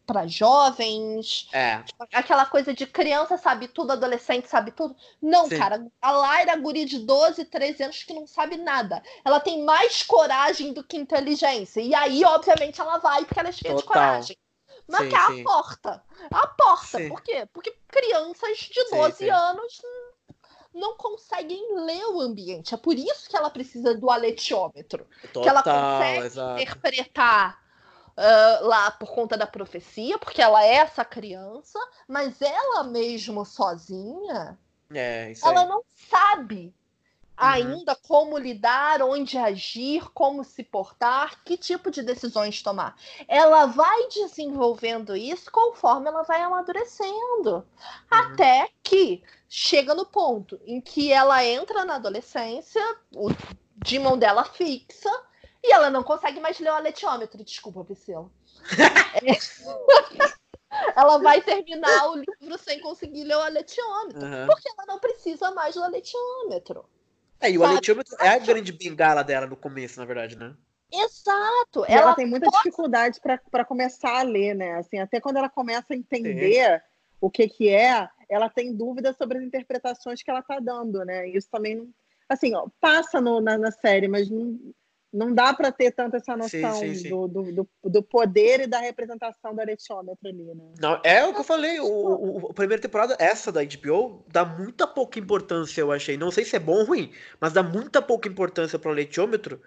para 0.06 0.26
jovens. 0.26 1.48
É. 1.52 1.82
Aquela 2.12 2.46
coisa 2.46 2.72
de 2.72 2.86
criança 2.86 3.36
sabe 3.36 3.68
tudo, 3.68 3.92
adolescente 3.92 4.48
sabe 4.48 4.70
tudo. 4.72 4.96
Não, 5.20 5.48
Sim. 5.48 5.58
cara. 5.58 5.86
A 6.00 6.10
Laira, 6.10 6.56
guri 6.56 6.84
de 6.84 6.98
12, 7.00 7.44
13 7.44 7.82
anos 7.84 8.02
que 8.02 8.14
não 8.14 8.26
sabe 8.26 8.56
nada. 8.56 9.02
Ela 9.24 9.40
tem 9.40 9.64
mais 9.64 10.02
coragem 10.02 10.72
do 10.72 10.82
que 10.82 10.96
inteligência. 10.96 11.80
E 11.80 11.94
aí, 11.94 12.24
obviamente, 12.24 12.80
ela 12.80 12.98
vai 12.98 13.24
porque 13.24 13.38
ela 13.38 13.50
é 13.50 13.52
cheia 13.52 13.74
Total. 13.74 13.80
de 13.80 13.86
coragem. 13.86 14.36
Mas 14.86 15.02
sim, 15.02 15.08
que 15.10 15.14
é 15.14 15.18
a 15.18 15.44
porta. 15.44 16.02
A 16.30 16.46
porta. 16.46 16.98
Sim. 16.98 17.08
Por 17.10 17.20
quê? 17.20 17.46
Porque 17.52 17.76
crianças 17.88 18.58
de 18.58 18.90
12 18.90 19.16
sim, 19.16 19.28
anos 19.28 19.82
não 20.72 20.96
conseguem 20.96 21.84
ler 21.84 22.06
o 22.06 22.20
ambiente. 22.20 22.72
É 22.74 22.76
por 22.76 22.94
isso 22.94 23.28
que 23.28 23.36
ela 23.36 23.50
precisa 23.50 23.94
do 23.94 24.10
aletiômetro. 24.10 25.06
Total, 25.32 25.42
que 25.42 25.48
ela 25.48 25.62
consegue 25.62 26.26
exato. 26.26 26.62
interpretar 26.62 27.67
uh, 28.18 28.66
lá 28.66 28.90
por 28.90 29.14
conta 29.14 29.36
da 29.36 29.46
profecia, 29.46 30.18
porque 30.18 30.42
ela 30.42 30.64
é 30.64 30.74
essa 30.74 31.04
criança, 31.04 31.78
mas 32.06 32.42
ela 32.42 32.82
mesmo 32.84 33.44
sozinha, 33.44 34.58
é, 34.92 35.32
ela 35.44 35.64
não 35.66 35.82
sabe 36.10 36.64
uhum. 36.66 36.72
ainda 37.36 37.94
como 37.94 38.36
lidar, 38.36 39.02
onde 39.02 39.38
agir, 39.38 40.10
como 40.12 40.42
se 40.42 40.64
portar, 40.64 41.42
que 41.44 41.56
tipo 41.56 41.90
de 41.90 42.02
decisões 42.02 42.62
tomar. 42.62 42.96
Ela 43.28 43.66
vai 43.66 44.08
desenvolvendo 44.08 45.16
isso 45.16 45.50
conforme 45.50 46.08
ela 46.08 46.22
vai 46.22 46.42
amadurecendo. 46.42 47.56
Uhum. 47.56 47.64
Até 48.10 48.68
que 48.82 49.22
chega 49.48 49.94
no 49.94 50.04
ponto 50.04 50.60
em 50.66 50.80
que 50.80 51.12
ela 51.12 51.44
entra 51.44 51.84
na 51.84 51.94
adolescência, 51.94 52.82
o 53.14 53.30
Demon 53.76 54.18
dela 54.18 54.44
fixa, 54.44 55.10
e 55.62 55.72
ela 55.72 55.90
não 55.90 56.02
consegue 56.02 56.40
mais 56.40 56.58
ler 56.58 56.70
o 56.70 56.74
aletiômetro. 56.74 57.42
Desculpa, 57.44 57.84
Priscila. 57.84 58.30
é... 59.22 60.38
ela 60.96 61.18
vai 61.18 61.40
terminar 61.40 62.10
o 62.10 62.16
livro 62.16 62.58
sem 62.58 62.80
conseguir 62.80 63.24
ler 63.24 63.36
o 63.36 63.40
aletiômetro. 63.40 64.24
Uhum. 64.24 64.46
Porque 64.46 64.68
ela 64.70 64.86
não 64.86 64.98
precisa 64.98 65.50
mais 65.52 65.74
do 65.74 65.82
aletiômetro. 65.82 66.84
É, 67.40 67.50
e 67.50 67.58
o 67.58 67.64
aletiômetro 67.64 68.16
é 68.20 68.28
a 68.28 68.38
grande 68.38 68.72
bengala 68.72 69.22
dela 69.22 69.46
no 69.46 69.56
começo, 69.56 69.98
na 69.98 70.06
verdade, 70.06 70.36
né? 70.36 70.54
Exato. 70.92 71.84
Ela, 71.86 72.00
ela, 72.02 72.14
tem 72.14 72.26
muita 72.26 72.46
pode... 72.46 72.62
dificuldade 72.62 73.20
para 73.20 73.64
começar 73.64 74.20
a 74.20 74.22
ler, 74.22 74.54
né? 74.54 74.74
Assim, 74.76 74.98
até 74.98 75.20
quando 75.20 75.36
ela 75.36 75.48
começa 75.48 75.92
a 75.92 75.96
entender 75.96 76.78
Sim. 76.78 76.84
o 77.20 77.30
que 77.30 77.48
que 77.48 77.68
é, 77.68 78.08
ela 78.28 78.48
tem 78.48 78.74
dúvidas 78.74 79.16
sobre 79.16 79.38
as 79.38 79.44
interpretações 79.44 80.22
que 80.22 80.30
ela 80.30 80.40
está 80.40 80.58
dando, 80.58 81.04
né? 81.04 81.28
Isso 81.28 81.48
também 81.50 81.76
não, 81.76 81.88
assim, 82.28 82.54
ó, 82.54 82.66
passa 82.80 83.20
no, 83.20 83.40
na, 83.40 83.56
na 83.56 83.70
série, 83.70 84.08
mas 84.08 84.28
não, 84.28 84.58
não 85.12 85.34
dá 85.34 85.54
para 85.54 85.72
ter 85.72 85.90
tanto 85.92 86.16
essa 86.16 86.36
noção 86.36 86.74
sim, 86.74 86.94
sim, 86.94 86.94
sim. 86.94 87.08
Do, 87.08 87.28
do, 87.28 87.68
do, 87.84 88.02
poder 88.02 88.60
e 88.60 88.66
da 88.66 88.78
representação 88.78 89.54
do 89.54 89.60
aretiômetro 89.60 90.28
ali, 90.28 90.44
né? 90.54 90.72
Não, 90.78 91.00
é 91.02 91.24
o 91.24 91.32
que 91.32 91.40
eu 91.40 91.44
falei, 91.44 91.80
o, 91.80 91.86
o, 91.86 92.50
a 92.50 92.54
primeira 92.54 92.80
temporada, 92.80 93.16
essa 93.18 93.50
da 93.50 93.60
HBO, 93.64 94.24
dá 94.28 94.44
muita 94.44 94.86
pouca 94.86 95.18
importância, 95.18 95.80
eu 95.80 95.90
achei. 95.90 96.16
Não 96.16 96.30
sei 96.30 96.44
se 96.44 96.56
é 96.56 96.58
bom 96.58 96.80
ou 96.80 96.84
ruim, 96.84 97.10
mas 97.40 97.52
dá 97.52 97.62
muita 97.62 98.02
pouca 98.02 98.28
importância 98.28 98.78
para 98.78 98.90
o 98.90 98.92
aretiômetro 98.92 99.60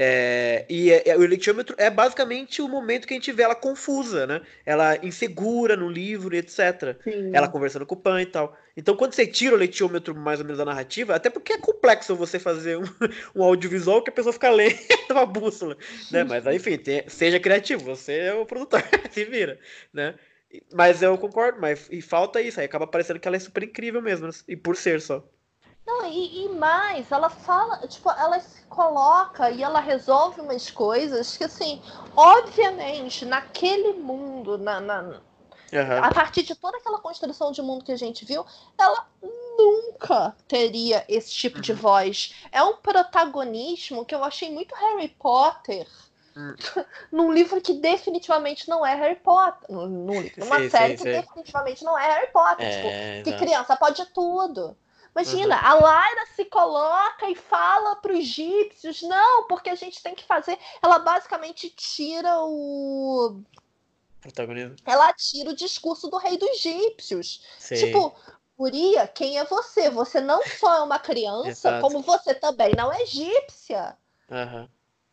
é, 0.00 0.64
e 0.68 0.92
é, 0.92 1.08
é, 1.08 1.16
o 1.16 1.26
letiômetro 1.26 1.74
é 1.76 1.90
basicamente 1.90 2.62
o 2.62 2.68
momento 2.68 3.04
que 3.04 3.14
a 3.14 3.16
gente 3.16 3.32
vê 3.32 3.42
ela 3.42 3.56
confusa, 3.56 4.28
né? 4.28 4.42
Ela 4.64 4.96
insegura 5.04 5.76
no 5.76 5.88
livro 5.90 6.36
e 6.36 6.38
etc. 6.38 6.96
Sim. 7.02 7.32
Ela 7.34 7.48
conversando 7.48 7.84
com 7.84 7.96
o 7.96 7.98
Pan 7.98 8.22
e 8.22 8.26
tal. 8.26 8.56
Então, 8.76 8.94
quando 8.94 9.12
você 9.12 9.26
tira 9.26 9.56
o 9.56 9.58
letiômetro 9.58 10.14
mais 10.14 10.38
ou 10.38 10.46
menos 10.46 10.58
da 10.58 10.64
narrativa, 10.64 11.16
até 11.16 11.28
porque 11.28 11.54
é 11.54 11.58
complexo 11.58 12.14
você 12.14 12.38
fazer 12.38 12.78
um, 12.78 12.84
um 13.34 13.42
audiovisual 13.42 14.00
que 14.00 14.10
a 14.10 14.12
pessoa 14.12 14.32
fica 14.32 14.50
lendo 14.50 14.78
uma 15.10 15.26
bússola, 15.26 15.76
né? 16.12 16.22
Mas, 16.22 16.46
enfim, 16.46 16.78
tem, 16.78 17.02
seja 17.08 17.40
criativo, 17.40 17.82
você 17.82 18.18
é 18.18 18.34
o 18.34 18.46
produtor, 18.46 18.80
se 19.10 19.24
vira, 19.24 19.58
né? 19.92 20.14
Mas 20.72 21.02
eu 21.02 21.18
concordo, 21.18 21.60
mas 21.60 21.88
e 21.90 22.00
falta 22.00 22.40
isso, 22.40 22.60
aí 22.60 22.66
acaba 22.66 22.86
parecendo 22.86 23.18
que 23.18 23.26
ela 23.26 23.36
é 23.36 23.40
super 23.40 23.64
incrível 23.64 24.00
mesmo, 24.00 24.30
e 24.46 24.56
por 24.56 24.76
ser 24.76 25.00
só. 25.00 25.28
Não, 25.88 26.04
e, 26.04 26.44
e, 26.44 26.48
mais, 26.50 27.10
ela 27.10 27.30
fala, 27.30 27.78
tipo, 27.88 28.10
ela 28.10 28.38
se 28.40 28.60
coloca 28.64 29.50
e 29.50 29.62
ela 29.62 29.80
resolve 29.80 30.42
umas 30.42 30.70
coisas 30.70 31.34
que, 31.34 31.44
assim, 31.44 31.80
obviamente, 32.14 33.24
naquele 33.24 33.94
mundo, 33.94 34.58
na, 34.58 34.80
na 34.80 35.00
uhum. 35.00 36.04
a 36.04 36.12
partir 36.12 36.42
de 36.42 36.54
toda 36.54 36.76
aquela 36.76 36.98
construção 36.98 37.52
de 37.52 37.62
mundo 37.62 37.86
que 37.86 37.92
a 37.92 37.96
gente 37.96 38.22
viu, 38.26 38.44
ela 38.76 39.06
nunca 39.56 40.36
teria 40.46 41.06
esse 41.08 41.32
tipo 41.32 41.56
uhum. 41.56 41.62
de 41.62 41.72
voz. 41.72 42.34
É 42.52 42.62
um 42.62 42.76
protagonismo 42.76 44.04
que 44.04 44.14
eu 44.14 44.22
achei 44.22 44.52
muito 44.52 44.74
Harry 44.74 45.08
Potter. 45.08 45.88
Uhum. 46.36 46.54
num 47.10 47.32
livro 47.32 47.62
que 47.62 47.72
definitivamente 47.72 48.68
não 48.68 48.84
é 48.84 48.94
Harry 48.94 49.16
Potter. 49.16 49.74
Num, 49.74 50.20
livro, 50.20 50.44
numa 50.44 50.58
sim, 50.58 50.68
série 50.68 50.98
sim, 50.98 51.04
que 51.04 51.14
sim. 51.14 51.20
definitivamente 51.22 51.82
não 51.82 51.98
é 51.98 52.06
Harry 52.12 52.30
Potter. 52.30 52.66
É, 52.66 53.22
tipo, 53.22 53.38
que 53.38 53.42
criança 53.42 53.74
pode 53.74 54.04
tudo. 54.12 54.76
Imagina, 55.18 55.56
uhum. 55.56 55.66
a 55.66 56.08
Lyra 56.08 56.26
se 56.36 56.44
coloca 56.44 57.28
e 57.28 57.34
fala 57.34 57.96
para 57.96 58.12
os 58.12 58.18
egípcios, 58.18 59.02
não, 59.02 59.48
porque 59.48 59.68
a 59.68 59.74
gente 59.74 60.00
tem 60.00 60.14
que 60.14 60.24
fazer. 60.24 60.56
Ela 60.80 61.00
basicamente 61.00 61.68
tira 61.70 62.40
o. 62.40 63.40
Protagonismo. 64.20 64.76
Ela 64.86 65.12
tira 65.12 65.50
o 65.50 65.56
discurso 65.56 66.08
do 66.08 66.18
rei 66.18 66.38
dos 66.38 66.48
egípcios. 66.50 67.42
Sim. 67.58 67.74
Tipo, 67.76 68.14
Guria, 68.56 69.08
quem 69.08 69.38
é 69.38 69.44
você? 69.44 69.90
Você 69.90 70.20
não 70.20 70.40
só 70.46 70.76
é 70.76 70.82
uma 70.82 70.98
criança, 70.98 71.80
como 71.80 72.00
você 72.00 72.34
também 72.34 72.72
não 72.76 72.92
é 72.92 73.02
egípcia. 73.02 73.96
Uhum. 74.30 74.68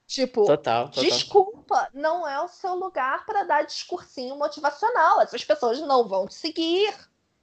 Tipo, 0.07 0.45
total, 0.45 0.89
total. 0.89 1.03
desculpa, 1.03 1.89
não 1.93 2.27
é 2.27 2.39
o 2.39 2.47
seu 2.47 2.75
lugar 2.75 3.25
para 3.25 3.43
dar 3.43 3.65
discursinho 3.65 4.35
motivacional. 4.35 5.21
Essas 5.21 5.43
pessoas 5.43 5.79
não 5.81 6.07
vão 6.07 6.27
te 6.27 6.35
seguir. 6.35 6.93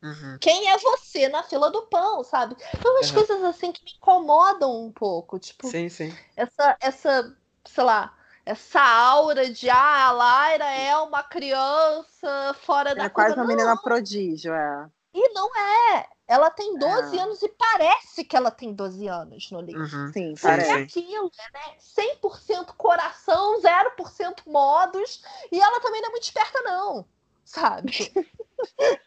Uhum. 0.02 0.36
Quem 0.40 0.68
é 0.68 0.78
você 0.78 1.28
na 1.28 1.42
fila 1.42 1.70
do 1.70 1.82
pão, 1.82 2.24
sabe? 2.24 2.56
Então, 2.74 2.92
umas 2.92 3.08
uhum. 3.08 3.14
coisas 3.14 3.44
assim 3.44 3.70
que 3.70 3.84
me 3.84 3.92
incomodam 3.92 4.84
um 4.84 4.90
pouco. 4.90 5.38
Tipo, 5.38 5.68
sim, 5.68 5.88
sim. 5.88 6.14
Essa, 6.36 6.76
essa, 6.80 7.36
sei 7.64 7.84
lá, 7.84 8.12
essa 8.44 8.80
aura 8.80 9.48
de 9.48 9.70
ah, 9.70 10.08
a 10.08 10.12
Laira 10.12 10.70
é 10.70 10.96
uma 10.96 11.22
criança 11.22 12.56
fora 12.62 12.90
é 12.90 12.94
da 12.96 13.04
É 13.04 13.08
quase 13.08 13.36
uma 13.36 13.46
menina 13.46 13.76
prodígio, 13.76 14.52
é. 14.52 14.90
E 15.14 15.28
não 15.32 15.48
é. 15.56 16.06
Ela 16.26 16.50
tem 16.50 16.78
12 16.78 17.16
é. 17.16 17.20
anos 17.20 17.42
e 17.42 17.48
parece 17.48 18.24
que 18.24 18.34
ela 18.34 18.50
tem 18.50 18.72
12 18.72 19.06
anos 19.06 19.50
no 19.50 19.60
livro. 19.60 19.82
Uhum. 19.82 20.12
Sim, 20.12 20.34
parece. 20.40 20.70
É 20.70 20.74
aquilo, 20.74 21.30
né? 21.52 21.76
100% 21.78 22.74
coração, 22.76 23.60
0% 23.60 24.46
modos. 24.46 25.22
E 25.50 25.60
ela 25.60 25.80
também 25.80 26.00
não 26.00 26.08
é 26.08 26.12
muito 26.12 26.24
esperta, 26.24 26.60
não. 26.62 27.04
Sabe? 27.44 28.12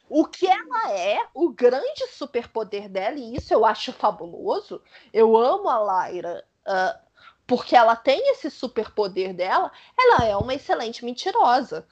O 0.09 0.25
que 0.25 0.47
ela 0.47 0.91
é, 0.91 1.19
o 1.33 1.49
grande 1.49 2.07
superpoder 2.11 2.89
dela, 2.89 3.17
e 3.17 3.35
isso 3.35 3.53
eu 3.53 3.65
acho 3.65 3.93
fabuloso. 3.93 4.81
Eu 5.13 5.35
amo 5.35 5.69
a 5.69 6.07
Lyra. 6.09 6.43
Uh, 6.67 7.05
porque 7.47 7.75
ela 7.75 7.95
tem 7.95 8.31
esse 8.31 8.49
superpoder 8.49 9.33
dela, 9.33 9.71
ela 9.97 10.25
é 10.25 10.35
uma 10.35 10.53
excelente 10.53 11.05
mentirosa. 11.05 11.85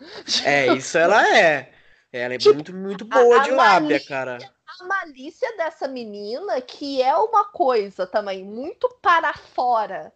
É, 0.43 0.67
isso 0.73 0.97
ela 0.97 1.37
é. 1.37 1.71
Ela 2.11 2.35
é 2.35 2.37
tipo, 2.37 2.53
muito, 2.53 2.75
muito 2.75 3.05
boa 3.05 3.39
a, 3.39 3.43
de 3.43 3.51
a 3.51 3.55
lábia, 3.55 3.81
malícia, 3.81 4.07
cara. 4.07 4.37
A 4.79 4.83
malícia 4.85 5.57
dessa 5.57 5.87
menina, 5.87 6.59
que 6.61 7.01
é 7.01 7.15
uma 7.15 7.45
coisa 7.45 8.05
também 8.07 8.43
muito 8.43 8.89
para 9.01 9.33
fora 9.33 10.11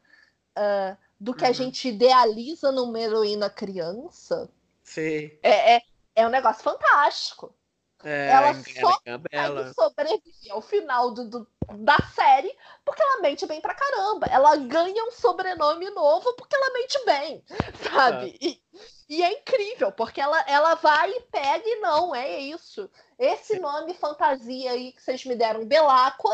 uh, 0.57 0.98
do 1.19 1.34
que 1.34 1.44
uhum. 1.44 1.49
a 1.49 1.53
gente 1.53 1.88
idealiza 1.88 2.72
numa 2.72 2.99
heroína 2.99 3.49
criança. 3.49 4.49
Sim. 4.84 5.32
É, 5.44 5.76
é, 5.76 5.82
é 6.18 6.26
um 6.26 6.31
negócio 6.31 6.64
fantástico. 6.64 7.56
É, 8.03 8.30
ela 8.30 8.53
só 8.53 8.99
ela... 9.31 9.73
sobreviver 9.73 10.52
ao 10.52 10.61
final 10.61 11.11
do, 11.11 11.27
do, 11.30 11.48
da 11.80 11.98
série 12.14 12.56
porque 12.85 13.02
ela 13.02 13.22
mente 13.22 13.45
bem 13.45 13.61
pra 13.61 13.73
caramba. 13.73 14.27
Ela 14.27 14.56
ganha 14.56 15.03
um 15.06 15.11
sobrenome 15.11 15.89
novo 15.91 16.34
porque 16.34 16.56
ela 16.56 16.73
mente 16.73 17.06
bem, 17.06 17.44
sabe? 17.91 18.38
É. 18.41 18.45
E, 18.45 18.61
e, 19.10 19.23
é 19.23 19.31
incrível, 19.39 19.91
porque 19.91 20.19
ela, 20.19 20.39
ela 20.48 20.76
vai 20.76 21.10
e 21.11 21.22
pega 21.22 21.64
e 21.65 21.80
não, 21.80 22.14
é 22.14 22.39
isso. 22.39 22.89
Esse 23.18 23.56
Sim. 23.56 23.60
nome 23.60 23.94
fantasia 23.94 24.72
aí 24.72 24.91
que 24.91 25.02
vocês 25.02 25.23
me 25.26 25.35
deram, 25.35 25.65
Belacqua, 25.65 26.31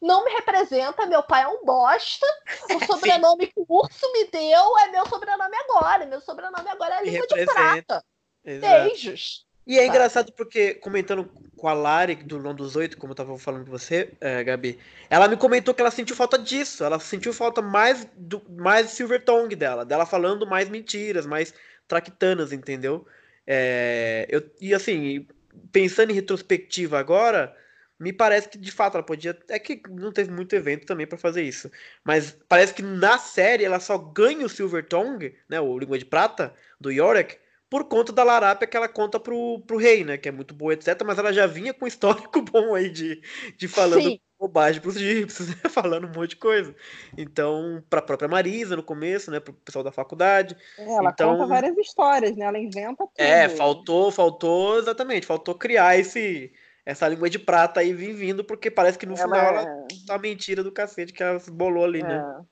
não 0.00 0.24
me 0.24 0.30
representa, 0.32 1.06
meu 1.06 1.22
pai 1.22 1.42
é 1.42 1.48
um 1.48 1.64
bosta. 1.64 2.26
O 2.76 2.84
sobrenome 2.84 3.46
que 3.46 3.60
o 3.60 3.66
urso 3.68 4.12
me 4.12 4.24
deu 4.26 4.78
é 4.78 4.88
meu 4.88 5.06
sobrenome 5.08 5.56
agora. 5.56 6.04
Meu 6.06 6.20
sobrenome 6.20 6.68
agora 6.68 6.96
é 6.96 7.04
língua 7.04 7.26
de 7.26 7.44
prata. 7.44 8.04
Exato. 8.46 8.88
Beijos. 8.88 9.46
E 9.66 9.80
é 9.80 9.86
engraçado 9.86 10.32
porque, 10.32 10.74
comentando 10.74 11.28
com 11.56 11.68
a 11.68 11.72
Lari 11.72 12.14
do 12.14 12.38
Long 12.38 12.54
dos 12.54 12.76
Oito, 12.76 12.96
como 12.96 13.10
eu 13.10 13.16
tava 13.16 13.36
falando 13.36 13.64
com 13.64 13.70
você, 13.72 14.12
é, 14.20 14.44
Gabi, 14.44 14.78
ela 15.10 15.26
me 15.26 15.36
comentou 15.36 15.74
que 15.74 15.80
ela 15.80 15.90
sentiu 15.90 16.14
falta 16.14 16.38
disso. 16.38 16.84
Ela 16.84 17.00
sentiu 17.00 17.32
falta 17.32 17.60
mais 17.60 18.06
do 18.16 18.40
mais 18.48 18.90
Silver 18.90 19.24
Tongue 19.24 19.56
dela, 19.56 19.84
dela 19.84 20.06
falando 20.06 20.46
mais 20.46 20.68
mentiras, 20.68 21.26
mais 21.26 21.52
traquitanas, 21.88 22.52
entendeu? 22.52 23.04
É, 23.44 24.26
eu, 24.28 24.48
e 24.60 24.72
assim, 24.72 25.26
pensando 25.72 26.10
em 26.10 26.14
retrospectiva 26.14 27.00
agora, 27.00 27.56
me 27.98 28.12
parece 28.12 28.48
que 28.48 28.58
de 28.58 28.70
fato 28.70 28.94
ela 28.96 29.04
podia. 29.04 29.36
É 29.48 29.58
que 29.58 29.82
não 29.90 30.12
teve 30.12 30.30
muito 30.30 30.54
evento 30.54 30.86
também 30.86 31.08
para 31.08 31.18
fazer 31.18 31.42
isso. 31.42 31.70
Mas 32.04 32.36
parece 32.48 32.72
que 32.72 32.82
na 32.82 33.18
série 33.18 33.64
ela 33.64 33.80
só 33.80 33.98
ganha 33.98 34.46
o 34.46 34.48
Silver 34.48 34.86
Tongue, 34.86 35.36
né? 35.48 35.60
O 35.60 35.76
Língua 35.76 35.98
de 35.98 36.04
Prata, 36.04 36.54
do 36.80 36.90
Yorick, 36.90 37.36
por 37.76 37.84
conta 37.84 38.10
da 38.10 38.24
larápia 38.24 38.66
que 38.66 38.74
ela 38.74 38.88
conta 38.88 39.20
pro, 39.20 39.60
pro 39.66 39.76
rei, 39.76 40.02
né? 40.02 40.16
Que 40.16 40.30
é 40.30 40.32
muito 40.32 40.54
boa, 40.54 40.72
etc. 40.72 40.98
Mas 41.04 41.18
ela 41.18 41.30
já 41.30 41.46
vinha 41.46 41.74
com 41.74 41.84
um 41.84 41.88
histórico 41.88 42.40
bom 42.40 42.74
aí 42.74 42.88
de, 42.88 43.20
de 43.54 43.68
falando 43.68 44.02
Sim. 44.02 44.20
bobagem 44.40 44.80
pros 44.80 44.96
egípcios, 44.96 45.48
né? 45.62 45.68
falando 45.68 46.06
um 46.06 46.12
monte 46.18 46.30
de 46.30 46.36
coisa. 46.36 46.74
Então, 47.18 47.84
pra 47.90 48.00
própria 48.00 48.30
Marisa 48.30 48.76
no 48.76 48.82
começo, 48.82 49.30
né? 49.30 49.40
Pro 49.40 49.52
pessoal 49.52 49.84
da 49.84 49.92
faculdade. 49.92 50.56
É, 50.78 50.90
ela 50.90 51.10
então, 51.10 51.32
conta 51.32 51.46
várias 51.46 51.76
histórias, 51.76 52.34
né? 52.34 52.46
Ela 52.46 52.58
inventa 52.58 53.04
tudo. 53.04 53.10
É, 53.18 53.46
faltou, 53.50 54.10
faltou, 54.10 54.78
exatamente, 54.78 55.26
faltou 55.26 55.54
criar 55.54 55.98
esse 55.98 56.50
essa 56.86 57.06
língua 57.06 57.28
de 57.28 57.38
prata 57.38 57.80
aí 57.80 57.92
vindo, 57.92 58.42
porque 58.42 58.70
parece 58.70 58.96
que 58.96 59.04
no 59.04 59.16
ela 59.16 59.22
final 59.22 59.38
é... 59.38 59.48
ela 59.48 59.86
tá 60.06 60.16
mentira 60.16 60.64
do 60.64 60.72
cacete 60.72 61.12
que 61.12 61.22
ela 61.22 61.38
bolou 61.52 61.84
ali, 61.84 62.02
né? 62.02 62.14
é. 62.14 62.18
né? 62.22 62.44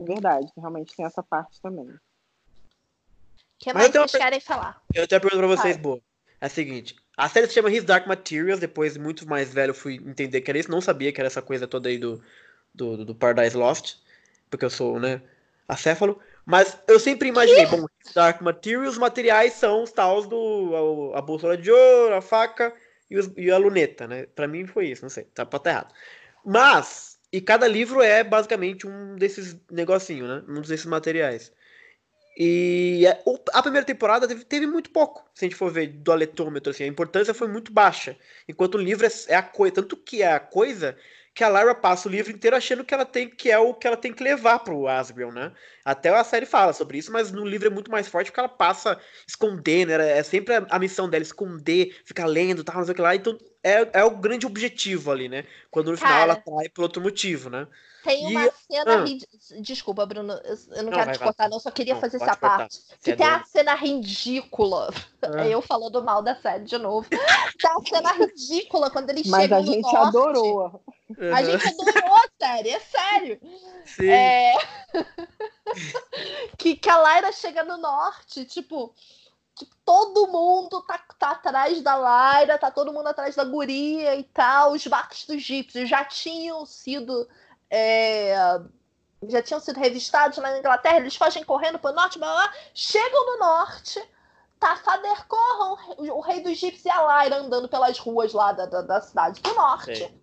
Verdade, 0.00 0.50
realmente 0.56 0.96
tem 0.96 1.06
essa 1.06 1.22
parte 1.22 1.62
também 1.62 1.94
que 3.58 3.72
mais 3.72 3.90
vocês 3.90 4.12
per... 4.12 4.20
querem 4.20 4.40
falar? 4.40 4.82
Eu 4.94 5.06
tenho 5.06 5.20
uma 5.20 5.28
pergunta 5.28 5.46
pra 5.46 5.56
vocês, 5.56 5.76
boa. 5.76 6.00
É 6.40 6.46
a 6.46 6.48
seguinte. 6.48 6.96
A 7.16 7.28
série 7.28 7.46
se 7.46 7.54
chama 7.54 7.70
His 7.70 7.84
Dark 7.84 8.06
Materials, 8.06 8.60
depois, 8.60 8.96
muito 8.96 9.26
mais 9.26 9.52
velho, 9.52 9.72
fui 9.72 9.94
entender 9.94 10.40
que 10.42 10.50
era 10.50 10.58
isso. 10.58 10.70
Não 10.70 10.80
sabia 10.80 11.12
que 11.12 11.20
era 11.20 11.28
essa 11.28 11.40
coisa 11.40 11.66
toda 11.66 11.88
aí 11.88 11.98
do, 11.98 12.22
do, 12.74 13.04
do 13.04 13.14
Paradise 13.14 13.56
Lost, 13.56 13.96
porque 14.50 14.64
eu 14.64 14.70
sou, 14.70 15.00
né, 15.00 15.22
acéfalo. 15.66 16.20
Mas 16.44 16.78
eu 16.86 17.00
sempre 17.00 17.28
imaginei, 17.28 17.66
bom, 17.66 17.86
His 18.04 18.12
Dark 18.12 18.40
Materials, 18.42 18.92
os 18.92 18.98
materiais 18.98 19.54
são 19.54 19.82
os 19.82 19.90
tals 19.90 20.26
do... 20.26 21.12
A, 21.14 21.18
a 21.18 21.22
bússola 21.22 21.56
de 21.56 21.70
ouro, 21.70 22.14
a 22.14 22.20
faca 22.20 22.72
e, 23.10 23.18
os, 23.18 23.30
e 23.36 23.50
a 23.50 23.56
luneta, 23.56 24.06
né? 24.06 24.26
Pra 24.26 24.46
mim 24.46 24.66
foi 24.66 24.88
isso, 24.88 25.02
não 25.02 25.08
sei, 25.08 25.24
tá, 25.24 25.46
pode 25.46 25.62
estar 25.62 25.70
errado. 25.70 25.94
Mas, 26.44 27.18
e 27.32 27.40
cada 27.40 27.66
livro 27.66 28.00
é 28.00 28.22
basicamente 28.22 28.86
um 28.86 29.16
desses 29.16 29.56
negocinhos, 29.70 30.28
né? 30.28 30.44
Um 30.48 30.60
desses 30.60 30.86
materiais. 30.86 31.50
E 32.36 33.04
a 33.54 33.62
primeira 33.62 33.86
temporada 33.86 34.28
teve, 34.28 34.44
teve, 34.44 34.66
muito 34.66 34.90
pouco, 34.90 35.26
se 35.34 35.44
a 35.44 35.48
gente 35.48 35.56
for 35.56 35.72
ver 35.72 35.86
do 35.86 36.12
aletômetro, 36.12 36.70
assim, 36.70 36.84
a 36.84 36.86
importância 36.86 37.32
foi 37.32 37.48
muito 37.48 37.72
baixa. 37.72 38.14
Enquanto 38.46 38.74
o 38.74 38.78
livro 38.78 39.06
é, 39.06 39.10
é 39.28 39.36
a 39.36 39.42
coisa, 39.42 39.76
tanto 39.76 39.96
que 39.96 40.22
é 40.22 40.32
a 40.32 40.40
coisa 40.40 40.96
que 41.36 41.44
a 41.44 41.50
Lyra 41.50 41.74
passa 41.74 42.08
o 42.08 42.10
livro 42.10 42.32
inteiro 42.32 42.56
achando 42.56 42.82
que 42.82 42.94
ela 42.94 43.04
tem 43.04 43.28
que 43.28 43.50
é 43.50 43.58
o 43.58 43.74
que 43.74 43.86
ela 43.86 43.96
tem 43.96 44.10
que 44.10 44.22
levar 44.22 44.58
pro 44.60 44.88
Asriel, 44.88 45.30
né? 45.30 45.52
Até 45.84 46.08
a 46.08 46.24
série 46.24 46.46
fala 46.46 46.72
sobre 46.72 46.96
isso, 46.96 47.12
mas 47.12 47.30
no 47.30 47.44
livro 47.44 47.68
é 47.68 47.70
muito 47.70 47.90
mais 47.90 48.08
forte 48.08 48.30
porque 48.30 48.40
ela 48.40 48.48
passa 48.48 48.98
escondendo, 49.26 49.92
é 49.92 50.22
sempre 50.22 50.54
a, 50.54 50.66
a 50.70 50.78
missão 50.78 51.10
dela 51.10 51.22
esconder, 51.22 51.94
ficar 52.06 52.24
lendo, 52.24 52.64
tal, 52.64 52.76
não 52.76 52.84
sei 52.84 52.92
o 52.92 52.94
que 52.94 53.02
lá. 53.02 53.14
Então 53.14 53.36
é, 53.62 54.00
é 54.00 54.04
o 54.04 54.16
grande 54.16 54.46
objetivo 54.46 55.10
ali, 55.10 55.28
né? 55.28 55.44
Quando 55.70 55.90
no 55.90 55.98
Cara, 55.98 56.08
final 56.08 56.22
ela 56.22 56.36
trai 56.36 56.70
por 56.70 56.82
outro 56.82 57.02
motivo, 57.02 57.50
né? 57.50 57.66
Tem 58.06 58.26
uma 58.26 58.46
e... 58.46 58.52
cena. 58.52 59.04
Ah. 59.04 59.60
Desculpa, 59.60 60.06
Bruno, 60.06 60.32
eu 60.32 60.76
não, 60.76 60.84
não 60.84 60.92
quero 60.92 61.12
te 61.12 61.18
cortar, 61.18 61.48
não, 61.48 61.58
só 61.58 61.70
queria 61.72 61.94
não, 61.94 62.00
fazer 62.00 62.16
essa 62.18 62.36
cortar. 62.36 62.58
parte. 62.58 62.80
Que 63.02 63.10
é 63.10 63.16
tem 63.16 63.26
a 63.26 63.44
cena 63.44 63.74
ridícula. 63.74 64.94
Ah. 65.22 65.46
Eu 65.46 65.60
falando 65.60 66.02
mal 66.04 66.22
da 66.22 66.36
série 66.36 66.64
de 66.64 66.78
novo. 66.78 67.08
Tem 67.08 67.18
a 67.18 67.86
cena 67.86 68.12
ridícula 68.12 68.90
quando 68.90 69.10
eles 69.10 69.26
Mas 69.26 69.42
chegam 69.42 69.62
no 69.62 69.66
norte. 69.66 69.82
Mas 69.82 69.94
a 69.94 69.98
gente 69.98 70.08
adorou. 70.08 70.80
A 71.32 71.42
gente 71.42 71.68
adorou 71.68 72.16
a 72.16 72.28
série, 72.38 72.70
é 72.70 72.80
sério. 72.80 73.40
Sim. 73.84 74.08
É... 74.08 74.54
que, 76.56 76.76
que 76.76 76.88
a 76.88 77.14
Lyra 77.14 77.32
chega 77.32 77.64
no 77.64 77.76
norte, 77.76 78.44
tipo, 78.44 78.94
tipo, 79.56 79.74
todo 79.84 80.28
mundo 80.28 80.80
tá, 80.82 80.98
tá 81.18 81.30
atrás 81.32 81.80
da 81.82 81.96
Lyra, 81.96 82.58
tá 82.58 82.70
todo 82.70 82.92
mundo 82.92 83.08
atrás 83.08 83.34
da 83.34 83.44
guria 83.44 84.14
e 84.14 84.22
tal. 84.22 84.72
Os 84.72 84.86
barcos 84.86 85.24
dos 85.26 85.36
egípcios 85.36 85.88
já 85.88 86.04
tinham 86.04 86.64
sido 86.64 87.28
é, 87.70 88.34
já 89.28 89.42
tinham 89.42 89.60
sido 89.60 89.78
revistados 89.80 90.38
lá 90.38 90.50
na 90.50 90.58
Inglaterra, 90.58 90.98
eles 90.98 91.16
fogem 91.16 91.44
correndo 91.44 91.78
para 91.78 91.90
o 91.90 91.94
norte, 91.94 92.18
blá, 92.18 92.32
blá, 92.32 92.52
chegam 92.74 93.26
no 93.26 93.38
norte, 93.38 94.00
tá 94.58 94.76
Tafader 94.76 95.26
Corran, 95.26 95.76
o 95.98 96.20
rei 96.20 96.40
do 96.40 96.48
egípcio 96.48 96.88
e 96.88 96.90
a 96.90 97.24
Lyra 97.24 97.36
andando 97.36 97.68
pelas 97.68 97.98
ruas 97.98 98.32
lá 98.32 98.52
da, 98.52 98.66
da, 98.66 98.82
da 98.82 99.00
cidade 99.00 99.40
do 99.40 99.54
norte. 99.54 99.96
Sim. 99.96 100.20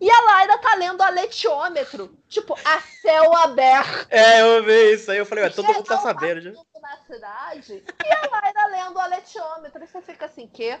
E 0.00 0.10
a 0.10 0.20
Lyra 0.42 0.58
tá 0.58 0.74
lendo 0.74 1.00
a 1.02 1.08
letiômetro, 1.08 2.16
tipo, 2.28 2.54
a 2.64 2.80
céu 2.80 3.34
aberto. 3.36 4.06
É, 4.10 4.42
eu 4.42 4.62
vi 4.62 4.92
isso 4.92 5.10
aí, 5.10 5.18
eu 5.18 5.26
falei, 5.26 5.44
ué, 5.44 5.50
todo 5.50 5.66
mundo 5.66 5.84
tá 5.84 5.96
Geral 5.96 6.02
sabendo 6.14 6.40
já. 6.42 6.50
passando 6.52 6.82
na 6.82 6.96
cidade, 7.06 7.84
e 8.04 8.12
a 8.12 8.20
Lyra 8.22 8.66
lendo 8.66 8.98
a 8.98 9.06
letiômetro. 9.06 9.82
E 9.82 9.86
você 9.86 10.02
fica 10.02 10.26
assim, 10.26 10.46
quê? 10.48 10.78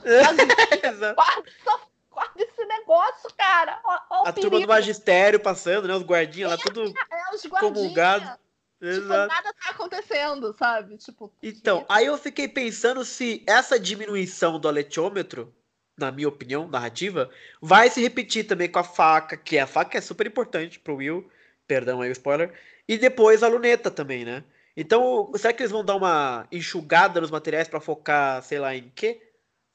Guarda, 1.14 1.50
só- 1.64 1.80
guarda 2.10 2.42
esse 2.42 2.64
negócio, 2.64 3.30
cara. 3.36 3.80
Ó, 3.84 3.98
ó 4.10 4.24
o 4.24 4.28
A 4.28 4.32
turma 4.32 4.60
do 4.60 4.68
magistério 4.68 5.40
passando, 5.40 5.88
né? 5.88 5.94
Os 5.94 6.02
guardinhas 6.02 6.50
lá, 6.50 6.58
tudo 6.58 6.82
É, 7.10 7.34
os 7.34 7.44
guardinhas. 7.46 7.78
comungado. 7.78 8.40
Tipo, 8.80 8.86
Exato. 8.86 9.28
nada 9.28 9.52
tá 9.52 9.70
acontecendo, 9.70 10.54
sabe? 10.58 10.96
Tipo, 10.96 11.30
Então, 11.42 11.84
aí 11.86 12.06
eu 12.06 12.16
fiquei 12.16 12.48
pensando 12.48 13.04
se 13.04 13.44
essa 13.46 13.78
diminuição 13.78 14.58
do 14.58 14.66
aletiômetro, 14.66 15.54
na 15.98 16.10
minha 16.10 16.28
opinião, 16.28 16.66
narrativa, 16.66 17.28
vai 17.60 17.90
se 17.90 18.00
repetir 18.00 18.46
também 18.46 18.70
com 18.70 18.78
a 18.78 18.84
faca, 18.84 19.36
que 19.36 19.58
a 19.58 19.66
faca 19.66 19.98
é 19.98 20.00
super 20.00 20.26
importante 20.26 20.80
pro 20.80 20.96
Will, 20.96 21.30
perdão 21.66 22.00
aí 22.00 22.08
o 22.08 22.12
spoiler, 22.12 22.58
e 22.88 22.96
depois 22.96 23.42
a 23.42 23.48
luneta 23.48 23.90
também, 23.90 24.24
né? 24.24 24.42
Então, 24.74 25.30
será 25.36 25.52
que 25.52 25.62
eles 25.62 25.72
vão 25.72 25.84
dar 25.84 25.96
uma 25.96 26.46
enxugada 26.50 27.20
nos 27.20 27.30
materiais 27.30 27.68
pra 27.68 27.80
focar, 27.80 28.42
sei 28.42 28.58
lá, 28.58 28.74
em 28.74 28.90
quê? 28.94 29.29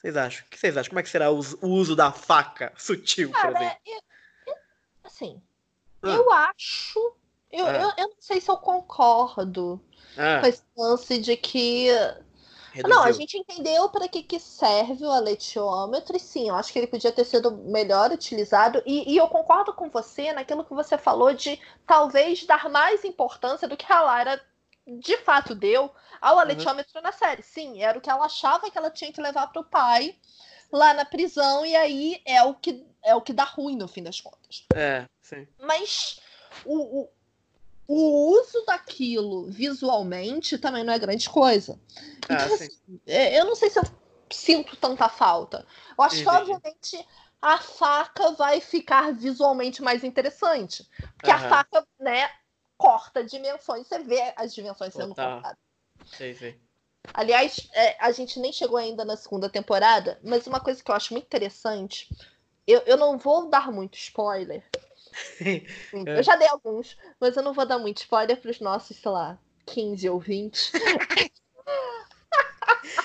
Vocês 0.05 0.17
acham? 0.17 0.45
O 0.45 0.49
que 0.51 0.59
vocês 0.59 0.77
acham? 0.77 0.89
Como 0.89 0.99
é 0.99 1.03
que 1.03 1.09
será 1.09 1.31
o 1.31 1.37
us- 1.37 1.57
o 1.61 1.67
uso 1.67 1.95
da 1.95 2.11
faca 2.11 2.71
sutil, 2.77 3.31
por 3.31 3.41
Cara, 3.41 3.57
exemplo? 3.57 3.77
é- 3.87 4.51
é- 4.51 4.55
assim, 5.03 5.41
Ah. 6.03 6.09
eu 6.09 6.31
acho. 6.31 7.15
Eu, 7.51 7.65
Ah. 7.65 7.73
eu, 7.73 7.91
eu 7.97 8.07
não 8.09 8.15
sei 8.19 8.39
se 8.39 8.51
eu 8.51 8.57
concordo 8.57 9.81
Ah, 10.17 10.41
com 10.41 10.47
esse 10.47 10.61
lance 10.77 11.17
de 11.17 11.35
que. 11.35 11.87
reduziu. 12.71 12.95
Não, 12.95 13.03
a 13.03 13.11
gente 13.13 13.37
entendeu 13.37 13.87
para 13.89 14.07
que, 14.07 14.21
que 14.21 14.37
serve 14.39 15.05
o 15.05 15.09
aletiômetro, 15.11 16.15
e 16.17 16.19
sim, 16.19 16.49
eu 16.49 16.55
acho 16.55 16.71
que 16.73 16.77
ele 16.77 16.87
podia 16.87 17.11
ter 17.11 17.23
sido 17.23 17.49
melhor 17.51 18.11
utilizado. 18.11 18.83
E, 18.85 19.11
e 19.13 19.17
eu 19.17 19.27
concordo 19.29 19.73
com 19.73 19.89
você 19.89 20.33
naquilo 20.33 20.65
que 20.65 20.73
você 20.73 20.97
falou 20.97 21.33
de 21.33 21.59
talvez 21.87 22.45
dar 22.45 22.69
mais 22.69 23.03
importância 23.05 23.67
do 23.67 23.77
que 23.77 23.91
a 23.91 24.01
Lara 24.01 24.39
de 24.87 25.17
fato 25.17 25.55
deu 25.55 25.91
ao 26.21 26.39
aletiômetro 26.39 27.01
na 27.01 27.11
série. 27.11 27.41
Sim, 27.43 27.81
era 27.81 27.97
o 27.97 28.01
que 28.01 28.09
ela 28.09 28.25
achava 28.25 28.69
que 28.69 28.77
ela 28.77 28.91
tinha 28.91 29.11
que 29.11 29.21
levar 29.21 29.47
para 29.47 29.61
o 29.61 29.65
pai 29.65 30.15
lá 30.71 30.93
na 30.93 31.05
prisão, 31.05 31.65
e 31.65 31.75
aí 31.75 32.21
é 32.25 32.43
o 32.43 32.53
que 32.53 32.85
é 33.03 33.15
o 33.15 33.21
que 33.21 33.33
dá 33.33 33.43
ruim 33.43 33.75
no 33.75 33.87
fim 33.87 34.03
das 34.03 34.19
contas. 34.19 34.65
É, 34.73 35.05
sim. 35.21 35.47
Mas 35.59 36.19
o, 36.65 37.01
o, 37.01 37.09
o 37.87 38.39
uso 38.39 38.65
daquilo 38.65 39.45
visualmente 39.51 40.57
também 40.57 40.83
não 40.83 40.93
é 40.93 40.99
grande 40.99 41.29
coisa. 41.29 41.79
Ah, 42.29 42.33
Então, 42.33 42.57
sim. 42.57 42.65
assim, 42.65 42.99
é, 43.05 43.39
eu 43.39 43.45
não 43.45 43.55
sei 43.55 43.69
se 43.69 43.79
eu 43.79 43.83
sinto 44.31 44.75
tanta 44.75 45.07
falta. 45.07 45.65
Eu 45.97 46.03
acho 46.03 46.21
que, 46.23 46.29
obviamente, 46.29 47.07
a 47.41 47.59
faca 47.59 48.31
vai 48.31 48.59
ficar 48.59 49.13
visualmente 49.13 49.83
mais 49.83 50.03
interessante. 50.03 50.87
Porque 51.15 51.29
a 51.29 51.37
Aham. 51.37 51.49
faca, 51.49 51.87
né, 51.99 52.29
corta 52.77 53.23
dimensões. 53.23 53.87
Você 53.87 53.99
vê 53.99 54.33
as 54.35 54.53
dimensões 54.53 54.93
sendo 54.93 55.09
Total. 55.09 55.33
cortadas. 55.33 55.59
Sei, 56.05 56.33
sei. 56.33 56.59
Aliás, 57.13 57.69
é, 57.73 57.95
a 57.99 58.11
gente 58.11 58.39
nem 58.39 58.51
chegou 58.51 58.77
ainda 58.77 59.05
na 59.05 59.15
segunda 59.15 59.49
temporada, 59.49 60.19
mas 60.23 60.47
uma 60.47 60.59
coisa 60.59 60.83
que 60.83 60.89
eu 60.89 60.95
acho 60.95 61.13
muito 61.13 61.25
interessante. 61.25 62.09
Eu, 62.65 62.81
eu 62.81 62.97
não 62.97 63.17
vou 63.17 63.49
dar 63.49 63.71
muito 63.71 63.95
spoiler. 63.95 64.63
Eu 65.93 66.23
já 66.23 66.35
dei 66.35 66.47
alguns, 66.47 66.97
mas 67.21 67.37
eu 67.37 67.43
não 67.43 67.53
vou 67.53 67.65
dar 67.65 67.79
muito 67.79 67.99
spoiler 67.99 68.39
para 68.39 68.51
os 68.51 68.59
nossos, 68.59 68.97
sei 68.97 69.11
lá, 69.11 69.39
15 69.65 70.09
ou 70.09 70.19
20. 70.19 70.73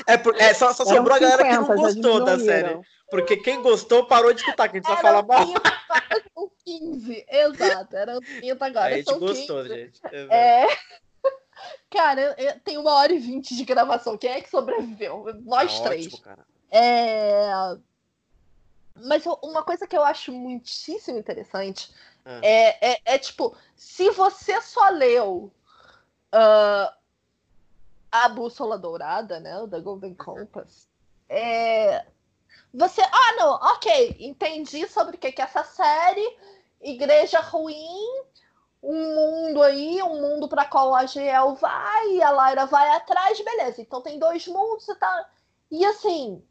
É, 0.06 0.16
por- 0.16 0.36
é, 0.36 0.52
só, 0.54 0.72
só 0.72 0.82
Eram 0.84 0.96
sobrou 0.96 1.16
a 1.16 1.18
galera 1.20 1.42
que 1.44 1.52
não 1.54 1.62
50, 1.66 1.74
gostou 1.82 2.24
da 2.24 2.36
diminuíram. 2.36 2.68
série. 2.68 2.80
Porque 3.10 3.36
quem 3.38 3.60
gostou 3.62 4.06
parou 4.06 4.32
de 4.32 4.40
escutar, 4.40 4.68
que 4.68 4.78
a 4.78 4.80
gente 4.80 4.88
só 4.88 4.96
fala 4.98 5.22
mal. 5.22 5.44
30, 5.44 5.60
agora 5.88 6.24
são 6.34 6.50
15. 6.64 7.26
Exato, 7.28 7.96
eram 7.96 8.20
30 8.20 8.66
agora. 8.66 8.86
a 8.86 8.96
gente 8.96 9.18
gostou, 9.18 9.62
15. 9.64 9.68
gente. 9.74 10.00
Exato. 10.12 10.32
É. 10.32 10.66
Cara, 11.90 12.36
tem 12.64 12.78
uma 12.78 12.94
hora 12.94 13.12
e 13.12 13.18
vinte 13.18 13.54
de 13.56 13.64
gravação. 13.64 14.16
Quem 14.16 14.30
é 14.30 14.40
que 14.40 14.48
sobreviveu? 14.48 15.26
Nós 15.44 15.78
Tá 15.80 15.88
três. 15.88 16.06
ótimo, 16.06 16.22
cara. 16.22 16.46
É... 16.70 17.50
Mas 19.04 19.24
uma 19.42 19.62
coisa 19.62 19.86
que 19.86 19.96
eu 19.96 20.02
acho 20.04 20.30
muitíssimo 20.32 21.18
interessante 21.18 21.92
Ah. 22.24 22.38
é, 22.42 22.92
é, 22.92 23.00
é, 23.04 23.18
tipo, 23.18 23.56
se 23.74 24.10
você 24.10 24.60
só 24.62 24.88
leu 24.90 25.50
ah, 26.32 26.94
a 28.10 28.28
Bússola 28.28 28.78
Dourada, 28.78 29.40
né? 29.40 29.58
O 29.60 29.66
da 29.66 29.80
Golden 29.80 30.14
Compass, 30.14 30.88
é, 31.30 32.04
você. 32.74 33.00
Ah, 33.02 33.36
não, 33.36 33.52
ok, 33.54 34.16
entendi 34.18 34.86
sobre 34.88 35.16
o 35.16 35.18
que 35.18 35.28
é 35.28 35.44
essa 35.44 35.62
série, 35.62 36.36
igreja 36.80 37.40
ruim, 37.40 38.24
um 38.82 39.14
mundo 39.14 39.62
aí, 39.62 40.02
um 40.02 40.20
mundo 40.20 40.48
para 40.48 40.64
qual 40.64 40.92
a 40.94 41.06
Gel 41.06 41.54
vai, 41.54 42.10
e 42.14 42.22
a 42.22 42.32
Lyra 42.32 42.66
vai 42.66 42.88
atrás, 42.90 43.40
beleza. 43.40 43.80
Então 43.80 44.02
tem 44.02 44.18
dois 44.18 44.46
mundos 44.48 44.88
e 44.88 44.94
tá. 44.96 45.30
E 45.70 45.84
assim, 45.84 46.42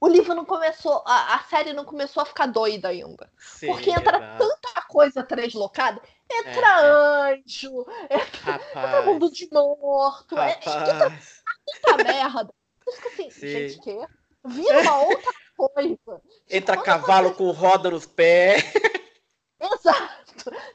o 0.00 0.08
livro 0.08 0.34
não 0.34 0.44
começou, 0.44 1.04
a, 1.06 1.36
a 1.36 1.38
série 1.44 1.72
não 1.72 1.84
começou 1.84 2.22
a 2.22 2.26
ficar 2.26 2.46
doida 2.46 2.88
ainda. 2.88 3.30
Sim, 3.38 3.68
Porque 3.68 3.90
entra 3.90 4.16
exato. 4.16 4.38
tanta 4.38 4.82
coisa 4.88 5.22
translocada. 5.22 6.02
Entra 6.32 6.80
É, 6.80 7.32
anjo, 7.34 7.86
entra 8.08 8.56
Rapaz. 8.56 9.04
mundo 9.06 9.30
de 9.30 9.48
morto, 9.50 10.38
é, 10.38 10.52
entra 10.52 10.72
Rapaz. 10.72 11.42
muita 11.66 12.04
merda. 12.04 12.54
Eu 12.86 12.92
fico 12.92 13.08
assim, 13.08 13.30
Sim. 13.30 13.48
gente, 13.48 13.80
que? 13.80 13.98
Vira 14.44 14.80
uma 14.82 15.02
outra 15.02 15.32
coisa. 15.56 16.22
Entra 16.48 16.76
Quando 16.76 16.84
cavalo 16.84 17.34
com 17.34 17.50
roda 17.50 17.90
nos 17.90 18.06
pés. 18.06 18.64
Exato. 19.60 20.19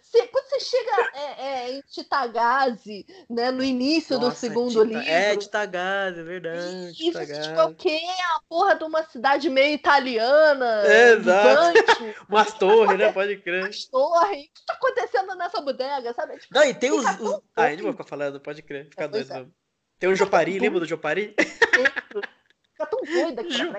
Você- 0.02 0.28
quando 0.28 0.46
você 0.46 0.60
chega 0.62 1.12
é, 1.14 1.46
é, 1.46 1.72
em 1.72 1.82
Titagazi, 1.82 3.06
né, 3.30 3.52
no 3.52 3.64
início 3.64 4.18
do 4.20 4.28
Nossa, 4.28 4.38
segundo 4.38 4.70
Tita- 4.72 4.84
livro, 4.86 5.04
É, 5.10 5.36
Titagás, 5.38 6.18
é 6.18 6.24
verdade. 6.24 6.66
e 6.92 6.94
você 6.94 7.26
Titagás. 7.26 7.48
tipo, 7.48 7.62
o 7.62 7.76
quê? 7.76 8.00
A 8.36 8.40
porra 8.48 8.76
de 8.76 8.84
uma 8.84 9.04
cidade 9.04 9.50
meio 9.50 9.74
italiana, 9.74 10.84
Exato. 10.86 11.74
Umas 12.30 12.54
torres, 12.54 12.98
né? 12.98 13.12
Pode 13.12 13.38
crer. 13.38 13.66
as 13.66 13.86
torres. 13.86 14.46
O 14.46 14.54
que 14.54 14.66
tá 14.66 14.74
acontecendo 14.74 15.36
nessa 15.36 15.62
bodega, 15.62 16.14
sabe? 16.14 16.38
Tipo, 16.38 16.54
Não, 16.54 16.64
e 16.64 16.74
tem 16.74 16.92
os. 16.92 17.00
Os... 17.00 17.06
Ah, 17.06 17.18
vou 17.18 17.42
doido. 17.78 17.92
ficar 17.92 18.04
falando, 18.06 18.40
pode 18.40 18.62
crer. 18.62 18.86
Fica 18.90 19.08
Pois 19.10 19.28
doido 19.28 19.32
é. 19.32 19.40
mesmo. 19.40 19.54
Tem 20.00 20.10
o 20.10 20.16
Jopari, 20.16 20.52
doido. 20.52 20.62
lembra 20.64 20.80
do 20.82 20.86
Jopari? 20.86 21.36
fica 21.38 22.86
tão 22.86 23.02
doida 23.02 23.42
aqui 23.42 23.52
Ju-. 23.54 23.74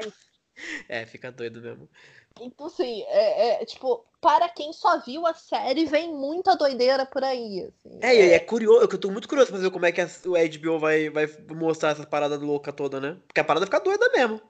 É, 0.88 1.04
fica 1.04 1.30
doido 1.30 1.60
mesmo. 1.60 1.88
Então, 2.40 2.66
assim, 2.66 3.02
é, 3.08 3.62
é, 3.62 3.64
tipo, 3.64 4.04
para 4.20 4.48
quem 4.48 4.72
só 4.72 4.98
viu 5.00 5.26
a 5.26 5.34
série, 5.34 5.86
vem 5.86 6.12
muita 6.12 6.56
doideira 6.56 7.06
por 7.06 7.24
aí. 7.24 7.64
Assim. 7.68 7.98
É, 8.02 8.14
e 8.14 8.32
é 8.32 8.38
curioso, 8.38 8.88
eu 8.90 8.98
tô 8.98 9.10
muito 9.10 9.28
curioso 9.28 9.50
pra 9.50 9.60
ver 9.60 9.70
como 9.70 9.86
é 9.86 9.92
que 9.92 10.00
a- 10.00 10.08
o 10.26 10.36
HBO 10.36 10.78
vai, 10.78 11.08
vai 11.10 11.26
mostrar 11.54 11.90
essa 11.90 12.06
parada 12.06 12.36
louca 12.36 12.72
toda, 12.72 13.00
né? 13.00 13.16
Porque 13.26 13.40
a 13.40 13.44
parada 13.44 13.66
fica 13.66 13.80
doida 13.80 14.08
mesmo. 14.10 14.40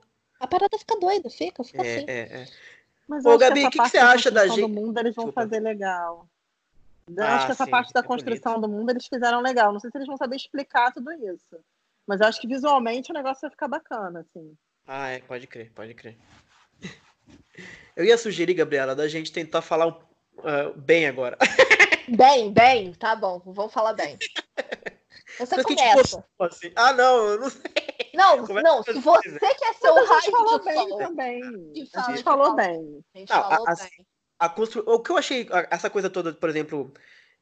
A 0.40 0.46
parada 0.46 0.76
fica 0.78 0.98
doida, 0.98 1.30
fica, 1.30 1.62
fica 1.64 1.82
É, 1.82 1.96
assim. 1.96 2.06
é, 2.08 2.42
é. 2.42 2.46
Mas 3.08 3.24
Ô, 3.24 3.38
Gabi, 3.38 3.64
o 3.66 3.70
que 3.70 3.78
que 3.78 3.88
você 3.88 3.98
acha 3.98 4.30
da 4.30 4.42
construção 4.42 4.56
gente- 4.56 4.74
do 4.74 4.80
mundo 4.82 4.98
eles 4.98 5.14
vão 5.14 5.26
Desculpa. 5.26 5.42
fazer 5.42 5.60
legal. 5.60 6.28
Eu 7.08 7.22
Ah, 7.22 7.34
acho 7.36 7.46
que 7.46 7.52
essa 7.52 7.64
sim, 7.64 7.70
parte 7.70 7.92
da 7.92 8.00
é 8.00 8.02
construção 8.02 8.60
do 8.60 8.68
mundo 8.68 8.90
eles 8.90 9.06
fizeram 9.06 9.40
legal. 9.40 9.72
Não 9.72 9.78
sei 9.78 9.90
se 9.90 9.96
eles 9.96 10.08
vão 10.08 10.16
saber 10.16 10.36
explicar 10.36 10.92
tudo 10.92 11.12
isso. 11.12 11.56
Mas 12.04 12.20
eu 12.20 12.26
acho 12.26 12.40
que 12.40 12.48
visualmente 12.48 13.10
o 13.12 13.14
negócio 13.14 13.42
vai 13.42 13.50
ficar 13.50 13.68
bacana, 13.68 14.20
assim. 14.20 14.56
Ah, 14.86 15.08
é, 15.10 15.20
pode 15.20 15.46
crer, 15.46 15.70
pode 15.72 15.94
crer. 15.94 16.16
Eu 17.94 18.04
ia 18.04 18.18
sugerir, 18.18 18.54
Gabriela, 18.54 18.94
da 18.94 19.08
gente 19.08 19.32
tentar 19.32 19.62
falar 19.62 19.96
ah, 20.44 20.72
bem 20.76 21.06
agora. 21.06 21.36
Bem, 22.08 22.52
bem, 22.52 22.92
tá 22.92 23.16
bom, 23.16 23.42
vamos 23.44 23.72
falar 23.72 23.92
bem. 23.92 24.16
Você 25.40 25.56
Mas 25.56 25.66
que 25.66 25.74
começa. 25.74 25.94
gostou, 25.96 26.24
assim. 26.38 26.70
Ah, 26.76 26.92
não, 26.92 27.26
eu 27.30 27.40
não 27.40 27.50
sei. 27.50 27.60
Não, 28.14 28.46
Começa 28.46 28.62
não, 28.62 28.82
você. 28.82 28.92
se 28.92 29.00
você 29.00 29.38
quer 29.38 29.74
ser 29.74 29.90
o 29.90 30.06
raio 30.06 30.20
gente 30.22 30.30
falou 30.30 30.64
bem 30.64 30.98
também. 30.98 31.40
Que 31.72 31.88
A 31.94 32.02
gente 32.02 32.16
que 32.18 32.22
falou 32.22 32.54
bem. 32.54 33.04
a 33.14 33.18
gente 33.18 33.28
falou 33.28 33.64
bem. 33.66 34.06
A 34.38 34.48
constru... 34.48 34.84
O 34.86 35.00
que 35.00 35.10
eu 35.10 35.18
achei, 35.18 35.48
essa 35.70 35.90
coisa 35.90 36.08
toda, 36.08 36.32
por 36.32 36.48
exemplo, 36.48 36.94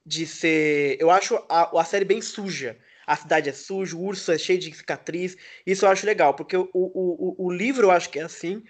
de 0.05 0.27
ser. 0.27 0.97
Eu 0.99 1.11
acho 1.11 1.37
a, 1.49 1.79
a 1.79 1.85
série 1.85 2.05
bem 2.05 2.23
suja. 2.23 2.79
A 3.07 3.17
cidade 3.17 3.51
é 3.51 3.53
suja, 3.53 3.95
o 3.95 4.03
urso 4.03 4.33
é 4.33 4.39
cheio 4.39 4.59
de 4.59 4.75
cicatriz. 4.75 5.37
Isso 5.67 5.85
eu 5.85 5.91
acho 5.91 6.07
legal, 6.07 6.35
porque 6.35 6.57
o, 6.57 6.71
o, 6.73 7.37
o, 7.45 7.47
o 7.47 7.53
livro 7.53 7.87
eu 7.87 7.91
acho 7.91 8.09
que 8.09 8.19
é 8.19 8.23
assim. 8.23 8.65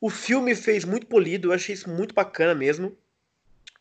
O 0.00 0.10
filme 0.10 0.54
fez 0.54 0.84
muito 0.84 1.06
polido, 1.06 1.48
eu 1.48 1.52
achei 1.52 1.74
isso 1.74 1.88
muito 1.88 2.14
bacana 2.14 2.54
mesmo. 2.54 2.96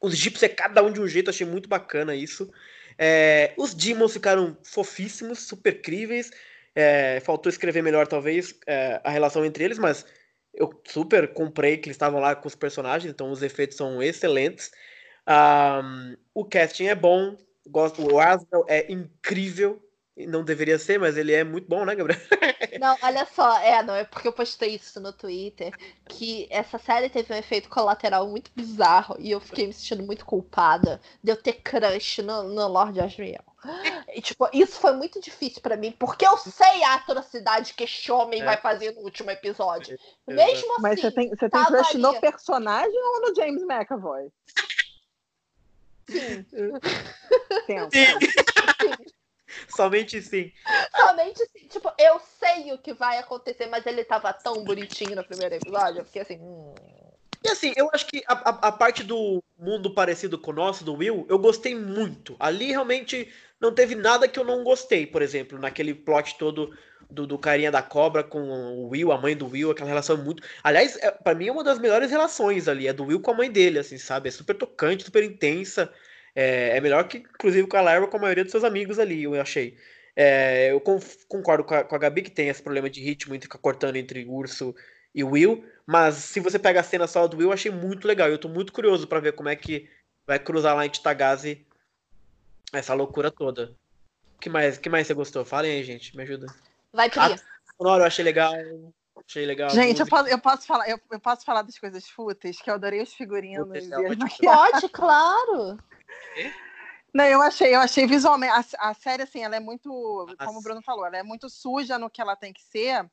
Os 0.02 0.15
Jeeps 0.15 0.44
é 0.44 0.49
cada 0.49 0.84
um 0.84 0.91
de 0.91 1.02
um 1.02 1.07
jeito, 1.07 1.30
achei 1.30 1.45
muito 1.45 1.69
bacana 1.69 2.15
isso. 2.15 2.52
É, 2.98 3.53
os 3.57 3.73
Demons 3.73 4.14
ficaram 4.14 4.57
fofíssimos, 4.64 5.39
super 5.39 5.81
críveis. 5.81 6.31
É, 6.76 7.19
faltou 7.22 7.49
escrever 7.49 7.81
melhor, 7.81 8.07
talvez, 8.07 8.56
é, 8.68 9.02
a 9.03 9.10
relação 9.10 9.44
entre 9.44 9.64
eles, 9.64 9.80
mas 9.80 10.06
eu 10.53 10.69
super 10.88 11.34
comprei 11.34 11.77
que 11.77 11.88
eles 11.88 11.95
estavam 11.95 12.19
lá 12.19 12.35
com 12.35 12.48
os 12.48 12.56
personagens, 12.56 13.11
então 13.11 13.31
os 13.31 13.41
efeitos 13.41 13.77
são 13.77 14.02
excelentes. 14.02 14.72
Ahm, 15.26 16.15
o 16.34 16.45
casting 16.45 16.85
é 16.85 16.95
bom, 16.95 17.35
gosto, 17.68 18.02
o 18.02 18.19
Asbel 18.19 18.65
é 18.68 18.91
incrível, 18.91 19.81
Não 20.26 20.44
deveria 20.44 20.80
ser, 20.80 20.99
mas 20.99 21.15
ele 21.15 21.31
é 21.31 21.44
muito 21.44 21.68
bom, 21.68 21.85
né, 21.85 21.94
Gabriel? 21.94 22.19
Não, 22.81 22.95
olha 23.02 23.26
só, 23.26 23.60
é, 23.60 23.81
não, 23.81 23.95
é 23.95 24.03
porque 24.03 24.27
eu 24.27 24.34
postei 24.34 24.76
isso 24.76 24.99
no 24.99 25.11
Twitter, 25.11 25.73
que 26.07 26.48
essa 26.52 26.77
série 26.77 27.10
teve 27.10 27.34
um 27.34 27.38
efeito 27.38 27.69
colateral 27.69 28.27
muito 28.27 28.52
bizarro 28.56 29.15
e 29.18 29.31
eu 29.31 29.39
fiquei 29.39 29.65
me 29.65 29.73
sentindo 29.73 30.03
muito 30.03 30.23
culpada 30.26 31.02
de 31.23 31.31
eu 31.31 31.35
ter 31.35 31.53
crush 31.53 32.22
no, 32.22 32.44
no 32.44 32.68
Lord 32.68 32.99
Asriel. 32.99 33.44
E, 34.14 34.22
tipo, 34.22 34.48
isso 34.53 34.80
foi 34.80 34.94
muito 34.94 35.19
difícil 35.19 35.61
para 35.61 35.76
mim, 35.76 35.91
porque 35.91 36.26
eu 36.26 36.38
sei 36.38 36.84
a 36.84 36.95
atrocidade 36.95 37.73
que 37.73 37.84
esse 37.84 38.11
homem 38.11 38.41
é. 38.41 38.45
vai 38.45 38.57
fazer 38.57 38.91
no 38.91 39.02
último 39.02 39.31
episódio. 39.31 39.98
É. 40.27 40.34
Mesmo 40.34 40.73
assim. 40.73 40.81
Mas 40.81 41.02
você 41.02 41.11
tem, 41.11 41.30
você 41.30 41.49
tem 41.49 41.65
crush 41.65 41.89
ali... 41.91 42.02
no 42.02 42.19
personagem 42.19 42.99
ou 42.99 43.22
no 43.22 43.35
James 43.35 43.64
McAvoy? 43.64 44.31
Sim. 46.10 46.45
Sim. 47.65 47.89
Sim. 47.91 49.16
Somente 49.76 50.22
sim. 50.22 50.52
Somente 50.96 51.46
sim. 51.52 51.68
Tipo, 51.68 51.92
eu 51.98 52.20
sei 52.40 52.74
o 52.74 52.78
que 52.78 52.94
vai 52.94 53.18
acontecer, 53.18 53.68
mas 53.68 53.86
ele 53.86 54.04
tava 54.04 54.32
tão 54.34 54.64
bonitinho 54.64 55.16
no 55.16 55.24
primeiro 55.24 55.56
episódio. 55.56 56.02
Eu 56.02 56.06
fiquei 56.06 56.22
assim. 56.22 56.38
Hum. 56.40 56.74
E 57.44 57.50
assim, 57.50 57.72
eu 57.76 57.90
acho 57.94 58.08
que 58.08 58.24
a, 58.28 58.34
a, 58.34 58.68
a, 58.68 58.72
parte 58.72 59.04
do 59.04 59.44
mundo 59.58 59.94
parecido 59.94 60.40
com 60.40 60.52
o 60.52 60.56
nosso, 60.56 60.84
do 60.84 60.96
Will, 60.96 61.26
eu 61.30 61.38
gostei 61.38 61.76
muito. 61.76 62.36
Ali 62.40 62.68
realmente 62.68 63.32
não 63.60 63.74
teve 63.74 63.96
nada 63.96 64.28
que 64.28 64.40
eu 64.40 64.44
não 64.44 64.64
gostei, 64.64 65.06
por 65.06 65.22
exemplo, 65.22 65.58
naquele 65.58 65.94
plot 65.94 66.36
todo 66.38 66.76
do, 67.10 67.26
do 67.26 67.38
carinha 67.38 67.72
da 67.72 67.82
cobra 67.82 68.24
com 68.24 68.42
o 68.42 68.90
Will, 68.90 69.12
a 69.12 69.18
mãe 69.18 69.36
do 69.36 69.48
Will, 69.48 69.72
aquela 69.72 69.88
relação 69.88 70.18
muito. 70.18 70.44
Aliás, 70.64 70.98
é, 70.98 71.12
para 71.12 71.36
mim 71.36 71.48
é 71.48 71.52
uma 71.52 71.64
das 71.64 71.80
melhores 71.80 72.12
relações 72.12 72.68
ali, 72.68 72.88
é 72.88 72.94
do 72.94 73.06
Will 73.06 73.22
com 73.22 73.32
a 73.32 73.36
mãe 73.36 73.52
dele, 73.52 73.80
assim, 73.80 73.98
sabe? 73.98 74.30
É 74.30 74.32
super 74.32 74.56
tocante, 74.56 75.04
super 75.04 75.24
intensa. 75.24 75.92
É, 76.39 76.77
é 76.77 76.81
melhor 76.81 77.07
que, 77.07 77.18
inclusive, 77.18 77.68
com 77.68 77.77
a 77.77 77.81
Larva, 77.81 78.07
com 78.07 78.15
a 78.18 78.19
maioria 78.19 78.43
dos 78.43 78.51
seus 78.51 78.64
amigos 78.64 78.99
ali, 78.99 79.23
eu 79.23 79.41
achei. 79.41 79.76
É, 80.15 80.72
eu 80.72 80.80
concordo 80.80 81.64
com 81.64 81.73
a, 81.73 81.84
com 81.84 81.95
a 81.95 81.97
Gabi 81.97 82.22
que 82.22 82.30
tem 82.30 82.47
esse 82.47 82.61
problema 82.61 82.88
de 82.88 83.01
ritmo 83.01 83.34
entre 83.34 83.47
ficar 83.47 83.57
cortando 83.57 83.95
entre 83.95 84.23
Urso 84.23 84.76
e 85.15 85.23
Will, 85.23 85.65
mas 85.84 86.14
se 86.14 86.39
você 86.39 86.59
pega 86.59 86.80
a 86.80 86.84
cena 86.84 87.07
só 87.07 87.27
do 87.27 87.38
Will, 87.38 87.47
eu 87.47 87.53
achei 87.53 87.72
muito 87.72 88.07
legal. 88.07 88.30
Eu 88.30 88.38
tô 88.38 88.47
muito 88.47 88.72
curioso 88.72 89.07
para 89.07 89.19
ver 89.19 89.31
como 89.31 89.49
é 89.49 89.55
que 89.55 89.89
vai 90.27 90.38
cruzar 90.38 90.76
lá 90.76 90.85
em 90.85 90.89
Titagazi 90.89 91.65
essa 92.72 92.93
loucura 92.93 93.31
toda. 93.31 93.73
O 94.35 94.39
que 94.39 94.49
mais, 94.49 94.77
que 94.77 94.89
mais 94.89 95.07
você 95.07 95.15
gostou? 95.15 95.43
Falem 95.43 95.72
aí, 95.72 95.84
gente, 95.84 96.15
me 96.15 96.22
ajuda. 96.22 96.45
Vai, 96.93 97.09
Pri. 97.09 97.19
Ah, 97.19 97.35
sonoro, 97.76 98.03
eu 98.03 98.07
achei 98.07 98.23
legal. 98.23 98.53
Achei 99.27 99.43
legal. 99.43 99.72
Gente, 99.72 100.01
eu 100.01 100.07
posso, 100.07 100.30
eu 100.30 100.38
posso, 100.39 100.68
falar, 100.68 100.88
eu, 100.88 100.99
eu, 101.11 101.19
posso 101.19 101.43
falar 101.43 101.64
das 101.64 101.80
coisas 101.80 102.07
fúteis, 102.07 102.61
que 102.61 102.69
eu 102.69 102.76
adorei 102.76 103.01
os 103.01 103.11
figurinos. 103.11 103.68
Pode, 104.39 104.89
claro. 104.89 105.80
Não, 107.14 107.26
eu 107.26 107.41
achei, 107.41 107.73
eu 107.73 107.80
achei 107.80 108.05
visualmente. 108.05 108.53
A, 108.53 108.89
a, 108.89 108.93
série, 108.93 109.23
assim, 109.23 109.43
ela 109.43 109.55
é 109.55 109.59
muito, 109.59 109.89
como 110.38 110.59
o 110.59 110.61
Bruno 110.61 110.81
falou, 110.81 111.05
ela 111.05 111.18
é 111.18 111.23
muito 111.23 111.49
suja 111.49 111.97
no 111.97 112.09
que 112.09 112.22
ela 112.22 112.35
tem 112.35 112.53
que 112.53 112.61
ser, 112.61 113.09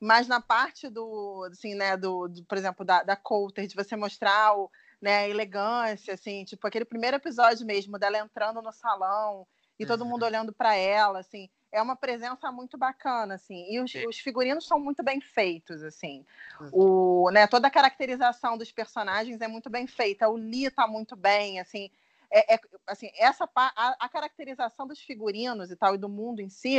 mas 0.00 0.28
na 0.28 0.40
parte 0.40 0.88
do, 0.88 1.48
assim, 1.50 1.74
né, 1.74 1.96
do, 1.96 2.28
do 2.28 2.44
por 2.44 2.56
exemplo, 2.56 2.84
da, 2.84 3.02
da 3.02 3.16
Coulter, 3.16 3.66
de 3.66 3.74
você 3.74 3.96
mostrar 3.96 4.56
o, 4.56 4.70
né, 5.00 5.18
a 5.18 5.28
elegância, 5.28 6.14
assim, 6.14 6.44
tipo 6.44 6.66
aquele 6.66 6.84
primeiro 6.84 7.16
episódio 7.16 7.66
mesmo 7.66 7.98
dela 7.98 8.18
entrando 8.18 8.62
no 8.62 8.72
salão 8.72 9.46
e 9.78 9.86
todo 9.86 10.04
mundo 10.04 10.22
uhum. 10.22 10.28
olhando 10.28 10.52
para 10.52 10.74
ela, 10.74 11.20
assim, 11.20 11.48
é 11.70 11.80
uma 11.80 11.94
presença 11.94 12.50
muito 12.50 12.76
bacana, 12.76 13.34
assim, 13.34 13.72
e 13.72 13.80
os, 13.80 13.92
os 14.08 14.18
figurinos 14.18 14.66
são 14.66 14.80
muito 14.80 15.02
bem 15.02 15.20
feitos, 15.20 15.82
assim, 15.82 16.24
uhum. 16.60 16.70
o, 16.72 17.30
né, 17.30 17.46
toda 17.46 17.68
a 17.68 17.70
caracterização 17.70 18.58
dos 18.58 18.72
personagens 18.72 19.40
é 19.40 19.48
muito 19.48 19.70
bem 19.70 19.86
feita, 19.86 20.28
o 20.28 20.36
Lee 20.36 20.70
tá 20.70 20.86
muito 20.86 21.14
bem, 21.14 21.60
assim, 21.60 21.90
é, 22.30 22.54
é, 22.54 22.60
assim, 22.86 23.10
essa 23.16 23.48
a, 23.54 24.04
a, 24.04 24.08
caracterização 24.08 24.86
dos 24.86 25.00
figurinos 25.00 25.70
e 25.70 25.76
tal 25.76 25.94
e 25.94 25.98
do 25.98 26.08
mundo 26.08 26.40
em 26.40 26.48
si, 26.48 26.76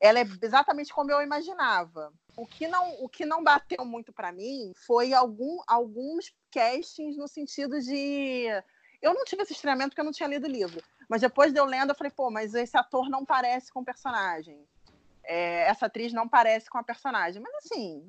ela 0.00 0.18
é 0.18 0.26
exatamente 0.42 0.92
como 0.92 1.10
eu 1.10 1.22
imaginava. 1.22 2.12
O 2.36 2.46
que 2.46 2.66
não, 2.66 3.02
o 3.02 3.08
que 3.08 3.24
não 3.24 3.42
bateu 3.42 3.84
muito 3.84 4.12
para 4.12 4.32
mim 4.32 4.72
foi 4.74 5.12
algum, 5.12 5.58
alguns 5.66 6.34
castings 6.50 7.16
no 7.16 7.28
sentido 7.28 7.80
de 7.80 8.46
eu 9.00 9.14
não 9.14 9.24
tive 9.24 9.42
esse 9.42 9.52
estranhamento 9.52 9.90
porque 9.90 10.00
eu 10.00 10.04
não 10.04 10.12
tinha 10.12 10.28
lido 10.28 10.46
o 10.46 10.50
livro, 10.50 10.82
mas 11.08 11.20
depois 11.20 11.52
de 11.52 11.58
eu 11.58 11.64
lendo 11.64 11.90
eu 11.90 11.94
falei, 11.94 12.10
pô, 12.10 12.30
mas 12.30 12.54
esse 12.54 12.76
ator 12.76 13.08
não 13.08 13.24
parece 13.24 13.72
com 13.72 13.80
o 13.80 13.84
personagem. 13.84 14.66
É, 15.22 15.68
essa 15.68 15.86
atriz 15.86 16.12
não 16.12 16.28
parece 16.28 16.68
com 16.68 16.78
a 16.78 16.82
personagem. 16.82 17.40
Mas 17.40 17.54
assim, 17.64 18.08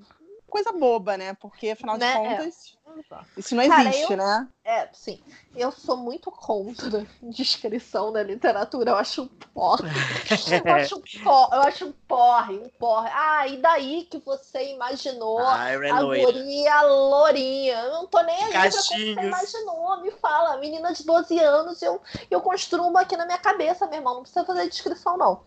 coisa 0.52 0.72
boba, 0.74 1.18
né? 1.18 1.34
Porque, 1.34 1.70
afinal 1.70 1.98
de 1.98 2.06
né? 2.06 2.14
contas, 2.14 2.78
é. 3.10 3.40
isso 3.40 3.56
não 3.56 3.68
Cara, 3.68 3.90
existe, 3.90 4.12
eu, 4.12 4.18
né? 4.18 4.48
É, 4.64 4.90
sim. 4.94 5.20
Eu 5.56 5.72
sou 5.72 5.98
muito 5.98 6.30
contra 6.30 7.08
descrição 7.24 8.12
da 8.12 8.22
literatura. 8.22 8.92
Eu 8.92 8.98
acho 8.98 9.24
um 9.24 9.28
porre. 9.28 9.90
eu 10.66 10.76
acho 10.76 10.98
um 10.98 11.02
porre, 11.24 11.56
eu 11.56 11.62
acho 11.62 11.86
um 11.86 11.92
porre, 12.08 12.58
um 12.58 12.70
porre. 12.78 13.10
Ah, 13.14 13.48
e 13.48 13.58
daí 13.58 14.04
que 14.04 14.20
você 14.20 14.74
imaginou 14.74 15.40
ah, 15.40 15.66
a 15.66 16.04
guria 16.04 16.82
lourinha? 16.84 17.80
Eu 17.80 17.92
não 17.94 18.08
tô 18.08 18.22
nem 18.22 18.44
aí 18.44 18.52
pra 18.52 18.70
como 18.70 18.84
você 18.84 19.14
imaginou. 19.14 20.02
Me 20.02 20.12
fala, 20.12 20.58
menina 20.58 20.94
de 20.94 21.06
12 21.06 21.40
anos, 21.40 21.82
eu, 21.82 22.02
eu 22.30 22.42
construo 22.42 22.96
aqui 22.98 23.16
na 23.16 23.26
minha 23.26 23.40
cabeça, 23.40 23.88
meu 23.88 23.96
irmão. 23.96 24.16
Não 24.16 24.22
precisa 24.22 24.46
fazer 24.46 24.70
descrição, 24.70 25.18
não. 25.18 25.44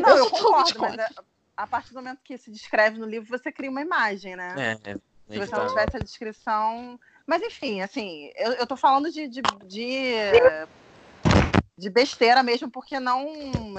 Não, 0.00 0.08
eu, 0.10 0.16
eu 0.24 0.30
concordo, 0.30 0.80
mas... 0.80 0.98
É 0.98 1.37
a 1.58 1.66
partir 1.66 1.92
do 1.92 1.96
momento 1.96 2.20
que 2.22 2.38
se 2.38 2.52
descreve 2.52 2.98
no 2.98 3.04
livro, 3.04 3.28
você 3.28 3.50
cria 3.50 3.68
uma 3.68 3.82
imagem, 3.82 4.36
né? 4.36 4.78
É, 4.86 4.90
é. 4.92 4.94
Se 5.28 5.38
você 5.38 5.56
não 5.56 5.66
tivesse 5.66 5.96
a 5.96 6.00
descrição. 6.00 7.00
Mas 7.26 7.42
enfim, 7.42 7.82
assim, 7.82 8.30
eu, 8.36 8.52
eu 8.52 8.66
tô 8.66 8.76
falando 8.76 9.10
de, 9.10 9.26
de, 9.26 9.42
de, 9.66 10.32
de, 11.76 11.90
besteira 11.90 12.44
mesmo, 12.44 12.70
porque 12.70 13.00
não. 13.00 13.28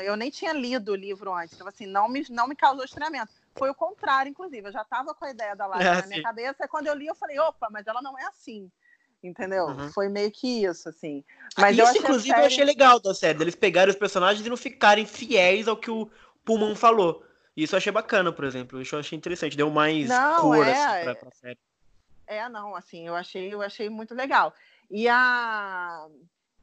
Eu 0.02 0.18
nem 0.18 0.30
tinha 0.30 0.52
lido 0.52 0.92
o 0.92 0.96
livro 0.96 1.34
antes. 1.34 1.56
Então, 1.56 1.68
assim, 1.68 1.88
não 1.88 2.10
me, 2.10 2.24
não 2.30 2.50
me 2.50 2.56
causou 2.56 2.84
estranhamento. 2.84 3.32
Foi 3.56 3.70
o 3.70 3.76
contrário, 3.76 4.30
inclusive. 4.30 4.68
Eu 4.68 4.74
já 4.74 4.84
tava 4.84 5.16
com 5.16 5.24
a 5.24 5.32
ideia 5.32 5.56
da 5.56 5.66
live 5.66 5.86
é, 5.86 6.02
na 6.02 6.08
minha 6.08 6.22
cabeça, 6.22 6.66
e 6.66 6.68
quando 6.68 6.88
eu 6.88 6.94
li, 6.94 7.08
eu 7.08 7.16
falei, 7.16 7.40
opa, 7.40 7.70
mas 7.72 7.88
ela 7.88 8.02
não 8.02 8.20
é 8.20 8.26
assim 8.26 8.70
entendeu? 9.22 9.66
Uhum. 9.66 9.92
Foi 9.92 10.08
meio 10.08 10.32
que 10.32 10.64
isso, 10.64 10.88
assim. 10.88 11.26
Mas 11.58 11.78
isso, 11.78 11.98
inclusive, 11.98 12.30
série... 12.30 12.42
eu 12.42 12.46
achei 12.46 12.64
legal 12.64 13.02
da 13.02 13.14
série, 13.14 13.44
eles 13.44 13.54
pegarem 13.54 13.92
os 13.92 14.00
personagens 14.00 14.48
e 14.48 14.50
não 14.50 14.56
ficarem 14.56 15.06
fiéis 15.06 15.68
ao 15.68 15.76
que 15.76 15.92
o 15.92 16.10
Pullman 16.46 16.74
falou. 16.74 17.22
Isso 17.64 17.76
eu 17.76 17.78
achei 17.78 17.92
bacana, 17.92 18.32
por 18.32 18.46
exemplo. 18.46 18.82
Isso 18.82 18.96
eu 18.96 19.00
achei 19.00 19.18
interessante. 19.18 19.58
Deu 19.58 19.70
mais 19.70 20.08
não, 20.08 20.42
cor 20.42 20.68
é, 20.68 20.72
assim, 20.72 21.04
pra, 21.04 21.16
pra 21.16 21.32
série. 21.32 21.60
É, 22.26 22.48
não, 22.48 22.76
assim, 22.76 23.08
eu 23.08 23.16
achei, 23.16 23.54
eu 23.54 23.62
achei 23.62 23.90
muito 23.90 24.14
legal. 24.14 24.54
E 24.90 25.08
a. 25.08 26.08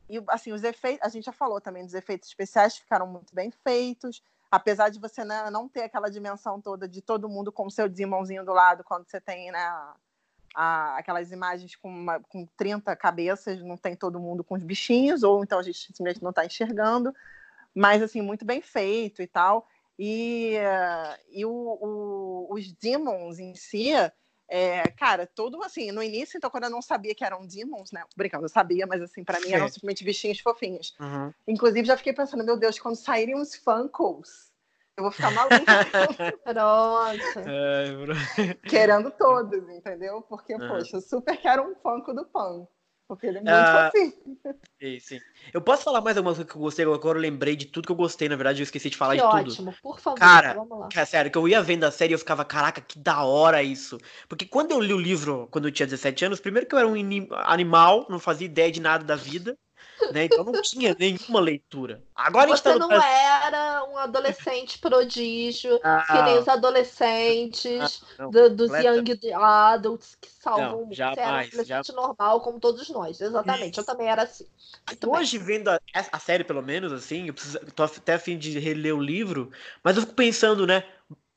E, 0.08 0.22
assim, 0.28 0.52
os 0.52 0.62
efeitos, 0.62 1.04
a 1.04 1.08
gente 1.08 1.24
já 1.24 1.32
falou 1.32 1.60
também 1.60 1.84
dos 1.84 1.92
efeitos 1.92 2.28
especiais 2.28 2.76
ficaram 2.76 3.08
muito 3.08 3.34
bem 3.34 3.50
feitos, 3.50 4.22
apesar 4.48 4.88
de 4.88 5.00
você 5.00 5.24
né, 5.24 5.50
não 5.50 5.68
ter 5.68 5.82
aquela 5.82 6.08
dimensão 6.08 6.60
toda 6.60 6.86
de 6.86 7.02
todo 7.02 7.28
mundo 7.28 7.50
com 7.50 7.66
o 7.66 7.70
seu 7.70 7.86
irmãozinho 7.86 8.44
do 8.44 8.52
lado, 8.52 8.84
quando 8.84 9.04
você 9.04 9.20
tem 9.20 9.50
né, 9.50 9.58
a, 10.54 10.96
aquelas 10.96 11.32
imagens 11.32 11.74
com, 11.74 11.88
uma, 11.88 12.20
com 12.20 12.46
30 12.56 12.94
cabeças, 12.94 13.60
não 13.60 13.76
tem 13.76 13.96
todo 13.96 14.20
mundo 14.20 14.44
com 14.44 14.54
os 14.54 14.62
bichinhos, 14.62 15.24
ou 15.24 15.42
então 15.42 15.58
a 15.58 15.62
gente 15.62 15.78
simplesmente 15.78 16.22
não 16.22 16.30
está 16.30 16.46
enxergando, 16.46 17.12
mas 17.74 18.00
assim, 18.00 18.22
muito 18.22 18.44
bem 18.44 18.62
feito 18.62 19.20
e 19.20 19.26
tal. 19.26 19.68
E, 19.98 20.54
e 21.30 21.44
o, 21.44 21.50
o, 21.50 22.54
os 22.54 22.72
demons 22.72 23.38
em 23.38 23.54
si, 23.54 23.92
é, 24.48 24.90
cara, 24.90 25.26
todo 25.26 25.62
assim, 25.62 25.90
no 25.90 26.02
início, 26.02 26.36
então, 26.36 26.50
quando 26.50 26.64
eu 26.64 26.70
não 26.70 26.82
sabia 26.82 27.14
que 27.14 27.24
eram 27.24 27.46
demons, 27.46 27.90
né? 27.92 28.04
Brincando, 28.16 28.44
eu 28.44 28.48
sabia, 28.48 28.86
mas 28.86 29.02
assim, 29.02 29.24
para 29.24 29.40
mim 29.40 29.52
eram 29.52 29.68
simplesmente 29.68 30.04
bichinhos 30.04 30.38
fofinhos. 30.40 30.94
Uhum. 31.00 31.32
Inclusive, 31.48 31.86
já 31.86 31.96
fiquei 31.96 32.12
pensando, 32.12 32.44
meu 32.44 32.56
Deus, 32.56 32.78
quando 32.78 32.96
saírem 32.96 33.34
os 33.34 33.54
Funkos, 33.56 34.52
eu 34.96 35.02
vou 35.02 35.12
ficar 35.12 35.30
maluca. 35.30 35.56
Nossa. 36.54 37.40
É, 37.40 38.54
Querendo 38.68 39.10
todos, 39.10 39.68
entendeu? 39.68 40.22
Porque, 40.22 40.54
uhum. 40.54 40.68
poxa, 40.68 40.96
eu 40.96 41.00
super 41.00 41.36
quero 41.36 41.70
um 41.70 41.74
Funko 41.74 42.14
do 42.14 42.24
Pan. 42.24 42.66
Porque 43.08 43.26
ele 43.26 43.38
é 43.38 43.40
muito 43.40 43.54
ah, 43.54 43.90
fofinho. 43.92 44.12
Sim, 44.82 44.98
sim. 45.00 45.20
Eu 45.54 45.60
posso 45.62 45.84
falar 45.84 46.00
mais 46.00 46.16
alguma 46.16 46.34
coisa 46.34 46.48
que 46.48 46.56
eu 46.56 46.60
gostei? 46.60 46.84
Agora 46.84 47.18
eu 47.18 47.22
lembrei 47.22 47.56
de 47.56 47.66
tudo 47.66 47.86
que 47.86 47.92
eu 47.92 47.96
gostei, 47.96 48.28
na 48.28 48.36
verdade, 48.36 48.60
eu 48.60 48.64
esqueci 48.64 48.90
de 48.90 48.96
falar 48.96 49.14
que 49.14 49.20
de 49.20 49.26
ótimo. 49.26 49.44
tudo. 49.44 49.52
Ótimo, 49.52 49.74
por 49.82 50.00
favor, 50.00 50.18
cara, 50.18 50.54
vamos 50.54 50.78
lá. 50.78 50.88
Cara, 50.88 51.06
sério, 51.06 51.30
que 51.30 51.38
eu 51.38 51.48
ia 51.48 51.62
vendo 51.62 51.84
a 51.84 51.90
série 51.90 52.12
e 52.12 52.14
eu 52.14 52.18
ficava, 52.18 52.44
caraca, 52.44 52.80
que 52.80 52.98
da 52.98 53.22
hora 53.22 53.62
isso. 53.62 53.98
Porque 54.28 54.44
quando 54.44 54.72
eu 54.72 54.80
li 54.80 54.92
o 54.92 54.98
livro, 54.98 55.48
quando 55.50 55.68
eu 55.68 55.72
tinha 55.72 55.86
17 55.86 56.24
anos, 56.24 56.40
primeiro 56.40 56.66
que 56.66 56.74
eu 56.74 56.78
era 56.78 56.88
um 56.88 56.94
animal, 57.44 58.06
não 58.10 58.18
fazia 58.18 58.46
ideia 58.46 58.70
de 58.70 58.80
nada 58.80 59.04
da 59.04 59.16
vida 59.16 59.56
né? 60.12 60.24
Então 60.24 60.44
não 60.44 60.60
tinha 60.62 60.94
nenhuma 60.98 61.40
leitura. 61.40 62.02
Agora 62.14 62.48
Você 62.48 62.62
tá 62.62 62.78
não 62.78 62.88
Brasil... 62.88 63.08
era 63.46 63.84
um 63.84 63.98
adolescente 63.98 64.78
prodígio, 64.78 65.78
ah, 65.82 66.04
que 66.06 66.22
nem 66.22 66.38
os 66.38 66.48
adolescentes 66.48 68.02
ah, 68.18 68.22
não, 68.22 68.30
do, 68.30 68.50
dos 68.50 68.70
young 68.70 69.34
adults 69.34 70.16
que 70.20 70.28
salvam 70.30 70.86
não, 70.86 70.92
jamais, 70.92 71.50
você 71.50 71.72
era 71.72 71.82
um 71.90 71.94
normal, 71.94 72.40
como 72.40 72.60
todos 72.60 72.88
nós. 72.90 73.20
Exatamente, 73.20 73.72
Isso. 73.72 73.80
eu 73.80 73.84
também 73.84 74.08
era 74.08 74.22
assim. 74.22 74.46
Muito 74.88 75.10
Hoje, 75.10 75.38
bem. 75.38 75.58
vendo 75.58 75.68
a, 75.68 75.80
a, 76.12 76.18
série, 76.18 76.44
pelo 76.44 76.62
menos, 76.62 76.92
assim, 76.92 77.28
eu 77.28 77.34
preciso, 77.34 77.58
tô 77.74 77.82
até 77.82 78.14
a 78.14 78.18
fim 78.18 78.38
de 78.38 78.58
reler 78.58 78.94
o 78.94 79.02
livro, 79.02 79.50
mas 79.82 79.96
eu 79.96 80.02
fico 80.02 80.14
pensando, 80.14 80.66
né? 80.66 80.84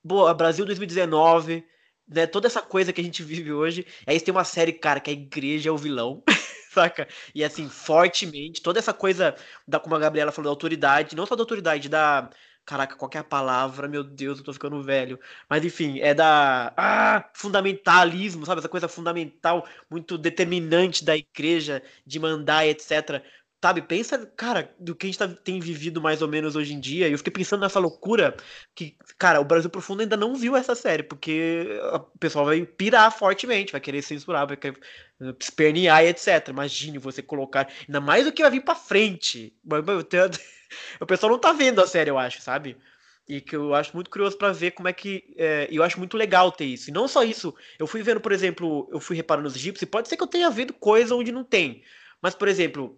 Boa, 0.04 0.34
Brasil 0.34 0.66
2019, 0.66 1.66
né? 2.08 2.26
Toda 2.26 2.48
essa 2.48 2.62
coisa 2.62 2.92
que 2.92 3.02
a 3.02 3.04
gente 3.04 3.22
vive 3.22 3.52
hoje. 3.52 3.86
Aí 4.06 4.20
tem 4.20 4.32
uma 4.34 4.44
série, 4.44 4.74
cara, 4.74 5.00
que 5.00 5.10
a 5.10 5.14
igreja 5.14 5.70
é 5.70 5.72
o 5.72 5.78
vilão. 5.78 6.24
saca? 6.82 7.08
E 7.34 7.44
assim, 7.44 7.70
fortemente, 7.70 8.62
toda 8.62 8.80
essa 8.80 8.94
coisa, 8.94 9.36
da, 9.68 9.80
como 9.80 9.96
a 9.96 10.00
Gabriela 10.00 10.32
falou, 10.32 10.46
da 10.50 10.52
autoridade, 10.52 11.16
não 11.16 11.26
só 11.26 11.36
da 11.36 11.42
autoridade, 11.44 11.90
da 11.90 12.30
Caraca, 12.66 12.96
qual 12.96 13.10
é 13.16 13.18
a 13.18 13.24
palavra? 13.24 13.88
Meu 13.88 14.04
Deus, 14.04 14.38
eu 14.38 14.44
tô 14.46 14.54
ficando 14.54 14.84
velho. 14.84 15.20
Mas 15.50 15.66
enfim, 15.66 16.00
é 16.02 16.14
da. 16.14 16.72
Ah, 16.78 17.28
fundamentalismo, 17.34 18.46
sabe? 18.46 18.60
Essa 18.60 18.70
coisa 18.70 18.88
fundamental, 18.88 19.68
muito 19.90 20.18
determinante 20.20 21.04
da 21.04 21.18
igreja 21.18 21.82
de 22.06 22.20
mandar, 22.20 22.68
etc. 22.68 23.24
Sabe, 23.62 23.82
pensa, 23.82 24.26
cara, 24.38 24.74
do 24.80 24.96
que 24.96 25.06
a 25.06 25.10
gente 25.10 25.20
tá, 25.20 25.28
tem 25.28 25.60
vivido 25.60 26.02
mais 26.02 26.22
ou 26.22 26.30
menos 26.30 26.56
hoje 26.56 26.74
em 26.74 26.80
dia. 26.80 27.10
E 27.10 27.12
eu 27.12 27.18
fiquei 27.18 27.34
pensando 27.34 27.60
nessa 27.60 27.78
loucura 27.78 28.38
que, 28.74 28.96
cara, 29.18 29.42
o 29.42 29.44
Brasil 29.44 29.70
Profundo 29.70 30.02
ainda 30.02 30.16
não 30.16 30.34
viu 30.34 30.56
essa 30.56 30.74
série, 30.76 31.04
porque 31.04 31.68
o 31.94 32.00
pessoal 32.18 32.46
vai 32.46 32.66
pirar 32.66 33.12
fortemente, 33.12 33.74
vai 33.74 33.82
querer 33.82 34.02
censurar, 34.02 34.48
vai 34.48 34.56
querer 34.56 34.80
eh, 35.22 35.36
espernear 35.38 36.06
e 36.06 36.08
etc. 36.08 36.48
Imagine 36.48 36.98
você 37.00 37.22
colocar, 37.22 37.70
ainda 37.86 38.00
mais 38.00 38.26
o 38.26 38.32
que 38.32 38.42
vai 38.42 38.52
vir 38.52 38.64
pra 38.64 38.76
frente. 38.76 39.54
o 41.02 41.06
pessoal 41.06 41.32
não 41.34 41.40
tá 41.40 41.52
vendo 41.52 41.82
a 41.82 41.88
série, 41.88 42.10
eu 42.10 42.18
acho, 42.18 42.42
sabe? 42.42 42.78
E 43.28 43.42
que 43.42 43.58
eu 43.58 43.76
acho 43.76 43.92
muito 43.94 44.10
curioso 44.10 44.38
para 44.38 44.54
ver 44.54 44.72
como 44.72 44.88
é 44.88 44.94
que. 44.94 45.36
É, 45.38 45.68
eu 45.70 45.84
acho 45.84 46.00
muito 46.00 46.16
legal 46.16 46.50
ter 46.50 46.66
isso. 46.66 46.90
E 46.90 46.94
não 46.94 47.10
só 47.10 47.24
isso, 47.24 47.54
eu 47.78 47.86
fui 47.86 48.02
vendo, 48.04 48.22
por 48.22 48.32
exemplo, 48.32 48.90
eu 48.90 49.02
fui 49.02 49.18
reparando 49.18 49.50
nos 49.50 49.56
egípcios, 49.58 49.82
e 49.82 49.86
pode 49.86 50.08
ser 50.08 50.16
que 50.16 50.24
eu 50.24 50.28
tenha 50.28 50.50
vendo 50.50 50.74
coisa 50.74 51.14
onde 51.14 51.32
não 51.32 51.44
tem. 51.44 51.84
Mas, 52.22 52.34
por 52.36 52.48
exemplo, 52.48 52.98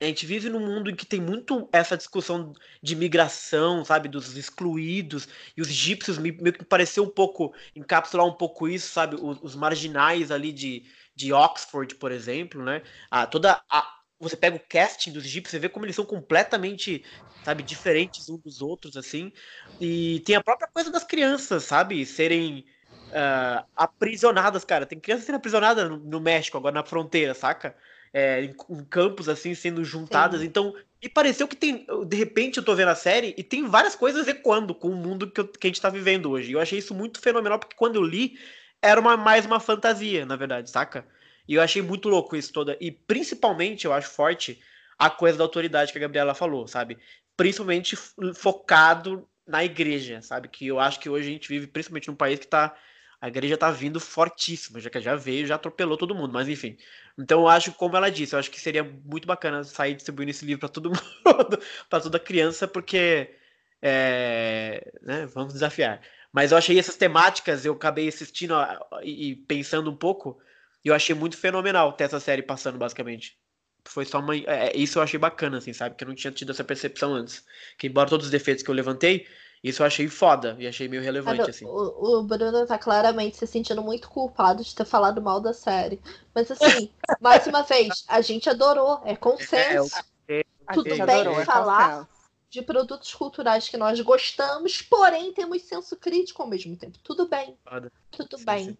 a 0.00 0.04
gente 0.04 0.26
vive 0.26 0.50
num 0.50 0.60
mundo 0.60 0.90
em 0.90 0.94
que 0.94 1.06
tem 1.06 1.20
muito 1.20 1.68
essa 1.72 1.96
discussão 1.96 2.52
de 2.82 2.94
migração, 2.94 3.84
sabe, 3.84 4.08
dos 4.08 4.36
excluídos, 4.36 5.26
e 5.56 5.62
os 5.62 5.68
egípcios 5.68 6.18
me, 6.18 6.32
que 6.32 6.64
pareceu 6.64 7.04
um 7.04 7.10
pouco, 7.10 7.54
encapsular 7.74 8.26
um 8.26 8.34
pouco 8.36 8.68
isso, 8.68 8.92
sabe, 8.92 9.16
os, 9.16 9.38
os 9.42 9.54
marginais 9.54 10.30
ali 10.30 10.52
de, 10.52 10.84
de 11.14 11.32
Oxford, 11.32 11.94
por 11.94 12.12
exemplo, 12.12 12.62
né, 12.62 12.82
ah, 13.10 13.26
toda 13.26 13.62
a, 13.70 13.96
você 14.18 14.36
pega 14.36 14.56
o 14.56 14.60
casting 14.68 15.12
dos 15.12 15.24
egípcios, 15.24 15.52
você 15.52 15.58
vê 15.58 15.68
como 15.68 15.84
eles 15.86 15.96
são 15.96 16.04
completamente, 16.04 17.04
sabe, 17.44 17.62
diferentes 17.62 18.28
uns 18.28 18.40
dos 18.40 18.62
outros, 18.62 18.96
assim. 18.96 19.32
E 19.78 20.20
tem 20.24 20.36
a 20.36 20.42
própria 20.42 20.68
coisa 20.68 20.90
das 20.90 21.04
crianças, 21.04 21.64
sabe, 21.64 22.04
serem 22.06 22.64
uh, 23.10 23.64
aprisionadas, 23.74 24.64
cara. 24.64 24.86
Tem 24.86 24.98
crianças 24.98 25.26
sendo 25.26 25.36
aprisionadas 25.36 25.88
no, 25.88 25.98
no 25.98 26.20
México, 26.20 26.56
agora 26.56 26.74
na 26.74 26.84
fronteira, 26.84 27.34
saca? 27.34 27.76
É, 28.12 28.42
em, 28.42 28.54
em, 28.70 28.84
campos, 28.84 29.28
assim, 29.28 29.54
sendo 29.54 29.84
juntadas. 29.84 30.40
Sim. 30.40 30.46
Então, 30.46 30.74
e 31.02 31.08
pareceu 31.08 31.46
que 31.46 31.56
tem. 31.56 31.86
De 32.06 32.16
repente 32.16 32.58
eu 32.58 32.64
tô 32.64 32.74
vendo 32.74 32.88
a 32.88 32.94
série 32.94 33.34
e 33.36 33.42
tem 33.42 33.66
várias 33.66 33.94
coisas 33.94 34.26
ecoando 34.26 34.74
com 34.74 34.88
o 34.88 34.94
mundo 34.94 35.30
que, 35.30 35.40
eu, 35.40 35.48
que 35.48 35.66
a 35.66 35.68
gente 35.68 35.80
tá 35.80 35.90
vivendo 35.90 36.30
hoje. 36.30 36.50
E 36.50 36.52
eu 36.54 36.60
achei 36.60 36.78
isso 36.78 36.94
muito 36.94 37.20
fenomenal, 37.20 37.58
porque 37.58 37.76
quando 37.76 37.96
eu 37.96 38.02
li, 38.02 38.38
era 38.80 39.00
uma, 39.00 39.16
mais 39.16 39.44
uma 39.44 39.60
fantasia, 39.60 40.24
na 40.24 40.36
verdade, 40.36 40.70
saca? 40.70 41.06
E 41.48 41.54
eu 41.54 41.62
achei 41.62 41.82
muito 41.82 42.08
louco 42.08 42.36
isso 42.36 42.52
toda. 42.52 42.76
E 42.80 42.90
principalmente 42.90 43.84
eu 43.84 43.92
acho 43.92 44.10
forte 44.10 44.60
a 44.98 45.10
coisa 45.10 45.36
da 45.36 45.44
autoridade 45.44 45.92
que 45.92 45.98
a 45.98 46.00
Gabriela 46.00 46.34
falou, 46.34 46.66
sabe? 46.66 46.98
Principalmente 47.36 47.96
focado 48.34 49.28
na 49.46 49.64
igreja, 49.64 50.20
sabe? 50.22 50.48
Que 50.48 50.66
eu 50.66 50.80
acho 50.80 50.98
que 50.98 51.08
hoje 51.08 51.28
a 51.28 51.32
gente 51.32 51.48
vive 51.48 51.66
principalmente 51.66 52.08
num 52.08 52.16
país 52.16 52.38
que 52.38 52.46
tá. 52.46 52.74
A 53.18 53.28
igreja 53.28 53.56
tá 53.56 53.70
vindo 53.70 53.98
fortíssima, 53.98 54.78
já 54.78 54.90
que 54.90 55.00
já 55.00 55.16
veio, 55.16 55.46
já 55.46 55.54
atropelou 55.54 55.96
todo 55.96 56.14
mundo, 56.14 56.34
mas 56.34 56.48
enfim. 56.48 56.76
Então 57.18 57.40
eu 57.40 57.48
acho, 57.48 57.72
como 57.72 57.96
ela 57.96 58.10
disse, 58.10 58.34
eu 58.34 58.38
acho 58.38 58.50
que 58.50 58.60
seria 58.60 58.84
muito 58.84 59.26
bacana 59.26 59.64
sair 59.64 59.94
distribuindo 59.94 60.30
esse 60.30 60.44
livro 60.44 60.60
para 60.60 60.68
todo 60.68 60.90
mundo, 61.24 61.58
para 61.88 62.02
toda 62.02 62.18
criança, 62.18 62.68
porque. 62.68 63.34
É, 63.82 64.92
né, 65.02 65.26
vamos 65.26 65.52
desafiar. 65.52 66.00
Mas 66.32 66.50
eu 66.52 66.58
achei 66.58 66.78
essas 66.78 66.96
temáticas, 66.96 67.64
eu 67.64 67.74
acabei 67.74 68.08
assistindo 68.08 68.54
e 69.02 69.36
pensando 69.36 69.90
um 69.90 69.96
pouco 69.96 70.38
e 70.86 70.88
eu 70.88 70.94
achei 70.94 71.16
muito 71.16 71.36
fenomenal 71.36 71.92
ter 71.94 72.04
essa 72.04 72.20
série 72.20 72.42
passando, 72.42 72.78
basicamente. 72.78 73.36
Foi 73.84 74.04
só 74.04 74.20
uma. 74.20 74.36
É, 74.36 74.68
é, 74.68 74.76
isso 74.76 74.98
eu 75.00 75.02
achei 75.02 75.18
bacana, 75.18 75.58
assim, 75.58 75.72
sabe? 75.72 75.96
Que 75.96 76.04
eu 76.04 76.08
não 76.08 76.14
tinha 76.14 76.32
tido 76.32 76.52
essa 76.52 76.62
percepção 76.62 77.12
antes. 77.12 77.44
Que 77.76 77.88
embora 77.88 78.08
todos 78.08 78.26
os 78.26 78.30
defeitos 78.30 78.62
que 78.62 78.70
eu 78.70 78.74
levantei, 78.74 79.26
isso 79.62 79.82
eu 79.82 79.86
achei 79.86 80.08
foda 80.08 80.56
e 80.58 80.66
achei 80.66 80.88
meio 80.88 81.02
relevante, 81.02 81.38
Cara, 81.38 81.50
assim. 81.50 81.64
O, 81.64 82.18
o, 82.18 82.22
Bruno 82.22 82.66
tá 82.66 82.78
claramente 82.78 83.36
se 83.36 83.46
sentindo 83.46 83.82
muito 83.82 84.08
culpado 84.08 84.62
de 84.62 84.74
ter 84.74 84.84
falado 84.84 85.20
mal 85.20 85.40
da 85.40 85.52
série. 85.52 86.00
Mas 86.34 86.50
assim, 86.50 86.90
mais 87.20 87.46
uma 87.46 87.62
vez, 87.62 88.04
a 88.08 88.20
gente 88.20 88.48
adorou, 88.48 89.00
é 89.04 89.16
consenso. 89.16 89.96
É, 90.28 90.40
é, 90.40 90.44
Tudo 90.72 90.84
bem 90.90 91.02
adorou, 91.02 91.40
é 91.40 91.44
falar 91.44 92.08
de 92.48 92.62
produtos 92.62 93.12
culturais 93.14 93.68
que 93.68 93.76
nós 93.76 94.00
gostamos, 94.00 94.82
porém 94.82 95.32
temos 95.32 95.62
senso 95.62 95.96
crítico 95.96 96.42
ao 96.42 96.48
mesmo 96.48 96.76
tempo. 96.76 96.98
Tudo 97.02 97.28
bem. 97.28 97.56
Foda. 97.68 97.92
Tudo 98.10 98.38
sim, 98.38 98.44
bem. 98.44 98.64
Sim. 98.66 98.76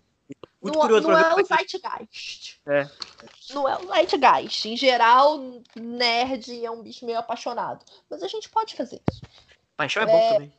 Muito 0.62 0.74
não, 0.74 0.80
curioso 0.80 1.08
não 1.08 1.18
é 1.18 1.34
o 1.34 1.44
Zeitgeist. 1.44 2.60
É. 2.66 2.88
Não 3.50 3.68
é 3.68 3.76
o 3.76 3.86
Zeitgeist. 3.86 4.66
Em 4.66 4.76
geral, 4.76 5.62
nerd 5.76 6.64
é 6.64 6.70
um 6.70 6.82
bicho 6.82 7.04
meio 7.04 7.18
apaixonado. 7.18 7.84
Mas 8.10 8.22
a 8.22 8.28
gente 8.28 8.48
pode 8.48 8.74
fazer 8.74 9.00
isso. 9.10 9.20
Paixão 9.76 10.02
é, 10.02 10.06
é 10.06 10.08
bom 10.08 10.32
também. 10.32 10.52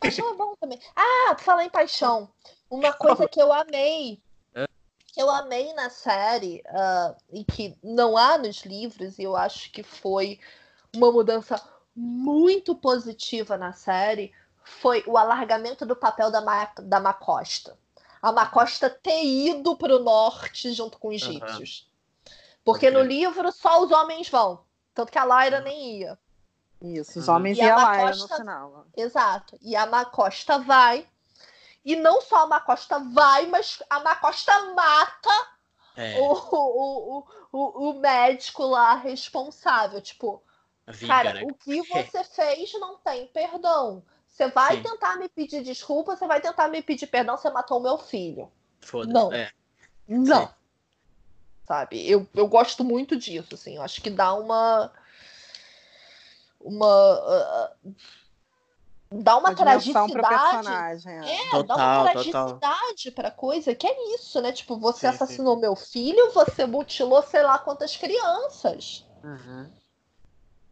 Paixão 0.00 0.30
é 0.30 0.34
bom 0.34 0.54
também. 0.56 0.80
Ah, 0.94 1.36
falar 1.38 1.64
em 1.64 1.70
paixão. 1.70 2.30
Uma 2.70 2.92
coisa 2.92 3.28
que 3.28 3.40
eu 3.40 3.52
amei. 3.52 4.20
É. 4.54 4.66
Que 5.06 5.22
eu 5.22 5.30
amei 5.30 5.72
na 5.74 5.90
série, 5.90 6.62
uh, 6.66 7.16
e 7.32 7.44
que 7.44 7.76
não 7.82 8.16
há 8.16 8.36
nos 8.36 8.64
livros, 8.64 9.18
e 9.18 9.22
eu 9.22 9.36
acho 9.36 9.70
que 9.70 9.82
foi 9.82 10.38
uma 10.94 11.10
mudança 11.10 11.60
muito 11.94 12.74
positiva 12.74 13.56
na 13.56 13.72
série, 13.72 14.32
foi 14.62 15.04
o 15.06 15.16
alargamento 15.16 15.86
do 15.86 15.94
papel 15.94 16.30
da, 16.30 16.40
Ma 16.40 16.70
da 16.78 17.00
Macosta 17.00 17.76
a 18.24 18.32
Macosta 18.32 18.88
ter 18.88 19.22
ido 19.22 19.76
para 19.76 19.94
o 19.94 19.98
norte 19.98 20.72
junto 20.72 20.98
com 20.98 21.08
os 21.08 21.16
egípcios. 21.16 21.86
Uhum. 22.26 22.32
Porque 22.64 22.88
okay. 22.88 22.98
no 22.98 23.04
livro 23.06 23.52
só 23.52 23.84
os 23.84 23.90
homens 23.90 24.30
vão. 24.30 24.64
Tanto 24.94 25.12
que 25.12 25.18
a 25.18 25.26
Lyra 25.26 25.60
nem 25.60 25.98
ia. 25.98 26.18
Isso, 26.84 27.18
os 27.18 27.28
homens 27.28 27.56
e, 27.56 27.62
e 27.62 27.70
a, 27.70 28.10
no 28.14 28.28
final. 28.28 28.86
Exato. 28.94 29.58
E 29.62 29.74
a 29.74 29.86
Macosta 29.86 30.58
vai. 30.58 31.08
E 31.82 31.96
não 31.96 32.20
só 32.20 32.44
a 32.44 32.46
Macosta 32.46 32.98
vai, 32.98 33.46
mas 33.46 33.82
a 33.88 34.00
Macosta 34.00 34.52
mata 34.74 35.48
é. 35.96 36.18
o, 36.20 36.32
o, 36.32 37.26
o, 37.52 37.90
o, 37.90 38.00
médico 38.00 38.64
lá 38.64 38.96
responsável. 38.96 39.98
Tipo, 40.00 40.42
Vinga, 40.86 41.14
cara, 41.14 41.32
né? 41.34 41.42
o 41.44 41.54
que 41.54 41.80
você 41.88 42.22
fez 42.22 42.72
não 42.74 42.98
tem 42.98 43.26
perdão. 43.28 44.02
Você 44.28 44.48
vai 44.48 44.76
Sim. 44.76 44.82
tentar 44.82 45.16
me 45.16 45.28
pedir 45.28 45.62
desculpa, 45.62 46.16
você 46.16 46.26
vai 46.26 46.40
tentar 46.40 46.68
me 46.68 46.82
pedir 46.82 47.06
perdão, 47.06 47.38
você 47.38 47.48
matou 47.50 47.80
meu 47.80 47.96
filho. 47.96 48.50
Foda. 48.80 49.10
Não. 49.10 49.32
É. 49.32 49.50
Não. 50.06 50.48
Sim. 50.48 50.54
Sabe? 51.66 52.10
Eu, 52.10 52.26
eu 52.34 52.46
gosto 52.46 52.84
muito 52.84 53.16
disso, 53.16 53.54
assim. 53.54 53.76
Eu 53.76 53.82
acho 53.82 54.02
que 54.02 54.10
dá 54.10 54.34
uma. 54.34 54.92
Uma. 56.64 57.68
Uh, 57.84 57.94
dá 59.12 59.36
uma, 59.36 59.50
uma 59.50 59.54
tragicidade. 59.54 61.08
É, 61.08 61.46
é 61.46 61.50
total, 61.50 61.64
dá 61.64 61.76
uma 61.76 62.10
tragicidade 62.10 63.04
total. 63.04 63.12
pra 63.14 63.30
coisa 63.30 63.74
que 63.74 63.86
é 63.86 64.14
isso, 64.14 64.40
né? 64.40 64.50
Tipo, 64.50 64.78
você 64.78 65.00
sim, 65.00 65.06
assassinou 65.08 65.54
sim. 65.56 65.60
meu 65.60 65.76
filho, 65.76 66.32
você 66.32 66.66
mutilou 66.66 67.22
sei 67.22 67.42
lá 67.42 67.58
quantas 67.58 67.96
crianças. 67.96 69.06
Uhum. 69.22 69.70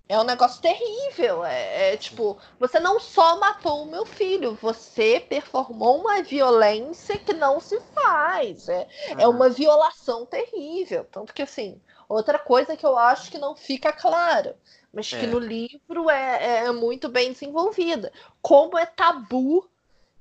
É 0.09 0.19
um 0.19 0.25
negócio 0.25 0.61
terrível. 0.61 1.45
É, 1.45 1.93
é, 1.93 1.97
tipo, 1.97 2.37
você 2.59 2.79
não 2.79 3.01
só 3.01 3.39
matou 3.39 3.83
o 3.83 3.87
meu 3.87 4.05
filho, 4.05 4.59
você 4.61 5.21
performou 5.21 6.01
uma 6.01 6.23
violência 6.23 7.19
que 7.19 7.33
não 7.33 7.59
se 7.61 7.81
faz. 7.95 8.69
É, 8.69 8.87
uhum. 9.13 9.21
é 9.21 9.29
uma 9.29 9.49
violação 9.49 10.27
terrível. 10.27 11.07
Tanto 11.11 11.33
que, 11.33 11.41
assim, 11.41 11.81
outra 12.09 12.39
coisa 12.39 12.77
que 12.77 12.85
eu 12.85 12.99
acho 12.99 13.31
que 13.31 13.39
não 13.39 13.57
fica 13.57 13.93
clara, 13.93 14.55
mas 14.93 15.09
que 15.09 15.17
é. 15.17 15.27
no 15.27 15.39
livro 15.39 16.11
é, 16.11 16.65
é 16.65 16.73
muito 16.73 17.09
bem 17.09 17.33
desenvolvida. 17.33 18.13
Como 18.41 18.77
é 18.77 18.85
tabu 18.85 19.69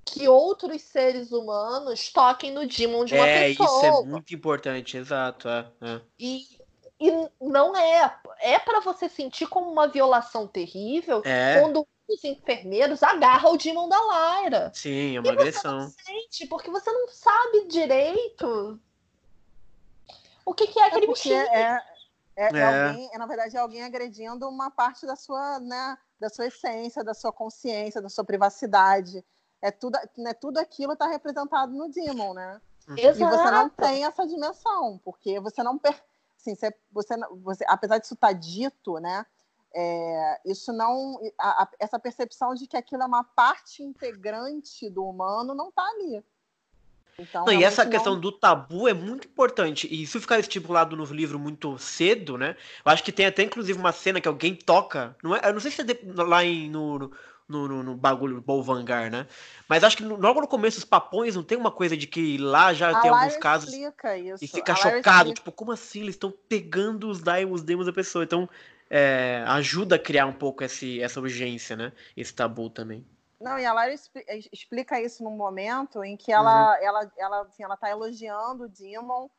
que 0.06 0.28
outros 0.28 0.82
seres 0.82 1.32
humanos 1.32 2.12
toquem 2.12 2.52
no 2.52 2.66
Demon 2.66 3.06
de 3.06 3.14
uma 3.14 3.28
é, 3.28 3.50
pessoa. 3.50 3.70
É, 3.70 3.90
isso 3.90 4.02
é 4.02 4.06
muito 4.06 4.34
importante, 4.34 4.98
exato. 4.98 5.48
É, 5.48 5.68
é. 5.82 6.02
E, 6.20 6.48
e 7.00 7.12
não 7.42 7.76
é. 7.76 8.16
É 8.40 8.60
para 8.60 8.80
você 8.80 9.08
sentir 9.08 9.48
como 9.48 9.70
uma 9.72 9.88
violação 9.88 10.48
terrível 10.48 11.22
é. 11.26 11.60
quando 11.60 11.86
os 12.08 12.24
enfermeiros 12.24 13.04
agarram 13.04 13.54
o 13.54 13.58
Demon 13.58 13.88
da 13.88 14.42
Lyra. 14.42 14.72
Sim, 14.74 15.18
é 15.18 15.20
uma 15.20 15.28
e 15.28 15.32
agressão. 15.32 15.80
Você 15.82 16.12
não 16.12 16.22
sente, 16.22 16.48
porque 16.48 16.70
você 16.70 16.92
não 16.92 17.08
sabe 17.10 17.68
direito 17.68 18.80
o 20.46 20.54
que, 20.54 20.68
que 20.68 20.80
é 20.80 20.88
aquele 20.88 21.06
é 21.06 21.08
bichinho. 21.08 21.36
É, 21.36 21.84
é, 22.42 22.58
é, 22.58 22.88
alguém, 22.88 23.10
é, 23.14 23.18
na 23.18 23.26
verdade, 23.26 23.56
é 23.56 23.60
alguém 23.60 23.84
agredindo 23.84 24.50
uma 24.50 24.72
parte 24.72 25.06
da 25.06 25.16
sua, 25.16 25.60
né, 25.60 25.98
da 26.20 26.30
sua 26.30 26.48
essência, 26.48 27.04
da 27.04 27.14
sua 27.14 27.32
consciência, 27.32 28.02
da 28.02 28.10
sua 28.10 28.24
privacidade. 28.24 29.24
É 29.62 29.70
tudo, 29.70 30.00
né, 30.18 30.34
tudo 30.34 30.58
aquilo 30.58 30.94
está 30.94 31.08
representado 31.08 31.72
no 31.72 31.90
Demon, 31.90 32.34
né? 32.34 32.60
Exato. 32.98 33.22
E 33.22 33.38
você 33.38 33.52
não 33.52 33.70
tem 33.70 34.06
essa 34.06 34.26
dimensão, 34.26 35.00
porque 35.04 35.40
você 35.40 35.62
não 35.62 35.78
per 35.78 36.02
assim, 36.36 36.56
você, 36.56 36.74
você, 36.92 37.16
você, 37.44 37.66
apesar 37.68 38.00
disso 38.00 38.16
estar 38.16 38.30
tá 38.30 38.34
dito, 38.34 38.98
né? 39.00 39.24
É, 39.74 40.42
isso 40.46 40.74
não, 40.74 41.18
a, 41.38 41.64
a, 41.64 41.70
essa 41.80 42.00
percepção 42.00 42.54
de 42.56 42.68
que 42.68 42.76
aquilo 42.76 43.04
é 43.04 43.06
uma 43.06 43.24
parte 43.24 43.84
integrante 43.84 44.90
do 44.90 45.06
humano 45.06 45.54
não 45.54 45.70
está 45.70 45.84
ali. 45.84 46.26
Então, 47.22 47.46
não, 47.46 47.54
e 47.54 47.64
essa 47.64 47.86
questão 47.86 48.14
não... 48.14 48.20
do 48.20 48.32
tabu 48.32 48.88
é 48.88 48.94
muito 48.94 49.28
importante. 49.28 49.88
E 49.90 50.02
isso 50.02 50.20
ficar 50.20 50.40
estipulado 50.40 50.96
no 50.96 51.06
livro 51.06 51.38
muito 51.38 51.78
cedo, 51.78 52.38
né? 52.38 52.56
Eu 52.84 52.92
acho 52.92 53.04
que 53.04 53.12
tem 53.12 53.26
até 53.26 53.44
inclusive 53.44 53.78
uma 53.78 53.92
cena 53.92 54.20
que 54.20 54.28
alguém 54.28 54.56
toca. 54.56 55.16
Não 55.24 55.36
é, 55.36 55.42
eu 55.44 55.54
não 55.54 55.60
sei 55.60 55.72
se 55.72 55.82
é 55.82 55.84
de, 55.84 56.00
lá 56.04 56.44
em, 56.44 56.70
no, 56.70 56.98
no, 56.98 57.12
no, 57.48 57.68
no, 57.68 57.84
no 57.84 57.96
bagulho 57.96 58.42
Bolvangar, 58.42 59.12
né? 59.12 59.28
Mas 59.70 59.84
acho 59.84 59.98
que 59.98 60.04
logo 60.04 60.42
no 60.42 60.48
começo 60.48 60.80
os 60.80 60.86
papões 60.86 61.36
não 61.36 61.44
tem 61.44 61.58
uma 61.58 61.72
coisa 61.72 61.96
de 61.96 62.08
que 62.08 62.38
lá 62.38 62.74
já 62.74 62.90
A 62.90 63.02
tem 63.02 63.12
Lara 63.12 63.26
alguns 63.26 63.38
casos 63.38 63.74
e 64.42 64.48
fica 64.48 64.74
A 64.74 64.76
chocado, 64.76 65.34
tipo, 65.34 65.52
como 65.52 65.72
assim? 65.72 66.02
Eles 66.02 66.16
estão 66.16 66.34
pegando 66.50 67.10
os 67.10 67.22
daimons, 67.22 67.60
os 67.60 67.66
demos 67.66 67.86
da 67.86 67.94
pessoa. 67.94 68.24
Então, 68.24 68.50
é, 68.90 69.44
ajuda 69.48 69.96
a 69.96 70.00
criar 70.00 70.26
um 70.26 70.34
pouco 70.34 70.64
esse, 70.64 71.00
essa 71.02 71.20
urgência, 71.20 71.76
né? 71.76 71.92
Esse 72.18 72.34
tabu 72.34 72.70
também. 72.70 73.06
Não, 73.42 73.58
e 73.58 73.66
a 73.66 73.74
Lara 73.74 73.94
eh, 73.94 74.40
explica 74.52 75.02
isso 75.02 75.24
num 75.24 75.36
momento 75.36 76.04
em 76.04 76.16
que 76.16 76.32
ela, 76.32 76.78
ela, 76.82 77.12
ela, 77.18 77.42
assim, 77.42 77.64
ela 77.64 77.76
tá 77.76 77.90
elogiando 77.90 78.66
o 78.66 78.70
Demon 78.70 79.30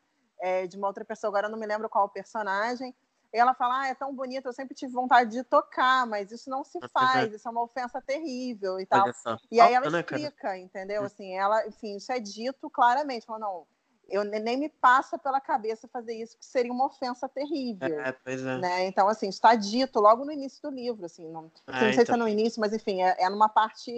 é, 0.40 0.66
de 0.66 0.76
uma 0.76 0.88
outra 0.88 1.04
pessoa, 1.04 1.30
agora 1.30 1.46
eu 1.46 1.50
não 1.50 1.58
me 1.58 1.66
lembro 1.66 1.88
qual 1.88 2.06
o 2.06 2.10
personagem. 2.10 2.94
E 3.32 3.38
ela 3.38 3.54
fala, 3.54 3.80
ah, 3.80 3.88
é 3.88 3.94
tão 3.94 4.14
bonito, 4.14 4.46
eu 4.46 4.52
sempre 4.52 4.74
tive 4.74 4.92
vontade 4.92 5.30
de 5.30 5.42
tocar, 5.42 6.06
mas 6.06 6.30
isso 6.30 6.50
não 6.50 6.62
se 6.62 6.78
Mas 6.78 6.92
faz, 6.92 7.32
isso 7.32 7.48
é 7.48 7.50
uma 7.50 7.62
ofensa 7.62 8.02
terrível 8.02 8.78
e 8.78 8.84
tal. 8.84 9.08
E 9.50 9.58
aí 9.58 9.72
ela 9.72 9.88
né, 9.88 10.00
explica, 10.00 10.58
entendeu? 10.58 11.00
Hum. 11.02 11.06
Assim, 11.06 11.34
ela, 11.34 11.66
enfim, 11.66 11.96
isso 11.96 12.12
é 12.12 12.20
dito 12.20 12.68
claramente. 12.68 13.24
Fala, 13.24 13.38
não, 13.38 13.66
eu 14.12 14.22
ne- 14.24 14.38
nem 14.38 14.56
me 14.58 14.68
passa 14.68 15.18
pela 15.18 15.40
cabeça 15.40 15.88
fazer 15.88 16.14
isso, 16.14 16.36
que 16.38 16.44
seria 16.44 16.70
uma 16.70 16.86
ofensa 16.86 17.26
terrível. 17.28 17.98
É, 18.00 18.12
pois 18.12 18.44
é. 18.44 18.58
Né? 18.58 18.86
Então, 18.86 19.08
assim, 19.08 19.28
está 19.28 19.54
dito 19.54 19.98
logo 19.98 20.24
no 20.24 20.30
início 20.30 20.60
do 20.62 20.70
livro, 20.70 21.06
assim, 21.06 21.26
não, 21.30 21.50
É, 21.66 21.72
não 21.72 21.78
sei 21.78 21.92
se 21.94 22.02
então. 22.02 22.14
é 22.14 22.18
no 22.18 22.28
início, 22.28 22.60
mas 22.60 22.74
enfim, 22.74 23.02
é, 23.02 23.16
é 23.18 23.28
numa 23.30 23.48
parte 23.48 23.90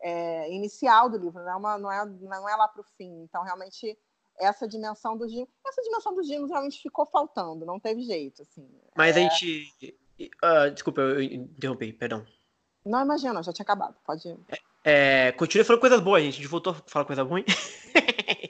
é, 0.00 0.50
inicial 0.52 1.08
do 1.10 1.18
livro, 1.18 1.42
não 1.44 1.50
é, 1.50 1.56
uma- 1.56 1.78
não 1.78 1.92
é, 1.92 2.04
não 2.06 2.48
é 2.48 2.56
lá 2.56 2.66
para 2.66 2.80
o 2.80 2.84
fim. 2.96 3.22
Então, 3.22 3.42
realmente, 3.42 3.96
essa 4.38 4.66
dimensão 4.66 5.16
dos 5.16 5.30
Dimos, 5.30 5.48
essa 5.66 5.82
dimensão 5.82 6.14
dos 6.14 6.26
Dimos 6.26 6.50
realmente 6.50 6.80
ficou 6.80 7.04
faltando, 7.06 7.66
não 7.66 7.78
teve 7.78 8.02
jeito, 8.02 8.42
assim. 8.42 8.66
Mas 8.96 9.16
a 9.16 9.20
gente. 9.20 9.96
ah, 10.42 10.68
desculpa, 10.68 11.00
eu 11.02 11.22
interrompi, 11.22 11.92
perdão. 11.92 12.26
Não 12.84 13.02
imagina, 13.02 13.42
já 13.42 13.52
tinha 13.52 13.64
acabado, 13.64 13.96
pode... 14.04 14.34
É, 14.84 15.32
continue 15.32 15.64
falando 15.64 15.80
coisas 15.80 16.00
boas, 16.00 16.22
gente. 16.22 16.34
A 16.34 16.36
gente 16.36 16.46
voltou 16.48 16.72
a 16.72 16.76
falar 16.86 17.04
coisa 17.04 17.24
ruim. 17.24 17.44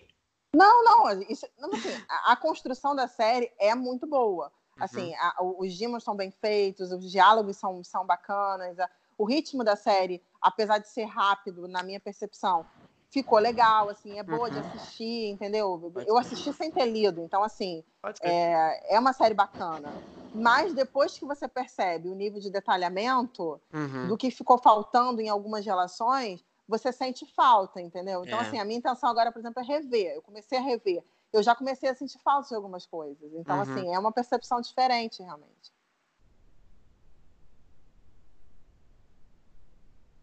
Não, 0.56 0.84
não, 0.84 1.22
isso, 1.22 1.46
não, 1.58 1.70
assim, 1.74 1.90
a, 2.08 2.32
a 2.32 2.36
construção 2.36 2.94
da 2.96 3.06
série 3.06 3.52
é 3.58 3.74
muito 3.74 4.06
boa. 4.06 4.46
Uhum. 4.46 4.84
Assim, 4.84 5.14
a- 5.16 5.34
o- 5.40 5.62
os 5.62 5.74
dimos 5.74 6.02
são 6.02 6.16
bem 6.16 6.30
feitos, 6.30 6.90
os 6.92 7.10
diálogos 7.10 7.56
são, 7.58 7.84
são 7.84 8.06
bacanas, 8.06 8.78
a- 8.78 8.88
o 9.18 9.24
ritmo 9.24 9.62
da 9.62 9.76
série, 9.76 10.22
apesar 10.40 10.78
de 10.78 10.88
ser 10.88 11.04
rápido, 11.04 11.68
na 11.68 11.82
minha 11.82 12.00
percepção, 12.00 12.64
ficou 13.10 13.38
legal, 13.38 13.88
assim, 13.90 14.18
é 14.18 14.22
boa 14.22 14.50
de 14.50 14.56
Uhum. 14.58 14.64
assistir, 14.66 15.28
entendeu? 15.30 15.92
Eu 16.06 16.16
assisti 16.16 16.52
sem 16.54 16.70
ter 16.70 16.86
lido, 16.86 17.20
então, 17.22 17.42
assim, 17.42 17.84
é, 18.22 18.94
é 18.96 18.98
uma 18.98 19.12
série 19.12 19.34
bacana. 19.34 19.94
Mas 20.34 20.74
depois 20.74 21.18
que 21.18 21.24
você 21.24 21.46
percebe 21.48 22.08
o 22.08 22.14
nível 22.14 22.40
de 22.40 22.50
detalhamento 22.50 23.60
Uhum. 23.72 24.08
do 24.08 24.16
que 24.16 24.30
ficou 24.30 24.58
faltando 24.58 25.20
em 25.20 25.28
algumas 25.28 25.64
relações, 25.64 26.44
você 26.68 26.93
sente 26.93 27.24
falta, 27.34 27.80
entendeu? 27.80 28.24
Então, 28.24 28.38
É. 28.38 28.43
assim, 28.43 28.59
a 28.59 28.64
minha 28.64 28.78
intenção 28.78 29.09
agora, 29.09 29.30
por 29.32 29.38
exemplo, 29.38 29.62
é 29.62 29.64
rever. 29.66 30.14
Eu 30.16 30.22
comecei 30.22 30.59
a 30.59 30.60
rever. 30.60 31.05
Eu 31.32 31.43
já 31.43 31.55
comecei 31.55 31.88
a 31.88 31.94
sentir 31.94 32.18
falta 32.20 32.48
de 32.48 32.55
algumas 32.55 32.86
coisas. 32.86 33.32
Então, 33.34 33.56
Uhum. 33.56 33.62
assim, 33.62 33.94
é 33.94 33.98
uma 33.98 34.12
percepção 34.12 34.60
diferente, 34.60 35.22
realmente. 35.22 35.72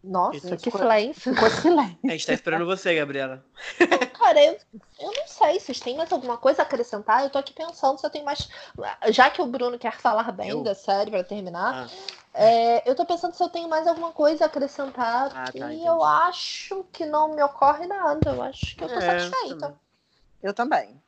Nossa, 0.02 0.56
que 0.58 0.70
silêncio. 0.70 1.34
Ficou 1.34 1.48
silêncio. 1.50 1.98
A 2.04 2.10
gente 2.10 2.26
tá 2.26 2.34
esperando 2.34 2.66
você, 2.66 2.94
Gabriela. 2.94 3.44
Cara, 4.24 4.42
eu, 4.42 4.58
eu 5.00 5.12
não 5.12 5.28
sei. 5.28 5.60
Vocês 5.60 5.78
têm 5.80 5.98
mais 5.98 6.10
alguma 6.10 6.38
coisa 6.38 6.62
a 6.62 6.64
acrescentar? 6.64 7.22
Eu 7.22 7.28
tô 7.30 7.36
aqui 7.36 7.52
pensando 7.52 7.98
se 8.00 8.06
eu 8.06 8.10
tenho 8.10 8.24
mais. 8.24 8.48
Já 9.10 9.28
que 9.28 9.42
o 9.42 9.46
Bruno 9.46 9.78
quer 9.78 9.98
falar 9.98 10.32
bem 10.32 10.48
Eu? 10.48 10.62
da 10.62 10.74
série 10.74 11.10
pra 11.10 11.22
terminar, 11.22 11.86
Ah, 11.86 11.90
é, 12.32 12.88
eu 12.90 12.94
tô 12.94 13.04
pensando 13.04 13.34
se 13.34 13.42
eu 13.42 13.50
tenho 13.50 13.68
mais 13.68 13.86
alguma 13.86 14.12
coisa 14.12 14.44
a 14.44 14.46
acrescentar. 14.46 15.26
Ah, 15.36 15.44
tá, 15.44 15.52
e 15.54 15.58
entendi. 15.58 15.84
eu 15.86 16.02
acho 16.02 16.86
que 16.90 17.04
não 17.04 17.34
me 17.34 17.42
ocorre 17.42 17.86
nada. 17.86 18.30
Eu 18.30 18.42
acho 18.42 18.74
que 18.74 18.82
eu 18.84 18.88
tô 18.88 18.94
É, 18.94 19.20
satisfeita. 19.20 19.56
também. 19.58 19.78
Eu 20.42 20.54
também. 20.54 21.02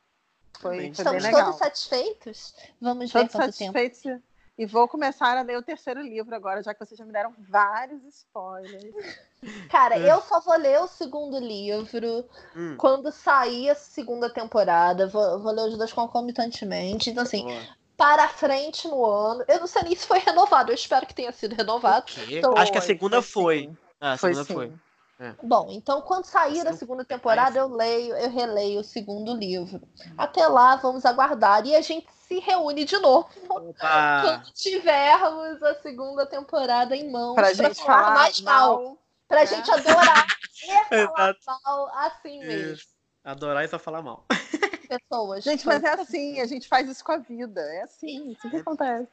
Foi, 0.59 0.75
Também. 0.75 0.93
foi 0.93 1.05
bem 1.05 1.17
Estamos 1.17 1.23
legal. 1.23 1.43
todos 1.45 1.59
satisfeitos? 1.59 2.55
Vamos 2.79 3.11
ver 3.11 3.19
Todos 3.29 3.33
quanto 3.35 3.57
tempo. 3.57 3.73
E 4.57 4.65
vou 4.65 4.87
começar 4.87 5.37
a 5.37 5.41
ler 5.43 5.57
o 5.57 5.61
terceiro 5.61 6.01
livro 6.01 6.33
agora, 6.35 6.63
já 6.63 6.73
que 6.73 6.83
vocês 6.83 6.97
já 6.97 7.05
me 7.05 7.11
deram 7.11 7.31
vários 7.47 8.03
spoilers. 8.05 8.95
Cara, 9.69 9.95
É. 9.99 10.11
eu 10.11 10.19
só 10.21 10.39
vou 10.41 10.57
ler 10.57 10.79
o 10.81 10.87
segundo 10.87 11.37
livro 11.37 12.25
hum, 12.55 12.75
quando 12.77 13.11
sair 13.11 13.69
a 13.69 13.75
segunda 13.75 14.29
temporada. 14.29 15.05
Vou, 15.07 15.39
vou 15.39 15.51
ler 15.51 15.69
os 15.69 15.77
dois 15.77 15.93
concomitantemente. 15.93 17.11
Então, 17.11 17.21
assim, 17.23 17.43
boa. 17.43 17.61
para 17.95 18.27
frente 18.29 18.87
no 18.87 19.05
ano. 19.05 19.43
Eu 19.47 19.59
não 19.59 19.67
sei 19.67 19.83
nem 19.83 19.95
se 19.95 20.07
foi 20.07 20.17
renovado. 20.19 20.71
Eu 20.71 20.75
espero 20.75 21.05
que 21.05 21.13
tenha 21.13 21.31
sido 21.31 21.53
renovado. 21.55 22.11
Então, 22.27 22.57
Acho 22.57 22.71
que 22.71 22.77
a 22.79 22.81
segunda 22.81 23.21
foi. 23.21 23.59
sim. 23.67 23.77
Ah, 24.01 24.13
a 24.13 24.17
Foi 24.17 24.33
segunda 24.33 24.47
sim. 24.47 24.53
foi. 24.53 24.73
Bom, 25.41 25.69
então 25.71 26.01
quando 26.01 26.25
sair 26.25 26.67
a 26.67 26.73
segunda 26.73 27.03
temporada, 27.03 27.57
eu 27.57 27.67
leio, 27.67 28.15
eu 28.15 28.29
releio 28.29 28.81
o 28.81 28.83
segundo 28.83 29.33
livro. 29.33 29.81
Até 30.17 30.47
lá, 30.47 30.75
vamos 30.75 31.05
aguardar. 31.05 31.65
E 31.65 31.75
a 31.75 31.81
gente 31.81 32.07
se 32.27 32.39
reúne 32.39 32.85
de 32.85 32.97
novo 32.99 33.27
Opa! 33.49 34.21
quando 34.21 34.53
tivermos 34.53 35.63
a 35.63 35.75
segunda 35.81 36.25
temporada 36.25 36.95
em 36.95 37.09
mãos 37.11 37.35
Pra 37.35 37.53
gente 37.53 37.81
falar 37.83 38.13
mais 38.13 38.39
mal. 38.41 38.83
mal. 38.83 38.97
Pra 39.27 39.39
né? 39.39 39.45
gente 39.47 39.71
adorar 39.71 40.27
e 40.63 40.67
falar 40.85 41.29
Exato. 41.31 41.39
mal 41.63 41.87
assim 41.95 42.39
mesmo. 42.39 42.73
Isso. 42.73 42.87
Adorar 43.23 43.65
e 43.65 43.67
só 43.67 43.79
falar 43.79 44.01
mal. 44.01 44.23
Pessoas. 44.87 45.43
Gente, 45.43 45.65
mas 45.65 45.83
é 45.83 45.89
assim, 45.89 46.39
a 46.39 46.45
gente 46.45 46.67
faz 46.67 46.87
isso 46.87 47.03
com 47.03 47.11
a 47.11 47.17
vida. 47.17 47.59
É 47.59 47.81
assim, 47.83 48.29
isso 48.29 48.49
que 48.49 48.55
acontece. 48.57 49.09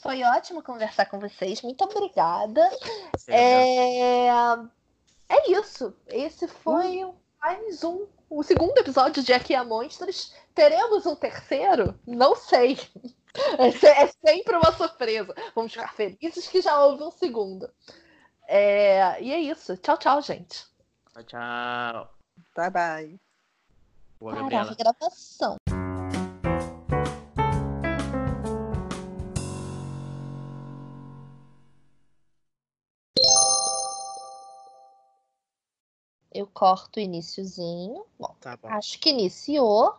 foi 0.00 0.22
ótimo 0.22 0.62
conversar 0.62 1.04
com 1.06 1.18
vocês. 1.18 1.60
Muito 1.60 1.84
obrigada. 1.84 2.70
É. 3.28 4.54
É... 5.32 5.36
é 5.36 5.50
isso. 5.60 5.94
Esse 6.06 6.46
foi 6.48 7.04
o- 7.04 7.14
mais 7.40 7.82
um. 7.84 8.06
O 8.30 8.42
segundo 8.42 8.76
episódio 8.78 9.22
de 9.22 9.32
Aqui 9.32 9.54
a 9.54 9.64
Monstros. 9.64 10.34
Teremos 10.54 11.04
um 11.06 11.16
terceiro? 11.16 11.98
Não 12.06 12.34
sei. 12.36 12.78
É, 13.58 13.70
se- 13.70 13.86
é 13.86 14.06
sempre 14.08 14.54
uma 14.54 14.70
surpresa. 14.72 15.34
Vamos 15.54 15.72
ficar 15.72 15.90
felizes 15.94 16.46
que 16.48 16.60
já 16.60 16.78
houve 16.84 17.02
um 17.02 17.10
segundo. 17.10 17.66
É, 18.46 19.18
E 19.22 19.32
é 19.32 19.40
isso. 19.40 19.74
Tchau, 19.78 19.96
tchau, 19.96 20.20
gente. 20.20 20.66
Tchau, 21.14 21.22
tchau. 21.24 22.14
Bye, 22.54 22.70
bye. 22.70 23.20
Boa, 24.20 24.34
Parar 24.34 24.44
a 24.46 24.50
Gabriela. 24.50 24.76
gravação. 24.78 25.56
Eu 36.42 36.48
corto 36.52 36.98
o 36.98 37.02
iniciozinho. 37.02 38.04
Bom, 38.18 38.34
Tá 38.40 38.56
bom. 38.56 38.68
acho 38.68 38.98
que 38.98 39.10
iniciou. 39.10 39.94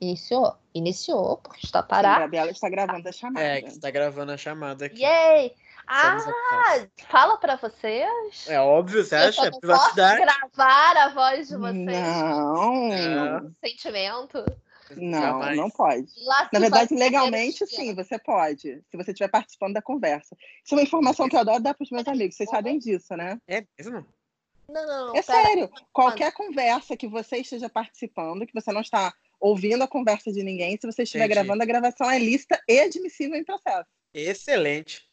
Iniciou. 0.00 0.54
Iniciou, 0.74 1.36
porque 1.38 1.64
está 1.66 1.78
Sim, 1.80 1.84
a 1.84 1.88
parado. 1.88 2.20
Gabriela 2.20 2.50
está 2.50 2.68
gravando 2.68 3.08
a 3.08 3.12
chamada. 3.12 3.46
É, 3.46 3.62
que 3.62 3.70
você 3.70 3.80
tá 3.80 3.90
gravando 3.90 4.32
a 4.32 4.36
chamada 4.36 4.86
aqui. 4.86 5.02
Yay! 5.02 5.54
Ah, 5.90 6.18
fala 7.08 7.38
pra 7.38 7.56
vocês. 7.56 8.46
É 8.46 8.60
óbvio, 8.60 9.02
você 9.02 9.14
Eu 9.14 9.18
acha? 9.20 9.32
só 9.32 9.42
É 9.42 9.44
não 9.46 9.50
posso 9.52 9.60
privacidade. 9.60 10.20
gravar 10.20 10.96
a 10.98 11.08
voz 11.08 11.48
de 11.48 11.56
vocês. 11.56 11.74
Não, 11.86 12.92
É. 12.92 13.40
Sentimento. 13.66 14.44
não, 14.96 15.20
Jamais. 15.20 15.56
não 15.56 15.70
pode. 15.70 16.06
Lá 16.26 16.48
Na 16.52 16.58
verdade, 16.60 16.94
legalmente, 16.94 17.66
sim, 17.66 17.94
você 17.94 18.18
pode. 18.18 18.82
Se 18.90 18.96
você 18.96 19.12
estiver 19.12 19.28
participando 19.30 19.74
da 19.74 19.82
conversa. 19.82 20.36
Isso 20.62 20.74
é 20.74 20.78
uma 20.78 20.82
informação 20.82 21.28
que 21.28 21.36
eu 21.36 21.40
adoro 21.40 21.62
dar 21.62 21.72
para 21.74 21.84
os 21.84 21.90
meus 21.90 22.06
amigos. 22.06 22.36
Vocês 22.36 22.50
sabem 22.50 22.78
disso, 22.78 23.16
né? 23.16 23.40
É 23.48 23.64
mesmo? 23.78 24.04
Não, 24.70 24.86
não, 24.86 25.06
não. 25.06 25.16
É 25.16 25.22
pera. 25.22 25.44
sério. 25.44 25.70
Qualquer 25.92 26.32
conversa 26.32 26.96
que 26.96 27.08
você 27.08 27.38
esteja 27.38 27.68
participando, 27.68 28.46
que 28.46 28.54
você 28.54 28.70
não 28.70 28.82
está 28.82 29.12
ouvindo 29.40 29.82
a 29.82 29.88
conversa 29.88 30.32
de 30.32 30.42
ninguém, 30.42 30.76
se 30.76 30.86
você 30.86 31.04
estiver 31.04 31.24
Entendi. 31.24 31.34
gravando, 31.34 31.62
a 31.62 31.66
gravação 31.66 32.10
é 32.10 32.18
lícita 32.18 32.60
e 32.68 32.80
admissível 32.80 33.36
em 33.36 33.44
processo. 33.44 33.88
Excelente. 34.12 35.07